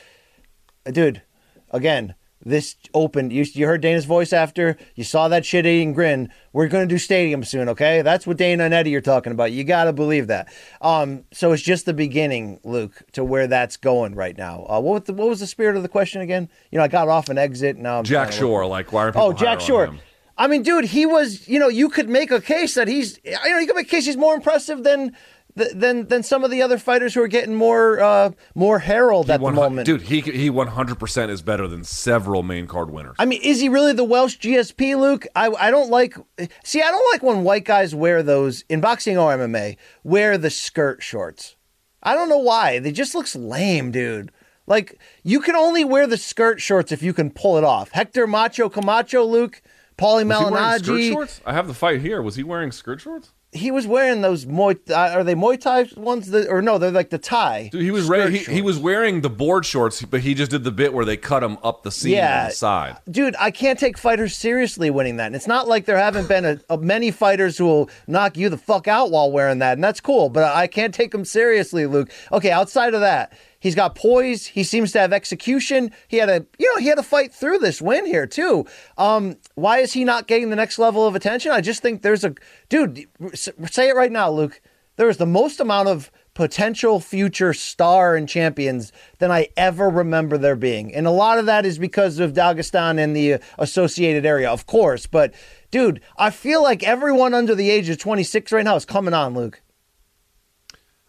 dude, 0.85 1.23
again. 1.71 2.15
This 2.45 2.77
opened. 2.93 3.33
You, 3.33 3.45
you 3.53 3.66
heard 3.66 3.81
Dana's 3.81 4.05
voice 4.05 4.33
after. 4.33 4.77
You 4.95 5.05
saw 5.05 5.29
that 5.29 5.47
shit 5.47 5.66
eating 5.66 5.93
grin. 5.93 6.31
We're 6.53 6.69
going 6.69 6.87
to 6.87 6.95
do 6.95 6.99
stadium 6.99 7.43
soon, 7.45 7.69
okay? 7.71 8.03
That's 8.03 8.27
what 8.27 8.37
Dana 8.37 8.65
and 8.65 8.75
Eddie 8.75 8.95
are 8.97 9.01
talking 9.01 9.33
about. 9.33 9.53
You 9.53 9.65
got 9.65 9.85
to 9.85 9.93
believe 9.93 10.27
that. 10.27 10.53
Um, 10.81 11.25
so 11.33 11.53
it's 11.53 11.62
just 11.62 11.87
the 11.87 11.95
beginning, 11.95 12.61
Luke, 12.65 13.03
to 13.12 13.25
where 13.25 13.47
that's 13.47 13.77
going 13.77 14.15
right 14.15 14.37
now. 14.37 14.66
Uh, 14.69 14.81
what, 14.81 14.93
was 14.93 15.03
the, 15.05 15.15
what 15.15 15.29
was 15.29 15.41
the 15.41 15.47
spirit 15.47 15.77
of 15.77 15.83
the 15.83 15.89
question 15.89 16.21
again? 16.21 16.49
You 16.71 16.79
know, 16.79 16.85
I 16.85 16.89
got 16.89 17.09
off 17.09 17.29
an 17.29 17.39
exit. 17.39 17.77
Now 17.77 17.99
I'm 17.99 18.05
Jack 18.05 18.33
Shore, 18.33 18.66
like 18.66 18.93
why 18.93 19.05
are 19.05 19.12
people 19.12 19.23
Oh, 19.23 19.33
Jack 19.33 19.61
Shore. 19.61 19.95
I 20.37 20.49
mean, 20.49 20.62
dude, 20.62 20.87
he 20.87 21.07
was. 21.07 21.47
You 21.49 21.61
know, 21.61 21.69
you 21.69 21.89
could 21.89 22.09
make 22.09 22.31
a 22.31 22.41
case 22.41 22.75
that 22.75 22.89
he's. 22.89 23.21
You 23.25 23.33
know, 23.33 23.59
you 23.59 23.66
could 23.66 23.77
make 23.77 23.87
a 23.87 23.91
case 23.91 24.07
he's 24.07 24.16
more 24.16 24.35
impressive 24.35 24.83
than 24.83 25.16
than 25.57 26.09
than 26.09 26.23
some 26.23 26.43
of 26.43 26.51
the 26.51 26.63
other 26.63 26.79
fighters 26.79 27.15
who 27.15 27.23
are 27.23 27.29
getting 27.29 27.55
more 27.55 28.01
uh, 28.01 28.31
more 28.55 28.81
herald 28.81 29.31
at 29.31 29.41
the 29.41 29.53
moment. 29.53 29.87
dude, 29.87 30.03
he 30.03 30.21
he 30.21 30.51
one 30.51 30.67
hundred 30.69 30.99
percent 30.99 31.31
is 31.31 31.43
better 31.43 31.69
than 31.69 31.85
several 31.85 32.43
main 32.43 32.67
card 32.67 32.91
winners. 32.91 33.17
I 33.19 33.25
mean, 33.25 33.41
is 33.43 33.61
he 33.61 33.69
really 33.69 33.93
the 33.93 34.05
Welsh 34.05 34.37
GSP, 34.39 34.99
Luke? 34.99 35.27
I 35.37 35.49
I 35.51 35.71
don't 35.71 35.91
like. 35.91 36.17
See, 36.65 36.83
I 36.83 36.91
don't 36.91 37.13
like 37.13 37.23
when 37.23 37.45
white 37.45 37.65
guys 37.65 37.95
wear 37.95 38.23
those 38.23 38.65
in 38.69 38.81
boxing 38.81 39.17
or 39.17 39.33
MMA. 39.37 39.77
Wear 40.03 40.37
the 40.39 40.51
skirt 40.51 41.03
shorts. 41.03 41.55
I 42.03 42.15
don't 42.15 42.29
know 42.29 42.39
why. 42.39 42.81
They 42.81 42.91
just 42.93 43.15
looks 43.15 43.37
lame, 43.37 43.91
dude. 43.93 44.33
Like 44.67 44.99
you 45.23 45.41
can 45.41 45.55
only 45.55 45.85
wear 45.85 46.07
the 46.07 46.17
skirt 46.17 46.61
shorts 46.61 46.91
if 46.91 47.03
you 47.03 47.13
can 47.13 47.31
pull 47.31 47.59
it 47.59 47.65
off. 47.65 47.91
Hector 47.93 48.27
Macho 48.27 48.69
Camacho, 48.69 49.23
Luke, 49.25 49.63
Paulie 49.99 50.27
Was 50.27 50.39
he 50.39 50.51
wearing 50.51 50.79
skirt 50.79 50.93
Malignaggi. 50.95 51.13
shorts? 51.13 51.41
I 51.47 51.53
have 51.53 51.69
the 51.69 51.75
fight 51.75 52.01
here. 52.01 52.21
Was 52.23 52.37
he 52.37 52.43
wearing 52.43 52.73
skirt 52.73 53.01
shorts? 53.03 53.34
He 53.55 53.71
was 53.71 53.87
wearing 53.87 54.21
those 54.21 54.45
Muay. 54.45 54.79
Uh, 54.91 54.95
are 54.95 55.25
they 55.25 55.35
Muay 55.35 55.61
Thai 55.61 55.87
ones? 55.97 56.31
That, 56.31 56.49
or 56.49 56.61
no, 56.61 56.77
they're 56.77 56.91
like 56.91 57.11
the 57.11 57.19
tie. 57.19 57.69
Dude, 57.73 57.83
he 57.83 57.91
was 57.91 58.07
ra- 58.07 58.27
he, 58.27 58.39
he 58.39 58.63
was 58.63 58.79
wearing 58.79 59.21
the 59.21 59.31
board 59.31 59.65
shorts, 59.65 60.03
but 60.03 60.21
he 60.21 60.35
just 60.35 60.51
did 60.51 60.65
the 60.65 60.73
bit 60.73 60.93
where 60.93 61.05
they 61.05 61.17
cut 61.17 61.43
him 61.43 61.57
up 61.63 61.85
the 61.85 61.91
seam 61.91 62.19
on 62.19 62.49
the 62.49 62.51
side. 62.51 62.97
Dude, 63.11 63.37
I 63.39 63.51
can't 63.51 63.79
take 63.79 63.97
fighters 63.97 64.37
seriously 64.37 64.91
winning 64.91 65.17
that. 65.17 65.27
And 65.27 65.37
it's 65.37 65.47
not 65.47 65.69
like 65.69 65.87
there 65.87 65.97
haven't 65.97 66.29
been 66.29 66.45
a, 66.45 66.61
a 66.69 66.77
many 66.77 67.11
fighters 67.11 67.57
who 67.57 67.65
will 67.65 67.91
knock 68.07 68.37
you 68.37 68.49
the 68.49 68.59
fuck 68.59 68.89
out 68.89 69.11
while 69.11 69.31
wearing 69.31 69.61
that, 69.61 69.75
and 69.75 69.85
that's 69.85 70.01
cool. 70.01 70.29
But 70.29 70.45
I 70.55 70.67
can't 70.67 70.93
take 70.93 71.13
them 71.13 71.25
seriously, 71.25 71.87
Luke. 71.87 72.11
Okay, 72.33 72.51
outside 72.51 72.93
of 72.95 73.01
that, 73.03 73.33
he's 73.65 73.74
got 73.74 73.95
poise. 73.95 74.47
He 74.47 74.62
seems 74.62 74.93
to 74.93 75.01
have 75.01 75.12
execution. 75.12 75.91
He 76.07 76.19
had 76.19 76.28
a, 76.28 76.45
you 76.59 76.73
know, 76.73 76.81
he 76.81 76.89
had 76.89 76.99
to 76.99 77.03
fight 77.03 77.32
through 77.32 77.59
this 77.59 77.81
win 77.81 78.05
here 78.05 78.27
too. 78.27 78.66
Um, 78.99 79.39
why 79.55 79.78
is 79.78 79.95
he 79.95 80.05
not 80.05 80.28
getting 80.28 80.51
the 80.51 80.57
next 80.57 80.78
level 80.78 81.07
of 81.07 81.16
attention? 81.16 81.51
I 81.51 81.62
just 81.62 81.81
think 81.81 82.03
there's 82.03 82.24
a, 82.24 82.35
dude. 82.69 83.07
Say 83.35 83.89
it 83.89 83.97
right 83.97 84.12
now, 84.12 84.31
Luke. 84.31 84.61
There 84.97 85.09
is 85.09 85.16
the 85.16 85.27
most 85.27 85.59
amount 85.59 85.89
of 85.89 86.12
potential 86.35 87.01
future 87.01 87.55
star 87.55 88.15
and 88.15 88.28
champions 88.28 88.93
than 89.19 89.31
I 89.31 89.49
ever 89.57 89.89
remember 89.89 90.36
there 90.36 90.57
being. 90.57 90.95
And 90.95 91.07
a 91.07 91.11
lot 91.11 91.39
of 91.39 91.47
that 91.47 91.65
is 91.65 91.78
because 91.78 92.19
of 92.19 92.35
Dagestan 92.35 92.99
and 92.99 93.16
the 93.16 93.39
associated 93.59 94.27
area, 94.27 94.51
of 94.51 94.66
course. 94.66 95.07
But 95.07 95.32
dude, 95.70 96.01
I 96.19 96.31
feel 96.31 96.62
like 96.62 96.82
everyone 96.82 97.32
under 97.32 97.55
the 97.55 97.70
age 97.70 97.89
of 97.89 97.99
26 97.99 98.53
right 98.53 98.65
now 98.65 98.77
is 98.77 98.85
coming 98.85 99.15
on, 99.15 99.35
Luke. 99.35 99.62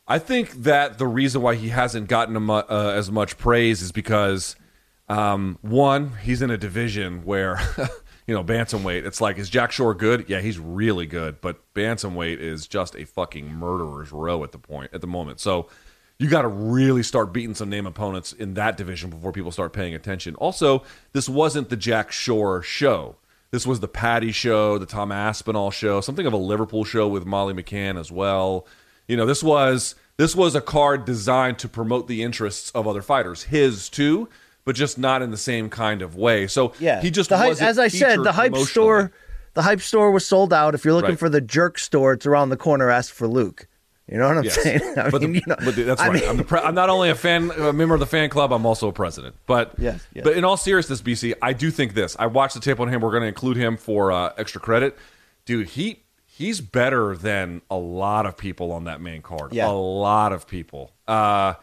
I 0.08 0.20
think 0.20 0.52
that 0.64 0.98
the 0.98 1.08
reason 1.08 1.42
why 1.42 1.56
he 1.56 1.70
hasn't 1.70 2.08
gotten 2.08 2.36
mu- 2.36 2.54
uh, 2.54 2.94
as 2.96 3.10
much 3.10 3.38
praise 3.38 3.82
is 3.82 3.92
because 3.92 4.56
um, 5.08 5.58
one, 5.62 6.14
he's 6.24 6.42
in 6.42 6.52
a 6.52 6.58
division 6.58 7.26
where 7.26 7.60
you 8.28 8.34
know 8.34 8.44
bantamweight. 8.44 9.06
It's 9.06 9.22
like 9.22 9.38
is 9.38 9.50
Jack 9.50 9.72
Shore 9.72 9.94
good? 9.94 10.26
Yeah, 10.28 10.42
he's 10.42 10.60
really 10.60 11.06
good, 11.06 11.42
but 11.42 11.62
bantamweight 11.74 12.40
is 12.40 12.68
just 12.68 12.96
a 12.96 13.06
fucking 13.06 13.48
murderer's 13.48 14.12
row 14.12 14.44
at 14.44 14.52
the 14.52 14.60
point 14.60 14.92
at 14.94 15.02
the 15.02 15.08
moment. 15.08 15.40
So 15.40 15.68
you 16.18 16.30
got 16.30 16.44
to 16.44 16.48
really 16.48 17.04
start 17.04 17.34
beating 17.34 17.56
some 17.56 17.70
name 17.70 17.86
opponents 17.86 18.32
in 18.32 18.54
that 18.54 18.78
division 18.78 19.10
before 19.10 19.32
people 19.32 19.52
start 19.52 19.74
paying 19.74 19.94
attention. 19.94 20.36
Also, 20.36 20.84
this 21.12 21.28
wasn't 21.28 21.70
the 21.70 21.76
Jack 21.76 22.12
Shore 22.12 22.62
show. 22.62 23.18
This 23.52 23.68
was 23.68 23.80
the 23.80 23.88
Paddy 23.88 24.32
show, 24.32 24.78
the 24.78 24.86
Tom 24.86 25.12
Aspinall 25.12 25.72
show, 25.72 26.02
something 26.02 26.26
of 26.26 26.34
a 26.34 26.38
Liverpool 26.38 26.84
show 26.84 27.08
with 27.08 27.26
Molly 27.26 27.54
McCann 27.54 28.00
as 28.00 28.12
well. 28.12 28.66
You 29.08 29.18
know, 29.18 29.26
this 29.26 29.44
was 29.44 29.96
this 30.18 30.36
was 30.36 30.56
a 30.56 30.62
card 30.62 31.06
designed 31.06 31.60
to 31.60 31.68
promote 31.70 32.08
the 32.08 32.24
interests 32.24 32.72
of 32.72 32.88
other 32.88 33.02
fighters, 33.02 33.44
his 33.44 33.90
too, 33.90 34.30
but 34.64 34.76
just 34.76 34.98
not 34.98 35.22
in 35.22 35.32
the 35.32 35.38
same 35.38 35.70
kind 35.70 36.02
of 36.02 36.16
way. 36.16 36.48
So 36.48 36.74
Yeah, 36.80 37.02
he 37.02 37.12
just 37.12 37.30
hype, 37.30 37.62
as 37.62 37.78
I 37.80 37.88
said, 37.90 38.24
the 38.24 38.32
hype 38.32 38.56
store, 38.56 39.12
the 39.54 39.62
hype 39.62 39.82
store 39.82 40.12
was 40.12 40.26
sold 40.26 40.54
out. 40.54 40.74
If 40.74 40.86
you're 40.86 40.94
looking 40.94 41.12
Right. 41.12 41.20
for 41.20 41.30
the 41.30 41.42
jerk 41.42 41.78
store, 41.80 42.14
it's 42.14 42.26
around 42.26 42.50
the 42.50 42.58
corner. 42.58 42.90
Ask 42.90 43.14
for 43.14 43.28
Luke. 43.28 43.68
You 44.08 44.20
know 44.20 44.28
what 44.28 44.38
I'm 44.38 44.44
Yes. 44.44 44.62
saying? 44.64 44.82
I 44.98 45.10
but, 45.10 45.22
mean, 45.22 45.34
the- 45.34 45.38
you 45.40 45.42
know, 45.48 45.56
but 45.66 45.76
the- 45.76 45.84
that's 45.84 46.00
I 46.02 46.08
right. 46.10 46.22
mean- 46.22 46.30
I'm, 46.30 46.38
the 46.38 46.44
pre- 46.44 46.60
I'm 46.60 46.76
not 46.76 46.90
only 46.90 47.10
a 47.10 47.16
fan, 47.16 47.52
a 47.58 47.74
member 47.74 47.96
of 47.96 48.00
the 48.00 48.06
fan 48.06 48.30
club. 48.30 48.54
I'm 48.54 48.66
also 48.66 48.88
a 48.88 48.94
president. 48.94 49.36
But 49.48 49.74
Yes, 49.80 50.06
yes. 50.14 50.24
but 50.24 50.38
in 50.38 50.46
all 50.46 50.58
seriousness, 50.58 51.02
BC, 51.02 51.34
I 51.42 51.54
do 51.54 51.72
think 51.72 51.94
this. 51.96 52.16
I 52.20 52.28
watched 52.28 52.54
the 52.54 52.60
tape 52.60 52.80
on 52.80 52.88
him. 52.88 53.02
We're 53.02 53.10
going 53.12 53.24
to 53.24 53.28
include 53.28 53.58
him 53.58 53.78
for 53.78 54.12
uh, 54.12 54.32
extra 54.38 54.62
credit, 54.62 54.96
dude. 55.46 55.70
He 55.70 56.04
he's 56.38 56.62
better 56.62 57.16
than 57.16 57.62
a 57.70 57.78
lot 57.78 58.26
of 58.26 58.36
people 58.38 58.72
on 58.72 58.84
that 58.86 59.02
main 59.02 59.22
card. 59.22 59.54
Yeah. 59.54 59.70
a 59.70 59.72
lot 59.72 60.34
of 60.34 60.48
people. 60.48 60.92
Uh, 61.08 61.54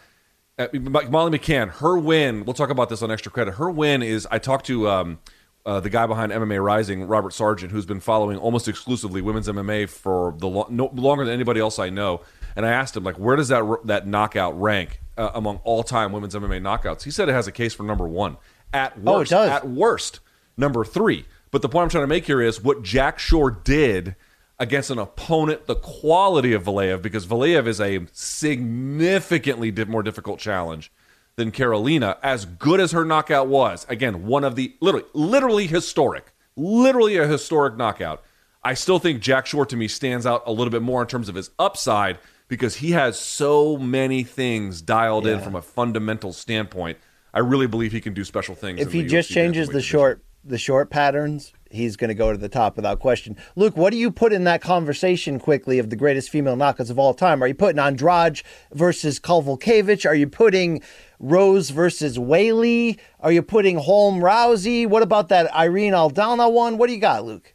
uh, 0.59 0.69
Molly 0.75 1.39
McCann, 1.39 1.69
her 1.71 1.99
win. 1.99 2.45
We'll 2.45 2.55
talk 2.55 2.71
about 2.71 2.89
this 2.89 3.03
on 3.03 3.11
extra 3.11 3.33
credit. 3.33 3.55
Her 3.55 3.71
win 3.71 4.03
is. 4.03 4.27
I 4.31 4.39
talked 4.39 4.67
to. 4.67 4.89
Um, 4.89 5.19
uh, 5.65 5.79
the 5.79 5.89
guy 5.91 6.07
behind 6.09 6.33
MMA 6.33 6.61
Rising, 6.63 7.07
Robert 7.07 7.33
Sargent, 7.33 7.71
who's 7.71 7.87
been 7.87 8.01
following 8.01 8.37
almost 8.37 8.67
exclusively 8.67 9.23
women's 9.23 9.47
MMA 9.47 9.89
for 9.89 10.35
the 10.39 10.49
lo- 10.49 10.67
no, 10.69 10.91
longer 10.93 11.25
than 11.25 11.33
anybody 11.33 11.61
else 11.61 11.79
I 11.79 11.89
know. 11.89 12.23
And 12.57 12.67
I 12.67 12.71
asked 12.73 12.97
him, 12.97 13.05
like, 13.05 13.15
where 13.17 13.37
does 13.37 13.47
that 13.49 13.63
that 13.85 14.07
knockout 14.09 14.61
rank 14.61 15.01
uh, 15.17 15.31
among 15.35 15.61
all 15.63 15.85
time 15.85 16.11
women's 16.11 16.35
MMA 16.35 16.61
knockouts? 16.61 17.05
He 17.05 17.13
said 17.13 17.29
it 17.29 17.33
has 17.33 17.47
a 17.47 17.53
case 17.53 17.75
for 17.75 17.85
number 17.85 18.09
one. 18.09 18.39
At 18.73 18.95
Oh, 19.07 19.15
it 19.15 19.19
worst, 19.19 19.31
does. 19.31 19.51
at 19.51 19.69
worst, 19.69 20.19
number 20.57 20.85
three. 20.85 21.27
But 21.53 21.63
the 21.63 21.69
point 21.69 21.85
I'm 21.85 21.91
trying 21.91 22.03
to 22.05 22.09
make 22.09 22.27
here 22.27 22.41
is 22.43 22.61
what 22.61 22.83
Jack 22.83 23.21
Shore 23.21 23.53
did 23.53 24.17
against 24.63 24.91
an 24.91 24.99
opponent 25.01 25.67
the 25.67 25.75
quality 25.75 26.53
of 26.53 26.63
Valiev, 26.63 27.03
because 27.03 27.27
Valiev 27.27 27.67
is 27.67 27.81
a 27.81 28.07
significantly 28.13 29.73
more 29.87 30.05
difficult 30.05 30.39
challenge 30.39 30.93
than 31.35 31.51
Carolina, 31.51 32.17
as 32.23 32.45
good 32.45 32.79
as 32.79 32.93
her 32.93 33.05
knockout 33.05 33.49
was. 33.49 33.85
Again, 33.89 34.25
one 34.25 34.45
of 34.45 34.55
the 34.55 34.77
literally, 34.79 35.07
literally 35.15 35.67
historic, 35.67 36.33
literally 36.55 37.17
a 37.17 37.27
historic 37.27 37.77
knockout. 37.77 38.23
I 38.63 38.75
still 38.75 39.01
think 39.01 39.21
Jack 39.21 39.47
Shore 39.47 39.67
to 39.67 39.77
me 39.77 39.89
stands 39.89 40.27
out 40.27 40.45
a 40.47 40.53
little 40.53 40.71
bit 40.71 40.83
more 40.83 41.03
in 41.03 41.09
terms 41.09 41.29
of 41.29 41.35
his 41.35 41.51
upside 41.59 42.19
because 42.47 42.77
he 42.77 42.93
has 42.93 43.19
so 43.19 43.77
many 43.77 44.23
things 44.23 44.81
dialed 44.81 45.27
in 45.27 45.41
from 45.41 45.57
a 45.57 45.63
fundamental 45.63 46.33
standpoint. 46.33 46.99
I 47.35 47.41
really 47.41 47.67
believe 47.67 47.91
he 47.91 48.01
can 48.01 48.15
do 48.15 48.23
special 48.23 48.55
things. 48.55 48.81
if 48.81 48.93
he 48.93 49.05
just 49.05 49.29
UFC 49.29 49.35
changes 49.35 49.69
the 49.71 49.83
short 49.83 50.23
the 50.45 50.59
short 50.59 50.91
patterns, 50.91 51.53
he's 51.73 51.97
going 51.97 52.09
to 52.09 52.15
go 52.15 52.33
to 52.33 52.39
the 52.39 52.49
top 52.49 52.77
without 52.77 53.01
question. 53.01 53.37
Luke, 53.57 53.77
what 53.77 53.91
do 53.91 53.97
you 53.97 54.11
put 54.11 54.33
in 54.33 54.45
that 54.45 54.61
conversation 54.61 55.39
quickly 55.39 55.79
of 55.79 55.91
the 55.91 55.97
greatest 55.97 56.31
female 56.31 56.57
knockouts 56.57 56.91
of 56.91 56.99
all 56.99 57.15
time? 57.15 57.43
Are 57.43 57.47
you 57.47 57.55
putting 57.55 57.79
Andrade 57.79 58.43
versus 58.73 59.19
Kowalkiewicz? 59.19 60.09
Are 60.09 60.15
you 60.15 60.29
putting 60.29 60.83
Rose 61.19 61.71
versus 61.71 62.19
Whaley? 62.19 62.99
Are 63.21 63.33
you 63.33 63.43
putting 63.43 63.79
Holm 63.79 64.21
Rousey? 64.21 64.87
What 64.87 65.03
about 65.03 65.29
that 65.31 65.53
Irene 65.55 65.93
Aldana 65.93 66.53
one? 66.53 66.79
What 66.79 66.89
do 66.89 66.93
you 66.93 67.01
got, 67.01 67.25
Luke? 67.25 67.55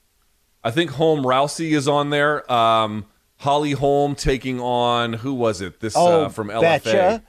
I 0.64 0.72
think 0.72 0.92
Holm 0.92 1.24
Rousey 1.24 1.72
is 1.72 1.88
on 1.88 2.10
there. 2.10 2.52
Um, 2.52 3.06
Holly 3.38 3.74
Holm 3.74 4.16
taking 4.16 4.60
on 4.60 5.14
who 5.14 5.34
was 5.34 5.62
it? 5.62 5.80
This 5.80 5.94
Oh, 5.96 6.26
uh, 6.26 6.30
from 6.30 6.50
LFA. 6.50 6.62
Betcha. 6.62 7.24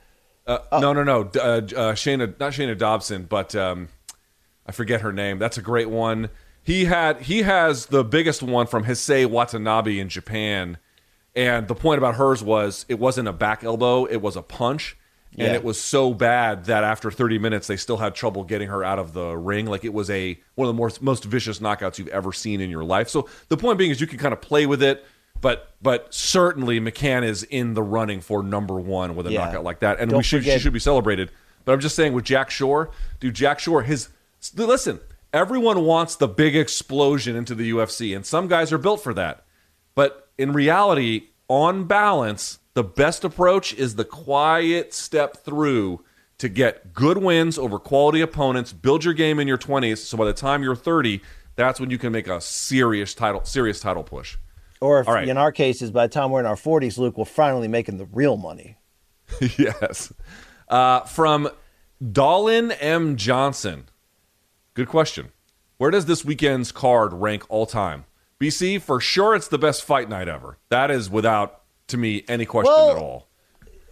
Uh, 0.46 0.58
no, 0.80 0.94
no, 0.94 1.04
no. 1.04 1.20
Uh, 1.20 1.58
uh, 1.58 1.60
Shayna, 1.94 2.38
not 2.40 2.52
Shayna 2.52 2.76
Dobson, 2.76 3.24
but 3.24 3.54
um, 3.54 3.88
I 4.66 4.72
forget 4.72 5.02
her 5.02 5.12
name. 5.12 5.38
That's 5.38 5.58
a 5.58 5.62
great 5.62 5.90
one. 5.90 6.30
He 6.68 6.84
had 6.84 7.22
he 7.22 7.40
has 7.42 7.86
the 7.86 8.04
biggest 8.04 8.42
one 8.42 8.66
from 8.66 8.84
Hisae 8.84 9.24
Watanabe 9.24 9.98
in 9.98 10.10
Japan, 10.10 10.76
and 11.34 11.66
the 11.66 11.74
point 11.74 11.96
about 11.96 12.16
hers 12.16 12.42
was 12.42 12.84
it 12.90 12.98
wasn't 12.98 13.26
a 13.26 13.32
back 13.32 13.64
elbow, 13.64 14.04
it 14.04 14.18
was 14.18 14.36
a 14.36 14.42
punch, 14.42 14.94
and 15.38 15.54
it 15.54 15.64
was 15.64 15.80
so 15.80 16.12
bad 16.12 16.66
that 16.66 16.84
after 16.84 17.10
30 17.10 17.38
minutes 17.38 17.68
they 17.68 17.76
still 17.78 17.96
had 17.96 18.14
trouble 18.14 18.44
getting 18.44 18.68
her 18.68 18.84
out 18.84 18.98
of 18.98 19.14
the 19.14 19.34
ring. 19.34 19.64
Like 19.64 19.82
it 19.82 19.94
was 19.94 20.10
a 20.10 20.38
one 20.56 20.68
of 20.68 20.74
the 20.74 20.76
more, 20.76 20.90
most 21.00 21.24
vicious 21.24 21.58
knockouts 21.58 21.96
you've 21.96 22.08
ever 22.08 22.34
seen 22.34 22.60
in 22.60 22.68
your 22.68 22.84
life. 22.84 23.08
So 23.08 23.30
the 23.48 23.56
point 23.56 23.78
being 23.78 23.90
is 23.90 23.98
you 23.98 24.06
can 24.06 24.18
kind 24.18 24.34
of 24.34 24.42
play 24.42 24.66
with 24.66 24.82
it, 24.82 25.06
but 25.40 25.70
but 25.80 26.12
certainly 26.12 26.80
McCann 26.80 27.24
is 27.24 27.44
in 27.44 27.72
the 27.72 27.82
running 27.82 28.20
for 28.20 28.42
number 28.42 28.74
one 28.74 29.16
with 29.16 29.26
a 29.26 29.32
Yeah. 29.32 29.46
knockout 29.46 29.64
like 29.64 29.80
that, 29.80 30.00
and 30.00 30.10
Don't 30.10 30.18
we 30.18 30.22
should 30.22 30.40
forget- 30.42 30.58
she 30.58 30.64
should 30.64 30.74
be 30.74 30.80
celebrated. 30.80 31.30
But 31.64 31.72
I'm 31.72 31.80
just 31.80 31.96
saying 31.96 32.12
with 32.12 32.24
Jack 32.26 32.50
Shore, 32.50 32.90
dude, 33.20 33.32
Jack 33.34 33.58
Shore, 33.58 33.80
his 33.84 34.10
listen, 34.54 35.00
everyone 35.32 35.84
wants 35.84 36.16
the 36.16 36.28
big 36.28 36.56
explosion 36.56 37.36
into 37.36 37.54
the 37.54 37.70
UFC, 37.70 38.14
and 38.14 38.24
some 38.24 38.48
guys 38.48 38.72
are 38.72 38.78
built 38.78 39.02
for 39.02 39.14
that. 39.14 39.44
But 39.94 40.30
in 40.38 40.52
reality, 40.52 41.28
on 41.48 41.84
balance, 41.84 42.58
the 42.74 42.84
best 42.84 43.24
approach 43.24 43.74
is 43.74 43.96
the 43.96 44.04
quiet 44.04 44.94
step 44.94 45.38
through 45.44 46.04
to 46.38 46.48
get 46.48 46.92
good 46.92 47.18
wins 47.18 47.58
over 47.58 47.78
quality 47.78 48.20
opponents, 48.20 48.72
build 48.72 49.04
your 49.04 49.14
game 49.14 49.40
in 49.40 49.48
your 49.48 49.58
20s, 49.58 49.98
so 49.98 50.16
by 50.16 50.24
the 50.24 50.32
time 50.32 50.62
you're 50.62 50.76
30, 50.76 51.20
that's 51.56 51.80
when 51.80 51.90
you 51.90 51.98
can 51.98 52.12
make 52.12 52.28
a 52.28 52.40
serious 52.40 53.14
title 53.14 53.44
serious 53.44 53.80
title 53.80 54.04
push. 54.04 54.36
Or 54.80 55.00
if, 55.00 55.08
right. 55.08 55.28
in 55.28 55.36
our 55.36 55.50
cases, 55.50 55.90
by 55.90 56.06
the 56.06 56.12
time 56.12 56.30
we're 56.30 56.38
in 56.40 56.46
our 56.46 56.54
40s, 56.54 56.98
Luke, 56.98 57.18
we're 57.18 57.24
finally 57.24 57.66
making 57.66 57.98
the 57.98 58.06
real 58.06 58.36
money. 58.36 58.76
yes. 59.58 60.12
Uh, 60.68 61.00
from 61.00 61.48
Dolan 62.12 62.70
M. 62.70 63.16
Johnson. 63.16 63.88
Good 64.78 64.86
question. 64.86 65.32
Where 65.78 65.90
does 65.90 66.06
this 66.06 66.24
weekend's 66.24 66.70
card 66.70 67.12
rank 67.12 67.44
all 67.48 67.66
time? 67.66 68.04
BC, 68.38 68.80
for 68.80 69.00
sure, 69.00 69.34
it's 69.34 69.48
the 69.48 69.58
best 69.58 69.82
fight 69.82 70.08
night 70.08 70.28
ever. 70.28 70.56
That 70.68 70.88
is 70.88 71.10
without, 71.10 71.62
to 71.88 71.96
me, 71.96 72.22
any 72.28 72.46
question 72.46 72.72
Well, 72.72 72.90
at 72.92 72.96
all. 72.96 73.28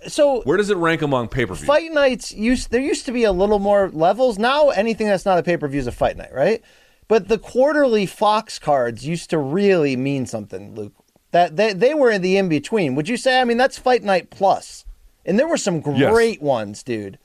So 0.06 0.42
Where 0.42 0.56
does 0.56 0.70
it 0.70 0.76
rank 0.76 1.02
among 1.02 1.26
pay 1.26 1.44
per 1.44 1.54
view? 1.54 1.66
fight 1.66 1.90
nights 1.90 2.30
used 2.32 2.70
there 2.70 2.80
used 2.80 3.04
to 3.06 3.10
be 3.10 3.24
a 3.24 3.32
little 3.32 3.58
more 3.58 3.90
levels. 3.92 4.38
Now 4.38 4.68
anything 4.68 5.08
that's 5.08 5.24
not 5.24 5.38
a 5.40 5.42
pay 5.42 5.56
per 5.56 5.66
view 5.66 5.80
is 5.80 5.88
a 5.88 5.92
fight 5.92 6.16
night, 6.16 6.32
right? 6.32 6.62
But 7.08 7.26
the 7.26 7.38
quarterly 7.38 8.06
Fox 8.06 8.60
cards 8.60 9.04
used 9.04 9.28
to 9.30 9.38
really 9.38 9.96
mean 9.96 10.24
something, 10.24 10.76
Luke. 10.76 10.92
That 11.32 11.56
they 11.56 11.72
they 11.72 11.94
were 11.94 12.12
in 12.12 12.22
the 12.22 12.36
in 12.36 12.48
between. 12.48 12.94
Would 12.94 13.08
you 13.08 13.16
say? 13.16 13.40
I 13.40 13.44
mean, 13.44 13.56
that's 13.56 13.76
fight 13.76 14.04
night 14.04 14.30
plus, 14.30 14.84
and 15.24 15.36
there 15.36 15.48
were 15.48 15.56
some 15.56 15.82
Yes. 15.96 16.12
great 16.12 16.40
ones, 16.40 16.84
dude. 16.84 17.18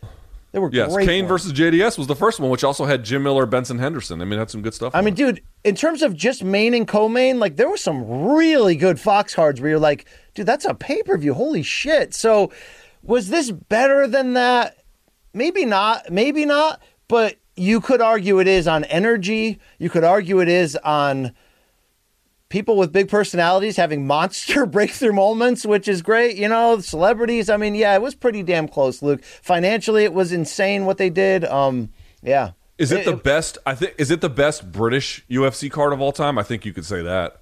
There 0.52 0.62
were 0.62 0.70
Yes, 0.72 0.94
great. 0.94 1.08
Cain 1.08 1.24
ones. 1.24 1.30
versus 1.30 1.54
JDS 1.54 1.98
was 1.98 2.08
the 2.08 2.16
first 2.16 2.40
one, 2.40 2.50
which 2.50 2.64
also 2.64 2.86
had 2.86 3.06
Jim 3.06 3.24
Miller, 3.24 3.46
Benson 3.46 3.80
Henderson. 3.80 4.22
I 4.22 4.26
mean, 4.26 4.38
had 4.38 4.50
some 4.50 4.62
good 4.62 4.74
stuff. 4.74 4.94
I 4.94 5.02
mean, 5.02 5.14
it. 5.14 5.18
dude, 5.18 5.44
in 5.64 5.76
terms 5.76 6.02
of 6.02 6.16
just 6.16 6.44
main 6.44 6.74
and 6.74 6.88
co-main, 6.88 7.40
like 7.40 7.56
there 7.56 7.70
were 7.70 7.78
some 7.78 8.34
really 8.34 8.76
good 8.76 9.00
Fox 9.00 9.34
cards 9.34 9.62
where 9.62 9.70
you're 9.70 9.80
like, 9.80 10.08
dude, 10.36 10.46
that's 10.46 10.66
a 10.66 10.74
pay-per-view. 10.74 11.34
Holy 11.34 11.64
shit. 11.64 12.14
So 12.14 12.52
was 13.02 13.30
this 13.30 13.52
better 13.52 14.08
than 14.08 14.34
that? 14.34 14.78
Maybe 15.34 15.64
not, 15.64 16.12
maybe 16.12 16.46
not, 16.46 16.82
but 17.08 17.38
you 17.56 17.80
could 17.80 18.02
argue 18.02 18.40
it 18.40 18.48
is 18.48 18.68
on 18.68 18.84
energy. 18.86 19.60
You 19.80 19.90
could 19.90 20.04
argue 20.04 20.40
it 20.42 20.50
is 20.50 20.76
on 20.78 21.32
people 22.52 22.76
with 22.78 22.92
big 22.92 23.10
personalities 23.10 23.76
having 23.78 24.06
monster 24.16 24.68
breakthrough 24.68 25.14
moments, 25.14 25.66
which 25.66 25.88
is 25.88 26.04
great. 26.04 26.38
You 26.38 26.48
know, 26.48 26.80
celebrities. 26.80 27.50
I 27.50 27.58
mean, 27.58 27.74
yeah, 27.74 27.96
it 27.96 28.02
was 28.04 28.14
pretty 28.14 28.44
damn 28.44 28.68
close, 28.68 29.02
Luke. 29.02 29.24
Financially, 29.24 30.04
it 30.04 30.14
was 30.14 30.32
insane 30.32 30.86
what 30.86 30.98
they 31.00 31.10
did. 31.10 31.46
Um, 31.46 31.90
yeah. 32.22 32.52
is 32.78 32.92
it 32.92 33.06
the 33.06 33.16
best? 33.16 33.58
I 33.66 33.74
think 33.74 33.96
is 33.98 34.12
it 34.12 34.22
the 34.22 34.30
best 34.30 34.72
British 34.72 35.26
UFC 35.28 35.72
card 35.72 35.94
of 35.94 36.02
all 36.02 36.12
time? 36.12 36.38
I 36.38 36.44
think 36.44 36.66
you 36.66 36.74
could 36.74 36.86
say 36.86 37.02
that. 37.02 37.38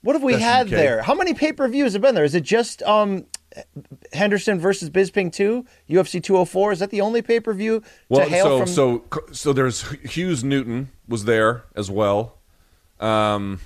What 0.00 0.14
have 0.16 0.22
we 0.22 0.32
That's 0.32 0.44
had 0.44 0.66
UK. 0.66 0.70
there? 0.72 1.02
How 1.02 1.14
many 1.14 1.32
pay 1.34 1.52
per 1.52 1.66
views 1.68 1.94
have 1.94 2.02
been 2.02 2.14
there? 2.14 2.24
Is 2.24 2.34
it 2.34 2.42
just 2.42 2.82
um, 2.82 3.24
Henderson 4.12 4.60
versus 4.60 4.90
Bisping 4.90 5.32
2, 5.32 5.64
UFC 5.88 6.22
204? 6.22 6.72
Is 6.72 6.78
that 6.80 6.90
the 6.90 7.00
only 7.00 7.22
pay 7.22 7.40
per 7.40 7.54
view 7.54 7.80
to 7.80 7.86
Well, 8.10 8.28
hail 8.28 8.44
so 8.44 8.58
from? 8.58 8.66
so 8.66 9.04
so 9.32 9.52
there's 9.54 9.80
Hughes 10.04 10.44
Newton 10.44 10.90
was 11.08 11.24
there 11.24 11.64
as 11.74 11.90
well. 11.90 12.36
Um, 13.00 13.60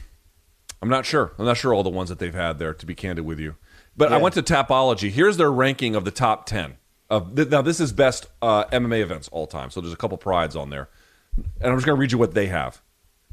I'm 0.81 0.89
not 0.89 1.07
sure. 1.07 1.33
I'm 1.39 1.45
not 1.45 1.57
sure 1.57 1.75
all 1.75 1.83
the 1.83 1.91
ones 1.91 2.09
that 2.09 2.19
they've 2.19 2.35
had 2.35 2.59
there. 2.59 2.75
To 2.75 2.87
be 2.87 2.95
candid 2.95 3.25
with 3.25 3.41
you, 3.41 3.57
but 3.97 4.13
I 4.13 4.19
went 4.19 4.35
to 4.35 4.43
Tapology. 4.43 5.11
Here's 5.11 5.37
their 5.37 5.51
ranking 5.51 5.95
of 5.95 6.05
the 6.05 6.11
top 6.11 6.47
ten. 6.47 6.77
Of 7.11 7.35
th- 7.37 7.49
now, 7.49 7.63
this 7.63 7.81
is 7.81 7.93
best 7.93 8.27
uh, 8.43 8.65
MMA 8.67 9.01
events 9.01 9.29
all 9.29 9.47
time. 9.47 9.71
So 9.71 9.81
there's 9.81 9.95
a 9.95 9.97
couple 9.97 10.19
prides 10.19 10.55
on 10.55 10.71
there, 10.71 10.89
and 11.37 11.71
I'm 11.71 11.77
just 11.77 11.87
going 11.87 11.97
to 11.97 12.01
read 12.01 12.13
you 12.13 12.19
what 12.19 12.35
they 12.35 12.47
have. 12.49 12.83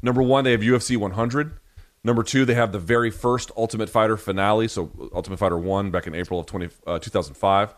Number 0.01 0.21
one, 0.21 0.43
they 0.43 0.51
have 0.51 0.61
UFC 0.61 0.97
100. 0.97 1.57
Number 2.03 2.21
two, 2.21 2.45
they 2.45 2.53
have 2.53 2.71
the 2.71 2.79
very 2.79 3.09
first 3.09 3.51
Ultimate 3.57 3.89
Fighter 3.89 4.15
finale. 4.15 4.67
So 4.67 5.09
Ultimate 5.13 5.37
Fighter 5.37 5.57
one 5.57 5.89
back 5.91 6.05
in 6.05 6.13
April 6.13 6.39
of 6.39 6.45
20, 6.45 6.69
uh, 6.85 6.99
2005. 6.99 7.73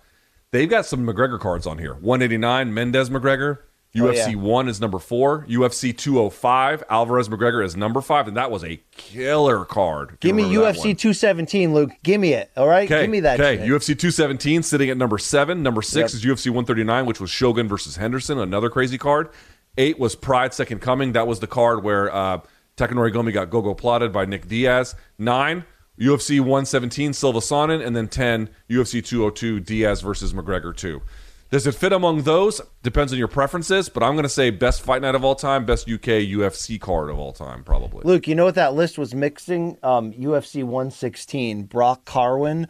They've 0.51 0.69
got 0.69 0.85
some 0.85 1.05
McGregor 1.05 1.39
cards 1.39 1.65
on 1.65 1.77
here. 1.77 1.93
189 1.93 2.73
Mendes 2.73 3.09
McGregor. 3.09 3.59
Oh, 3.95 3.99
UFC 4.01 4.31
yeah. 4.31 4.35
one 4.35 4.67
is 4.67 4.79
number 4.79 4.99
four. 4.99 5.43
UFC 5.49 5.95
205 5.97 6.83
Alvarez 6.89 7.29
McGregor 7.29 7.63
is 7.63 7.75
number 7.75 8.01
five, 8.01 8.27
and 8.27 8.37
that 8.37 8.51
was 8.51 8.63
a 8.63 8.79
killer 8.91 9.65
card. 9.65 10.17
Give 10.19 10.35
me 10.35 10.43
UFC 10.43 10.95
217, 10.97 11.73
Luke. 11.73 11.91
Give 12.03 12.19
me 12.21 12.33
it. 12.33 12.51
All 12.55 12.67
right, 12.67 12.87
give 12.87 13.09
me 13.09 13.21
that. 13.21 13.39
Okay. 13.39 13.57
UFC 13.67 13.87
217 13.97 14.61
sitting 14.63 14.89
at 14.89 14.97
number 14.97 15.17
seven. 15.17 15.63
Number 15.63 15.81
six 15.81 16.13
Yep. 16.13 16.33
is 16.35 16.41
UFC 16.41 16.47
139, 16.51 17.05
which 17.05 17.19
was 17.19 17.29
Shogun 17.31 17.67
versus 17.67 17.95
Henderson, 17.95 18.37
another 18.37 18.69
crazy 18.69 18.97
card. 18.97 19.29
Eight 19.77 19.97
was 19.99 20.15
Pride 20.15 20.53
Second 20.53 20.79
Coming. 20.81 21.13
That 21.13 21.25
was 21.27 21.39
the 21.39 21.47
card 21.47 21.83
where 21.83 22.13
uh, 22.13 22.39
Takanori 22.77 23.11
Gomi 23.13 23.33
got 23.33 23.49
go-go 23.49 23.73
plotted 23.73 24.11
by 24.11 24.25
Nick 24.25 24.47
Diaz. 24.47 24.95
Nine, 25.17 25.65
UFC 25.99 26.39
117, 26.39 27.13
Silva 27.13 27.39
Sonnen. 27.39 27.85
And 27.85 27.95
then 27.95 28.07
10, 28.07 28.49
UFC 28.69 29.03
202, 29.03 29.59
Diaz 29.59 30.01
versus 30.01 30.33
McGregor 30.33 30.75
2. 30.75 31.01
Does 31.49 31.65
it 31.65 31.75
fit 31.75 31.93
among 31.93 32.23
those? 32.23 32.59
Depends 32.83 33.13
on 33.13 33.19
your 33.19 33.29
preferences, 33.29 33.87
but 33.87 34.03
I'm 34.03 34.13
going 34.13 34.23
to 34.23 34.29
say 34.29 34.49
best 34.49 34.81
fight 34.81 35.01
night 35.01 35.15
of 35.15 35.23
all 35.23 35.35
time, 35.35 35.65
best 35.65 35.89
UK 35.89 36.25
UFC 36.27 36.79
card 36.79 37.09
of 37.09 37.17
all 37.17 37.31
time, 37.31 37.63
probably. 37.63 38.01
Luke, 38.03 38.27
you 38.27 38.35
know 38.35 38.43
what 38.45 38.55
that 38.55 38.73
list 38.73 38.97
was 38.97 39.15
mixing? 39.15 39.77
Um, 39.81 40.11
UFC 40.11 40.63
116, 40.63 41.63
Brock 41.63 42.03
Carwin. 42.03 42.67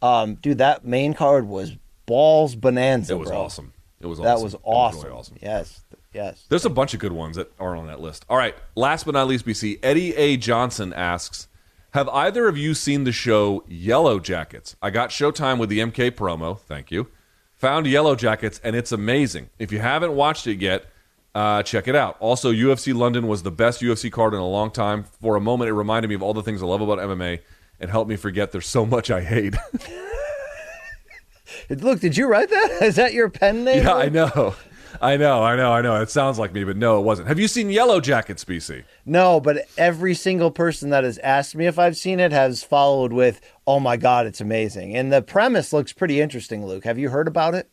Um, 0.00 0.36
dude, 0.36 0.58
that 0.58 0.86
main 0.86 1.12
card 1.12 1.46
was 1.46 1.76
balls 2.06 2.54
bonanza. 2.54 3.12
it 3.12 3.18
was 3.18 3.28
bro. 3.28 3.42
awesome. 3.42 3.72
It 4.00 4.06
was 4.06 4.20
awesome. 4.20 4.24
That 4.24 4.42
was 4.42 4.56
awesome. 4.62 5.02
really 5.02 5.14
awesome. 5.16 5.36
Yes, 5.42 5.80
yes. 6.12 6.44
There's 6.48 6.64
a 6.64 6.70
bunch 6.70 6.94
of 6.94 7.00
good 7.00 7.12
ones 7.12 7.36
that 7.36 7.52
are 7.58 7.76
on 7.76 7.86
that 7.88 8.00
list. 8.00 8.24
All 8.28 8.36
right, 8.36 8.54
last 8.74 9.04
but 9.04 9.12
not 9.12 9.26
least, 9.28 9.46
BC 9.46 9.80
Eddie 9.82 10.14
A. 10.16 10.36
Johnson 10.36 10.92
asks, 10.92 11.48
"Have 11.92 12.08
either 12.10 12.46
of 12.48 12.58
you 12.58 12.74
seen 12.74 13.04
the 13.04 13.12
show 13.12 13.64
Yellow 13.66 14.18
Jackets? 14.18 14.76
I 14.82 14.90
got 14.90 15.08
Showtime 15.10 15.58
with 15.58 15.70
the 15.70 15.80
MK 15.80 16.10
promo. 16.10 16.58
Thank 16.58 16.90
you. 16.90 17.08
Found 17.64 17.86
Yellow 17.86 18.14
Jackets, 18.14 18.60
and 18.62 18.76
it's 18.76 18.92
amazing. 18.92 19.48
If 19.58 19.72
you 19.72 19.78
haven't 19.78 20.14
watched 20.14 20.46
it 20.46 20.60
yet, 20.60 20.84
uh, 21.34 21.62
check 21.62 21.88
it 21.88 21.96
out. 21.96 22.18
Also, 22.20 22.52
UFC 22.52 22.94
London 22.94 23.26
was 23.26 23.42
the 23.42 23.50
best 23.50 23.80
UFC 23.80 24.12
card 24.12 24.34
in 24.34 24.40
a 24.40 24.46
long 24.46 24.70
time. 24.70 25.04
For 25.22 25.34
a 25.34 25.40
moment, 25.40 25.70
it 25.70 25.72
reminded 25.72 26.08
me 26.08 26.14
of 26.14 26.22
all 26.22 26.34
the 26.34 26.42
things 26.42 26.62
I 26.62 26.66
love 26.66 26.82
about 26.82 26.98
MMA." 26.98 27.40
And 27.80 27.90
helped 27.90 28.10
me 28.10 28.16
forget 28.16 28.52
there's 28.52 28.66
so 28.66 28.84
much 28.84 29.10
I 29.10 29.22
hate. 29.22 29.54
Look, 31.70 32.00
did 32.00 32.18
you 32.18 32.26
write 32.26 32.50
that? 32.50 32.78
Is 32.82 32.96
that 32.96 33.14
your 33.14 33.30
pen 33.30 33.64
name? 33.64 33.82
yeah, 33.82 33.94
I 33.94 34.10
know. 34.10 34.56
I 35.00 35.16
know, 35.16 35.42
I 35.42 35.56
know, 35.56 35.72
I 35.72 35.80
know. 35.80 36.00
It 36.00 36.10
sounds 36.10 36.38
like 36.38 36.52
me, 36.52 36.64
but 36.64 36.76
no, 36.76 36.98
it 36.98 37.02
wasn't. 37.02 37.28
Have 37.28 37.38
you 37.38 37.48
seen 37.48 37.70
Yellow 37.70 38.00
Jackets, 38.00 38.44
BC? 38.44 38.84
No, 39.04 39.40
but 39.40 39.66
every 39.76 40.14
single 40.14 40.50
person 40.50 40.90
that 40.90 41.04
has 41.04 41.18
asked 41.18 41.54
me 41.56 41.66
if 41.66 41.78
I've 41.78 41.96
seen 41.96 42.20
it 42.20 42.32
has 42.32 42.62
followed 42.62 43.12
with, 43.12 43.40
"Oh 43.66 43.80
my 43.80 43.96
god, 43.96 44.26
it's 44.26 44.40
amazing." 44.40 44.96
And 44.96 45.12
the 45.12 45.22
premise 45.22 45.72
looks 45.72 45.92
pretty 45.92 46.20
interesting, 46.20 46.64
Luke. 46.66 46.84
Have 46.84 46.98
you 46.98 47.10
heard 47.10 47.28
about 47.28 47.54
it? 47.54 47.68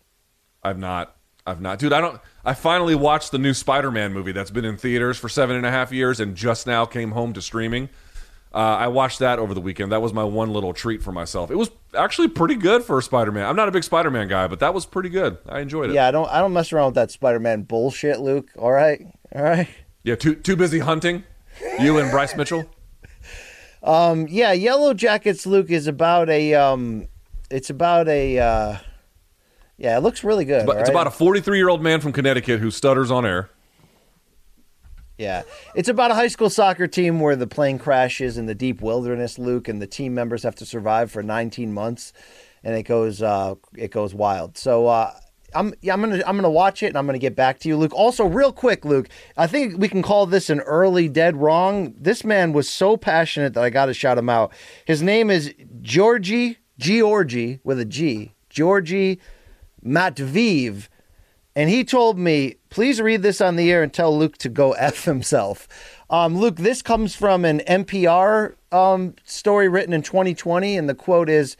I've 0.63 0.79
not. 0.79 1.15
I've 1.45 1.61
not, 1.61 1.79
dude. 1.79 1.93
I 1.93 2.01
don't. 2.01 2.19
I 2.45 2.53
finally 2.53 2.95
watched 2.95 3.31
the 3.31 3.39
new 3.39 3.53
Spider-Man 3.53 4.13
movie 4.13 4.31
that's 4.31 4.51
been 4.51 4.65
in 4.65 4.77
theaters 4.77 5.17
for 5.17 5.29
seven 5.29 5.55
and 5.55 5.65
a 5.65 5.71
half 5.71 5.91
years 5.91 6.19
and 6.19 6.35
just 6.35 6.67
now 6.67 6.85
came 6.85 7.11
home 7.11 7.33
to 7.33 7.41
streaming. 7.41 7.89
Uh, 8.53 8.57
I 8.57 8.87
watched 8.87 9.19
that 9.19 9.39
over 9.39 9.53
the 9.53 9.61
weekend. 9.61 9.93
That 9.93 10.01
was 10.01 10.13
my 10.13 10.25
one 10.25 10.51
little 10.51 10.73
treat 10.73 11.01
for 11.01 11.13
myself. 11.13 11.51
It 11.51 11.55
was 11.55 11.71
actually 11.97 12.27
pretty 12.27 12.55
good 12.55 12.83
for 12.83 13.01
Spider-Man. 13.01 13.45
I'm 13.45 13.55
not 13.55 13.69
a 13.69 13.71
big 13.71 13.83
Spider-Man 13.83 14.27
guy, 14.27 14.47
but 14.47 14.59
that 14.59 14.73
was 14.73 14.85
pretty 14.85 15.07
good. 15.07 15.37
I 15.47 15.61
enjoyed 15.61 15.89
it. 15.89 15.93
Yeah, 15.93 16.07
I 16.07 16.11
don't 16.11 16.29
I 16.29 16.39
don't 16.39 16.51
mess 16.51 16.73
around 16.73 16.87
with 16.87 16.95
that 16.95 17.11
Spider-Man 17.11 17.63
bullshit, 17.63 18.19
Luke. 18.19 18.49
All 18.57 18.71
right. 18.71 19.01
All 19.33 19.43
right. 19.43 19.69
Yeah. 20.03 20.15
Too 20.15 20.35
too 20.35 20.55
busy 20.57 20.79
hunting. 20.79 21.23
You 21.79 21.99
and 21.99 22.11
Bryce 22.11 22.35
Mitchell. 22.35 22.65
Um 23.83 24.27
yeah, 24.29 24.51
Yellow 24.51 24.93
Jackets 24.93 25.47
Luke 25.47 25.71
is 25.71 25.87
about 25.87 26.29
a 26.29 26.53
um 26.53 27.07
it's 27.49 27.71
about 27.71 28.07
a 28.07 28.37
uh 28.37 28.77
yeah, 29.77 29.97
it 29.97 30.01
looks 30.01 30.23
really 30.23 30.45
good. 30.45 30.67
But 30.67 30.77
it's 30.77 30.89
about 30.89 31.07
a 31.07 31.11
43 31.11 31.57
year 31.57 31.67
old 31.67 31.81
man 31.81 31.99
from 31.99 32.11
Connecticut 32.11 32.59
who 32.59 32.69
stutters 32.69 33.09
on 33.09 33.25
air. 33.25 33.49
Yeah. 35.21 35.43
It's 35.75 35.87
about 35.87 36.11
a 36.11 36.15
high 36.15 36.27
school 36.27 36.49
soccer 36.49 36.87
team 36.87 37.19
where 37.19 37.35
the 37.35 37.47
plane 37.47 37.77
crashes 37.77 38.37
in 38.37 38.47
the 38.47 38.55
deep 38.55 38.81
wilderness, 38.81 39.37
Luke, 39.37 39.67
and 39.67 39.81
the 39.81 39.87
team 39.87 40.15
members 40.15 40.41
have 40.43 40.55
to 40.55 40.65
survive 40.65 41.11
for 41.11 41.21
19 41.21 41.71
months 41.71 42.11
and 42.63 42.75
it 42.75 42.83
goes 42.83 43.21
uh 43.21 43.55
it 43.75 43.91
goes 43.91 44.13
wild. 44.13 44.57
So 44.57 44.87
uh 44.87 45.13
I'm 45.53 45.73
yeah, 45.81 45.93
I'm 45.93 46.01
gonna 46.01 46.23
I'm 46.25 46.37
gonna 46.37 46.49
watch 46.49 46.81
it 46.81 46.87
and 46.87 46.97
I'm 46.97 47.05
gonna 47.05 47.19
get 47.19 47.35
back 47.35 47.59
to 47.59 47.69
you, 47.69 47.77
Luke. 47.77 47.93
Also, 47.93 48.25
real 48.25 48.51
quick, 48.51 48.85
Luke, 48.85 49.09
I 49.37 49.47
think 49.47 49.77
we 49.77 49.89
can 49.89 50.01
call 50.01 50.25
this 50.25 50.49
an 50.49 50.61
early 50.61 51.09
dead 51.09 51.35
wrong. 51.37 51.93
This 51.97 52.23
man 52.23 52.53
was 52.53 52.69
so 52.69 52.97
passionate 52.97 53.53
that 53.53 53.63
I 53.63 53.69
gotta 53.69 53.93
shout 53.93 54.17
him 54.17 54.29
out. 54.29 54.53
His 54.85 55.01
name 55.01 55.29
is 55.29 55.53
Georgie 55.81 56.57
Georgie 56.77 57.59
with 57.63 57.79
a 57.79 57.85
G. 57.85 58.33
Georgie 58.49 59.19
Matviv, 59.85 60.87
and 61.55 61.69
he 61.69 61.83
told 61.83 62.17
me, 62.17 62.55
please 62.69 63.01
read 63.01 63.21
this 63.21 63.41
on 63.41 63.55
the 63.55 63.71
air 63.71 63.83
and 63.83 63.93
tell 63.93 64.17
Luke 64.17 64.37
to 64.39 64.49
go 64.49 64.71
F 64.73 65.05
himself. 65.05 65.67
Um, 66.09 66.37
Luke, 66.37 66.57
this 66.57 66.81
comes 66.81 67.15
from 67.15 67.45
an 67.45 67.59
NPR 67.67 68.55
um, 68.71 69.15
story 69.23 69.67
written 69.69 69.93
in 69.93 70.01
2020, 70.01 70.77
and 70.77 70.89
the 70.89 70.95
quote 70.95 71.29
is 71.29 71.55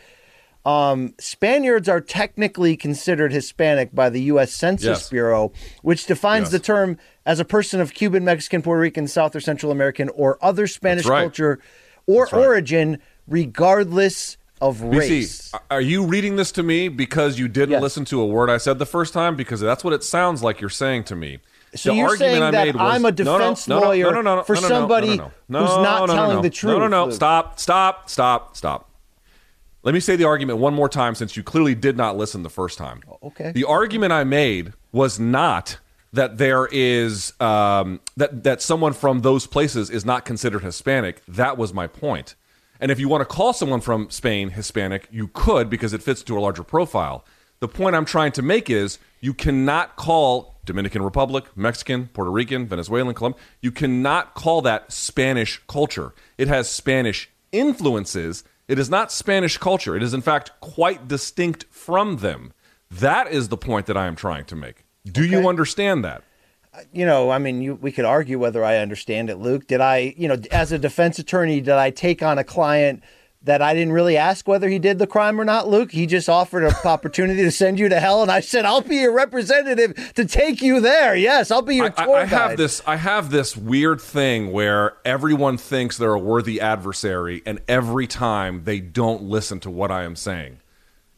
um, 0.65 1.13
Spaniards 1.19 1.89
are 1.89 2.01
technically 2.01 2.77
considered 2.77 3.31
Hispanic 3.31 3.95
by 3.95 4.09
the 4.09 4.21
U.S. 4.23 4.53
Census 4.53 4.85
Yes. 4.85 5.09
Bureau, 5.09 5.51
which 5.81 6.05
defines 6.05 6.45
Yes. 6.45 6.51
the 6.51 6.59
term 6.59 6.97
as 7.25 7.39
a 7.39 7.45
person 7.45 7.81
of 7.81 7.93
Cuban, 7.93 8.23
Mexican, 8.23 8.61
Puerto 8.61 8.81
Rican, 8.81 9.07
South 9.07 9.35
or 9.35 9.39
Central 9.39 9.71
American, 9.71 10.09
or 10.09 10.37
other 10.43 10.67
Spanish 10.67 11.05
right. 11.05 11.21
culture 11.21 11.59
or 12.05 12.25
right. 12.25 12.33
origin, 12.33 12.99
regardless 13.27 14.37
of 14.61 14.81
race. 14.81 15.51
BC, 15.51 15.59
are 15.71 15.81
you 15.81 16.05
reading 16.05 16.35
this 16.35 16.51
to 16.53 16.63
me 16.63 16.87
because 16.87 17.39
you 17.39 17.47
didn't 17.47 17.71
Yes. 17.71 17.81
listen 17.81 18.05
to 18.05 18.21
a 18.21 18.25
word 18.25 18.49
I 18.49 18.57
said 18.57 18.79
the 18.79 18.85
first 18.85 19.13
time? 19.13 19.35
Because 19.35 19.59
that's 19.59 19.83
what 19.83 19.93
it 19.93 20.03
sounds 20.03 20.43
like 20.43 20.61
you're 20.61 20.69
saying 20.69 21.05
to 21.05 21.15
me. 21.15 21.39
So 21.73 21.91
The 21.91 21.95
you're 21.97 22.09
argument 22.09 22.31
saying 22.31 22.43
I 22.43 22.51
that 22.51 22.65
made 22.65 22.75
was- 22.75 22.95
I'm 22.95 23.05
a 23.05 23.11
defense 23.11 23.67
no, 23.67 23.79
no, 23.79 23.85
lawyer 23.87 24.11
no, 24.11 24.21
no, 24.21 24.35
no, 24.37 24.43
for 24.43 24.55
somebody 24.57 25.07
who's 25.07 25.17
not 25.17 25.31
no, 25.49 26.05
no, 26.05 26.13
telling 26.13 26.41
the 26.41 26.59
No, 26.63 26.79
no, 26.79 26.87
no. 26.87 27.05
Luke. 27.05 27.13
Stop, 27.13 27.59
stop, 27.59 28.09
stop, 28.09 28.57
stop. 28.57 28.89
Let 29.83 29.93
me 29.93 29.99
say 29.99 30.15
the 30.15 30.25
argument 30.25 30.59
one 30.59 30.73
more 30.75 30.89
time 30.89 31.15
since 31.15 31.35
you 31.35 31.43
clearly 31.43 31.73
did 31.73 31.97
not 31.97 32.15
listen 32.17 32.43
the 32.43 32.49
first 32.49 32.77
time. 32.77 33.01
okay. 33.23 33.51
The 33.51 33.63
argument 33.63 34.11
I 34.13 34.23
made 34.25 34.73
was 34.91 35.19
not 35.19 35.79
that 36.13 36.37
there 36.37 36.67
is 36.71 37.33
um, 37.39 38.01
that 38.17 38.43
that 38.43 38.61
someone 38.61 38.91
from 38.93 39.21
those 39.21 39.47
places 39.47 39.89
is 39.89 40.05
not 40.05 40.25
considered 40.25 40.61
Hispanic. 40.63 41.21
That 41.25 41.57
was 41.57 41.73
my 41.73 41.87
point. 41.87 42.35
And 42.81 42.89
if 42.89 42.99
you 42.99 43.07
want 43.07 43.21
to 43.21 43.25
call 43.25 43.53
someone 43.53 43.79
from 43.79 44.09
Spain 44.09 44.49
Hispanic, 44.49 45.07
you 45.11 45.27
could 45.27 45.69
because 45.69 45.93
it 45.93 46.01
fits 46.01 46.23
to 46.23 46.37
a 46.37 46.41
larger 46.41 46.63
profile. 46.63 47.23
The 47.59 47.67
point 47.67 47.95
I'm 47.95 48.05
trying 48.05 48.31
to 48.33 48.41
make 48.41 48.71
is 48.71 48.97
you 49.19 49.35
cannot 49.35 49.95
call 49.95 50.59
Dominican 50.65 51.03
Republic, 51.03 51.45
Mexican, 51.55 52.07
Puerto 52.07 52.31
Rican, 52.31 52.65
Venezuelan, 52.65 53.13
Colombian, 53.13 53.41
you 53.61 53.71
cannot 53.71 54.33
call 54.33 54.63
that 54.63 54.91
Spanish 54.91 55.61
culture. 55.67 56.13
It 56.39 56.47
has 56.47 56.69
Spanish 56.69 57.29
influences. 57.51 58.43
It 58.67 58.79
is 58.79 58.89
not 58.89 59.11
Spanish 59.11 59.59
culture. 59.59 59.95
It 59.95 60.01
is, 60.01 60.13
in 60.13 60.21
fact, 60.21 60.51
quite 60.59 61.07
distinct 61.07 61.65
from 61.69 62.17
them. 62.17 62.51
That 62.89 63.31
is 63.31 63.49
the 63.49 63.57
point 63.57 63.85
that 63.85 63.97
I 63.97 64.07
am 64.07 64.15
trying 64.15 64.45
to 64.45 64.55
make. 64.55 64.85
Do 65.05 65.23
you 65.23 65.47
understand 65.47 66.03
that? 66.03 66.23
You 66.93 67.05
know, 67.05 67.29
I 67.29 67.37
mean, 67.37 67.61
you, 67.61 67.75
we 67.75 67.91
could 67.91 68.05
argue 68.05 68.39
whether 68.39 68.63
I 68.63 68.77
understand 68.77 69.29
it, 69.29 69.37
Luke. 69.37 69.67
Did 69.67 69.81
I, 69.81 70.13
you 70.17 70.27
know, 70.27 70.37
as 70.51 70.71
a 70.71 70.79
defense 70.79 71.19
attorney, 71.19 71.61
did 71.61 71.73
I 71.73 71.89
take 71.89 72.23
on 72.23 72.37
a 72.37 72.43
client 72.43 73.03
that 73.43 73.61
I 73.61 73.73
didn't 73.73 73.93
really 73.93 74.17
ask 74.17 74.47
whether 74.47 74.69
he 74.69 74.77
did 74.79 74.99
the 74.99 75.07
crime 75.07 75.41
or 75.41 75.43
not, 75.43 75.67
Luke? 75.67 75.91
He 75.91 76.05
just 76.05 76.29
offered 76.29 76.63
an 76.63 76.73
opportunity 76.85 77.41
to 77.41 77.51
send 77.51 77.79
you 77.79 77.89
to 77.89 77.99
hell, 77.99 78.21
and 78.21 78.31
I 78.31 78.39
said, 78.39 78.65
I'll 78.65 78.81
be 78.81 78.97
your 78.97 79.13
representative 79.13 80.13
to 80.13 80.25
take 80.25 80.61
you 80.61 80.79
there. 80.79 81.15
Yes, 81.15 81.51
I'll 81.51 81.61
be 81.61 81.75
your 81.75 81.93
I, 81.97 82.05
tour 82.05 82.15
I 82.17 82.25
have 82.25 82.49
guide. 82.51 82.57
this 82.57 82.81
I 82.85 82.95
have 82.95 83.31
this 83.31 83.57
weird 83.57 83.99
thing 83.99 84.51
where 84.51 84.95
everyone 85.03 85.57
thinks 85.57 85.97
they're 85.97 86.13
a 86.13 86.19
worthy 86.19 86.61
adversary, 86.61 87.41
and 87.45 87.59
every 87.67 88.07
time 88.07 88.63
they 88.63 88.79
don't 88.79 89.23
listen 89.23 89.59
to 89.61 89.69
what 89.69 89.91
I 89.91 90.03
am 90.03 90.15
saying. 90.15 90.59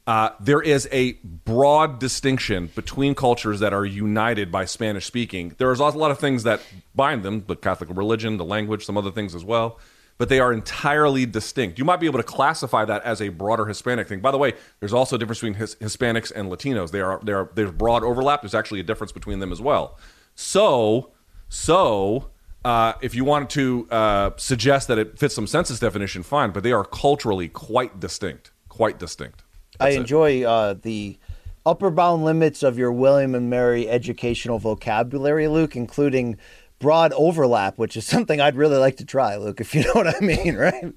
Uh, 0.05 0.31
there 0.39 0.61
is 0.61 0.87
a 0.91 1.13
broad 1.45 1.97
distinction 1.99 2.69
between 2.75 3.15
cultures 3.15 3.61
that 3.61 3.73
are 3.73 3.85
united 3.85 4.51
by 4.51 4.65
Spanish 4.65 5.05
speaking. 5.05 5.55
There's 5.57 5.79
a 5.79 5.85
lot 5.85 6.11
of 6.11 6.19
things 6.19 6.43
that 6.43 6.61
bind 6.93 7.23
them, 7.23 7.45
the 7.47 7.55
Catholic 7.55 7.89
religion, 7.95 8.35
the 8.37 8.43
language, 8.43 8.85
some 8.85 8.97
other 8.97 9.11
things 9.11 9.33
as 9.33 9.45
well, 9.45 9.79
but 10.17 10.27
they 10.27 10.41
are 10.41 10.51
entirely 10.51 11.25
distinct. 11.25 11.79
You 11.79 11.85
might 11.85 12.01
be 12.01 12.05
able 12.05 12.19
to 12.19 12.23
classify 12.23 12.83
that 12.83 13.01
as 13.03 13.21
a 13.21 13.29
broader 13.29 13.65
Hispanic 13.65 14.09
thing. 14.09 14.19
By 14.19 14.31
the 14.31 14.37
way, 14.37 14.53
there's 14.81 14.93
also 14.93 15.15
a 15.15 15.19
difference 15.19 15.39
between 15.39 15.53
his, 15.53 15.75
Hispanics 15.75 16.33
and 16.35 16.51
Latinos. 16.51 16.91
They 16.91 17.01
are, 17.01 17.21
they 17.23 17.31
are, 17.31 17.49
there's 17.55 17.71
broad 17.71 18.03
overlap. 18.03 18.41
There's 18.41 18.55
actually 18.55 18.81
a 18.81 18.83
difference 18.83 19.13
between 19.13 19.39
them 19.39 19.53
as 19.53 19.61
well. 19.61 19.97
So, 20.35 21.11
so 21.47 22.29
uh, 22.65 22.93
if 23.01 23.15
you 23.15 23.23
wanted 23.23 23.49
to 23.51 23.87
uh, 23.89 24.31
suggest 24.35 24.89
that 24.89 24.97
it 24.97 25.17
fits 25.17 25.33
some 25.33 25.47
census 25.47 25.79
definition, 25.79 26.23
fine, 26.23 26.51
but 26.51 26.63
they 26.63 26.73
are 26.73 26.83
culturally 26.83 27.47
quite 27.47 28.01
distinct. 28.01 28.51
Quite 28.67 28.99
distinct. 28.99 29.42
I 29.83 29.89
enjoy 29.89 30.43
uh, 30.43 30.75
the 30.81 31.17
upper 31.65 31.89
bound 31.89 32.25
limits 32.25 32.63
of 32.63 32.77
your 32.77 32.91
William 32.91 33.35
and 33.35 33.49
Mary 33.49 33.89
educational 33.89 34.59
vocabulary, 34.59 35.47
Luke, 35.47 35.75
including 35.75 36.37
broad 36.79 37.13
overlap, 37.13 37.77
which 37.77 37.95
is 37.95 38.05
something 38.13 38.41
I'd 38.41 38.55
really 38.55 38.77
like 38.77 38.97
to 38.97 39.05
try, 39.05 39.35
Luke, 39.37 39.61
if 39.61 39.73
you 39.73 39.83
know 39.83 39.93
what 39.93 40.07
I 40.07 40.19
mean, 40.19 40.55
right? 40.57 40.93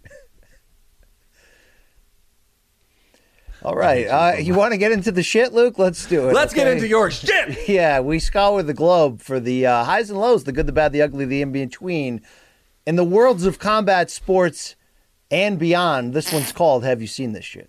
All 3.62 3.74
right. 3.74 4.06
Uh, 4.06 4.36
you 4.38 4.54
want 4.54 4.72
to 4.72 4.78
get 4.78 4.92
into 4.92 5.10
the 5.10 5.24
shit, 5.24 5.52
Luke? 5.52 5.76
Let's 5.76 6.06
do 6.06 6.28
it. 6.28 6.34
Let's 6.34 6.54
get 6.54 6.68
into 6.68 6.86
your 6.86 7.10
shit. 7.10 7.58
Yeah, 7.68 7.98
we 7.98 8.20
scour 8.20 8.62
the 8.62 8.74
globe 8.74 9.20
for 9.20 9.40
the 9.40 9.66
uh, 9.66 9.82
highs 9.82 10.08
and 10.08 10.20
lows, 10.20 10.44
the 10.44 10.52
good, 10.52 10.68
the 10.68 10.72
bad, 10.72 10.92
the 10.92 11.02
ugly, 11.02 11.24
the 11.24 11.42
in 11.42 11.50
between. 11.50 12.20
In 12.86 12.94
the 12.94 13.02
worlds 13.02 13.44
of 13.44 13.58
combat 13.58 14.08
sports 14.08 14.76
and 15.32 15.58
beyond, 15.58 16.14
this 16.14 16.32
one's 16.32 16.52
called 16.52 16.84
Have 16.84 17.00
You 17.00 17.08
Seen 17.08 17.32
This 17.32 17.44
Shit? 17.44 17.68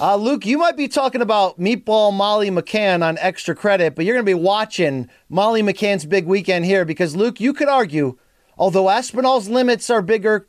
Uh, 0.00 0.14
Luke, 0.14 0.46
you 0.46 0.58
might 0.58 0.76
be 0.76 0.86
talking 0.86 1.22
about 1.22 1.58
Meatball 1.58 2.12
Molly 2.12 2.50
McCann 2.50 3.02
on 3.02 3.18
extra 3.18 3.54
credit, 3.54 3.96
but 3.96 4.04
you're 4.04 4.14
going 4.14 4.24
to 4.24 4.30
be 4.30 4.34
watching 4.34 5.10
Molly 5.28 5.60
McCann's 5.60 6.06
big 6.06 6.26
weekend 6.26 6.64
here 6.64 6.84
because, 6.84 7.16
Luke, 7.16 7.40
you 7.40 7.52
could 7.52 7.68
argue, 7.68 8.16
although 8.56 8.84
Aspinall's 8.84 9.48
limits 9.48 9.90
are 9.90 10.00
bigger 10.00 10.46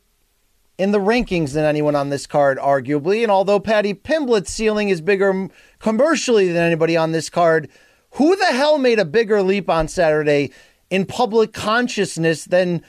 in 0.78 0.92
the 0.92 1.00
rankings 1.00 1.52
than 1.52 1.64
anyone 1.64 1.96
on 1.96 2.10
this 2.10 2.26
card, 2.28 2.58
arguably, 2.58 3.22
and 3.22 3.30
although 3.30 3.58
Paddy 3.58 3.92
Pimblett's 3.92 4.52
ceiling 4.52 4.88
is 4.88 5.00
bigger 5.00 5.48
commercially 5.80 6.46
than 6.46 6.62
anybody 6.62 6.96
on 6.96 7.10
this 7.10 7.28
card, 7.28 7.68
who 8.12 8.36
the 8.36 8.46
hell 8.46 8.78
made 8.78 9.00
a 9.00 9.04
bigger 9.04 9.42
leap 9.42 9.68
on 9.68 9.88
Saturday 9.88 10.52
in 10.90 11.04
public 11.04 11.52
consciousness 11.52 12.44
than 12.44 12.84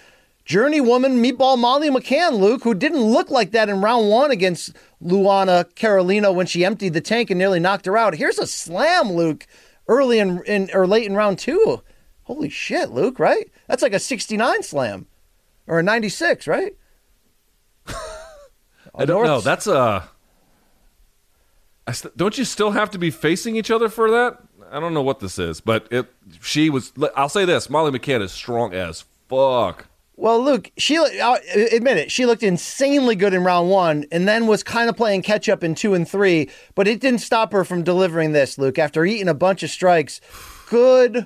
journeywoman 0.51 1.23
Meatball 1.23 1.57
Molly 1.57 1.89
McCann, 1.89 2.39
Luke, 2.39 2.63
who 2.63 2.73
didn't 2.73 3.01
look 3.01 3.29
like 3.29 3.51
that 3.51 3.69
in 3.69 3.79
round 3.81 4.09
one 4.09 4.31
against 4.31 4.75
Luana 5.01 5.73
Carolina 5.75 6.31
when 6.33 6.45
she 6.45 6.65
emptied 6.65 6.93
the 6.93 6.99
tank 6.99 7.29
and 7.29 7.37
nearly 7.37 7.59
knocked 7.59 7.85
her 7.85 7.97
out. 7.97 8.15
Here's 8.15 8.37
a 8.37 8.45
slam, 8.45 9.13
Luke, 9.13 9.47
early 9.87 10.19
in, 10.19 10.43
in 10.43 10.69
or 10.73 10.85
late 10.85 11.05
in 11.05 11.15
round 11.15 11.39
two. 11.39 11.81
Holy 12.23 12.49
shit, 12.49 12.91
Luke, 12.91 13.17
right? 13.17 13.49
That's 13.67 13.81
like 13.81 13.93
a 13.93 13.99
69 13.99 14.63
slam 14.63 15.07
or 15.67 15.79
a 15.79 15.83
96, 15.83 16.47
right? 16.47 16.75
I 18.93 19.05
don't 19.05 19.25
know. 19.25 19.39
That's 19.39 19.67
a. 19.67 20.09
I 21.87 21.93
st- 21.93 22.15
don't 22.17 22.37
you 22.37 22.43
still 22.43 22.71
have 22.71 22.91
to 22.91 22.99
be 22.99 23.09
facing 23.09 23.55
each 23.55 23.71
other 23.71 23.87
for 23.87 24.11
that? 24.11 24.37
I 24.69 24.81
don't 24.81 24.93
know 24.93 25.01
what 25.01 25.19
this 25.19 25.39
is, 25.39 25.61
but 25.61 25.87
it. 25.91 26.07
She 26.41 26.69
was. 26.69 26.91
I'll 27.15 27.29
say 27.29 27.45
this: 27.45 27.69
Molly 27.69 27.97
McCann 27.97 28.21
is 28.21 28.33
strong 28.33 28.73
as 28.73 29.05
fuck. 29.29 29.87
Well, 30.21 30.39
Luke, 30.43 30.71
she 30.77 30.99
I'll 30.99 31.39
admit 31.71 31.97
it. 31.97 32.11
She 32.11 32.27
looked 32.27 32.43
insanely 32.43 33.15
good 33.15 33.33
in 33.33 33.43
round 33.43 33.71
one, 33.71 34.05
and 34.11 34.27
then 34.27 34.45
was 34.45 34.61
kind 34.61 34.87
of 34.87 34.95
playing 34.95 35.23
catch 35.23 35.49
up 35.49 35.63
in 35.63 35.73
two 35.73 35.95
and 35.95 36.07
three. 36.07 36.47
But 36.75 36.87
it 36.87 36.99
didn't 36.99 37.21
stop 37.21 37.51
her 37.53 37.63
from 37.63 37.81
delivering 37.81 38.31
this, 38.31 38.59
Luke. 38.59 38.77
After 38.77 39.03
eating 39.03 39.27
a 39.27 39.33
bunch 39.33 39.63
of 39.63 39.71
strikes, 39.71 40.21
good 40.69 41.25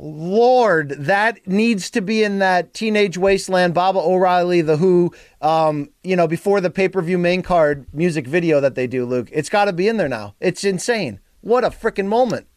lord, 0.00 0.96
that 0.98 1.46
needs 1.46 1.90
to 1.90 2.00
be 2.00 2.24
in 2.24 2.40
that 2.40 2.74
teenage 2.74 3.16
wasteland. 3.16 3.72
Baba 3.72 4.00
O'Riley, 4.00 4.62
the 4.62 4.78
Who, 4.78 5.14
um, 5.40 5.90
you 6.02 6.16
know, 6.16 6.26
before 6.26 6.60
the 6.60 6.70
pay 6.70 6.88
per 6.88 7.02
view 7.02 7.18
main 7.18 7.40
card 7.40 7.86
music 7.92 8.26
video 8.26 8.60
that 8.60 8.74
they 8.74 8.88
do, 8.88 9.06
Luke. 9.06 9.28
It's 9.30 9.48
got 9.48 9.66
to 9.66 9.72
be 9.72 9.86
in 9.86 9.96
there 9.96 10.08
now. 10.08 10.34
It's 10.40 10.64
insane. 10.64 11.20
What 11.40 11.62
a 11.62 11.70
freaking 11.70 12.06
moment. 12.06 12.48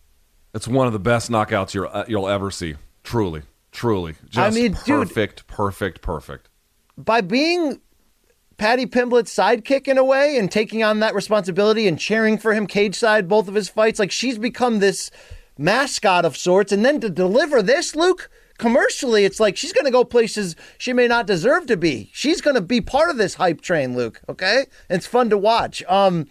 It's 0.55 0.67
one 0.67 0.87
of 0.87 0.93
the 0.93 0.99
best 0.99 1.29
knockouts 1.29 1.75
you'll 1.75 1.89
uh, 1.93 2.05
you'll 2.07 2.27
ever 2.27 2.49
see. 2.49 2.77
Truly, 3.03 3.43
truly, 3.77 4.15
just 4.27 4.37
I 4.37 4.49
mean, 4.59 4.71
dude- 4.85 5.07
perfect, 5.07 5.47
perfect, 5.47 6.01
perfect. 6.01 6.49
by 6.97 7.21
being 7.21 7.79
Paddy 8.57 8.87
Pimblett's 8.87 9.33
sidekick 9.33 9.87
in 9.87 9.99
a 9.99 10.03
way 10.03 10.35
and 10.37 10.51
taking 10.51 10.83
on 10.83 10.99
that 10.99 11.13
responsibility 11.13 11.87
and 11.87 11.99
cheering 11.99 12.39
for 12.39 12.53
him 12.53 12.65
cage 12.65 12.95
side 12.95 13.27
both 13.27 13.47
of 13.47 13.53
his 13.53 13.69
fights, 13.69 13.99
like 13.99 14.11
she's 14.11 14.39
become 14.39 14.79
this 14.79 15.11
mascot 15.59 16.25
of 16.25 16.35
sorts. 16.35 16.71
And 16.71 16.83
then 16.83 16.99
to 17.01 17.09
deliver 17.09 17.61
this, 17.61 17.95
Luke, 17.95 18.31
commercially, 18.57 19.25
it's 19.25 19.39
like 19.39 19.55
she's 19.57 19.73
going 19.73 19.85
to 19.85 19.91
go 19.91 20.03
places 20.03 20.55
she 20.79 20.91
may 20.91 21.07
not 21.07 21.27
deserve 21.27 21.67
to 21.67 21.77
be. 21.77 22.09
She's 22.13 22.41
going 22.41 22.55
to 22.55 22.61
be 22.61 22.81
part 22.81 23.11
of 23.11 23.17
this 23.17 23.35
hype 23.35 23.61
train, 23.61 23.95
Luke. 23.95 24.21
Okay, 24.27 24.65
it's 24.89 25.05
fun 25.05 25.29
to 25.29 25.37
watch. 25.37 25.83
Um, 25.87 26.25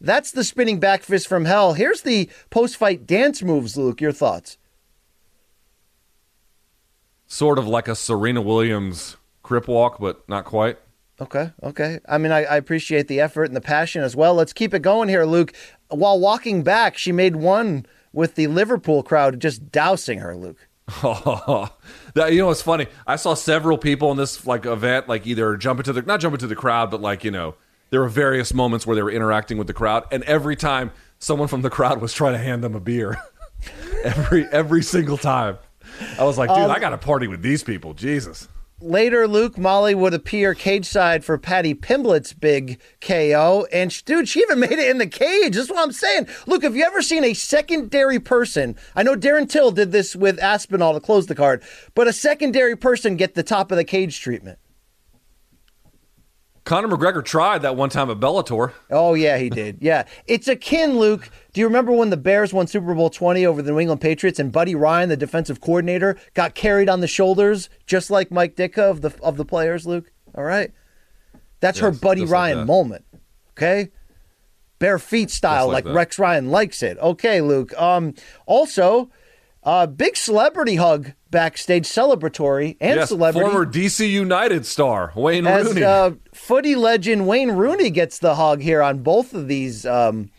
that's 0.00 0.30
the 0.30 0.44
spinning 0.44 0.78
back 0.78 1.02
fist 1.02 1.26
from 1.26 1.46
hell. 1.46 1.74
Here's 1.74 2.02
the 2.02 2.30
post 2.50 2.76
fight 2.76 3.06
dance 3.08 3.42
moves, 3.42 3.76
Luke. 3.76 4.00
Your 4.00 4.12
thoughts? 4.12 4.56
Sort 7.32 7.58
of 7.58 7.66
like 7.66 7.88
a 7.88 7.94
Serena 7.94 8.42
Williams 8.42 9.16
crip 9.42 9.66
walk, 9.66 9.98
but 9.98 10.28
not 10.28 10.44
quite. 10.44 10.76
Okay, 11.18 11.50
okay. 11.62 11.98
I 12.06 12.18
mean, 12.18 12.30
I, 12.30 12.44
I 12.44 12.56
appreciate 12.56 13.08
the 13.08 13.20
effort 13.20 13.44
and 13.44 13.56
the 13.56 13.62
passion 13.62 14.02
as 14.02 14.14
well. 14.14 14.34
Let's 14.34 14.52
keep 14.52 14.74
it 14.74 14.82
going 14.82 15.08
here, 15.08 15.24
Luke. 15.24 15.54
While 15.88 16.20
walking 16.20 16.62
back, 16.62 16.98
she 16.98 17.10
made 17.10 17.36
one 17.36 17.86
with 18.12 18.34
the 18.34 18.48
Liverpool 18.48 19.02
crowd 19.02 19.40
just 19.40 19.72
dousing 19.72 20.18
her, 20.18 20.36
Luke. 20.36 20.68
that 22.12 22.32
you 22.32 22.38
know 22.40 22.48
what's 22.48 22.60
funny? 22.60 22.86
I 23.06 23.16
saw 23.16 23.32
several 23.32 23.78
people 23.78 24.10
in 24.10 24.18
this 24.18 24.46
like 24.46 24.66
event, 24.66 25.08
like 25.08 25.26
either 25.26 25.56
jumping 25.56 25.84
to 25.84 25.94
the 25.94 26.02
not 26.02 26.20
jumping 26.20 26.40
to 26.40 26.46
the 26.46 26.54
crowd, 26.54 26.90
but 26.90 27.00
like 27.00 27.24
you 27.24 27.30
know 27.30 27.54
there 27.88 28.02
were 28.02 28.10
various 28.10 28.52
moments 28.52 28.86
where 28.86 28.94
they 28.94 29.02
were 29.02 29.10
interacting 29.10 29.56
with 29.56 29.68
the 29.68 29.72
crowd, 29.72 30.04
and 30.12 30.22
every 30.24 30.54
time 30.54 30.90
someone 31.18 31.48
from 31.48 31.62
the 31.62 31.70
crowd 31.70 32.02
was 32.02 32.12
trying 32.12 32.34
to 32.34 32.38
hand 32.38 32.62
them 32.62 32.74
a 32.74 32.80
beer. 32.80 33.16
every 34.04 34.44
every 34.48 34.82
single 34.82 35.16
time. 35.16 35.56
I 36.18 36.24
was 36.24 36.38
like, 36.38 36.48
dude, 36.50 36.58
Um, 36.58 36.70
I 36.70 36.78
got 36.78 36.90
to 36.90 36.98
party 36.98 37.26
with 37.28 37.42
these 37.42 37.62
people. 37.62 37.94
Jesus. 37.94 38.48
Later, 38.80 39.28
Luke 39.28 39.56
Molly 39.56 39.94
would 39.94 40.12
appear 40.12 40.54
cage 40.54 40.86
side 40.86 41.24
for 41.24 41.38
Paddy 41.38 41.72
Pimblett's 41.72 42.32
big 42.32 42.80
KO. 43.00 43.64
And 43.72 43.92
sh- 43.92 44.02
dude, 44.02 44.28
she 44.28 44.40
even 44.40 44.58
made 44.60 44.72
it 44.72 44.90
in 44.90 44.98
the 44.98 45.06
cage. 45.06 45.54
That's 45.54 45.70
what 45.70 45.78
I'm 45.78 45.92
saying. 45.92 46.26
Look, 46.48 46.64
have 46.64 46.74
you 46.74 46.82
ever 46.84 47.00
seen 47.00 47.22
a 47.22 47.32
secondary 47.32 48.18
person? 48.18 48.74
I 48.96 49.04
know 49.04 49.14
Darren 49.14 49.48
Till 49.48 49.70
did 49.70 49.92
this 49.92 50.16
with 50.16 50.40
Aspinall 50.40 50.94
to 50.94 51.00
close 51.00 51.28
the 51.28 51.36
card, 51.36 51.62
but 51.94 52.08
a 52.08 52.12
secondary 52.12 52.74
person 52.74 53.14
get 53.16 53.34
the 53.34 53.44
top 53.44 53.70
of 53.70 53.76
the 53.76 53.84
cage 53.84 54.20
treatment. 54.20 54.58
Conor 56.64 56.88
McGregor 56.88 57.24
tried 57.24 57.62
that 57.62 57.74
one 57.74 57.90
time 57.90 58.08
at 58.08 58.20
Bellator. 58.20 58.72
Oh 58.90 59.14
yeah, 59.14 59.36
he 59.38 59.50
did. 59.50 59.78
Yeah, 59.80 60.04
it's 60.26 60.46
akin, 60.46 60.96
Luke. 60.96 61.28
Do 61.52 61.60
you 61.60 61.66
remember 61.66 61.90
when 61.90 62.10
the 62.10 62.16
Bears 62.16 62.52
won 62.52 62.68
Super 62.68 62.94
Bowl 62.94 63.10
twenty 63.10 63.44
over 63.44 63.62
the 63.62 63.72
New 63.72 63.80
England 63.80 64.00
Patriots 64.00 64.38
and 64.38 64.52
Buddy 64.52 64.74
Ryan, 64.74 65.08
the 65.08 65.16
defensive 65.16 65.60
coordinator, 65.60 66.16
got 66.34 66.54
carried 66.54 66.88
on 66.88 67.00
the 67.00 67.08
shoulders 67.08 67.68
just 67.86 68.10
like 68.10 68.30
Mike 68.30 68.54
Ditka 68.54 68.78
of 68.78 69.00
the 69.00 69.12
of 69.22 69.36
the 69.36 69.44
players? 69.44 69.86
Luke, 69.86 70.12
all 70.36 70.44
right, 70.44 70.70
that's 71.58 71.80
her 71.80 71.90
Buddy 71.90 72.20
just 72.22 72.32
like 72.32 72.54
Ryan 72.54 72.66
moment. 72.66 73.04
Okay, 73.56 73.90
bare 74.78 75.00
feet 75.00 75.30
style, 75.30 75.66
like 75.66 75.84
like. 75.84 75.94
Rex 75.94 76.18
Ryan 76.18 76.50
likes 76.50 76.82
it. 76.82 76.96
Okay, 76.98 77.40
Luke. 77.40 77.72
Um, 77.80 78.14
also, 78.46 79.10
uh, 79.64 79.86
big 79.86 80.16
celebrity 80.16 80.76
hug 80.76 81.12
backstage, 81.30 81.84
celebratory 81.86 82.76
and 82.80 82.96
yes, 83.00 83.08
celebrity. 83.08 83.48
former 83.48 83.64
DC 83.70 84.08
United 84.10 84.66
star 84.66 85.12
Wayne 85.14 85.46
As 85.46 85.66
Rooney. 85.68 85.84
uh, 85.84 86.10
footy 86.34 86.74
legend 86.74 87.26
Wayne 87.26 87.52
Rooney 87.52 87.90
gets 87.90 88.18
the 88.18 88.34
hug 88.34 88.60
here 88.60 88.82
on 88.82 88.98
both 89.02 89.32
of 89.34 89.48
these 89.48 89.86
um, 89.86 90.30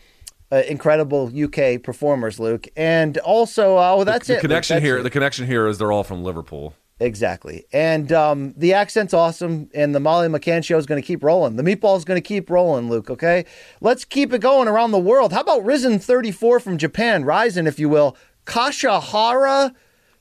uh, 0.52 0.62
incredible 0.68 1.32
UK 1.34 1.82
performers, 1.82 2.38
Luke, 2.38 2.68
and 2.76 3.18
also 3.18 3.76
uh, 3.76 3.94
oh, 3.96 4.04
that's 4.04 4.26
the 4.26 4.34
it. 4.34 4.36
Luke, 4.36 4.40
connection 4.42 4.74
that's 4.76 4.84
here. 4.84 4.98
it. 4.98 5.02
The 5.02 5.10
connection 5.10 5.46
here 5.46 5.66
is 5.66 5.78
they're 5.78 5.90
all 5.92 6.04
from 6.04 6.22
Liverpool. 6.22 6.74
exactly, 7.00 7.64
and 7.72 8.12
um, 8.12 8.54
the 8.56 8.74
accent's 8.74 9.12
awesome, 9.14 9.68
and 9.74 9.94
the 9.94 10.00
Molly 10.00 10.28
McCann 10.28 10.62
show 10.64 10.78
is 10.78 10.86
going 10.86 11.00
to 11.00 11.06
keep 11.06 11.24
rolling. 11.24 11.56
The 11.56 11.62
meatball's 11.64 12.04
going 12.04 12.22
to 12.22 12.26
keep 12.26 12.50
rolling, 12.50 12.88
Luke. 12.88 13.10
Okay, 13.10 13.46
let's 13.80 14.04
keep 14.04 14.32
it 14.32 14.40
going 14.40 14.68
around 14.68 14.92
the 14.92 14.98
world. 14.98 15.32
How 15.32 15.40
about 15.40 15.64
Risen 15.64 15.98
thirty 15.98 16.30
four 16.30 16.60
from 16.60 16.78
Japan, 16.78 17.24
Ryzen, 17.24 17.66
if 17.66 17.80
you 17.80 17.88
will, 17.88 18.16
Kashahara. 18.44 19.74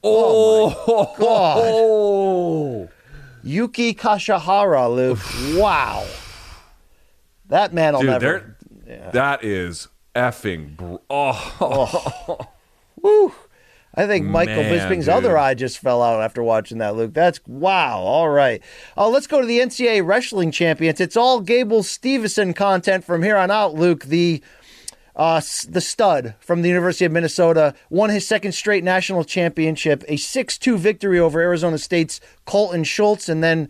Oh, 0.03 1.13
God. 1.17 1.61
Oh, 1.63 2.89
Yuki 3.43 3.93
Kashahara, 3.93 4.93
Luke. 4.93 5.19
wow. 5.59 6.05
That 7.47 7.73
man 7.73 7.93
will 7.93 8.01
dude, 8.01 8.09
never. 8.09 8.57
there- 8.85 9.09
that 9.13 9.43
is 9.43 9.87
effing. 10.15 10.75
Br- 10.75 10.95
oh, 11.09 12.37
Woo. 13.01 13.33
I 13.95 14.07
think 14.07 14.25
Michael 14.25 14.63
Man, 14.63 14.73
Bisping's 14.73 15.05
dude. 15.05 15.13
other 15.13 15.37
eye 15.37 15.53
just 15.53 15.77
fell 15.77 16.01
out 16.01 16.21
after 16.21 16.41
watching 16.41 16.79
that, 16.79 16.95
Luke. 16.95 17.13
That's 17.13 17.39
wow. 17.45 17.99
All 17.99 18.29
right. 18.29 18.61
Uh, 18.97 19.07
let's 19.09 19.27
go 19.27 19.39
to 19.39 19.45
the 19.45 19.59
NCAA 19.59 20.05
Wrestling 20.05 20.51
Champions. 20.51 20.99
It's 20.99 21.15
all 21.15 21.39
Gable 21.41 21.83
Stevenson 21.83 22.53
content 22.55 23.03
from 23.03 23.21
here 23.21 23.37
on 23.37 23.51
out, 23.51 23.75
Luke. 23.75 24.05
The 24.05 24.41
uh, 25.15 25.41
the 25.67 25.81
stud 25.81 26.35
from 26.39 26.61
the 26.61 26.69
University 26.69 27.05
of 27.05 27.11
Minnesota 27.11 27.75
won 27.89 28.09
his 28.09 28.27
second 28.27 28.53
straight 28.53 28.83
national 28.83 29.23
championship, 29.23 30.03
a 30.07 30.17
6 30.17 30.57
2 30.57 30.77
victory 30.77 31.19
over 31.19 31.39
Arizona 31.39 31.77
State's 31.77 32.19
Colton 32.45 32.83
Schultz, 32.83 33.29
and 33.29 33.43
then, 33.43 33.69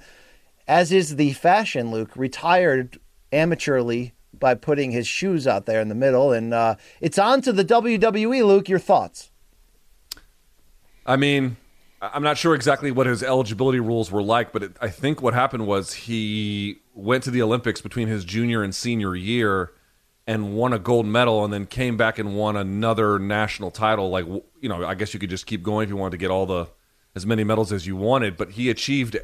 as 0.67 0.91
is 0.91 1.17
the 1.17 1.33
fashion, 1.33 1.91
Luke, 1.91 2.15
retired 2.15 2.99
amateurly 3.31 4.13
by 4.39 4.55
putting 4.55 4.91
his 4.91 5.07
shoes 5.07 5.45
out 5.45 5.65
there 5.65 5.81
in 5.81 5.89
the 5.89 5.95
middle. 5.95 6.31
And 6.31 6.53
uh, 6.53 6.75
it's 7.01 7.19
on 7.19 7.41
to 7.41 7.51
the 7.51 7.65
WWE, 7.65 8.45
Luke. 8.45 8.69
Your 8.69 8.79
thoughts? 8.79 9.31
I 11.05 11.17
mean, 11.17 11.57
I'm 12.01 12.23
not 12.23 12.37
sure 12.37 12.55
exactly 12.55 12.91
what 12.91 13.07
his 13.07 13.21
eligibility 13.21 13.79
rules 13.79 14.11
were 14.11 14.23
like, 14.23 14.53
but 14.53 14.63
it, 14.63 14.71
I 14.81 14.89
think 14.89 15.21
what 15.21 15.33
happened 15.33 15.67
was 15.67 15.93
he 15.93 16.79
went 16.93 17.23
to 17.23 17.31
the 17.31 17.41
Olympics 17.41 17.81
between 17.81 18.07
his 18.07 18.23
junior 18.23 18.63
and 18.63 18.73
senior 18.73 19.15
year 19.15 19.71
and 20.25 20.55
won 20.55 20.73
a 20.73 20.79
gold 20.79 21.05
medal, 21.05 21.43
and 21.43 21.51
then 21.53 21.65
came 21.65 21.97
back 21.97 22.17
and 22.19 22.35
won 22.35 22.55
another 22.55 23.19
national 23.19 23.71
title. 23.71 24.09
Like 24.09 24.25
you 24.25 24.69
know, 24.69 24.85
I 24.85 24.95
guess 24.95 25.13
you 25.13 25.19
could 25.19 25.29
just 25.29 25.45
keep 25.45 25.63
going 25.63 25.83
if 25.83 25.89
you 25.89 25.97
wanted 25.97 26.11
to 26.11 26.17
get 26.17 26.31
all 26.31 26.45
the 26.45 26.67
as 27.15 27.25
many 27.25 27.43
medals 27.43 27.71
as 27.71 27.85
you 27.85 27.95
wanted. 27.95 28.37
But 28.37 28.51
he 28.51 28.69
achieved 28.69 29.17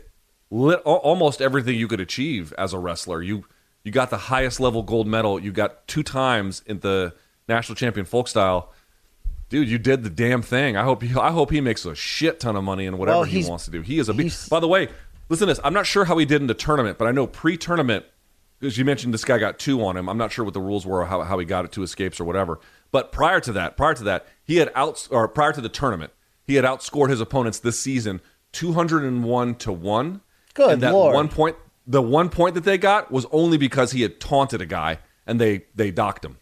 lit, 0.50 0.80
almost 0.82 1.42
everything 1.42 1.76
you 1.76 1.88
could 1.88 2.02
achieve 2.02 2.54
as 2.58 2.74
a 2.74 2.80
wrestler. 2.80 3.22
You 3.22 3.46
you 3.84 3.92
got 3.92 4.10
the 4.10 4.18
highest 4.18 4.60
level 4.60 4.84
gold 4.84 5.08
medal. 5.08 5.40
You 5.40 5.52
got 5.52 5.88
two 5.88 6.04
times 6.04 6.62
in 6.66 6.80
the 6.80 7.14
national 7.48 7.76
champion 7.76 8.06
folk 8.06 8.28
style 8.28 8.74
dude, 9.50 9.68
you 9.68 9.78
did 9.78 10.04
the 10.04 10.10
damn 10.10 10.42
thing. 10.42 10.78
I 10.78 10.84
hope 10.84 11.02
he, 11.02 11.14
I 11.20 11.32
hope 11.32 11.52
he 11.52 11.60
makes 11.60 11.86
a 11.86 11.96
shit 11.96 12.40
ton 12.40 12.56
of 12.56 12.64
money 12.64 12.86
in 12.86 12.98
whatever 12.98 13.18
Well, 13.18 13.24
he 13.26 13.44
wants 13.44 13.66
to 13.66 13.72
do. 13.72 13.82
He 13.82 14.00
is 14.00 14.08
a. 14.08 14.14
Be- 14.14 14.24
he's- 14.24 14.48
By 14.48 14.60
the 14.60 14.68
way, 14.68 14.88
listen 15.28 15.48
to 15.48 15.54
this. 15.54 15.60
I'm 15.64 15.74
not 15.74 15.86
sure 15.86 16.06
how 16.06 16.18
he 16.18 16.26
did 16.26 16.42
in 16.42 16.48
the 16.48 16.54
tournament, 16.54 16.98
but 16.98 17.08
I 17.08 17.12
know 17.12 17.28
pre-tournament 17.28 18.06
because 18.60 18.78
you 18.78 18.86
mentioned 18.86 19.14
this 19.14 19.26
guy 19.26 19.38
got 19.38 19.60
two 19.60 19.84
on 19.86 19.96
him. 19.98 20.10
I'm 20.10 20.18
not 20.18 20.32
sure 20.32 20.44
what 20.44 20.54
the 20.54 20.62
rules 20.62 20.86
were 20.86 21.02
or 21.02 21.06
how, 21.06 21.22
how 21.22 21.40
he 21.40 21.46
got 21.46 21.66
it 21.66 21.72
two 21.72 21.84
escapes 21.84 22.20
or 22.20 22.26
whatever. 22.26 22.60
But 22.92 23.12
prior 23.12 23.40
to 23.42 23.52
that, 23.54 23.78
prior 23.78 23.94
to 23.94 24.04
that, 24.04 24.28
he 24.44 24.58
had 24.58 24.72
out 24.76 25.08
or 25.12 25.28
prior 25.28 25.54
to 25.54 25.62
the 25.62 25.70
tournament, 25.70 26.12
he 26.44 26.56
had 26.56 26.66
outscored 26.66 27.10
his 27.10 27.22
opponents 27.22 27.60
this 27.60 27.80
season 27.80 28.22
201 28.52 29.56
to 29.56 29.72
one. 29.72 30.22
Good 30.54 30.72
and 30.72 30.82
that 30.82 30.94
Lord. 30.94 31.14
one 31.14 31.30
point, 31.30 31.56
the 31.86 32.02
one 32.02 32.30
point 32.30 32.56
that 32.56 32.64
they 32.64 32.78
got 32.78 33.12
was 33.12 33.26
only 33.32 33.58
because 33.58 33.92
he 33.92 34.02
had 34.02 34.20
taunted 34.20 34.62
a 34.62 34.66
guy 34.66 35.00
and 35.26 35.40
they 35.40 35.66
they 35.76 35.92
docked 35.92 36.26
him. 36.26 36.38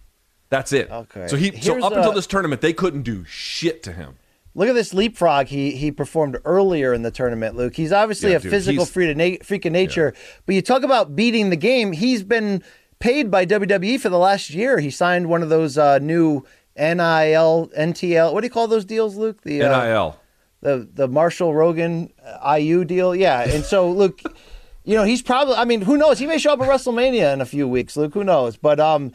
That's 0.49 0.71
it. 0.71 0.89
Okay. 0.89 1.27
So 1.27 1.35
he 1.35 1.51
so 1.59 1.73
Here's 1.73 1.83
up 1.83 1.93
until 1.93 2.13
this 2.13 2.27
tournament, 2.27 2.61
they 2.61 2.73
couldn't 2.73 3.03
do 3.03 3.25
shit 3.25 3.83
to 3.83 3.91
him. 3.91 4.15
Look 4.57 4.67
at 4.69 4.73
this 4.75 4.91
leapfrog 4.93 5.47
he 5.47 5.71
he 5.71 5.91
performed 5.91 6.37
earlier 6.43 6.91
in 6.93 7.03
the 7.03 7.11
tournament, 7.11 7.55
Luke. 7.55 7.75
He's 7.75 7.91
obviously 7.93 8.31
Yeah, 8.31 8.37
a 8.37 8.39
dude, 8.39 8.51
physical 8.51 8.85
freak 8.85 9.11
of, 9.11 9.17
na- 9.17 9.43
freak 9.43 9.65
of 9.65 9.71
nature, 9.71 10.13
but 10.45 10.55
you 10.55 10.61
talk 10.63 10.81
about 10.83 11.15
beating 11.15 11.51
the 11.51 11.55
game. 11.55 11.91
He's 11.93 12.23
been 12.23 12.63
paid 12.99 13.29
by 13.29 13.45
WWE 13.45 13.99
for 13.99 14.09
the 14.09 14.17
last 14.17 14.49
year. 14.49 14.79
He 14.79 14.89
signed 14.89 15.29
one 15.29 15.43
of 15.43 15.49
those 15.49 15.77
uh, 15.77 15.99
new 15.99 16.43
NIL, 16.75 17.69
NTL. 17.77 18.33
What 18.33 18.41
do 18.41 18.45
you 18.47 18.51
call 18.51 18.67
those 18.67 18.85
deals, 18.85 19.15
Luke? 19.15 19.41
The 19.43 19.61
uh, 19.61 19.83
NIL. 19.85 20.19
the 20.61 20.89
the 20.91 21.07
Marshall 21.07 21.53
Rogan 21.53 22.11
uh, 22.25 22.55
IU 22.59 22.83
deal. 22.83 23.15
Yeah, 23.15 23.41
and 23.47 23.63
so 23.63 23.91
Luke. 24.01 24.21
you 24.83 24.95
know, 24.95 25.03
he's 25.03 25.21
probably. 25.21 25.53
I 25.55 25.65
mean, 25.65 25.81
who 25.81 25.97
knows? 25.97 26.17
He 26.17 26.25
may 26.25 26.39
show 26.39 26.53
up 26.53 26.61
at 26.61 26.67
WrestleMania 26.67 27.31
in 27.33 27.41
a 27.41 27.45
few 27.45 27.67
weeks, 27.67 27.95
Luke. 27.95 28.15
Who 28.15 28.23
knows? 28.23 28.57
But 28.57 28.79
um, 28.79 29.11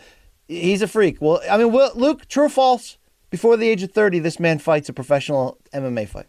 he's 0.46 0.82
a 0.82 0.86
freak. 0.88 1.16
Well, 1.20 1.40
I 1.50 1.56
mean, 1.56 1.72
Will, 1.72 1.90
Luke, 1.96 2.28
true 2.28 2.44
or 2.44 2.48
false? 2.48 2.96
Before 3.32 3.56
the 3.56 3.66
age 3.66 3.82
of 3.82 3.92
thirty, 3.92 4.18
this 4.18 4.38
man 4.38 4.58
fights 4.58 4.90
a 4.90 4.92
professional 4.92 5.56
MMA 5.72 6.06
fight. 6.06 6.26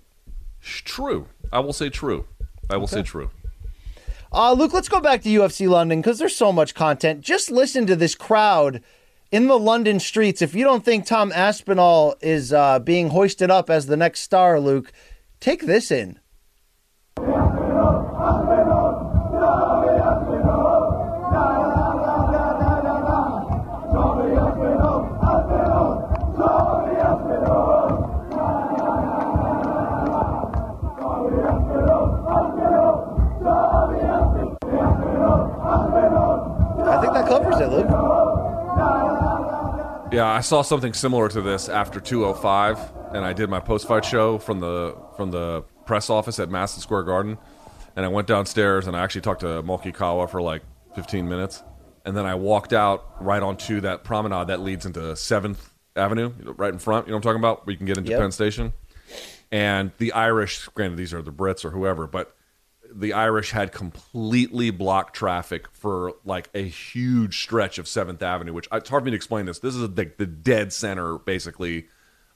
True. 0.62 1.28
I 1.52 1.60
will 1.60 1.74
say 1.74 1.90
true. 1.90 2.26
I 2.70 2.78
will 2.78 2.88
say 2.88 3.04
true. 3.04 3.30
Uh, 4.32 4.54
Luke, 4.54 4.72
let's 4.72 4.88
go 4.88 5.02
back 5.02 5.22
to 5.24 5.30
UFC 5.30 5.68
London 5.68 6.00
because 6.00 6.18
there's 6.18 6.36
so 6.36 6.54
much 6.54 6.74
content. 6.74 7.20
Just 7.20 7.52
listen 7.52 7.86
to 7.88 7.98
this 7.98 8.16
crowd 8.16 8.82
in 9.34 9.48
the 9.48 9.60
London 9.60 10.00
streets. 10.00 10.42
If 10.42 10.56
you 10.56 10.64
don't 10.64 10.86
think 10.86 11.06
Tom 11.06 11.34
Aspinall 11.34 12.16
is 12.22 12.54
uh, 12.54 12.80
being 12.80 13.10
hoisted 13.10 13.52
up 13.52 13.70
as 13.70 13.88
the 13.88 13.98
next 13.98 14.22
star, 14.22 14.58
Luke, 14.62 14.94
take 15.42 15.66
this 15.66 15.92
in. 15.92 16.20
Yeah, 40.14 40.28
I 40.28 40.42
saw 40.42 40.62
something 40.62 40.94
similar 40.94 41.28
to 41.30 41.42
this 41.42 41.70
after 41.70 42.00
205, 42.00 43.16
and 43.16 43.26
I 43.26 43.34
did 43.34 43.50
my 43.50 43.60
post-fight 43.60 44.06
show 44.06 44.38
from 44.38 44.60
the 44.60 44.96
from 45.18 45.32
the 45.32 45.64
press 45.88 46.08
office 46.12 46.38
at 46.40 46.50
Madison 46.52 46.82
Square 46.82 47.04
Garden, 47.04 47.40
and 47.96 48.06
I 48.06 48.10
went 48.10 48.28
downstairs 48.28 48.86
and 48.86 48.96
I 48.96 49.04
actually 49.04 49.22
talked 49.22 49.42
to 49.42 49.64
Moki 49.64 49.92
Kawa 49.92 50.28
for 50.28 50.40
like 50.40 50.62
15 50.96 51.28
minutes, 51.28 51.64
and 52.06 52.16
then 52.16 52.28
I 52.28 52.36
walked 52.36 52.74
out 52.74 53.24
right 53.24 53.42
onto 53.42 53.82
that 53.82 54.04
promenade 54.04 54.48
that 54.48 54.60
leads 54.60 54.86
into 54.86 55.16
Seventh 55.16 55.72
Avenue, 55.96 56.32
right 56.58 56.72
in 56.72 56.78
front. 56.78 57.08
You 57.08 57.12
know 57.12 57.18
what 57.18 57.26
I'm 57.26 57.32
talking 57.32 57.42
about? 57.42 57.66
Where 57.66 57.72
you 57.72 57.78
can 57.78 57.88
get 57.88 57.98
into 57.98 58.12
Yep. 58.12 58.20
Penn 58.20 58.32
Station, 58.32 58.74
and 59.52 59.92
the 59.98 60.12
Irish. 60.14 60.68
Granted, 60.76 60.98
these 60.98 61.16
are 61.16 61.24
the 61.24 61.32
Brits 61.34 61.66
or 61.66 61.72
whoever, 61.72 62.06
but 62.06 62.36
the 63.00 63.14
Irish 63.14 63.52
had 63.52 63.72
completely 63.72 64.70
blocked 64.70 65.16
traffic 65.16 65.68
for 65.72 66.14
like 66.26 66.50
a 66.54 66.64
huge 66.68 67.42
stretch 67.44 67.78
of 67.78 67.88
Seventh 67.88 68.22
Avenue, 68.22 68.54
which 68.54 68.68
it's 68.72 68.90
hard 68.90 69.02
for 69.02 69.06
me 69.06 69.12
to 69.12 69.16
explain 69.16 69.46
this. 69.46 69.60
This 69.60 69.76
is 69.76 69.82
the, 69.82 70.12
the 70.18 70.26
dead 70.26 70.72
center, 70.74 71.18
basically, 71.18 71.88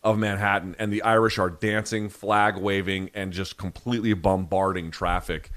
of 0.04 0.18
Manhattan, 0.18 0.76
and 0.80 0.92
the 0.94 1.02
Irish 1.02 1.38
are 1.38 1.50
dancing, 1.50 2.10
flag 2.10 2.58
waving, 2.58 3.10
and 3.14 3.34
just 3.34 3.58
completely 3.58 4.14
bombarding 4.14 4.92
traffic. 4.92 5.52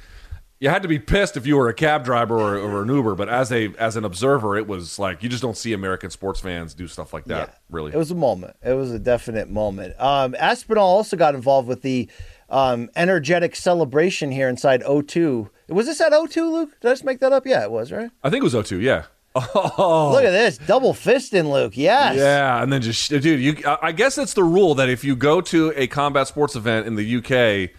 you 0.58 0.68
had 0.68 0.82
to 0.82 0.88
be 0.88 0.98
pissed 0.98 1.36
if 1.36 1.46
you 1.46 1.56
were 1.56 1.68
a 1.68 1.74
cab 1.74 2.04
driver 2.04 2.36
or, 2.38 2.56
or 2.58 2.82
an 2.82 2.88
Uber, 2.88 3.14
but 3.14 3.28
as 3.28 3.50
a 3.52 3.72
as 3.78 3.96
an 3.96 4.04
observer, 4.04 4.56
it 4.56 4.66
was 4.66 4.98
like 4.98 5.22
you 5.22 5.28
just 5.28 5.42
don't 5.42 5.56
see 5.56 5.72
American 5.72 6.10
sports 6.10 6.40
fans 6.40 6.74
do 6.74 6.86
stuff 6.86 7.12
like 7.12 7.24
that. 7.26 7.48
Yeah. 7.48 7.54
Really, 7.70 7.92
It 7.92 7.96
was 7.96 8.10
a 8.10 8.14
moment. 8.16 8.56
It 8.62 8.74
was 8.74 8.90
a 8.92 8.98
definite 8.98 9.48
moment. 9.48 9.94
Um, 10.00 10.34
Aspinall 10.38 10.86
also 10.86 11.16
got 11.16 11.34
involved 11.34 11.68
with 11.68 11.82
the 11.82 12.10
um, 12.50 12.90
energetic 12.96 13.54
celebration 13.56 14.30
here 14.30 14.48
inside 14.48 14.82
O2. 14.82 15.48
Was 15.68 15.86
this 15.86 16.00
at 16.00 16.12
O2, 16.12 16.36
Luke? 16.50 16.80
Did 16.80 16.88
I 16.88 16.92
just 16.92 17.04
make 17.04 17.20
that 17.20 17.32
up? 17.32 17.46
Yeah, 17.46 17.62
it 17.62 17.70
was, 17.70 17.92
right? 17.92 18.10
I 18.22 18.30
think 18.30 18.42
it 18.42 18.44
was 18.44 18.54
O2. 18.54 18.80
Yeah. 18.82 19.04
Oh, 19.34 20.10
Look 20.12 20.24
at 20.24 20.30
this. 20.30 20.58
Double 20.58 20.92
fisting, 20.92 21.52
Luke. 21.52 21.76
Yes. 21.76 22.16
Yeah, 22.16 22.62
and 22.62 22.72
then 22.72 22.82
just 22.82 23.08
dude, 23.08 23.24
you. 23.24 23.56
I 23.64 23.78
I 23.82 23.92
guess 23.92 24.18
it's 24.18 24.34
the 24.34 24.42
rule 24.42 24.74
that 24.74 24.88
if 24.88 25.04
you 25.04 25.14
go 25.14 25.40
to 25.42 25.72
a 25.76 25.86
combat 25.86 26.26
sports 26.26 26.56
event 26.56 26.86
in 26.88 26.96
the 26.96 27.16
UK, 27.16 27.70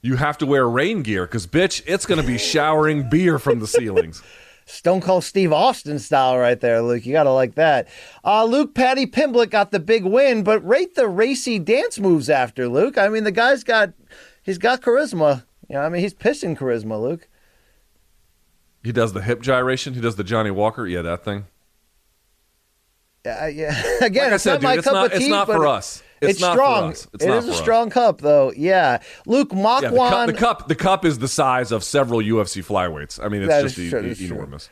you 0.00 0.16
have 0.16 0.38
to 0.38 0.46
wear 0.46 0.68
rain 0.68 1.02
gear 1.02 1.26
because 1.26 1.46
bitch, 1.46 1.82
it's 1.86 2.06
going 2.06 2.20
to 2.20 2.26
be 2.26 2.38
showering 2.38 3.08
beer 3.08 3.38
from 3.38 3.58
the 3.58 3.66
ceilings. 3.66 4.22
Stone 4.72 5.02
Cold 5.02 5.22
Steve 5.22 5.52
Austin 5.52 5.98
style 5.98 6.38
right 6.38 6.58
there, 6.58 6.80
Luke. 6.80 7.04
You 7.04 7.12
got 7.12 7.24
to 7.24 7.32
like 7.32 7.56
that. 7.56 7.88
Uh, 8.24 8.44
Luke 8.44 8.74
Paddy 8.74 9.06
Pimblett 9.06 9.50
got 9.50 9.70
the 9.70 9.78
big 9.78 10.02
win, 10.04 10.42
but 10.42 10.66
rate 10.66 10.94
the 10.94 11.06
racy 11.08 11.58
dance 11.58 11.98
moves 11.98 12.30
after, 12.30 12.68
Luke. 12.68 12.96
I 12.96 13.08
mean, 13.08 13.24
the 13.24 13.32
guy's 13.32 13.64
got, 13.64 13.92
he's 14.42 14.56
got 14.56 14.80
charisma. 14.80 15.44
You 15.68 15.74
know, 15.74 15.82
I 15.82 15.90
mean, 15.90 16.00
he's 16.00 16.14
pissing 16.14 16.56
charisma, 16.56 17.00
Luke. 17.00 17.28
He 18.82 18.92
does 18.92 19.12
the 19.12 19.20
hip 19.22 19.42
gyration. 19.42 19.92
He 19.92 20.00
does 20.00 20.16
the 20.16 20.24
Johnny 20.24 20.50
Walker. 20.50 20.86
Yeah, 20.86 21.02
that 21.02 21.22
thing. 21.22 21.44
Yeah, 23.26 23.46
yeah. 23.48 23.82
Again, 24.02 24.24
Like 24.24 24.32
I 24.32 24.36
said, 24.38 24.52
not 24.54 24.62
my 24.62 24.70
dude, 24.70 24.78
it's 24.78 24.84
cup 24.86 24.94
not- 24.94 25.06
of 25.06 25.12
it's 25.12 25.24
tea, 25.24 25.30
not 25.30 25.46
for 25.46 25.66
us. 25.66 26.02
It's 26.22 26.38
It's, 26.40 26.48
strong. 26.48 26.90
It's 26.90 27.04
It 27.20 27.26
not 27.26 27.38
is 27.38 27.48
a 27.48 27.52
us. 27.52 27.58
strong 27.58 27.90
cup, 27.90 28.20
though. 28.20 28.52
Yeah, 28.56 28.98
Luke 29.26 29.50
Yeah, 29.52 29.80
the 29.90 29.96
cup, 29.96 30.26
the 30.28 30.32
cup. 30.32 30.68
The 30.68 30.74
cup 30.76 31.04
is 31.04 31.18
the 31.18 31.28
size 31.28 31.72
of 31.72 31.82
several 31.82 32.20
UFC 32.20 32.64
flyweights. 32.64 33.22
I 33.22 33.28
mean, 33.28 33.42
it's 33.42 33.74
just 33.74 33.90
true, 33.90 34.00
e- 34.10 34.14
true. 34.14 34.36
enormous. 34.36 34.70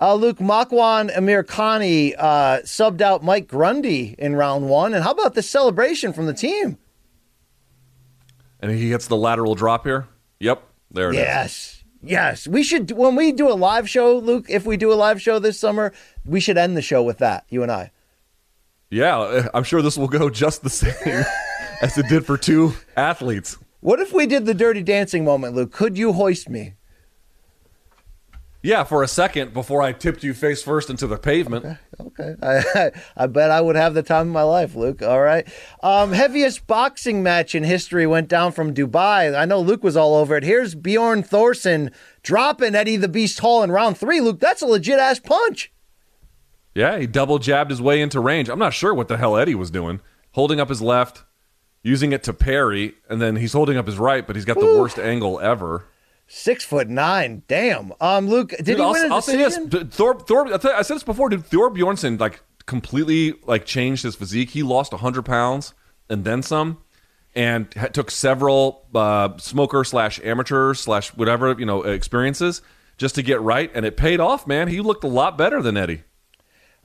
Uh, 0.00 0.14
Luke 0.14 0.38
Makwan 0.38 1.12
Amirkhani 1.16 2.14
uh, 2.18 2.58
subbed 2.62 3.00
out 3.00 3.22
Mike 3.24 3.48
Grundy 3.48 4.14
in 4.18 4.36
round 4.36 4.68
one. 4.68 4.94
And 4.94 5.02
how 5.02 5.10
about 5.12 5.34
the 5.34 5.42
celebration 5.42 6.12
from 6.12 6.26
the 6.26 6.34
team? 6.34 6.78
And 8.60 8.70
he 8.72 8.88
gets 8.88 9.06
the 9.06 9.16
lateral 9.16 9.54
drop 9.54 9.84
here. 9.84 10.06
Yep, 10.40 10.62
there 10.90 11.10
it 11.10 11.14
is. 11.16 11.20
Yes. 11.20 11.84
Yes. 12.02 12.46
We 12.48 12.62
should, 12.62 12.92
when 12.92 13.16
we 13.16 13.32
do 13.32 13.48
a 13.50 13.54
live 13.54 13.88
show, 13.88 14.16
Luke, 14.18 14.46
if 14.48 14.64
we 14.66 14.76
do 14.76 14.92
a 14.92 14.94
live 14.94 15.20
show 15.20 15.38
this 15.40 15.58
summer, 15.58 15.92
we 16.24 16.38
should 16.40 16.56
end 16.56 16.76
the 16.76 16.82
show 16.82 17.02
with 17.02 17.18
that, 17.18 17.44
you 17.48 17.62
and 17.64 17.72
I. 17.72 17.90
Yeah, 18.90 19.48
I'm 19.52 19.64
sure 19.64 19.82
this 19.82 19.98
will 19.98 20.08
go 20.08 20.30
just 20.30 20.62
the 20.62 20.70
same 20.70 21.24
as 21.82 21.98
it 21.98 22.08
did 22.08 22.24
for 22.24 22.36
two 22.36 22.74
athletes. 22.96 23.58
What 23.80 24.00
if 24.00 24.12
we 24.12 24.26
did 24.26 24.46
the 24.46 24.54
dirty 24.54 24.82
dancing 24.82 25.24
moment, 25.24 25.54
Luke? 25.54 25.72
Could 25.72 25.96
you 25.96 26.12
hoist 26.12 26.48
me? 26.48 26.74
Yeah, 28.60 28.82
for 28.82 29.04
a 29.04 29.08
second 29.08 29.52
before 29.52 29.82
I 29.82 29.92
tipped 29.92 30.24
you 30.24 30.34
face 30.34 30.64
first 30.64 30.90
into 30.90 31.06
the 31.06 31.16
pavement. 31.16 31.78
Okay. 32.00 32.34
I, 32.42 32.90
I 33.16 33.26
bet 33.28 33.52
I 33.52 33.60
would 33.60 33.76
have 33.76 33.94
the 33.94 34.02
time 34.02 34.26
of 34.26 34.32
my 34.32 34.42
life, 34.42 34.74
Luke. 34.74 35.00
All 35.00 35.20
right. 35.20 35.46
Um, 35.80 36.12
heaviest 36.12 36.66
boxing 36.66 37.22
match 37.22 37.54
in 37.54 37.62
history 37.62 38.04
went 38.04 38.28
down 38.28 38.50
from 38.50 38.74
Dubai. 38.74 39.36
I 39.38 39.44
know 39.44 39.60
Luke 39.60 39.84
was 39.84 39.96
all 39.96 40.16
over 40.16 40.36
it. 40.36 40.42
Here's 40.42 40.74
Bjorn 40.74 41.22
Thorson 41.22 41.92
dropping 42.24 42.74
Eddie 42.74 42.96
the 42.96 43.08
Beast 43.08 43.38
Hall 43.38 43.62
in 43.62 43.70
round 43.70 43.96
three. 43.96 44.20
Luke, 44.20 44.40
that's 44.40 44.62
a 44.62 44.66
legit 44.66 44.98
ass 44.98 45.20
punch. 45.20 45.70
Yeah, 46.78 46.96
he 46.96 47.08
double 47.08 47.40
jabbed 47.40 47.72
his 47.72 47.82
way 47.82 48.00
into 48.00 48.20
range. 48.20 48.48
I'm 48.48 48.60
not 48.60 48.72
sure 48.72 48.94
what 48.94 49.08
the 49.08 49.16
hell 49.16 49.36
Eddie 49.36 49.56
was 49.56 49.68
doing. 49.68 50.00
Holding 50.30 50.60
up 50.60 50.68
his 50.68 50.80
left, 50.80 51.24
using 51.82 52.12
it 52.12 52.22
to 52.22 52.32
parry, 52.32 52.94
and 53.10 53.20
then 53.20 53.34
he's 53.34 53.52
holding 53.52 53.76
up 53.76 53.86
his 53.86 53.98
right, 53.98 54.24
but 54.24 54.36
he's 54.36 54.44
got 54.44 54.60
the 54.60 54.78
worst 54.78 54.96
angle 54.96 55.40
ever. 55.40 55.86
Six 56.28 56.64
foot 56.64 56.88
nine. 56.88 57.42
Damn. 57.48 57.94
Um, 58.00 58.28
Luke, 58.28 58.50
did 58.50 58.64
Dude, 58.64 58.76
he 58.76 58.82
I'll, 58.82 58.92
win 58.92 59.10
a 59.10 59.14
I'll 59.14 59.22
say 59.22 59.36
this: 59.36 59.58
Thor, 59.90 60.20
Thor. 60.20 60.54
I, 60.54 60.82
said 60.82 60.94
this 60.94 61.02
before. 61.02 61.30
Dude, 61.30 61.44
Thor 61.44 61.68
Bjornsson 61.68 62.20
like 62.20 62.44
completely 62.66 63.34
like 63.44 63.66
changed 63.66 64.04
his 64.04 64.14
physique. 64.14 64.50
He 64.50 64.62
lost 64.62 64.92
100 64.92 65.24
pounds 65.24 65.74
and 66.08 66.24
then 66.24 66.44
some, 66.44 66.78
and 67.34 67.74
ha- 67.74 67.86
took 67.86 68.12
several 68.12 68.86
uh, 68.94 69.36
smoker 69.38 69.82
slash 69.82 70.20
amateur 70.22 70.74
slash 70.74 71.08
whatever 71.08 71.56
you 71.58 71.66
know 71.66 71.82
experiences 71.82 72.62
just 72.98 73.16
to 73.16 73.22
get 73.22 73.40
right, 73.40 73.68
and 73.74 73.84
it 73.84 73.96
paid 73.96 74.20
off. 74.20 74.46
Man, 74.46 74.68
he 74.68 74.80
looked 74.80 75.02
a 75.02 75.08
lot 75.08 75.36
better 75.36 75.60
than 75.60 75.76
Eddie. 75.76 76.04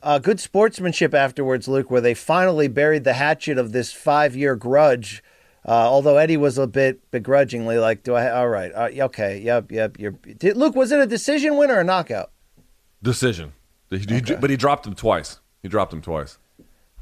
Uh, 0.04 0.20
good 0.20 0.40
sportsmanship 0.40 1.14
afterwards, 1.14 1.68
Luke, 1.68 1.90
where 1.90 2.02
they 2.02 2.14
finally 2.14 2.68
buried 2.68 3.06
the 3.06 3.14
hatchet 3.14 3.58
of 3.58 3.72
this 3.72 3.94
five 3.94 4.36
year 4.36 4.56
grudge. 4.56 5.24
Uh, 5.66 5.72
although 5.72 6.18
Eddie 6.18 6.36
was 6.36 6.58
a 6.58 6.68
bit 6.68 7.10
begrudgingly 7.10 7.78
like, 7.78 8.04
"Do 8.04 8.14
I? 8.16 8.30
All 8.30 8.50
right, 8.50 8.72
uh, 8.76 9.06
okay, 9.06 9.40
yep, 9.40 9.72
yep." 9.72 9.98
You're, 9.98 10.12
did, 10.12 10.58
Luke, 10.58 10.76
was 10.76 10.92
it 10.92 11.00
a 11.00 11.08
decision 11.08 11.56
win 11.56 11.72
or 11.72 11.80
a 11.80 11.84
knockout? 11.86 12.32
Decision, 13.02 13.54
He- 13.90 14.00
he- 14.00 14.36
but 14.36 14.50
he 14.50 14.58
dropped 14.58 14.86
him 14.86 14.94
twice. 14.94 15.40
He 15.62 15.70
dropped 15.70 15.94
him 15.94 16.02
twice. 16.02 16.38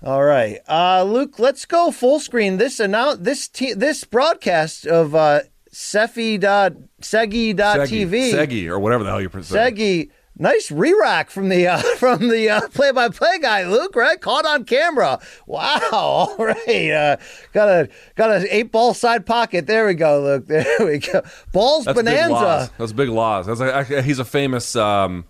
All 0.04 0.24
right, 0.24 0.60
uh, 0.70 1.04
Luke, 1.04 1.40
let's 1.40 1.66
go 1.66 1.90
full 1.92 2.20
screen. 2.20 2.58
This 2.58 2.80
announce 2.80 3.20
this 3.22 3.48
this 3.48 4.04
broadcast 4.04 4.86
of 4.86 5.16
uh, 5.16 5.42
Sefi 5.74 6.40
dot 6.40 6.74
Segi 7.02 7.56
dot 7.56 7.80
TV 7.88 8.32
Segi, 8.32 8.68
or 8.68 8.80
whatever 8.80 9.04
the 9.04 9.10
hell 9.10 9.22
you 9.22 9.30
say. 9.42 9.56
Segi. 9.58 10.10
Nice 10.38 10.72
re-rack 10.72 11.30
from 11.30 11.50
the 11.50 11.68
uh, 11.68 11.78
from 11.98 12.30
the 12.30 12.50
uh, 12.50 12.68
play-by-play 12.70 13.40
guy, 13.40 13.68
Luke. 13.68 13.96
Right, 13.96 14.20
caught 14.20 14.46
on 14.46 14.64
camera. 14.64 15.20
Wow. 15.46 15.80
All 15.92 16.36
right, 16.38 16.92
uh, 16.92 17.18
got 17.54 17.70
a 17.70 17.90
got 18.16 18.32
an 18.32 18.48
eight-ball 18.50 18.94
side 18.94 19.26
pocket. 19.26 19.68
There 19.68 19.86
we 19.86 19.94
go, 19.94 20.22
Luke. 20.22 20.48
There 20.52 20.86
we 20.86 21.00
go. 21.00 21.22
Balls 21.52 21.86
That's 21.86 21.96
bonanza. 21.96 22.72
That's 22.78 22.94
Big 22.94 23.10
Loz. 23.10 23.46
That's 23.46 23.60
like, 23.60 24.04
he's 24.04 24.20
a 24.20 24.26
famous 24.26 24.76
um, 24.76 25.26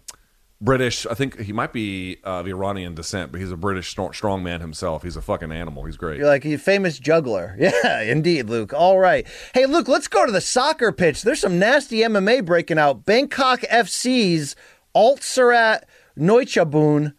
British. 0.62 1.06
I 1.08 1.14
think 1.14 1.40
he 1.40 1.52
might 1.52 1.74
be 1.74 2.18
of 2.24 2.48
Iranian 2.48 2.96
descent, 2.96 3.32
but 3.32 3.42
he's 3.42 3.52
a 3.52 3.58
British 3.58 3.90
strong 3.90 4.44
man 4.44 4.62
himself. 4.62 5.04
He's 5.04 5.16
a 5.16 5.22
fucking 5.22 5.52
animal. 5.52 5.84
He's 5.86 5.98
great. 5.98 6.20
You're 6.20 6.28
like 6.28 6.46
a 6.46 6.58
famous 6.58 7.00
juggler. 7.00 7.56
Yeah, 7.60 8.02
indeed, 8.02 8.50
Luke. 8.50 8.74
All 8.74 9.00
right. 9.00 9.26
Hey, 9.54 9.66
Luke, 9.66 9.88
let's 9.88 10.08
go 10.08 10.26
to 10.26 10.32
the 10.32 10.42
soccer 10.42 10.92
pitch. 10.92 11.24
There's 11.24 11.40
some 11.40 11.60
nasty 11.60 11.98
MMA 11.98 12.46
breaking 12.46 12.78
out. 12.78 13.06
Bangkok 13.06 13.62
FC's 13.62 14.56
Alt 14.94 15.24
Surat 15.24 15.88
Neuchabun 16.18 17.14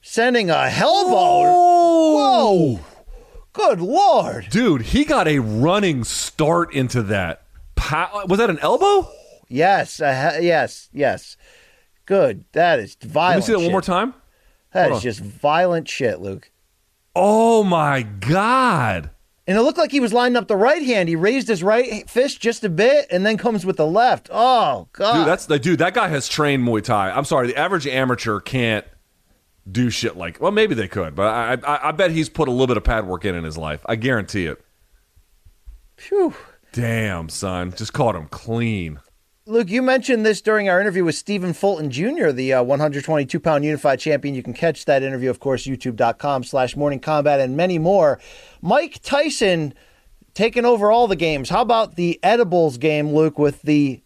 sending 0.00 0.50
a 0.50 0.68
hellbow. 0.70 1.44
Whoa. 1.44 2.80
Good 3.52 3.80
lord. 3.80 4.48
Dude, 4.50 4.82
he 4.82 5.04
got 5.04 5.28
a 5.28 5.38
running 5.38 6.04
start 6.04 6.72
into 6.74 7.02
that. 7.04 7.42
Pow- 7.76 8.24
was 8.26 8.38
that 8.38 8.50
an 8.50 8.58
elbow? 8.60 9.08
Yes, 9.48 10.00
uh, 10.00 10.38
yes, 10.40 10.88
yes. 10.92 11.36
Good. 12.06 12.44
That 12.52 12.80
is 12.80 12.96
violent. 13.00 13.34
Let 13.34 13.36
me 13.36 13.42
see 13.46 13.52
that 13.52 13.60
one 13.64 13.70
more 13.72 13.82
time. 13.82 14.14
That 14.72 14.90
Hold 14.90 14.92
is 14.94 14.96
on. 14.96 15.02
just 15.02 15.20
violent 15.20 15.88
shit, 15.88 16.20
Luke. 16.20 16.50
Oh 17.14 17.62
my 17.62 18.02
god. 18.02 19.10
And 19.46 19.58
it 19.58 19.62
looked 19.62 19.76
like 19.76 19.90
he 19.90 20.00
was 20.00 20.12
lining 20.12 20.36
up 20.36 20.48
the 20.48 20.56
right 20.56 20.82
hand. 20.82 21.08
He 21.08 21.16
raised 21.16 21.48
his 21.48 21.62
right 21.62 22.08
fist 22.08 22.40
just 22.40 22.64
a 22.64 22.70
bit 22.70 23.06
and 23.10 23.26
then 23.26 23.36
comes 23.36 23.66
with 23.66 23.76
the 23.76 23.86
left. 23.86 24.30
Oh, 24.32 24.88
God. 24.92 25.18
Dude, 25.18 25.26
that's 25.26 25.46
the 25.46 25.58
dude. 25.58 25.80
That 25.80 25.92
guy 25.92 26.08
has 26.08 26.28
trained 26.28 26.66
Muay 26.66 26.82
Thai. 26.82 27.10
I'm 27.10 27.26
sorry, 27.26 27.48
the 27.48 27.56
average 27.56 27.86
amateur 27.86 28.40
can't 28.40 28.86
do 29.70 29.90
shit 29.90 30.16
like. 30.16 30.40
Well, 30.40 30.50
maybe 30.52 30.74
they 30.74 30.88
could, 30.88 31.14
but 31.14 31.26
I, 31.26 31.52
I, 31.66 31.88
I 31.88 31.92
bet 31.92 32.10
he's 32.10 32.30
put 32.30 32.48
a 32.48 32.50
little 32.50 32.66
bit 32.66 32.78
of 32.78 32.84
pad 32.84 33.06
work 33.06 33.26
in 33.26 33.34
in 33.34 33.44
his 33.44 33.58
life. 33.58 33.80
I 33.86 33.96
guarantee 33.96 34.46
it. 34.46 34.64
Phew. 35.96 36.34
Damn, 36.72 37.28
son, 37.28 37.72
just 37.76 37.92
caught 37.92 38.16
him 38.16 38.26
clean. 38.28 38.98
Luke, 39.46 39.68
you 39.68 39.82
mentioned 39.82 40.24
this 40.24 40.40
during 40.40 40.70
our 40.70 40.80
interview 40.80 41.04
with 41.04 41.16
Stephen 41.16 41.52
Fulton 41.52 41.90
Jr., 41.90 42.30
the 42.30 42.54
uh, 42.54 42.62
122 42.62 43.38
pound 43.38 43.62
unified 43.62 44.00
champion. 44.00 44.34
You 44.34 44.42
can 44.42 44.54
catch 44.54 44.86
that 44.86 45.02
interview, 45.02 45.28
of 45.28 45.38
course, 45.38 45.66
youtube.com 45.66 46.44
slash 46.44 46.76
morning 46.76 46.98
kombat 46.98 47.40
and 47.44 47.54
many 47.54 47.78
more. 47.78 48.18
Mike 48.62 49.00
Tyson 49.02 49.74
taking 50.32 50.64
over 50.64 50.90
all 50.90 51.06
the 51.08 51.16
games. 51.16 51.50
How 51.50 51.60
about 51.60 51.96
the 51.96 52.18
edibles 52.22 52.78
game, 52.78 53.12
Luke, 53.12 53.38
with 53.38 53.60
the 53.62 54.00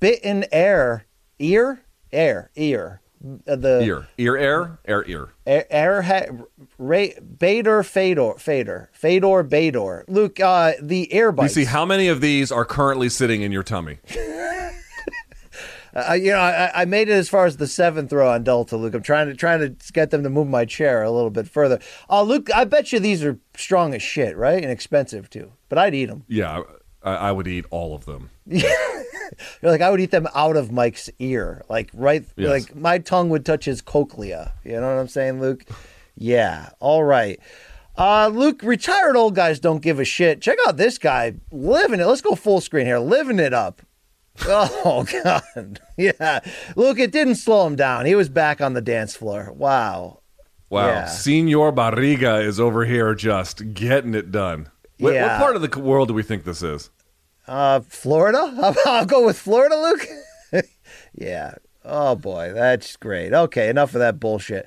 bitten 0.00 0.46
air, 0.50 1.04
ear, 1.38 1.82
air, 2.10 2.50
ear, 2.56 3.02
uh, 3.46 3.56
the 3.56 3.82
Ear, 3.82 4.08
ear, 4.16 4.36
air, 4.38 4.78
air, 4.86 5.04
ear. 5.06 5.28
air, 5.46 5.66
air 5.70 6.02
Ray, 6.82 7.14
Bader, 7.20 7.82
Fedor, 7.82 8.34
Fader, 8.38 8.90
Fedor, 8.92 9.44
Bador. 9.44 10.04
Luke, 10.08 10.40
uh, 10.40 10.72
the 10.80 11.12
air 11.12 11.32
You 11.40 11.48
see, 11.48 11.64
how 11.64 11.84
many 11.84 12.08
of 12.08 12.20
these 12.20 12.50
are 12.50 12.64
currently 12.64 13.08
sitting 13.08 13.42
in 13.42 13.52
your 13.52 13.62
tummy? 13.62 13.98
Uh, 15.94 16.14
you 16.14 16.30
know, 16.30 16.38
I, 16.38 16.70
I 16.74 16.84
made 16.86 17.10
it 17.10 17.12
as 17.12 17.28
far 17.28 17.44
as 17.44 17.58
the 17.58 17.66
seventh 17.66 18.14
row 18.14 18.32
on 18.32 18.44
Delta, 18.44 18.78
Luke. 18.78 18.94
I'm 18.94 19.02
trying 19.02 19.26
to 19.28 19.34
trying 19.34 19.60
to 19.60 19.92
get 19.92 20.10
them 20.10 20.22
to 20.22 20.30
move 20.30 20.48
my 20.48 20.64
chair 20.64 21.02
a 21.02 21.10
little 21.10 21.28
bit 21.28 21.46
further. 21.46 21.80
Uh, 22.08 22.22
Luke, 22.22 22.48
I 22.54 22.64
bet 22.64 22.92
you 22.94 22.98
these 22.98 23.22
are 23.22 23.38
strong 23.58 23.92
as 23.92 24.02
shit, 24.02 24.34
right? 24.34 24.62
And 24.62 24.72
expensive 24.72 25.28
too. 25.28 25.52
But 25.68 25.76
I'd 25.76 25.94
eat 25.94 26.06
them. 26.06 26.24
Yeah, 26.28 26.62
I, 27.02 27.14
I 27.16 27.32
would 27.32 27.46
eat 27.46 27.66
all 27.70 27.94
of 27.94 28.06
them. 28.06 28.30
You're 28.46 28.70
like 29.70 29.82
I 29.82 29.90
would 29.90 30.00
eat 30.00 30.12
them 30.12 30.28
out 30.34 30.56
of 30.56 30.72
Mike's 30.72 31.10
ear, 31.18 31.62
like 31.68 31.90
right, 31.92 32.24
Yes. 32.36 32.48
like 32.48 32.74
my 32.74 32.96
tongue 32.96 33.28
would 33.28 33.44
touch 33.44 33.66
his 33.66 33.82
cochlea. 33.82 34.54
You 34.64 34.80
know 34.80 34.94
what 34.94 34.98
I'm 35.00 35.08
saying, 35.08 35.40
Luke? 35.42 35.66
Yeah. 36.16 36.70
All 36.80 37.04
right. 37.04 37.40
Uh, 37.96 38.28
Luke, 38.32 38.62
retired 38.62 39.16
old 39.16 39.34
guys 39.34 39.60
don't 39.60 39.82
give 39.82 40.00
a 40.00 40.04
shit. 40.04 40.40
Check 40.40 40.58
out 40.66 40.76
this 40.76 40.98
guy 40.98 41.34
living 41.50 42.00
it. 42.00 42.06
Let's 42.06 42.22
go 42.22 42.34
full 42.34 42.60
screen 42.60 42.86
here, 42.86 42.98
living 42.98 43.38
it 43.38 43.52
up. 43.52 43.82
Oh 44.46 45.04
God, 45.24 45.80
yeah. 45.98 46.40
Luke, 46.74 46.98
it 46.98 47.12
didn't 47.12 47.34
slow 47.34 47.66
him 47.66 47.76
down. 47.76 48.06
He 48.06 48.14
was 48.14 48.28
back 48.30 48.60
on 48.60 48.72
the 48.72 48.80
dance 48.80 49.14
floor. 49.14 49.52
Wow. 49.52 50.20
Wow. 50.70 50.86
Yeah. 50.86 51.06
Senor 51.06 51.70
Barriga 51.72 52.42
is 52.42 52.58
over 52.58 52.86
here 52.86 53.14
just 53.14 53.74
getting 53.74 54.14
it 54.14 54.30
done. 54.32 54.70
What, 54.98 55.14
what 55.14 55.38
part 55.38 55.56
of 55.56 55.62
the 55.62 55.80
world 55.80 56.08
do 56.08 56.14
we 56.14 56.22
think 56.22 56.44
this 56.44 56.62
is? 56.62 56.88
Uh, 57.46 57.80
Florida? 57.80 58.38
I'll, 58.62 58.74
I'll 58.86 59.06
go 59.06 59.26
with 59.26 59.38
Florida, 59.38 59.76
Luke. 59.76 60.64
yeah. 61.12 61.56
Oh 61.84 62.14
boy, 62.14 62.52
that's 62.54 62.96
great. 62.96 63.32
Okay, 63.32 63.68
enough 63.68 63.94
of 63.94 63.98
that 63.98 64.20
bullshit. 64.20 64.66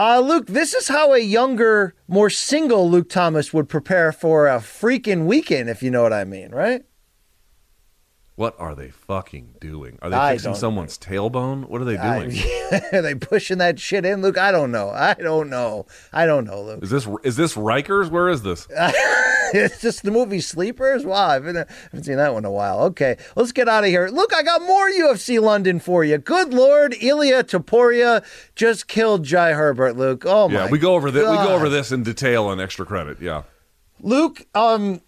Uh, 0.00 0.18
Luke, 0.18 0.46
this 0.46 0.72
is 0.72 0.88
how 0.88 1.12
a 1.12 1.18
younger, 1.18 1.94
more 2.08 2.30
single 2.30 2.90
Luke 2.90 3.10
Thomas 3.10 3.52
would 3.52 3.68
prepare 3.68 4.12
for 4.12 4.48
a 4.48 4.56
freaking 4.56 5.26
weekend, 5.26 5.68
if 5.68 5.82
you 5.82 5.90
know 5.90 6.02
what 6.02 6.14
I 6.14 6.24
mean, 6.24 6.52
right? 6.52 6.80
What 8.34 8.54
are 8.58 8.74
they 8.74 8.88
fucking 8.88 9.56
doing? 9.60 9.98
Are 10.00 10.08
they 10.08 10.16
I 10.16 10.32
fixing 10.38 10.52
don't- 10.54 10.88
tailbone? 10.88 11.68
What 11.68 11.82
are 11.82 11.84
they 11.84 11.98
doing? 11.98 12.32
I- 12.32 12.80
Are 12.96 13.02
they 13.02 13.14
pushing 13.14 13.58
that 13.58 13.78
shit 13.78 14.06
in, 14.06 14.22
Luke? 14.22 14.38
I 14.38 14.50
don't 14.52 14.72
know. 14.72 14.88
I 14.88 15.12
don't 15.12 15.50
know. 15.50 15.84
I 16.14 16.24
don't 16.24 16.46
know, 16.46 16.62
Luke. 16.62 16.82
is 16.82 16.88
this 16.88 17.06
is 17.22 17.36
this 17.36 17.54
Rikers? 17.54 18.08
Where 18.10 18.30
is 18.30 18.40
this? 18.40 18.66
it's 19.54 19.80
just 19.80 20.02
the 20.02 20.10
movie 20.10 20.40
Sleepers. 20.40 21.04
Wow, 21.04 21.28
I 21.28 21.34
haven't, 21.34 21.56
I 21.56 21.66
haven't 21.84 22.04
seen 22.04 22.16
that 22.16 22.32
one 22.32 22.42
in 22.42 22.46
a 22.46 22.50
while. 22.50 22.80
Okay, 22.84 23.16
let's 23.36 23.52
get 23.52 23.68
out 23.68 23.84
of 23.84 23.90
here. 23.90 24.08
Look, 24.08 24.34
I 24.34 24.42
got 24.42 24.62
more 24.62 24.90
UFC 24.90 25.40
London 25.40 25.80
for 25.80 26.04
you. 26.04 26.18
Good 26.18 26.52
lord, 26.54 26.94
Ilia 27.00 27.44
Topuria 27.44 28.24
just 28.54 28.88
killed 28.88 29.24
Jai 29.24 29.52
Herbert. 29.52 29.96
Luke, 29.96 30.24
oh 30.26 30.48
my. 30.48 30.54
yeah, 30.54 30.70
we 30.70 30.78
go 30.78 30.94
over 30.94 31.10
this. 31.10 31.28
We 31.28 31.36
go 31.36 31.54
over 31.54 31.68
this 31.68 31.92
in 31.92 32.02
detail 32.02 32.46
on 32.46 32.60
extra 32.60 32.86
credit. 32.86 33.20
Yeah. 33.20 33.42
Luke, 34.02 34.46
um, 34.54 35.02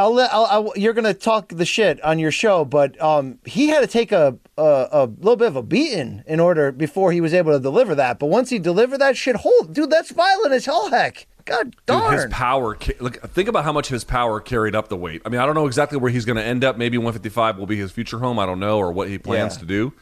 I'll 0.00 0.14
let 0.14 0.32
I'll, 0.32 0.46
I'll, 0.46 0.72
you're 0.76 0.94
gonna 0.94 1.12
talk 1.12 1.48
the 1.48 1.66
shit 1.66 2.02
on 2.02 2.18
your 2.18 2.32
show, 2.32 2.64
but 2.64 3.00
um, 3.02 3.38
he 3.44 3.68
had 3.68 3.80
to 3.80 3.86
take 3.86 4.12
a, 4.12 4.38
a 4.56 4.88
a 4.92 5.04
little 5.04 5.36
bit 5.36 5.48
of 5.48 5.56
a 5.56 5.62
beating 5.62 6.22
in 6.26 6.40
order 6.40 6.72
before 6.72 7.12
he 7.12 7.20
was 7.20 7.34
able 7.34 7.52
to 7.52 7.60
deliver 7.60 7.94
that. 7.94 8.18
But 8.18 8.26
once 8.26 8.48
he 8.48 8.58
delivered 8.58 8.98
that 8.98 9.18
shit, 9.18 9.36
hold, 9.36 9.74
dude, 9.74 9.90
that's 9.90 10.10
violent 10.10 10.52
as 10.52 10.64
hell. 10.64 10.88
Heck, 10.88 11.26
God 11.50 11.76
Dude, 11.86 12.12
his 12.12 12.26
power. 12.30 12.76
Look, 13.00 13.20
think 13.30 13.48
about 13.48 13.64
how 13.64 13.72
much 13.72 13.88
his 13.88 14.04
power 14.04 14.40
carried 14.40 14.74
up 14.74 14.88
the 14.88 14.96
weight. 14.96 15.22
I 15.24 15.28
mean, 15.28 15.40
I 15.40 15.46
don't 15.46 15.54
know 15.54 15.66
exactly 15.66 15.98
where 15.98 16.10
he's 16.10 16.24
going 16.24 16.36
to 16.36 16.44
end 16.44 16.64
up. 16.64 16.78
Maybe 16.78 16.96
155 16.96 17.58
will 17.58 17.66
be 17.66 17.76
his 17.76 17.90
future 17.92 18.18
home. 18.18 18.38
I 18.38 18.46
don't 18.46 18.60
know, 18.60 18.78
or 18.78 18.92
what 18.92 19.08
he 19.08 19.18
plans 19.18 19.54
Yeah. 19.56 19.60
to 19.60 19.66
do. 19.66 19.92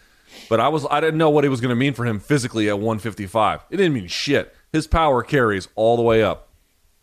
But 0.51 0.61
I 0.61 0.69
was, 0.69 0.87
I 0.91 1.01
didn't 1.01 1.19
know 1.19 1.31
what 1.31 1.45
it 1.45 1.49
was 1.49 1.61
going 1.61 1.71
to 1.71 1.77
mean 1.77 1.95
for 1.95 2.05
him 2.05 2.21
physically 2.21 2.69
at 2.69 2.79
155. 2.79 3.65
It 3.71 3.77
didn't 3.79 3.95
mean 3.95 4.07
shit. 4.09 4.55
His 4.73 4.87
power 4.87 5.23
carries 5.23 5.69
all 5.75 5.97
the 5.97 6.03
way 6.03 6.23
up. 6.23 6.49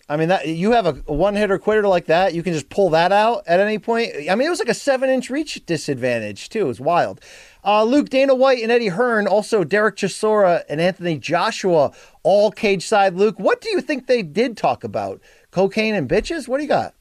I 0.08 0.18
mean, 0.18 0.28
that 0.28 0.48
you 0.48 0.74
have 0.74 0.86
a, 0.86 1.02
a 1.08 1.14
one 1.14 1.36
hitter 1.36 1.58
quitter 1.58 1.88
like 1.88 2.06
that, 2.06 2.36
you 2.36 2.44
can 2.44 2.54
just 2.54 2.70
pull 2.70 2.92
that 2.92 3.12
out 3.12 3.42
at 3.48 3.60
any 3.60 3.80
point. 3.80 4.12
I 4.30 4.36
mean, 4.36 4.46
it 4.46 4.52
was 4.52 4.60
like 4.60 4.70
a 4.70 4.76
seven 4.76 5.10
inch 5.10 5.32
reach 5.32 5.66
disadvantage 5.66 6.50
too. 6.50 6.62
It 6.62 6.68
was 6.68 6.80
wild. 6.80 7.22
Uh, 7.66 7.84
Luke 7.84 8.10
Dana 8.10 8.36
White 8.36 8.62
and 8.62 8.72
Eddie 8.72 8.90
Hearn, 8.90 9.28
also 9.28 9.64
Dereck 9.64 9.96
Chisora 9.96 10.64
and 10.70 10.80
Anthony 10.80 11.18
Joshua, 11.18 11.92
all 12.22 12.52
cage 12.52 12.86
side. 12.86 13.16
Luke, 13.16 13.40
what 13.40 13.60
do 13.60 13.70
you 13.70 13.82
think 13.82 14.06
they 14.06 14.22
did 14.22 14.56
talk 14.56 14.84
about? 14.84 15.20
Cocaine 15.50 15.96
and 15.96 16.08
bitches? 16.08 16.48
What 16.48 16.58
do 16.58 16.64
you 16.64 16.70
got? 16.70 16.94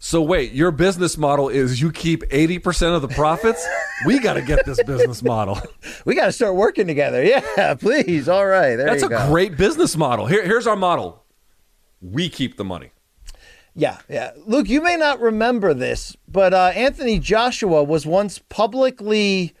So 0.00 0.20
wait, 0.20 0.52
your 0.52 0.70
business 0.72 1.16
model 1.16 1.48
is 1.48 1.80
you 1.80 1.92
keep 1.92 2.22
80% 2.24 2.96
of 2.96 3.02
the 3.02 3.08
profits? 3.08 3.64
we 4.06 4.18
got 4.18 4.34
to 4.34 4.42
get 4.42 4.66
this 4.66 4.82
business 4.82 5.22
model. 5.22 5.58
We 6.04 6.14
got 6.14 6.26
to 6.26 6.32
start 6.32 6.56
working 6.56 6.86
together. 6.86 7.22
Yeah, 7.56 7.74
please. 7.74 8.28
All 8.28 8.44
right, 8.44 8.76
there 8.76 8.86
That's 8.86 9.02
a 9.04 9.08
go. 9.08 9.28
great 9.28 9.56
business 9.56 9.96
model. 9.96 10.26
Here, 10.26 10.44
here's 10.44 10.66
our 10.66 10.76
model. 10.76 11.24
We 12.02 12.28
keep 12.28 12.56
the 12.56 12.64
money. 12.64 12.90
Yeah, 13.76 13.98
yeah. 14.08 14.30
Luke, 14.46 14.68
you 14.68 14.80
may 14.80 14.96
not 14.96 15.20
remember 15.20 15.74
this, 15.74 16.16
but 16.28 16.54
uh, 16.54 16.72
Anthony 16.74 17.18
Joshua 17.18 17.82
was 17.82 18.06
once 18.06 18.38
publicly 18.38 19.54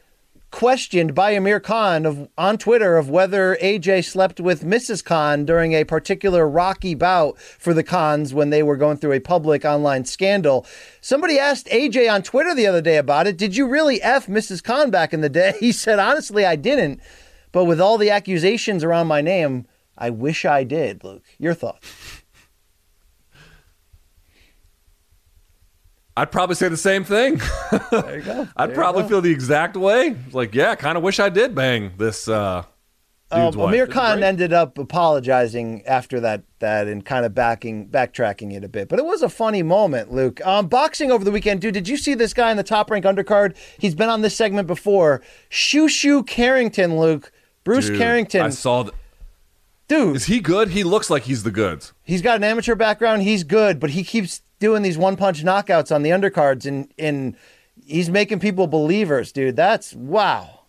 questioned 0.54 1.16
by 1.16 1.32
Amir 1.32 1.58
Khan 1.58 2.06
of, 2.06 2.28
on 2.38 2.56
Twitter 2.58 2.96
of 2.96 3.10
whether 3.10 3.56
AJ 3.60 4.04
slept 4.04 4.38
with 4.38 4.62
Mrs. 4.62 5.04
Khan 5.04 5.44
during 5.44 5.72
a 5.72 5.82
particular 5.82 6.48
rocky 6.48 6.94
bout 6.94 7.36
for 7.40 7.74
the 7.74 7.82
Khans 7.82 8.32
when 8.32 8.50
they 8.50 8.62
were 8.62 8.76
going 8.76 8.96
through 8.98 9.14
a 9.14 9.20
public 9.20 9.64
online 9.64 10.04
scandal. 10.04 10.64
Somebody 11.00 11.40
asked 11.40 11.66
AJ 11.66 12.08
on 12.08 12.22
Twitter 12.22 12.54
the 12.54 12.68
other 12.68 12.80
day 12.80 12.98
about 12.98 13.26
it. 13.26 13.36
Did 13.36 13.56
you 13.56 13.66
really 13.66 14.00
F 14.00 14.28
Mrs. 14.28 14.62
Khan 14.62 14.92
back 14.92 15.12
in 15.12 15.22
the 15.22 15.28
day? 15.28 15.54
He 15.64 15.72
said, 15.72 15.98
honestly, 15.98 16.44
I 16.44 16.54
didn't. 16.54 17.00
But 17.50 17.64
with 17.64 17.80
all 17.80 17.98
the 17.98 18.10
accusations 18.10 18.84
around 18.84 19.08
my 19.08 19.22
name, 19.22 19.66
I 19.98 20.10
wish 20.10 20.44
I 20.44 20.62
did. 20.62 21.02
Luke, 21.02 21.24
your 21.36 21.54
thoughts? 21.54 22.03
I'd 26.16 26.30
probably 26.30 26.54
say 26.54 26.68
the 26.68 26.76
same 26.76 27.02
thing. 27.04 27.40
There 27.90 28.16
you 28.18 28.22
go. 28.22 28.48
I'd 28.56 28.72
probably 28.74 29.02
feel 29.08 29.20
the 29.20 29.32
exact 29.32 29.76
way. 29.76 30.16
Like, 30.32 30.54
yeah, 30.54 30.74
kind 30.76 30.96
of 30.96 31.02
wish 31.02 31.18
I 31.18 31.28
did 31.28 31.54
bang 31.56 31.92
this 31.98 32.28
uh, 32.28 32.62
dude's 33.32 33.56
Um, 33.56 33.62
wife. 33.62 33.68
Amir 33.70 33.86
Khan 33.88 34.22
ended 34.22 34.52
up 34.52 34.78
apologizing 34.78 35.82
after 35.86 36.20
that 36.20 36.42
that 36.60 36.86
and 36.86 37.04
kind 37.04 37.26
of 37.26 37.34
backing 37.34 37.88
backtracking 37.88 38.54
it 38.54 38.62
a 38.62 38.68
bit. 38.68 38.88
But 38.88 39.00
it 39.00 39.04
was 39.04 39.22
a 39.22 39.28
funny 39.28 39.62
moment, 39.64 40.12
Luke. 40.12 40.40
Um, 40.46 40.68
boxing 40.68 41.10
over 41.10 41.24
the 41.24 41.32
weekend, 41.32 41.60
dude. 41.60 41.74
Did 41.74 41.88
you 41.88 41.96
see 41.96 42.14
this 42.14 42.32
guy 42.32 42.50
in 42.52 42.56
the 42.56 42.62
top 42.62 42.90
rank 42.92 43.04
undercard? 43.04 43.56
He's 43.78 43.94
been 43.96 44.08
on 44.08 44.22
this 44.22 44.36
segment 44.36 44.68
before. 44.68 45.20
Shu 45.48 45.88
Shu 45.88 46.22
Carrington, 46.22 46.96
Luke. 46.98 47.32
Bruce 47.64 47.88
Dude, 47.88 47.98
Carrington. 47.98 48.42
I 48.42 48.50
saw. 48.50 48.82
Th- 48.84 48.94
dude, 49.88 50.16
is 50.16 50.26
he 50.26 50.38
good? 50.40 50.68
He 50.68 50.84
looks 50.84 51.10
like 51.10 51.22
he's 51.24 51.42
the 51.42 51.50
goods. 51.50 51.92
he's 52.02 52.22
got 52.22 52.36
an 52.36 52.44
amateur 52.44 52.74
background. 52.76 53.22
He's 53.22 53.42
good, 53.42 53.80
but 53.80 53.90
he 53.90 54.04
keeps 54.04 54.42
doing 54.64 54.82
these 54.82 54.96
one 54.96 55.14
punch 55.14 55.44
knockouts 55.44 55.94
on 55.94 56.02
the 56.02 56.10
undercards 56.10 56.64
and 56.64 56.92
and 56.98 57.36
he's 57.84 58.08
making 58.08 58.40
people 58.40 58.66
believers, 58.66 59.30
dude. 59.30 59.56
That's 59.56 59.94
wow. 59.94 60.62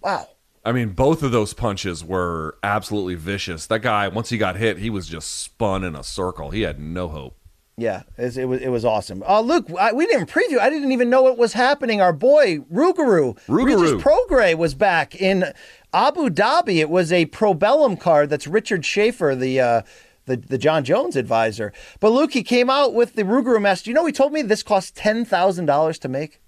Wow. 0.00 0.28
I 0.64 0.72
mean, 0.72 0.90
both 0.90 1.22
of 1.22 1.30
those 1.30 1.54
punches 1.54 2.02
were 2.04 2.58
absolutely 2.64 3.14
vicious. 3.14 3.68
That 3.68 3.82
guy, 3.82 4.08
once 4.08 4.30
he 4.30 4.36
got 4.36 4.56
hit, 4.56 4.78
he 4.78 4.90
was 4.90 5.06
just 5.06 5.40
spun 5.40 5.84
in 5.84 5.94
a 5.94 6.02
circle. 6.02 6.50
He 6.50 6.62
had 6.62 6.80
no 6.80 7.06
hope. 7.06 7.36
Yeah, 7.78 8.02
it 8.16 8.48
was 8.48 8.60
it 8.60 8.70
was 8.70 8.84
awesome. 8.84 9.22
Uh, 9.22 9.42
Luke, 9.42 9.70
I, 9.78 9.92
we 9.92 10.06
didn't 10.06 10.30
preview. 10.30 10.58
I 10.58 10.70
didn't 10.70 10.92
even 10.92 11.10
know 11.10 11.22
what 11.22 11.36
was 11.36 11.52
happening. 11.52 12.00
Our 12.00 12.12
boy 12.12 12.60
Rougarou, 12.72 13.38
Rougarou. 13.46 13.48
Regis 13.48 14.02
Prograis 14.02 14.56
was 14.56 14.74
back 14.74 15.14
in 15.14 15.52
Abu 15.92 16.30
Dhabi. 16.30 16.76
It 16.78 16.88
was 16.88 17.12
a 17.12 17.26
Probellum 17.26 18.00
card. 18.00 18.30
That's 18.30 18.46
Richard 18.46 18.84
Schaefer, 18.86 19.36
the 19.36 19.60
uh, 19.60 19.82
the 20.26 20.36
the 20.36 20.58
Jon 20.58 20.84
Jones 20.84 21.16
advisor. 21.16 21.72
But 22.00 22.10
Luke, 22.10 22.32
he 22.32 22.42
came 22.42 22.68
out 22.70 22.94
with 22.94 23.14
the 23.14 23.22
Rougarou 23.22 23.60
mask. 23.60 23.86
You 23.86 23.94
know, 23.94 24.06
he 24.06 24.12
told 24.12 24.32
me 24.32 24.42
this 24.42 24.62
cost 24.62 24.94
ten 24.96 25.24
thousand 25.24 25.66
dollars 25.66 25.98
to 26.00 26.08
make. 26.08 26.40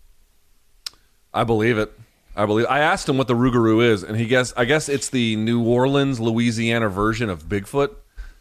I 1.33 1.45
believe 1.45 1.79
it. 1.79 1.93
I 2.37 2.47
believe. 2.47 2.67
I 2.69 2.79
asked 2.81 3.09
him 3.09 3.19
what 3.19 3.27
the 3.29 3.35
Rougarou 3.35 3.83
is, 3.85 4.03
and 4.03 4.17
he 4.17 4.27
guess. 4.27 4.53
I 4.57 4.65
guess 4.65 4.89
it's 4.89 5.09
the 5.11 5.37
New 5.37 5.63
Orleans, 5.65 6.21
Louisiana 6.21 6.89
version 6.89 7.29
of 7.31 7.49
Bigfoot. 7.49 7.95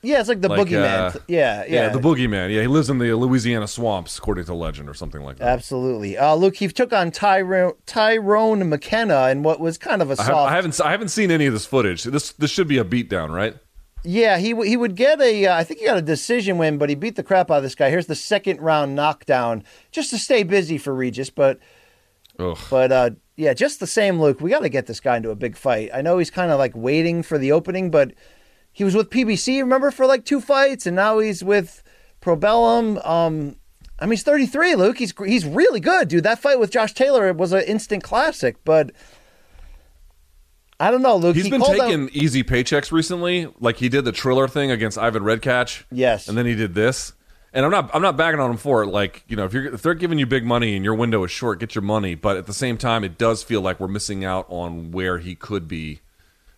Yeah, 0.04 0.20
it's 0.20 0.30
like 0.30 0.42
the 0.42 0.48
Like, 0.48 0.68
boogeyman. 0.68 1.16
uh, 1.16 1.20
yeah, 1.28 1.66
yeah, 1.68 1.90
the 1.90 2.00
boogeyman. 2.00 2.54
Yeah, 2.54 2.62
he 2.62 2.68
lives 2.68 2.88
in 2.92 3.00
the 3.00 3.14
Louisiana 3.16 3.68
swamps, 3.68 4.16
according 4.20 4.46
to 4.46 4.54
legend, 4.54 4.88
or 4.88 4.94
something 4.94 5.22
like 5.24 5.38
that. 5.38 5.48
Absolutely. 5.48 6.16
Uh, 6.16 6.36
Luke, 6.36 6.56
he 6.56 6.68
took 6.68 6.94
on 6.94 7.10
Tyrone, 7.10 7.74
Tyrone 7.88 8.70
McKenna 8.70 9.30
in 9.30 9.42
what 9.42 9.60
was 9.60 9.80
kind 9.80 10.04
of 10.04 10.10
a 10.10 10.14
I, 10.14 10.16
soft. 10.16 10.30
have, 10.30 10.38
I 10.38 10.52
haven't. 10.56 10.82
I 10.82 10.92
haven't 10.92 11.10
seen 11.10 11.32
any 11.32 11.48
of 11.48 11.54
this 11.54 11.66
footage. 11.66 12.04
This 12.04 12.32
this 12.34 12.52
should 12.52 12.68
be 12.68 12.78
a 12.78 12.86
beatdown, 12.86 13.32
right? 13.32 13.56
Yeah, 14.04 14.38
he 14.38 14.52
w- 14.52 14.70
he 14.70 14.78
would 14.78 14.96
get 14.96 15.20
a. 15.22 15.46
Uh, 15.48 15.56
I 15.58 15.64
think 15.64 15.80
he 15.80 15.86
got 15.86 15.98
a 15.98 16.02
decision 16.02 16.58
win, 16.58 16.78
but 16.78 16.90
he 16.90 16.96
beat 16.96 17.16
the 17.16 17.24
crap 17.24 17.52
out 17.52 17.58
of 17.58 17.64
this 17.64 17.76
guy. 17.76 17.90
Here's 17.90 18.06
the 18.06 18.16
second 18.16 18.62
round 18.62 18.96
knockdown, 18.96 19.64
just 19.92 20.10
to 20.12 20.18
stay 20.18 20.44
busy 20.44 20.78
for 20.78 20.94
Regis. 20.94 21.30
But 21.30 21.60
Ugh. 22.40 22.58
but 22.70 22.92
uh, 22.92 23.10
yeah, 23.36 23.54
just 23.54 23.80
the 23.80 23.88
same, 23.88 24.22
Luke. 24.22 24.40
We 24.40 24.50
got 24.52 24.60
to 24.62 24.70
get 24.70 24.86
this 24.86 25.00
guy 25.00 25.18
into 25.18 25.32
a 25.32 25.36
big 25.36 25.58
fight. 25.58 25.90
I 25.94 26.02
know 26.02 26.20
he's 26.20 26.32
kind 26.32 26.52
of 26.52 26.60
like 26.60 26.74
waiting 26.76 27.24
for 27.24 27.38
the 27.38 27.52
opening, 27.52 27.92
but 27.92 28.14
he 28.72 28.84
was 28.84 28.96
with 28.96 29.10
PBC, 29.10 29.60
remember, 29.60 29.92
for 29.92 30.06
like 30.06 30.24
two 30.24 30.40
fights, 30.42 30.86
and 30.86 30.96
now 30.96 31.20
he's 31.20 31.44
with 31.44 31.84
Probellum. 32.22 33.06
Um, 33.06 33.56
I 34.00 34.06
mean, 34.06 34.12
he's 34.12 34.24
33, 34.24 34.76
Luke. 34.76 35.00
He's 35.00 35.14
he's 35.26 35.46
really 35.46 35.80
good, 35.80 36.08
dude. 36.08 36.24
That 36.24 36.40
fight 36.40 36.60
with 36.60 36.72
Josh 36.72 36.94
Taylor 36.94 37.34
was 37.34 37.52
an 37.52 37.64
instant 37.64 38.04
classic, 38.04 38.58
but. 38.64 38.92
I 40.80 40.92
don't 40.92 41.02
know, 41.02 41.16
Luke. 41.18 41.36
He's 41.36 41.46
He 41.46 41.50
been 41.52 41.62
called 41.62 41.80
out- 41.80 41.88
taking 41.88 42.10
easy 42.14 42.44
paychecks 42.44 42.92
recently. 42.92 43.48
Like 43.60 43.78
he 43.78 43.90
did 43.90 44.06
the 44.06 44.12
Triller 44.12 44.48
thing 44.48 44.70
against 44.72 44.98
Ivan 44.98 45.24
Redkach. 45.24 45.84
Yes. 45.92 46.28
and 46.28 46.38
then 46.38 46.46
he 46.46 46.56
did 46.56 46.76
this. 46.76 47.14
And 47.54 47.66
I'm 47.66 47.72
not 47.72 47.90
I'm 47.96 48.02
not 48.02 48.16
bagging 48.18 48.40
on 48.40 48.52
him 48.52 48.58
for 48.58 48.84
it. 48.84 48.88
Like 48.88 49.24
you 49.28 49.36
know, 49.36 49.46
if 49.46 49.54
you're 49.54 49.74
if 49.74 49.82
they're 49.82 49.96
giving 49.96 50.20
you 50.20 50.28
big 50.28 50.46
money 50.46 50.76
and 50.76 50.86
your 50.86 50.94
window 50.94 51.24
is 51.24 51.32
short, 51.32 51.60
get 51.60 51.74
your 51.74 51.82
money. 51.82 52.14
But 52.14 52.38
at 52.38 52.46
the 52.46 52.54
same 52.54 52.78
time, 52.78 53.04
it 53.04 53.18
does 53.18 53.42
feel 53.42 53.62
like 53.62 53.80
we're 53.80 53.88
missing 53.88 54.24
out 54.24 54.46
on 54.50 54.92
where 54.92 55.18
he 55.18 55.34
could 55.34 55.68
be 55.68 56.02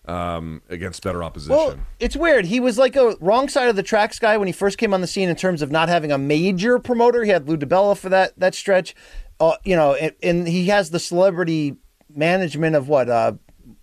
um, 0.07 0.61
against 0.67 1.03
better 1.03 1.23
opposition. 1.23 1.55
Well, 1.55 1.75
it's 1.99 2.17
weird. 2.17 2.45
He 2.45 2.59
was 2.59 2.77
like 2.77 2.95
a 2.97 3.15
wrong 3.21 3.47
side 3.47 3.69
of 3.69 3.75
the 3.75 3.83
tracks 3.83 4.17
guy 4.19 4.35
when 4.35 4.47
he 4.47 4.51
first 4.51 4.77
came 4.79 4.93
on 4.93 4.99
the 5.01 5.07
scene 5.07 5.29
in 5.29 5.35
terms 5.35 5.61
of 5.61 5.71
not 5.71 5.87
having 5.87 6.11
a 6.11 6.17
major 6.17 6.79
promoter. 6.79 7.23
He 7.23 7.29
had 7.29 7.47
Lou 7.47 7.55
DiBella 7.55 7.95
for 7.97 8.09
that 8.09 8.37
that 8.37 8.55
stretch, 8.55 8.95
uh, 9.39 9.53
you 9.63 9.75
know, 9.77 9.93
and, 9.93 10.13
and 10.23 10.47
he 10.47 10.65
has 10.65 10.89
the 10.89 10.99
celebrity 10.99 11.77
management 12.13 12.75
of 12.75 12.89
what 12.89 13.07
uh, 13.09 13.33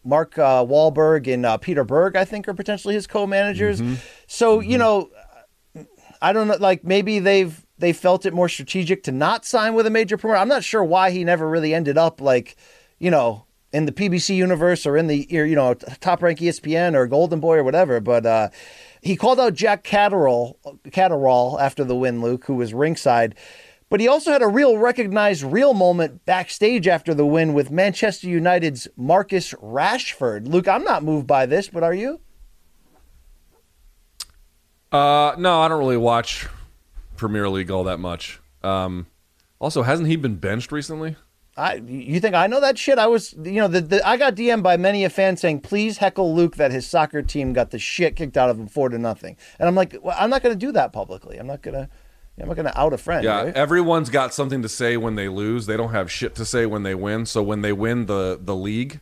Mark 0.07 0.39
uh, 0.39 0.65
Wahlberg 0.65 1.33
and 1.33 1.45
uh, 1.45 1.57
Peter 1.59 1.85
Berg, 1.85 2.17
I 2.17 2.25
think, 2.25 2.49
are 2.49 2.55
potentially 2.55 2.95
his 2.95 3.07
co-managers. 3.07 3.81
So 4.27 4.61
you 4.61 4.79
know, 4.79 5.11
I 6.23 6.33
don't 6.33 6.49
know. 6.49 6.57
Like 6.59 6.85
maybe 6.85 7.19
they've 7.19 7.67
they 7.79 7.93
felt 7.93 8.25
it 8.25 8.33
more 8.33 8.49
strategic 8.49 9.03
to 9.05 9.13
not 9.13 9.45
sign 9.45 9.75
with 9.75 9.87
a 9.87 9.91
major 9.91 10.17
promoter. 10.17 10.39
I'm 10.39 10.49
not 10.49 10.65
sure 10.65 10.83
why 10.83 11.11
he 11.11 11.25
never 11.25 11.49
really 11.49 11.75
ended 11.75 11.99
up 11.99 12.21
like, 12.21 12.57
you 12.99 13.11
know, 13.11 13.47
in 13.73 13.85
the 13.85 13.93
PBC 13.93 14.35
universe 14.35 14.87
or 14.87 14.97
in 14.97 15.07
the 15.07 15.27
you 15.29 15.55
know 15.55 15.75
top 15.75 16.23
rank 16.23 16.39
ESPN 16.39 16.95
or 16.95 17.07
Golden 17.07 17.41
Boy 17.41 17.57
or 17.57 17.65
whatever. 17.65 18.01
But 18.01 18.25
uh, 18.25 18.49
he 19.03 19.17
called 19.17 19.39
out 19.39 19.55
Jack 19.55 19.85
Catterall, 19.85 20.59
Catterall 20.93 21.59
after 21.61 21.85
the 21.85 21.97
win, 21.97 22.23
Luke, 22.23 22.45
who 22.47 22.55
was 22.55 22.73
ringside. 22.73 23.35
But 23.89 24.01
he 24.01 24.09
also 24.09 24.33
had 24.33 24.43
a 24.43 24.49
real 24.49 24.79
recognized 24.79 25.45
real 25.45 25.73
moment 25.73 26.25
backstage 26.25 26.89
after 26.89 27.15
the 27.15 27.25
win 27.25 27.55
with 27.55 27.71
Manchester 27.71 28.27
United's 28.27 28.89
Marcus 28.97 29.53
Rashford. 29.55 30.49
Luke, 30.49 30.67
I'm 30.67 30.83
not 30.83 31.05
moved 31.05 31.27
by 31.27 31.47
this, 31.47 31.69
but 31.69 31.85
are 31.85 31.95
you? 31.95 32.21
Uh, 34.91 35.35
no, 35.39 35.61
I 35.61 35.69
don't 35.69 35.79
really 35.79 35.97
watch 35.97 36.49
Premier 37.17 37.49
League 37.49 37.71
all 37.71 37.85
that 37.85 37.99
much. 37.99 38.41
Um, 38.63 39.07
also, 39.61 39.83
hasn't 39.83 40.09
he 40.09 40.17
been 40.17 40.37
benched 40.37 40.73
recently? 40.73 41.17
I 41.57 41.77
you 41.77 42.21
think 42.21 42.35
I 42.35 42.47
know 42.49 42.61
that 42.61 42.77
shit? 42.77 42.99
I 42.99 43.07
was 43.07 43.33
you 43.33 43.61
know 43.61 43.69
the, 43.69 43.81
the 43.81 44.07
I 44.07 44.19
got 44.19 44.35
DM'd 44.35 44.63
by 44.63 44.77
many 44.77 45.05
a 45.05 45.11
fan 45.11 45.39
saying 45.39 45.61
please 45.61 45.99
heckle 45.99 46.35
Luke 46.35 46.57
that 46.57 46.71
his 46.71 46.87
soccer 46.87 47.23
team 47.23 47.55
got 47.55 47.71
the 47.71 47.79
shit 47.79 48.15
kicked 48.15 48.37
out 48.37 48.51
of 48.51 48.59
him 48.59 48.67
four 48.67 48.91
to 48.91 48.99
nothing, 48.99 49.39
and 49.59 49.67
I'm 49.67 49.75
like 49.75 49.97
well, 50.03 50.15
I'm 50.19 50.29
not 50.29 50.43
going 50.43 50.55
to 50.55 50.67
do 50.67 50.71
that 50.73 50.93
publicly. 50.93 51.39
I'm 51.39 51.47
not 51.47 51.63
gonna 52.37 52.51
I'm 52.51 52.57
not 52.57 52.63
going 52.63 52.73
to 52.75 52.81
out 52.81 52.93
a 52.93 52.99
friend. 52.99 53.25
Yeah, 53.25 53.43
right? 53.45 53.55
everyone's 53.55 54.11
got 54.11 54.35
something 54.35 54.63
to 54.63 54.69
say 54.69 54.97
when 54.97 55.15
they 55.15 55.29
lose. 55.29 55.67
They 55.67 55.77
don't 55.77 55.93
have 55.93 56.11
shit 56.11 56.35
to 56.37 56.45
say 56.45 56.67
when 56.67 56.83
they 56.83 56.95
win. 56.95 57.27
So 57.27 57.43
when 57.43 57.63
they 57.63 57.73
win 57.73 58.07
the 58.07 58.39
the 58.41 58.55
league, 58.55 59.01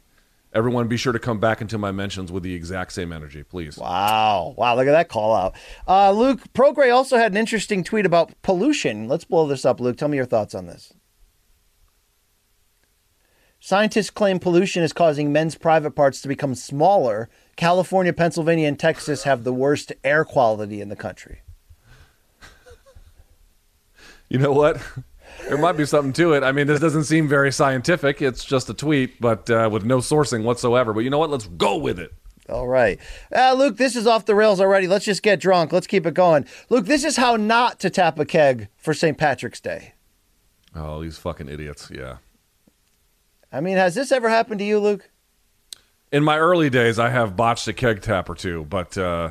everyone 0.52 0.86
be 0.88 0.96
sure 0.96 1.12
to 1.12 1.18
come 1.18 1.40
back 1.40 1.60
into 1.60 1.76
my 1.76 1.90
mentions 1.90 2.30
with 2.30 2.42
the 2.42 2.54
exact 2.54 2.92
same 2.92 3.12
energy, 3.12 3.42
please. 3.42 3.76
Wow. 3.76 4.54
Wow. 4.56 4.76
Look 4.76 4.86
at 4.86 4.92
that 4.92 5.08
call 5.08 5.34
out. 5.34 5.54
Uh, 5.86 6.12
Luke, 6.12 6.40
Prograis 6.54 6.94
also 6.94 7.16
had 7.16 7.32
an 7.32 7.38
interesting 7.38 7.82
tweet 7.82 8.06
about 8.06 8.32
pollution. 8.42 9.08
Let's 9.08 9.24
blow 9.24 9.46
this 9.46 9.64
up, 9.64 9.80
Luke. 9.80 9.96
Tell 9.96 10.08
me 10.08 10.16
your 10.16 10.26
thoughts 10.26 10.54
on 10.54 10.66
this. 10.66 10.92
Scientists 13.58 14.10
claim 14.10 14.38
pollution 14.38 14.82
is 14.82 14.92
causing 14.92 15.32
men's 15.32 15.54
private 15.54 15.92
parts 15.92 16.20
to 16.20 16.28
become 16.28 16.54
smaller. 16.54 17.30
California, 17.56 18.12
Pennsylvania, 18.12 18.68
and 18.68 18.78
Texas 18.78 19.22
have 19.22 19.42
the 19.42 19.54
worst 19.54 19.90
air 20.04 20.22
quality 20.22 20.82
in 20.82 20.90
the 20.90 20.96
country. 20.96 21.40
You 24.34 24.40
know 24.40 24.52
what? 24.52 24.82
There 25.48 25.56
might 25.56 25.76
be 25.76 25.86
something 25.86 26.12
to 26.14 26.32
it. 26.32 26.42
I 26.42 26.50
mean, 26.50 26.66
this 26.66 26.80
doesn't 26.80 27.04
seem 27.04 27.28
very 27.28 27.52
scientific. 27.52 28.20
It's 28.20 28.44
just 28.44 28.68
a 28.68 28.74
tweet, 28.74 29.20
but 29.20 29.48
uh, 29.48 29.68
with 29.70 29.84
no 29.84 29.98
sourcing 29.98 30.42
whatsoever. 30.42 30.92
But 30.92 31.04
you 31.04 31.10
know 31.10 31.20
what? 31.20 31.30
Let's 31.30 31.46
go 31.46 31.76
with 31.76 32.00
it. 32.00 32.12
All 32.48 32.66
right. 32.66 32.98
Uh, 33.32 33.54
Luke, 33.56 33.76
this 33.76 33.94
is 33.94 34.08
off 34.08 34.24
the 34.24 34.34
rails 34.34 34.60
already. 34.60 34.88
Let's 34.88 35.04
just 35.04 35.22
get 35.22 35.38
drunk. 35.38 35.72
Let's 35.72 35.86
keep 35.86 36.04
it 36.04 36.14
going. 36.14 36.46
Luke, 36.68 36.86
this 36.86 37.04
is 37.04 37.16
how 37.16 37.36
not 37.36 37.78
to 37.78 37.90
tap 37.90 38.18
a 38.18 38.24
keg 38.24 38.66
for 38.76 38.92
St. 38.92 39.16
Patrick's 39.16 39.60
Day. 39.60 39.94
Oh, 40.74 41.00
these 41.00 41.16
fucking 41.16 41.48
idiots. 41.48 41.88
Yeah. 41.94 42.16
I 43.52 43.60
mean, 43.60 43.76
has 43.76 43.94
this 43.94 44.10
ever 44.10 44.28
happened 44.28 44.58
to 44.58 44.64
you, 44.64 44.80
Luke? 44.80 45.10
In 46.10 46.24
my 46.24 46.38
early 46.38 46.70
days, 46.70 46.98
I 46.98 47.10
have 47.10 47.36
botched 47.36 47.68
a 47.68 47.72
keg 47.72 48.02
tap 48.02 48.28
or 48.28 48.34
two, 48.34 48.64
but 48.64 48.98
uh, 48.98 49.30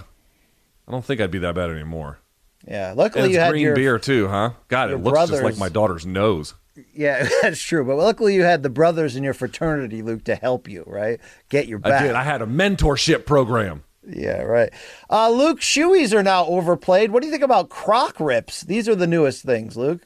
I 0.88 0.91
don't 0.91 1.03
think 1.03 1.19
I'd 1.19 1.30
be 1.30 1.39
that 1.39 1.55
bad 1.55 1.71
anymore. 1.71 2.19
Yeah. 2.68 2.94
Luckily, 2.95 3.31
you 3.31 3.40
had 3.40 3.52
green 3.52 3.64
your 3.64 3.76
beer 3.76 3.99
too, 3.99 4.27
huh? 4.27 4.52
God, 4.68 4.91
it 4.91 4.98
looks 4.98 5.30
just 5.30 5.44
like 5.44 5.57
my 5.57 5.69
daughter's 5.69 6.06
nose. 6.06 6.53
Yeah, 6.94 7.27
that's 7.41 7.61
true. 7.61 7.85
But 7.85 7.98
luckily, 7.98 8.35
you 8.35 8.44
had 8.44 8.64
the 8.64 8.69
brothers 8.69 9.15
in 9.15 9.23
your 9.23 9.34
fraternity, 9.34 10.02
Luke, 10.02 10.23
to 10.26 10.35
help 10.35 10.68
you, 10.69 10.84
right? 10.88 11.19
Get 11.49 11.68
your 11.68 11.80
back. 11.80 12.02
I 12.02 12.07
did. 12.07 12.15
I 12.15 12.23
had 12.23 12.41
a 12.41 12.48
mentorship 12.48 13.26
program. 13.26 13.84
yeah, 14.07 14.41
right. 14.41 14.72
Uh, 15.10 15.30
Luke, 15.30 15.60
shoeies 15.60 16.14
are 16.14 16.23
now 16.23 16.45
overplayed. 16.45 17.11
What 17.11 17.22
do 17.22 17.27
you 17.27 17.31
think 17.31 17.44
about 17.44 17.69
croc 17.69 18.19
rips? 18.19 18.61
These 18.61 18.90
are 18.90 18.95
the 18.95 19.07
newest 19.07 19.44
things, 19.44 19.77
Luke. 19.77 20.02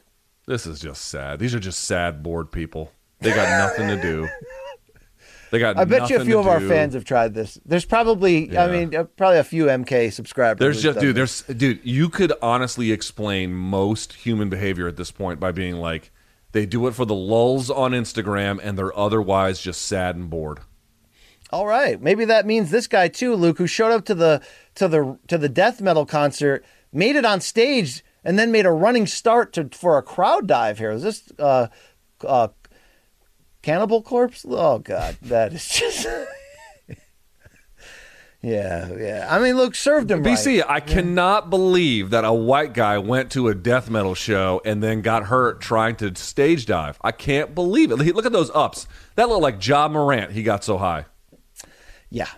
This 0.46 0.66
is 0.66 0.80
just 0.80 1.06
sad. 1.06 1.38
These 1.38 1.54
are 1.54 1.60
just 1.60 1.80
sad, 1.80 2.22
bored 2.22 2.50
people. 2.52 2.92
They 3.20 3.30
got 3.30 3.48
nothing 3.58 3.88
to 3.88 4.00
do. 4.00 4.28
They 5.50 5.58
got. 5.58 5.76
I 5.78 5.84
bet 5.84 6.10
you 6.10 6.20
a 6.20 6.24
few 6.24 6.38
of 6.38 6.46
our 6.46 6.60
fans 6.60 6.94
have 6.94 7.04
tried 7.04 7.34
this. 7.34 7.58
There's 7.64 7.84
probably, 7.84 8.56
I 8.56 8.70
mean, 8.70 8.94
uh, 8.94 9.04
probably 9.04 9.38
a 9.38 9.44
few 9.44 9.66
MK 9.66 10.12
subscribers. 10.12 10.60
There's 10.60 10.82
just, 10.82 10.98
dude. 10.98 11.16
this. 11.16 11.42
There's, 11.42 11.58
dude. 11.58 11.80
You 11.84 12.08
could 12.08 12.32
honestly 12.42 12.92
explain 12.92 13.54
most 13.54 14.12
human 14.12 14.48
behavior 14.48 14.88
at 14.88 14.96
this 14.96 15.10
point 15.10 15.40
by 15.40 15.52
being 15.52 15.76
like, 15.76 16.10
they 16.52 16.66
do 16.66 16.86
it 16.86 16.94
for 16.94 17.04
the 17.04 17.14
lulls 17.14 17.70
on 17.70 17.92
Instagram, 17.92 18.58
and 18.62 18.78
they're 18.78 18.96
otherwise 18.96 19.60
just 19.60 19.82
sad 19.82 20.16
and 20.16 20.28
bored. 20.28 20.60
All 21.50 21.66
right, 21.66 22.00
maybe 22.00 22.26
that 22.26 22.46
means 22.46 22.70
this 22.70 22.86
guy 22.86 23.08
too, 23.08 23.34
Luke, 23.34 23.56
who 23.56 23.66
showed 23.66 23.92
up 23.92 24.04
to 24.06 24.14
the 24.14 24.42
to 24.74 24.86
the 24.86 25.18
to 25.28 25.38
the 25.38 25.48
death 25.48 25.80
metal 25.80 26.04
concert, 26.04 26.64
made 26.92 27.16
it 27.16 27.24
on 27.24 27.40
stage, 27.40 28.04
and 28.22 28.38
then 28.38 28.52
made 28.52 28.66
a 28.66 28.70
running 28.70 29.06
start 29.06 29.54
to 29.54 29.70
for 29.72 29.96
a 29.96 30.02
crowd 30.02 30.46
dive. 30.46 30.78
Here 30.78 30.90
is 30.90 31.02
this 31.02 31.32
uh, 31.38 31.68
uh, 32.26 32.48
Cannibal 33.68 34.00
Corpse? 34.00 34.46
Oh 34.48 34.78
God, 34.78 35.18
that 35.20 35.52
is 35.52 35.68
just. 35.68 36.06
yeah, 38.40 38.90
yeah. 38.96 39.26
I 39.28 39.38
mean, 39.40 39.58
look, 39.58 39.74
served 39.74 40.10
him 40.10 40.24
BC, 40.24 40.62
right. 40.62 40.70
I 40.70 40.80
cannot 40.80 41.50
believe 41.50 42.08
that 42.08 42.24
a 42.24 42.32
white 42.32 42.72
guy 42.72 42.96
went 42.96 43.30
to 43.32 43.48
a 43.48 43.54
death 43.54 43.90
metal 43.90 44.14
show 44.14 44.62
and 44.64 44.82
then 44.82 45.02
got 45.02 45.24
hurt 45.24 45.60
trying 45.60 45.96
to 45.96 46.16
stage 46.16 46.64
dive. 46.64 46.96
I 47.02 47.12
can't 47.12 47.54
believe 47.54 47.90
it. 47.90 47.96
Look 47.96 48.24
at 48.24 48.32
those 48.32 48.50
ups. 48.54 48.88
That 49.16 49.28
looked 49.28 49.42
like 49.42 49.66
Ja 49.66 49.86
Morant. 49.86 50.32
He 50.32 50.42
got 50.42 50.64
so 50.64 50.78
high. 50.78 51.04
Yeah. 52.08 52.30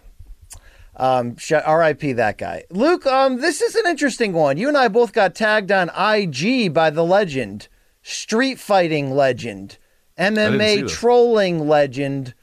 Um, 0.96 1.36
R.I.P. 1.52 2.14
that 2.14 2.38
guy. 2.38 2.64
Luke, 2.70 3.06
um, 3.06 3.40
this 3.40 3.60
is 3.60 3.76
an 3.76 3.86
interesting 3.86 4.32
one. 4.32 4.56
You 4.56 4.66
and 4.66 4.76
I 4.76 4.88
both 4.88 5.12
got 5.12 5.36
tagged 5.36 5.70
on 5.70 5.90
IG 5.90 6.74
by 6.74 6.90
the 6.90 7.04
legend, 7.04 7.68
street 8.02 8.58
fighting 8.58 9.14
legend, 9.14 9.78
MMA 10.20 10.86
trolling 10.88 11.66
legend, 11.66 12.34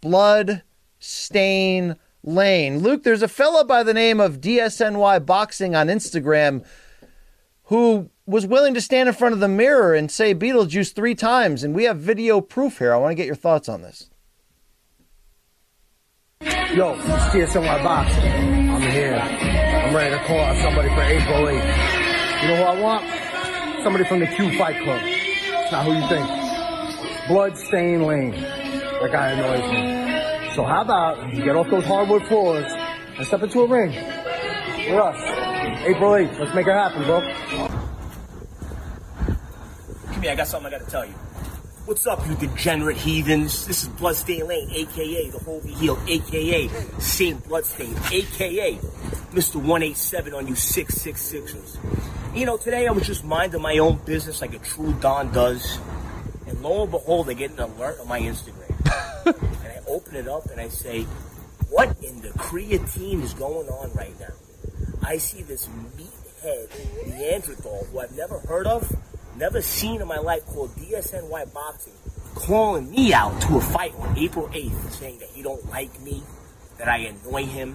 Blood 0.00 0.62
Stain 0.98 1.96
Lane. 2.24 2.78
Luke, 2.78 3.02
there's 3.04 3.22
a 3.22 3.28
fella 3.28 3.64
by 3.64 3.82
the 3.82 3.94
name 3.94 4.18
of 4.18 4.40
DSNY 4.40 5.24
Boxing 5.26 5.76
on 5.76 5.88
Instagram 5.88 6.64
who 7.64 8.08
was 8.26 8.46
willing 8.46 8.72
to 8.74 8.80
stand 8.80 9.08
in 9.08 9.14
front 9.14 9.34
of 9.34 9.40
the 9.40 9.48
mirror 9.48 9.94
and 9.94 10.10
say 10.10 10.34
Beetlejuice 10.34 10.94
three 10.94 11.14
times, 11.14 11.62
and 11.62 11.74
we 11.74 11.84
have 11.84 11.98
video 11.98 12.40
proof 12.40 12.78
here. 12.78 12.94
I 12.94 12.96
want 12.96 13.10
to 13.10 13.14
get 13.14 13.26
your 13.26 13.34
thoughts 13.36 13.68
on 13.68 13.82
this. 13.82 14.08
Yo, 16.40 16.94
it's 16.94 17.54
TSNY 17.54 17.82
Boxing. 17.82 18.70
I'm 18.70 18.82
here. 18.82 19.16
I'm 19.16 19.94
ready 19.94 20.16
to 20.16 20.24
call 20.24 20.40
out 20.40 20.56
somebody 20.62 20.88
for 20.88 21.02
April 21.02 21.46
8th. 21.46 22.42
You 22.42 22.48
know 22.48 22.56
who 22.56 22.62
I 22.62 22.80
want? 22.80 23.82
Somebody 23.82 24.04
from 24.04 24.20
the 24.20 24.26
Q 24.28 24.56
Fight 24.56 24.82
Club. 24.82 25.00
It's 25.04 25.72
not 25.72 25.84
who 25.84 25.92
you 25.92 26.08
think. 26.08 26.47
Bloodstain 27.28 28.04
Lane. 28.04 28.32
That 28.32 29.12
guy 29.12 29.30
annoys 29.32 29.70
me. 29.70 30.54
So 30.54 30.64
how 30.64 30.80
about 30.80 31.32
you 31.34 31.44
get 31.44 31.56
off 31.56 31.68
those 31.70 31.84
hardwood 31.84 32.26
floors 32.26 32.64
and 33.16 33.26
step 33.26 33.42
into 33.42 33.60
a 33.60 33.68
ring 33.68 33.90
with 33.90 34.98
us? 34.98 35.16
April 35.86 36.12
8th. 36.12 36.38
Let's 36.38 36.54
make 36.54 36.66
it 36.66 36.72
happen, 36.72 37.04
bro. 37.04 37.20
Come 40.12 40.22
here, 40.22 40.32
I 40.32 40.34
got 40.34 40.48
something 40.48 40.72
I 40.72 40.78
gotta 40.78 40.90
tell 40.90 41.04
you. 41.04 41.12
What's 41.84 42.06
up, 42.06 42.26
you 42.26 42.34
degenerate 42.34 42.96
heathens? 42.96 43.66
This 43.66 43.82
is 43.82 43.88
Bloodstain 43.88 44.46
Lane, 44.46 44.70
aka 44.70 45.30
the 45.30 45.38
Holy 45.38 45.72
Heel, 45.72 45.98
aka 46.08 46.68
Saint 46.98 47.46
Bloodstain, 47.46 47.94
aka 48.10 48.74
Mr. 49.32 49.56
187 49.56 50.34
on 50.34 50.48
you 50.48 50.54
666ers. 50.54 51.78
You 52.34 52.46
know, 52.46 52.56
today 52.56 52.86
I 52.86 52.90
was 52.90 53.06
just 53.06 53.24
minding 53.24 53.62
my 53.62 53.78
own 53.78 53.98
business 54.04 54.40
like 54.40 54.54
a 54.54 54.58
true 54.58 54.94
Don 55.00 55.32
does, 55.32 55.78
and 56.48 56.62
lo 56.62 56.82
and 56.82 56.90
behold, 56.90 57.28
I 57.28 57.34
get 57.34 57.50
an 57.52 57.60
alert 57.60 58.00
on 58.00 58.08
my 58.08 58.20
Instagram. 58.20 58.74
and 59.26 59.72
I 59.72 59.80
open 59.86 60.16
it 60.16 60.28
up 60.28 60.46
and 60.50 60.60
I 60.60 60.68
say, 60.68 61.02
What 61.70 61.96
in 62.02 62.20
the 62.22 62.30
creatine 62.30 63.22
is 63.22 63.34
going 63.34 63.68
on 63.68 63.92
right 63.92 64.18
now? 64.18 64.32
I 65.02 65.18
see 65.18 65.42
this 65.42 65.68
meathead 65.96 67.08
Neanderthal 67.08 67.86
who 67.90 68.00
I've 68.00 68.16
never 68.16 68.38
heard 68.40 68.66
of, 68.66 68.90
never 69.36 69.60
seen 69.60 70.00
in 70.00 70.08
my 70.08 70.18
life 70.18 70.44
called 70.46 70.70
DSNY 70.76 71.52
Boxing, 71.52 71.92
calling 72.34 72.90
me 72.90 73.12
out 73.12 73.40
to 73.42 73.58
a 73.58 73.60
fight 73.60 73.94
on 73.96 74.18
April 74.18 74.48
8th, 74.48 74.92
saying 74.92 75.18
that 75.18 75.28
he 75.30 75.42
don't 75.42 75.68
like 75.70 76.00
me, 76.00 76.22
that 76.78 76.88
I 76.88 76.98
annoy 76.98 77.44
him. 77.44 77.74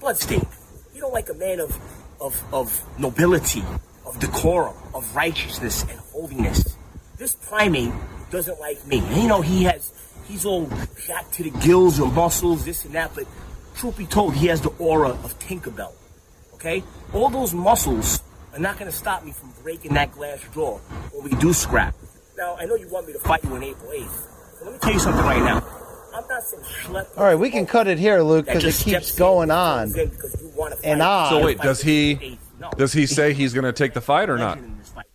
Bloodstain, 0.00 0.46
you 0.94 1.00
don't 1.00 1.12
like 1.12 1.28
a 1.28 1.34
man 1.34 1.60
of, 1.60 1.78
of, 2.20 2.42
of 2.52 2.98
nobility, 2.98 3.64
of 4.06 4.18
decorum, 4.18 4.76
of 4.94 5.14
righteousness 5.14 5.82
and 5.82 5.98
holiness. 6.12 6.76
This 7.22 7.36
primate 7.36 7.92
doesn't 8.32 8.58
like 8.58 8.84
me. 8.84 8.98
And 8.98 9.22
you 9.22 9.28
know, 9.28 9.42
he 9.42 9.62
has, 9.62 9.92
he's 10.26 10.44
all 10.44 10.68
jacked 11.06 11.34
to 11.34 11.44
the 11.44 11.50
gills 11.60 12.00
and 12.00 12.12
muscles, 12.12 12.64
this 12.64 12.84
and 12.84 12.96
that, 12.96 13.14
but 13.14 13.28
truth 13.76 13.96
be 13.96 14.06
told, 14.06 14.34
he 14.34 14.48
has 14.48 14.60
the 14.60 14.70
aura 14.70 15.10
of 15.10 15.38
Tinkerbell. 15.38 15.92
Okay? 16.54 16.82
All 17.12 17.28
those 17.28 17.54
muscles 17.54 18.20
are 18.52 18.58
not 18.58 18.76
going 18.76 18.90
to 18.90 18.96
stop 18.96 19.24
me 19.24 19.30
from 19.30 19.52
breaking 19.62 19.94
that 19.94 20.10
glass 20.10 20.40
jaw 20.52 20.78
when 21.12 21.30
we 21.30 21.30
do 21.38 21.52
scrap. 21.52 21.94
Now, 22.36 22.56
I 22.56 22.64
know 22.64 22.74
you 22.74 22.88
want 22.88 23.06
me 23.06 23.12
to 23.12 23.20
fight 23.20 23.44
you 23.44 23.50
on 23.50 23.62
April 23.62 23.92
8th. 23.92 24.26
But 24.58 24.64
let 24.64 24.72
me 24.72 24.78
tell 24.80 24.92
you 24.92 24.98
something 24.98 25.24
right 25.24 25.44
now. 25.44 25.64
I'm 26.16 26.26
not 26.26 26.42
some 26.42 26.60
schlep. 26.60 27.06
All 27.16 27.22
right, 27.22 27.36
we 27.36 27.50
can 27.50 27.66
cut 27.66 27.86
it 27.86 28.00
here, 28.00 28.20
Luke, 28.22 28.46
because 28.46 28.64
it 28.64 28.84
keeps 28.84 29.12
going 29.12 29.52
on. 29.52 29.92
comes 29.92 29.96
in 29.96 30.08
because 30.08 30.42
you 30.42 30.52
wanna 30.56 30.74
and 30.82 31.00
on. 31.00 31.30
So 31.30 31.44
wait, 31.44 31.60
does 31.60 31.82
he 31.82 32.10
April 32.10 32.30
8th. 32.30 32.38
No. 32.58 32.70
does 32.76 32.92
he 32.92 33.06
say 33.06 33.32
he's 33.32 33.54
going 33.54 33.64
to 33.64 33.72
take 33.72 33.92
the 33.92 34.00
fight 34.00 34.28
or 34.28 34.38
not? 34.38 34.56
Legend 34.56 34.72
in 34.72 34.78
this 34.78 34.88
fight. 34.88 35.06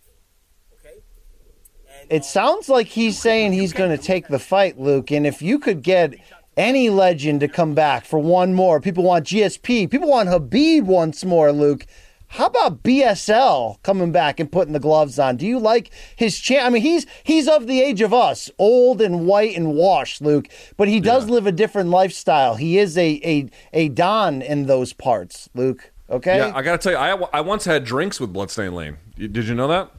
It 2.10 2.24
sounds 2.24 2.68
like 2.68 2.86
he's 2.86 3.18
saying 3.18 3.52
he's 3.52 3.72
going 3.72 3.90
to 3.90 4.02
take 4.02 4.28
the 4.28 4.38
fight, 4.38 4.78
Luke. 4.78 5.10
And 5.10 5.26
if 5.26 5.42
you 5.42 5.58
could 5.58 5.82
get 5.82 6.14
any 6.56 6.90
legend 6.90 7.40
to 7.40 7.48
come 7.48 7.74
back 7.74 8.04
for 8.04 8.18
one 8.18 8.54
more, 8.54 8.80
people 8.80 9.04
want 9.04 9.26
GSP, 9.26 9.90
people 9.90 10.08
want 10.08 10.28
Khabib 10.28 10.84
once 10.84 11.24
more, 11.24 11.52
Luke. 11.52 11.86
How 12.30 12.46
about 12.46 12.82
BSL 12.82 13.82
coming 13.82 14.12
back 14.12 14.38
and 14.38 14.52
putting 14.52 14.74
the 14.74 14.80
gloves 14.80 15.18
on? 15.18 15.36
Do 15.36 15.46
you 15.46 15.58
like 15.58 15.90
his 16.14 16.38
chance? 16.38 16.66
I 16.66 16.68
mean, 16.68 16.82
he's 16.82 17.06
he's 17.24 17.48
of 17.48 17.66
the 17.66 17.80
age 17.80 18.02
of 18.02 18.12
us, 18.12 18.50
old 18.58 19.00
and 19.00 19.26
white 19.26 19.56
and 19.56 19.74
washed, 19.74 20.20
Luke. 20.20 20.48
But 20.76 20.88
he 20.88 21.00
does 21.00 21.30
live 21.30 21.46
a 21.46 21.52
different 21.52 21.88
lifestyle. 21.88 22.56
He 22.56 22.76
is 22.76 22.98
a 22.98 23.20
a 23.24 23.50
a 23.72 23.88
don 23.88 24.42
in 24.42 24.66
those 24.66 24.92
parts, 24.92 25.48
Luke. 25.54 25.90
Okay. 26.10 26.36
Yeah, 26.36 26.52
I 26.54 26.60
got 26.60 26.72
to 26.72 26.78
tell 26.78 26.92
you, 26.92 26.98
I, 26.98 27.38
I 27.38 27.40
once 27.40 27.64
had 27.64 27.84
drinks 27.84 28.20
with 28.20 28.32
Bloodstain 28.32 28.74
Lane. 28.74 28.98
Did 29.16 29.46
you 29.46 29.54
know 29.54 29.68
that? 29.68 29.90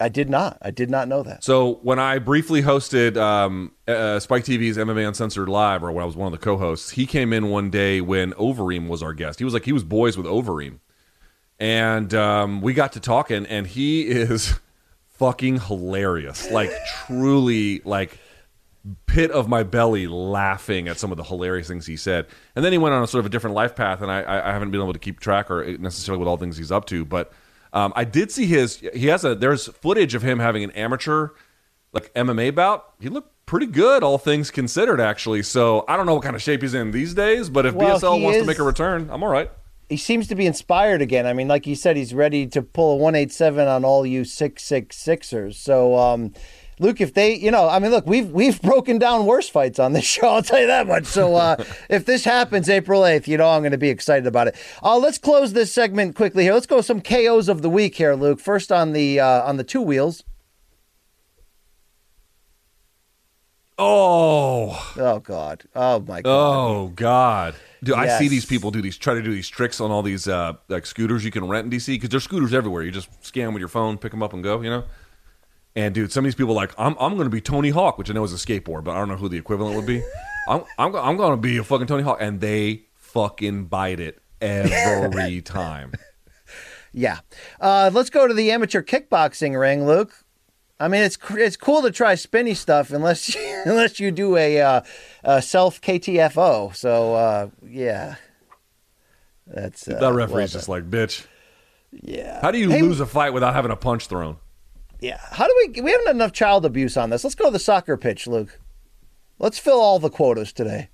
I 0.00 0.08
did 0.08 0.30
not. 0.30 0.56
I 0.62 0.70
did 0.70 0.88
not 0.88 1.08
know 1.08 1.22
that. 1.22 1.44
So 1.44 1.74
when 1.82 1.98
I 1.98 2.18
briefly 2.18 2.62
hosted 2.62 3.18
um, 3.18 3.72
uh, 3.86 4.18
Spike 4.18 4.44
TV's 4.44 4.78
MMA 4.78 5.06
Uncensored 5.06 5.48
Live, 5.48 5.84
or 5.84 5.92
when 5.92 6.02
I 6.02 6.06
was 6.06 6.16
one 6.16 6.32
of 6.32 6.32
the 6.32 6.42
co-hosts, 6.42 6.90
he 6.90 7.04
came 7.04 7.34
in 7.34 7.50
one 7.50 7.68
day 7.70 8.00
when 8.00 8.32
Overeem 8.32 8.88
was 8.88 9.02
our 9.02 9.12
guest. 9.12 9.38
He 9.38 9.44
was 9.44 9.52
like 9.52 9.66
he 9.66 9.72
was 9.72 9.84
boys 9.84 10.16
with 10.16 10.24
Overeem, 10.24 10.78
and 11.58 12.14
um, 12.14 12.62
we 12.62 12.72
got 12.72 12.92
to 12.92 13.00
talking, 13.00 13.44
and 13.44 13.66
he 13.66 14.02
is 14.08 14.58
fucking 15.06 15.60
hilarious, 15.60 16.50
like 16.50 16.72
truly 17.06 17.82
like 17.84 18.18
pit 19.04 19.30
of 19.30 19.46
my 19.46 19.62
belly 19.62 20.06
laughing 20.06 20.88
at 20.88 20.98
some 20.98 21.10
of 21.10 21.18
the 21.18 21.24
hilarious 21.24 21.68
things 21.68 21.84
he 21.84 21.98
said. 21.98 22.26
And 22.56 22.64
then 22.64 22.72
he 22.72 22.78
went 22.78 22.94
on 22.94 23.02
a 23.02 23.06
sort 23.06 23.20
of 23.20 23.26
a 23.26 23.28
different 23.28 23.54
life 23.54 23.76
path, 23.76 24.00
and 24.00 24.10
I, 24.10 24.48
I 24.48 24.52
haven't 24.52 24.70
been 24.70 24.80
able 24.80 24.94
to 24.94 24.98
keep 24.98 25.20
track 25.20 25.50
or 25.50 25.76
necessarily 25.76 26.18
with 26.18 26.28
all 26.28 26.38
things 26.38 26.56
he's 26.56 26.72
up 26.72 26.86
to. 26.86 27.04
But 27.04 27.32
um, 27.72 27.92
I 27.96 28.04
did 28.04 28.30
see 28.32 28.46
his. 28.46 28.80
He 28.94 29.06
has 29.06 29.24
a. 29.24 29.34
There's 29.34 29.66
footage 29.68 30.14
of 30.14 30.22
him 30.22 30.38
having 30.38 30.64
an 30.64 30.70
amateur 30.72 31.28
like 31.92 32.12
MMA 32.14 32.54
bout. 32.54 32.94
He 33.00 33.08
looked 33.08 33.32
pretty 33.46 33.66
good, 33.66 34.02
all 34.04 34.16
things 34.18 34.50
considered, 34.50 35.00
actually. 35.00 35.42
So 35.42 35.84
I 35.88 35.96
don't 35.96 36.06
know 36.06 36.14
what 36.14 36.22
kind 36.22 36.36
of 36.36 36.42
shape 36.42 36.62
he's 36.62 36.74
in 36.74 36.90
these 36.92 37.14
days, 37.14 37.48
but 37.50 37.66
if 37.66 37.74
Well, 37.74 37.98
BSL 37.98 38.20
wants 38.22 38.36
is- 38.36 38.42
to 38.42 38.46
make 38.46 38.58
a 38.58 38.62
return, 38.62 39.08
I'm 39.10 39.22
all 39.24 39.28
right. 39.28 39.50
he 39.88 39.96
seems 39.96 40.28
to 40.28 40.36
be 40.36 40.46
inspired 40.46 41.02
again. 41.02 41.26
I 41.26 41.32
mean, 41.32 41.48
like 41.48 41.66
you 41.66 41.74
said, 41.74 41.96
he's 41.96 42.14
ready 42.14 42.46
to 42.46 42.62
pull 42.62 42.92
a 42.92 42.96
187 42.96 43.66
on 43.66 43.84
all 43.84 44.06
you 44.06 44.22
666ers. 44.24 45.54
So, 45.54 45.96
um, 45.96 46.32
Luke, 46.80 47.02
if 47.02 47.12
they, 47.12 47.34
you 47.34 47.50
know, 47.50 47.68
I 47.68 47.78
mean, 47.78 47.90
look, 47.90 48.06
we've 48.06 48.30
we've 48.30 48.60
broken 48.62 48.98
down 48.98 49.26
worse 49.26 49.48
fights 49.50 49.78
on 49.78 49.92
this 49.92 50.04
show. 50.14 50.28
I'll 50.28 50.42
tell 50.42 50.58
you 50.60 50.66
that 50.66 50.86
much. 50.86 51.04
So, 51.04 51.36
uh, 51.36 51.62
if 51.90 52.06
this 52.06 52.24
happens 52.24 52.68
April 52.68 53.02
8th, 53.02 53.26
you 53.26 53.36
know, 53.36 53.48
I'm 53.48 53.60
going 53.60 53.72
to 53.72 53.78
be 53.78 53.90
excited 53.90 54.26
about 54.26 54.48
it. 54.48 54.56
Uh, 54.82 54.96
let's 54.96 55.18
close 55.18 55.52
this 55.52 55.70
segment 55.72 56.16
quickly 56.16 56.44
here. 56.44 56.54
Let's 56.54 56.66
go 56.66 56.80
some 56.80 57.02
KOs 57.02 57.48
of 57.48 57.60
the 57.60 57.70
week 57.70 57.96
here, 57.96 58.14
Luke. 58.14 58.40
First 58.40 58.72
on 58.72 58.92
the 58.94 59.20
uh, 59.20 59.42
on 59.42 59.58
the 59.58 59.64
two 59.64 59.82
wheels. 59.82 60.24
Oh, 63.82 64.94
Oh 64.98 65.20
God. 65.20 65.64
Oh 65.74 66.00
my 66.00 66.20
God. 66.20 66.30
oh 66.30 66.88
God. 66.88 67.54
Dude, 67.82 67.94
I 67.94 68.18
see 68.18 68.28
these 68.28 68.44
people 68.44 68.70
do 68.70 68.82
these, 68.82 68.98
try 68.98 69.14
to 69.14 69.22
do 69.22 69.32
these 69.32 69.48
tricks 69.48 69.80
on 69.80 69.90
all 69.90 70.02
these 70.02 70.28
uh, 70.28 70.52
like 70.68 70.84
scooters 70.84 71.24
you 71.24 71.30
can 71.30 71.48
rent 71.48 71.64
in 71.64 71.78
DC 71.78 71.86
because 71.86 72.10
there's 72.10 72.24
scooters 72.24 72.52
everywhere. 72.52 72.82
You 72.82 72.90
just 72.90 73.08
scan 73.24 73.54
with 73.54 73.60
your 73.60 73.68
phone, 73.68 73.96
pick 73.96 74.10
them 74.10 74.22
up, 74.22 74.34
and 74.34 74.42
go. 74.42 74.60
You 74.60 74.68
know. 74.70 74.84
And 75.76 75.94
dude, 75.94 76.10
some 76.12 76.24
of 76.24 76.26
these 76.26 76.34
people 76.34 76.52
are 76.52 76.56
like 76.56 76.72
I'm 76.78 76.96
I'm 76.98 77.12
going 77.14 77.24
to 77.26 77.30
be 77.30 77.40
Tony 77.40 77.70
Hawk, 77.70 77.96
which 77.98 78.10
I 78.10 78.12
know 78.12 78.24
is 78.24 78.32
a 78.32 78.36
skateboard, 78.36 78.84
but 78.84 78.92
I 78.92 78.98
don't 78.98 79.08
know 79.08 79.16
who 79.16 79.28
the 79.28 79.38
equivalent 79.38 79.76
would 79.76 79.86
be. 79.86 80.02
I'm 80.48 80.62
I'm 80.78 80.94
I'm 80.96 81.16
going 81.16 81.30
to 81.32 81.36
be 81.36 81.56
a 81.58 81.64
fucking 81.64 81.86
Tony 81.86 82.02
Hawk, 82.02 82.18
and 82.20 82.40
they 82.40 82.86
fucking 82.96 83.66
bite 83.66 84.00
it 84.00 84.18
every 84.40 85.40
time. 85.42 85.92
Yeah. 86.92 87.18
Uh, 87.60 87.90
let's 87.92 88.10
go 88.10 88.26
to 88.26 88.34
the 88.34 88.50
amateur 88.50 88.82
kickboxing 88.82 89.58
ring, 89.58 89.86
Luke. 89.86 90.12
I 90.80 90.88
mean, 90.88 91.02
it's 91.02 91.18
it's 91.30 91.56
cool 91.56 91.82
to 91.82 91.90
try 91.92 92.14
spinny 92.16 92.54
stuff 92.54 92.90
unless 92.90 93.32
you, 93.32 93.62
unless 93.66 94.00
you 94.00 94.10
do 94.10 94.36
a, 94.36 94.60
uh, 94.60 94.80
a 95.22 95.40
self 95.42 95.80
KTFO. 95.80 96.74
So 96.74 97.14
uh, 97.14 97.50
yeah, 97.64 98.16
that's 99.46 99.86
uh, 99.88 99.98
That 100.00 100.12
referee's 100.14 100.52
just 100.52 100.68
like, 100.68 100.90
bitch. 100.90 101.26
yeah. 101.92 102.40
How 102.40 102.50
do 102.50 102.58
you 102.58 102.70
Hey, 102.70 102.82
lose 102.82 102.98
a 102.98 103.06
fight 103.06 103.32
without 103.32 103.54
having 103.54 103.70
a 103.70 103.76
punch 103.76 104.06
thrown? 104.06 104.38
Yeah. 105.00 105.18
How 105.32 105.46
do 105.46 105.54
we? 105.74 105.80
We 105.80 105.90
haven't 105.92 106.06
had 106.08 106.16
enough 106.16 106.32
child 106.32 106.64
abuse 106.66 106.96
on 106.96 107.10
this. 107.10 107.24
Let's 107.24 107.34
go 107.34 107.46
to 107.46 107.50
the 107.50 107.58
soccer 107.58 107.96
pitch, 107.96 108.26
Luke. 108.26 108.58
Let's 109.38 109.58
fill 109.58 109.80
all 109.80 109.98
the 109.98 110.10
quotas 110.10 110.52
today. 110.52 110.90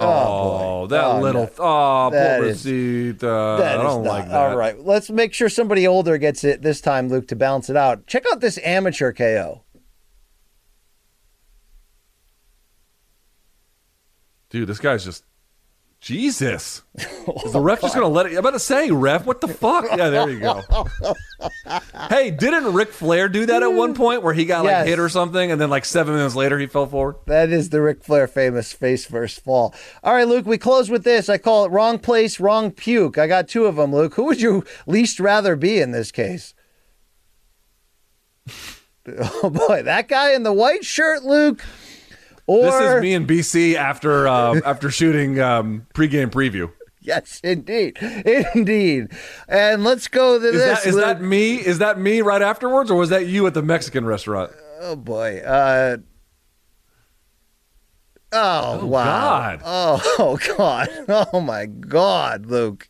Oh, 0.00 0.06
oh 0.06 0.80
boy. 0.82 0.94
that 0.94 1.04
Oh, 1.04 1.20
little. 1.20 1.42
no. 1.44 1.50
Oh, 1.58 2.10
That 2.10 2.40
Rosita. 2.40 3.26
That 3.58 3.78
I 3.78 3.82
don't 3.82 4.02
not 4.04 4.10
like 4.10 4.28
that. 4.28 4.34
all 4.34 4.56
right. 4.56 4.78
Let's 4.78 5.10
make 5.10 5.32
sure 5.34 5.48
somebody 5.48 5.86
older 5.86 6.18
gets 6.18 6.44
it 6.44 6.62
this 6.62 6.80
time, 6.80 7.08
Luke, 7.08 7.28
to 7.28 7.36
balance 7.36 7.68
it 7.70 7.76
out. 7.76 8.06
Check 8.06 8.24
out 8.32 8.40
this 8.40 8.58
amateur 8.64 9.12
KO. 9.12 9.62
Dude, 14.50 14.68
this 14.68 14.78
guy's 14.78 15.04
just. 15.04 15.24
Jesus. 16.02 16.82
Is 16.96 17.52
the 17.52 17.60
ref 17.60 17.80
just 17.80 17.94
going 17.94 18.04
to 18.04 18.12
let 18.12 18.26
it? 18.26 18.32
I'm 18.32 18.38
about 18.38 18.50
to 18.50 18.58
say, 18.58 18.90
ref, 18.90 19.24
what 19.24 19.40
the 19.40 19.46
fuck? 19.46 19.84
Yeah, 19.96 20.10
there 20.10 20.28
you 20.28 20.40
go. 20.40 20.60
hey, 22.10 22.32
didn't 22.32 22.72
Ric 22.74 22.88
Flair 22.90 23.28
do 23.28 23.46
that 23.46 23.62
at 23.62 23.72
one 23.72 23.94
point 23.94 24.24
where 24.24 24.34
he 24.34 24.44
got 24.44 24.64
like 24.64 24.72
Yes. 24.72 24.88
hit 24.88 24.98
or 24.98 25.08
something 25.08 25.52
and 25.52 25.60
then 25.60 25.70
like 25.70 25.84
seven 25.84 26.14
minutes 26.16 26.34
later 26.34 26.58
he 26.58 26.66
fell 26.66 26.86
forward? 26.86 27.16
That 27.26 27.50
is 27.50 27.70
the 27.70 27.80
Ric 27.80 28.02
Flair 28.02 28.26
famous 28.26 28.72
face 28.72 29.06
first 29.06 29.44
fall. 29.44 29.72
All 30.02 30.12
right, 30.12 30.26
Luke, 30.26 30.44
we 30.44 30.58
close 30.58 30.90
with 30.90 31.04
this. 31.04 31.28
I 31.28 31.38
call 31.38 31.66
it 31.66 31.70
wrong 31.70 32.00
place, 32.00 32.40
wrong 32.40 32.72
puke. 32.72 33.16
I 33.16 33.28
got 33.28 33.46
two 33.46 33.66
of 33.66 33.76
them, 33.76 33.94
Luke. 33.94 34.14
Who 34.14 34.24
would 34.24 34.40
you 34.40 34.64
least 34.88 35.20
rather 35.20 35.54
be 35.54 35.78
in 35.78 35.92
this 35.92 36.10
case? 36.10 36.52
Oh 39.04 39.50
boy, 39.50 39.82
that 39.82 40.06
guy 40.06 40.32
in 40.32 40.44
the 40.44 40.52
white 40.52 40.84
shirt, 40.84 41.24
Luke. 41.24 41.64
Or 42.46 42.62
This 42.64 42.74
is 42.96 43.02
me 43.02 43.14
and 43.14 43.26
BC 43.28 43.74
after 43.76 44.26
uh, 44.26 44.60
after 44.64 44.90
shooting 44.90 45.40
um, 45.40 45.86
pregame 45.94 46.30
preview. 46.30 46.70
yes, 47.00 47.40
indeed, 47.44 47.96
indeed. 48.54 49.08
And 49.48 49.84
let's 49.84 50.08
go 50.08 50.38
to 50.38 50.46
Is 50.46 50.52
this. 50.54 50.82
that 50.82 50.88
is 50.88 50.96
that 50.96 51.20
me? 51.22 51.54
Is 51.54 51.78
that 51.78 51.98
me 51.98 52.20
right 52.20 52.42
afterwards, 52.42 52.90
or 52.90 52.96
was 52.98 53.10
that 53.10 53.26
you 53.26 53.46
at 53.46 53.54
the 53.54 53.62
Mexican 53.62 54.04
restaurant? 54.04 54.52
Oh 54.80 54.96
boy. 54.96 55.38
Uh, 55.38 55.98
oh, 58.32 58.78
Oh, 58.82 58.86
wow. 58.86 59.04
God. 59.56 59.60
Oh, 59.64 60.16
oh 60.18 60.38
God. 60.56 60.88
Oh 61.08 61.40
my 61.40 61.66
God, 61.66 62.46
Luke. 62.46 62.88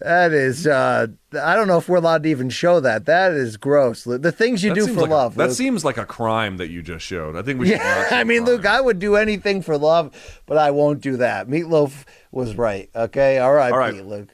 That 0.00 0.32
is. 0.32 0.66
uh 0.66 1.08
I 1.32 1.54
don't 1.54 1.68
know 1.68 1.78
if 1.78 1.88
we're 1.88 1.98
allowed 1.98 2.22
to 2.24 2.28
even 2.28 2.50
show 2.50 2.80
that. 2.80 3.06
That 3.06 3.32
is 3.32 3.56
gross. 3.56 4.04
The 4.04 4.32
things 4.32 4.64
you 4.64 4.70
That 4.74 4.80
do 4.80 4.86
for 4.88 5.00
like 5.02 5.10
a- 5.10 5.14
love. 5.14 5.34
that 5.36 5.48
Luke. 5.48 5.56
seems 5.56 5.84
like 5.84 5.96
a 5.98 6.06
crime 6.06 6.56
that 6.56 6.70
you 6.70 6.82
just 6.82 7.04
showed. 7.04 7.36
I 7.36 7.42
think 7.42 7.60
we 7.60 7.66
should. 7.70 7.76
Yeah, 7.78 8.08
I 8.10 8.24
mean, 8.24 8.44
crime. 8.44 8.56
Luke, 8.56 8.66
I 8.66 8.80
would 8.80 8.98
do 8.98 9.16
anything 9.16 9.62
for 9.62 9.76
love, 9.78 10.12
but 10.46 10.58
I 10.58 10.70
won't 10.72 11.00
do 11.00 11.18
that. 11.18 11.48
Meatloaf 11.48 12.04
was 12.32 12.56
right. 12.56 12.88
Okay, 12.96 13.38
all 13.38 13.52
right, 13.54 13.72
All 13.72 13.78
right. 13.78 13.94
Luke. 14.04 14.30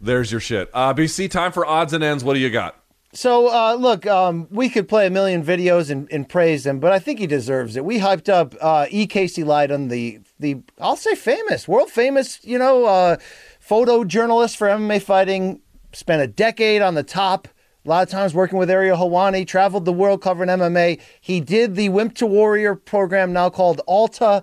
There's 0.00 0.30
your 0.30 0.40
shit. 0.40 0.68
Uh, 0.74 0.92
BC, 0.92 1.30
time 1.30 1.52
for 1.52 1.64
odds 1.64 1.92
and 1.94 2.04
ends. 2.04 2.22
What 2.22 2.34
do 2.34 2.40
you 2.40 2.50
got? 2.50 2.76
So, 3.14 3.48
uh, 3.50 3.74
look, 3.76 4.06
um, 4.06 4.46
we 4.50 4.68
could 4.68 4.88
play 4.88 5.06
a 5.06 5.10
million 5.10 5.42
videos 5.42 5.88
and, 5.88 6.06
and 6.12 6.28
praise 6.28 6.66
him, 6.66 6.80
but 6.80 6.92
I 6.92 6.98
think 6.98 7.18
he 7.18 7.26
deserves 7.26 7.74
it. 7.76 7.84
We 7.84 7.98
hyped 7.98 8.28
up 8.28 8.54
uh, 8.60 8.86
E. 8.90 9.06
Casey 9.06 9.42
Leydon, 9.42 9.88
the 9.88 10.20
the 10.38 10.58
I'll 10.78 10.96
say 10.96 11.14
famous, 11.14 11.66
world 11.66 11.90
famous, 11.90 12.44
you 12.44 12.58
know, 12.58 12.84
uh, 12.84 13.16
photojournalist 13.68 14.56
for 14.56 14.68
MMA 14.68 15.02
fighting. 15.02 15.60
Spent 15.92 16.22
a 16.22 16.26
decade 16.26 16.82
on 16.82 16.94
the 16.94 17.02
top. 17.02 17.48
A 17.84 17.88
lot 17.88 18.02
of 18.02 18.10
times 18.10 18.34
working 18.34 18.58
with 18.58 18.68
Ariel 18.68 18.96
Helwani, 18.96 19.46
traveled 19.46 19.84
the 19.84 19.92
world 19.92 20.20
covering 20.20 20.48
MMA. 20.48 21.00
He 21.20 21.40
did 21.40 21.76
the 21.76 21.88
Wimp 21.88 22.14
to 22.16 22.26
Warrior 22.26 22.74
program 22.74 23.32
now 23.32 23.48
called 23.48 23.80
Alta 23.86 24.42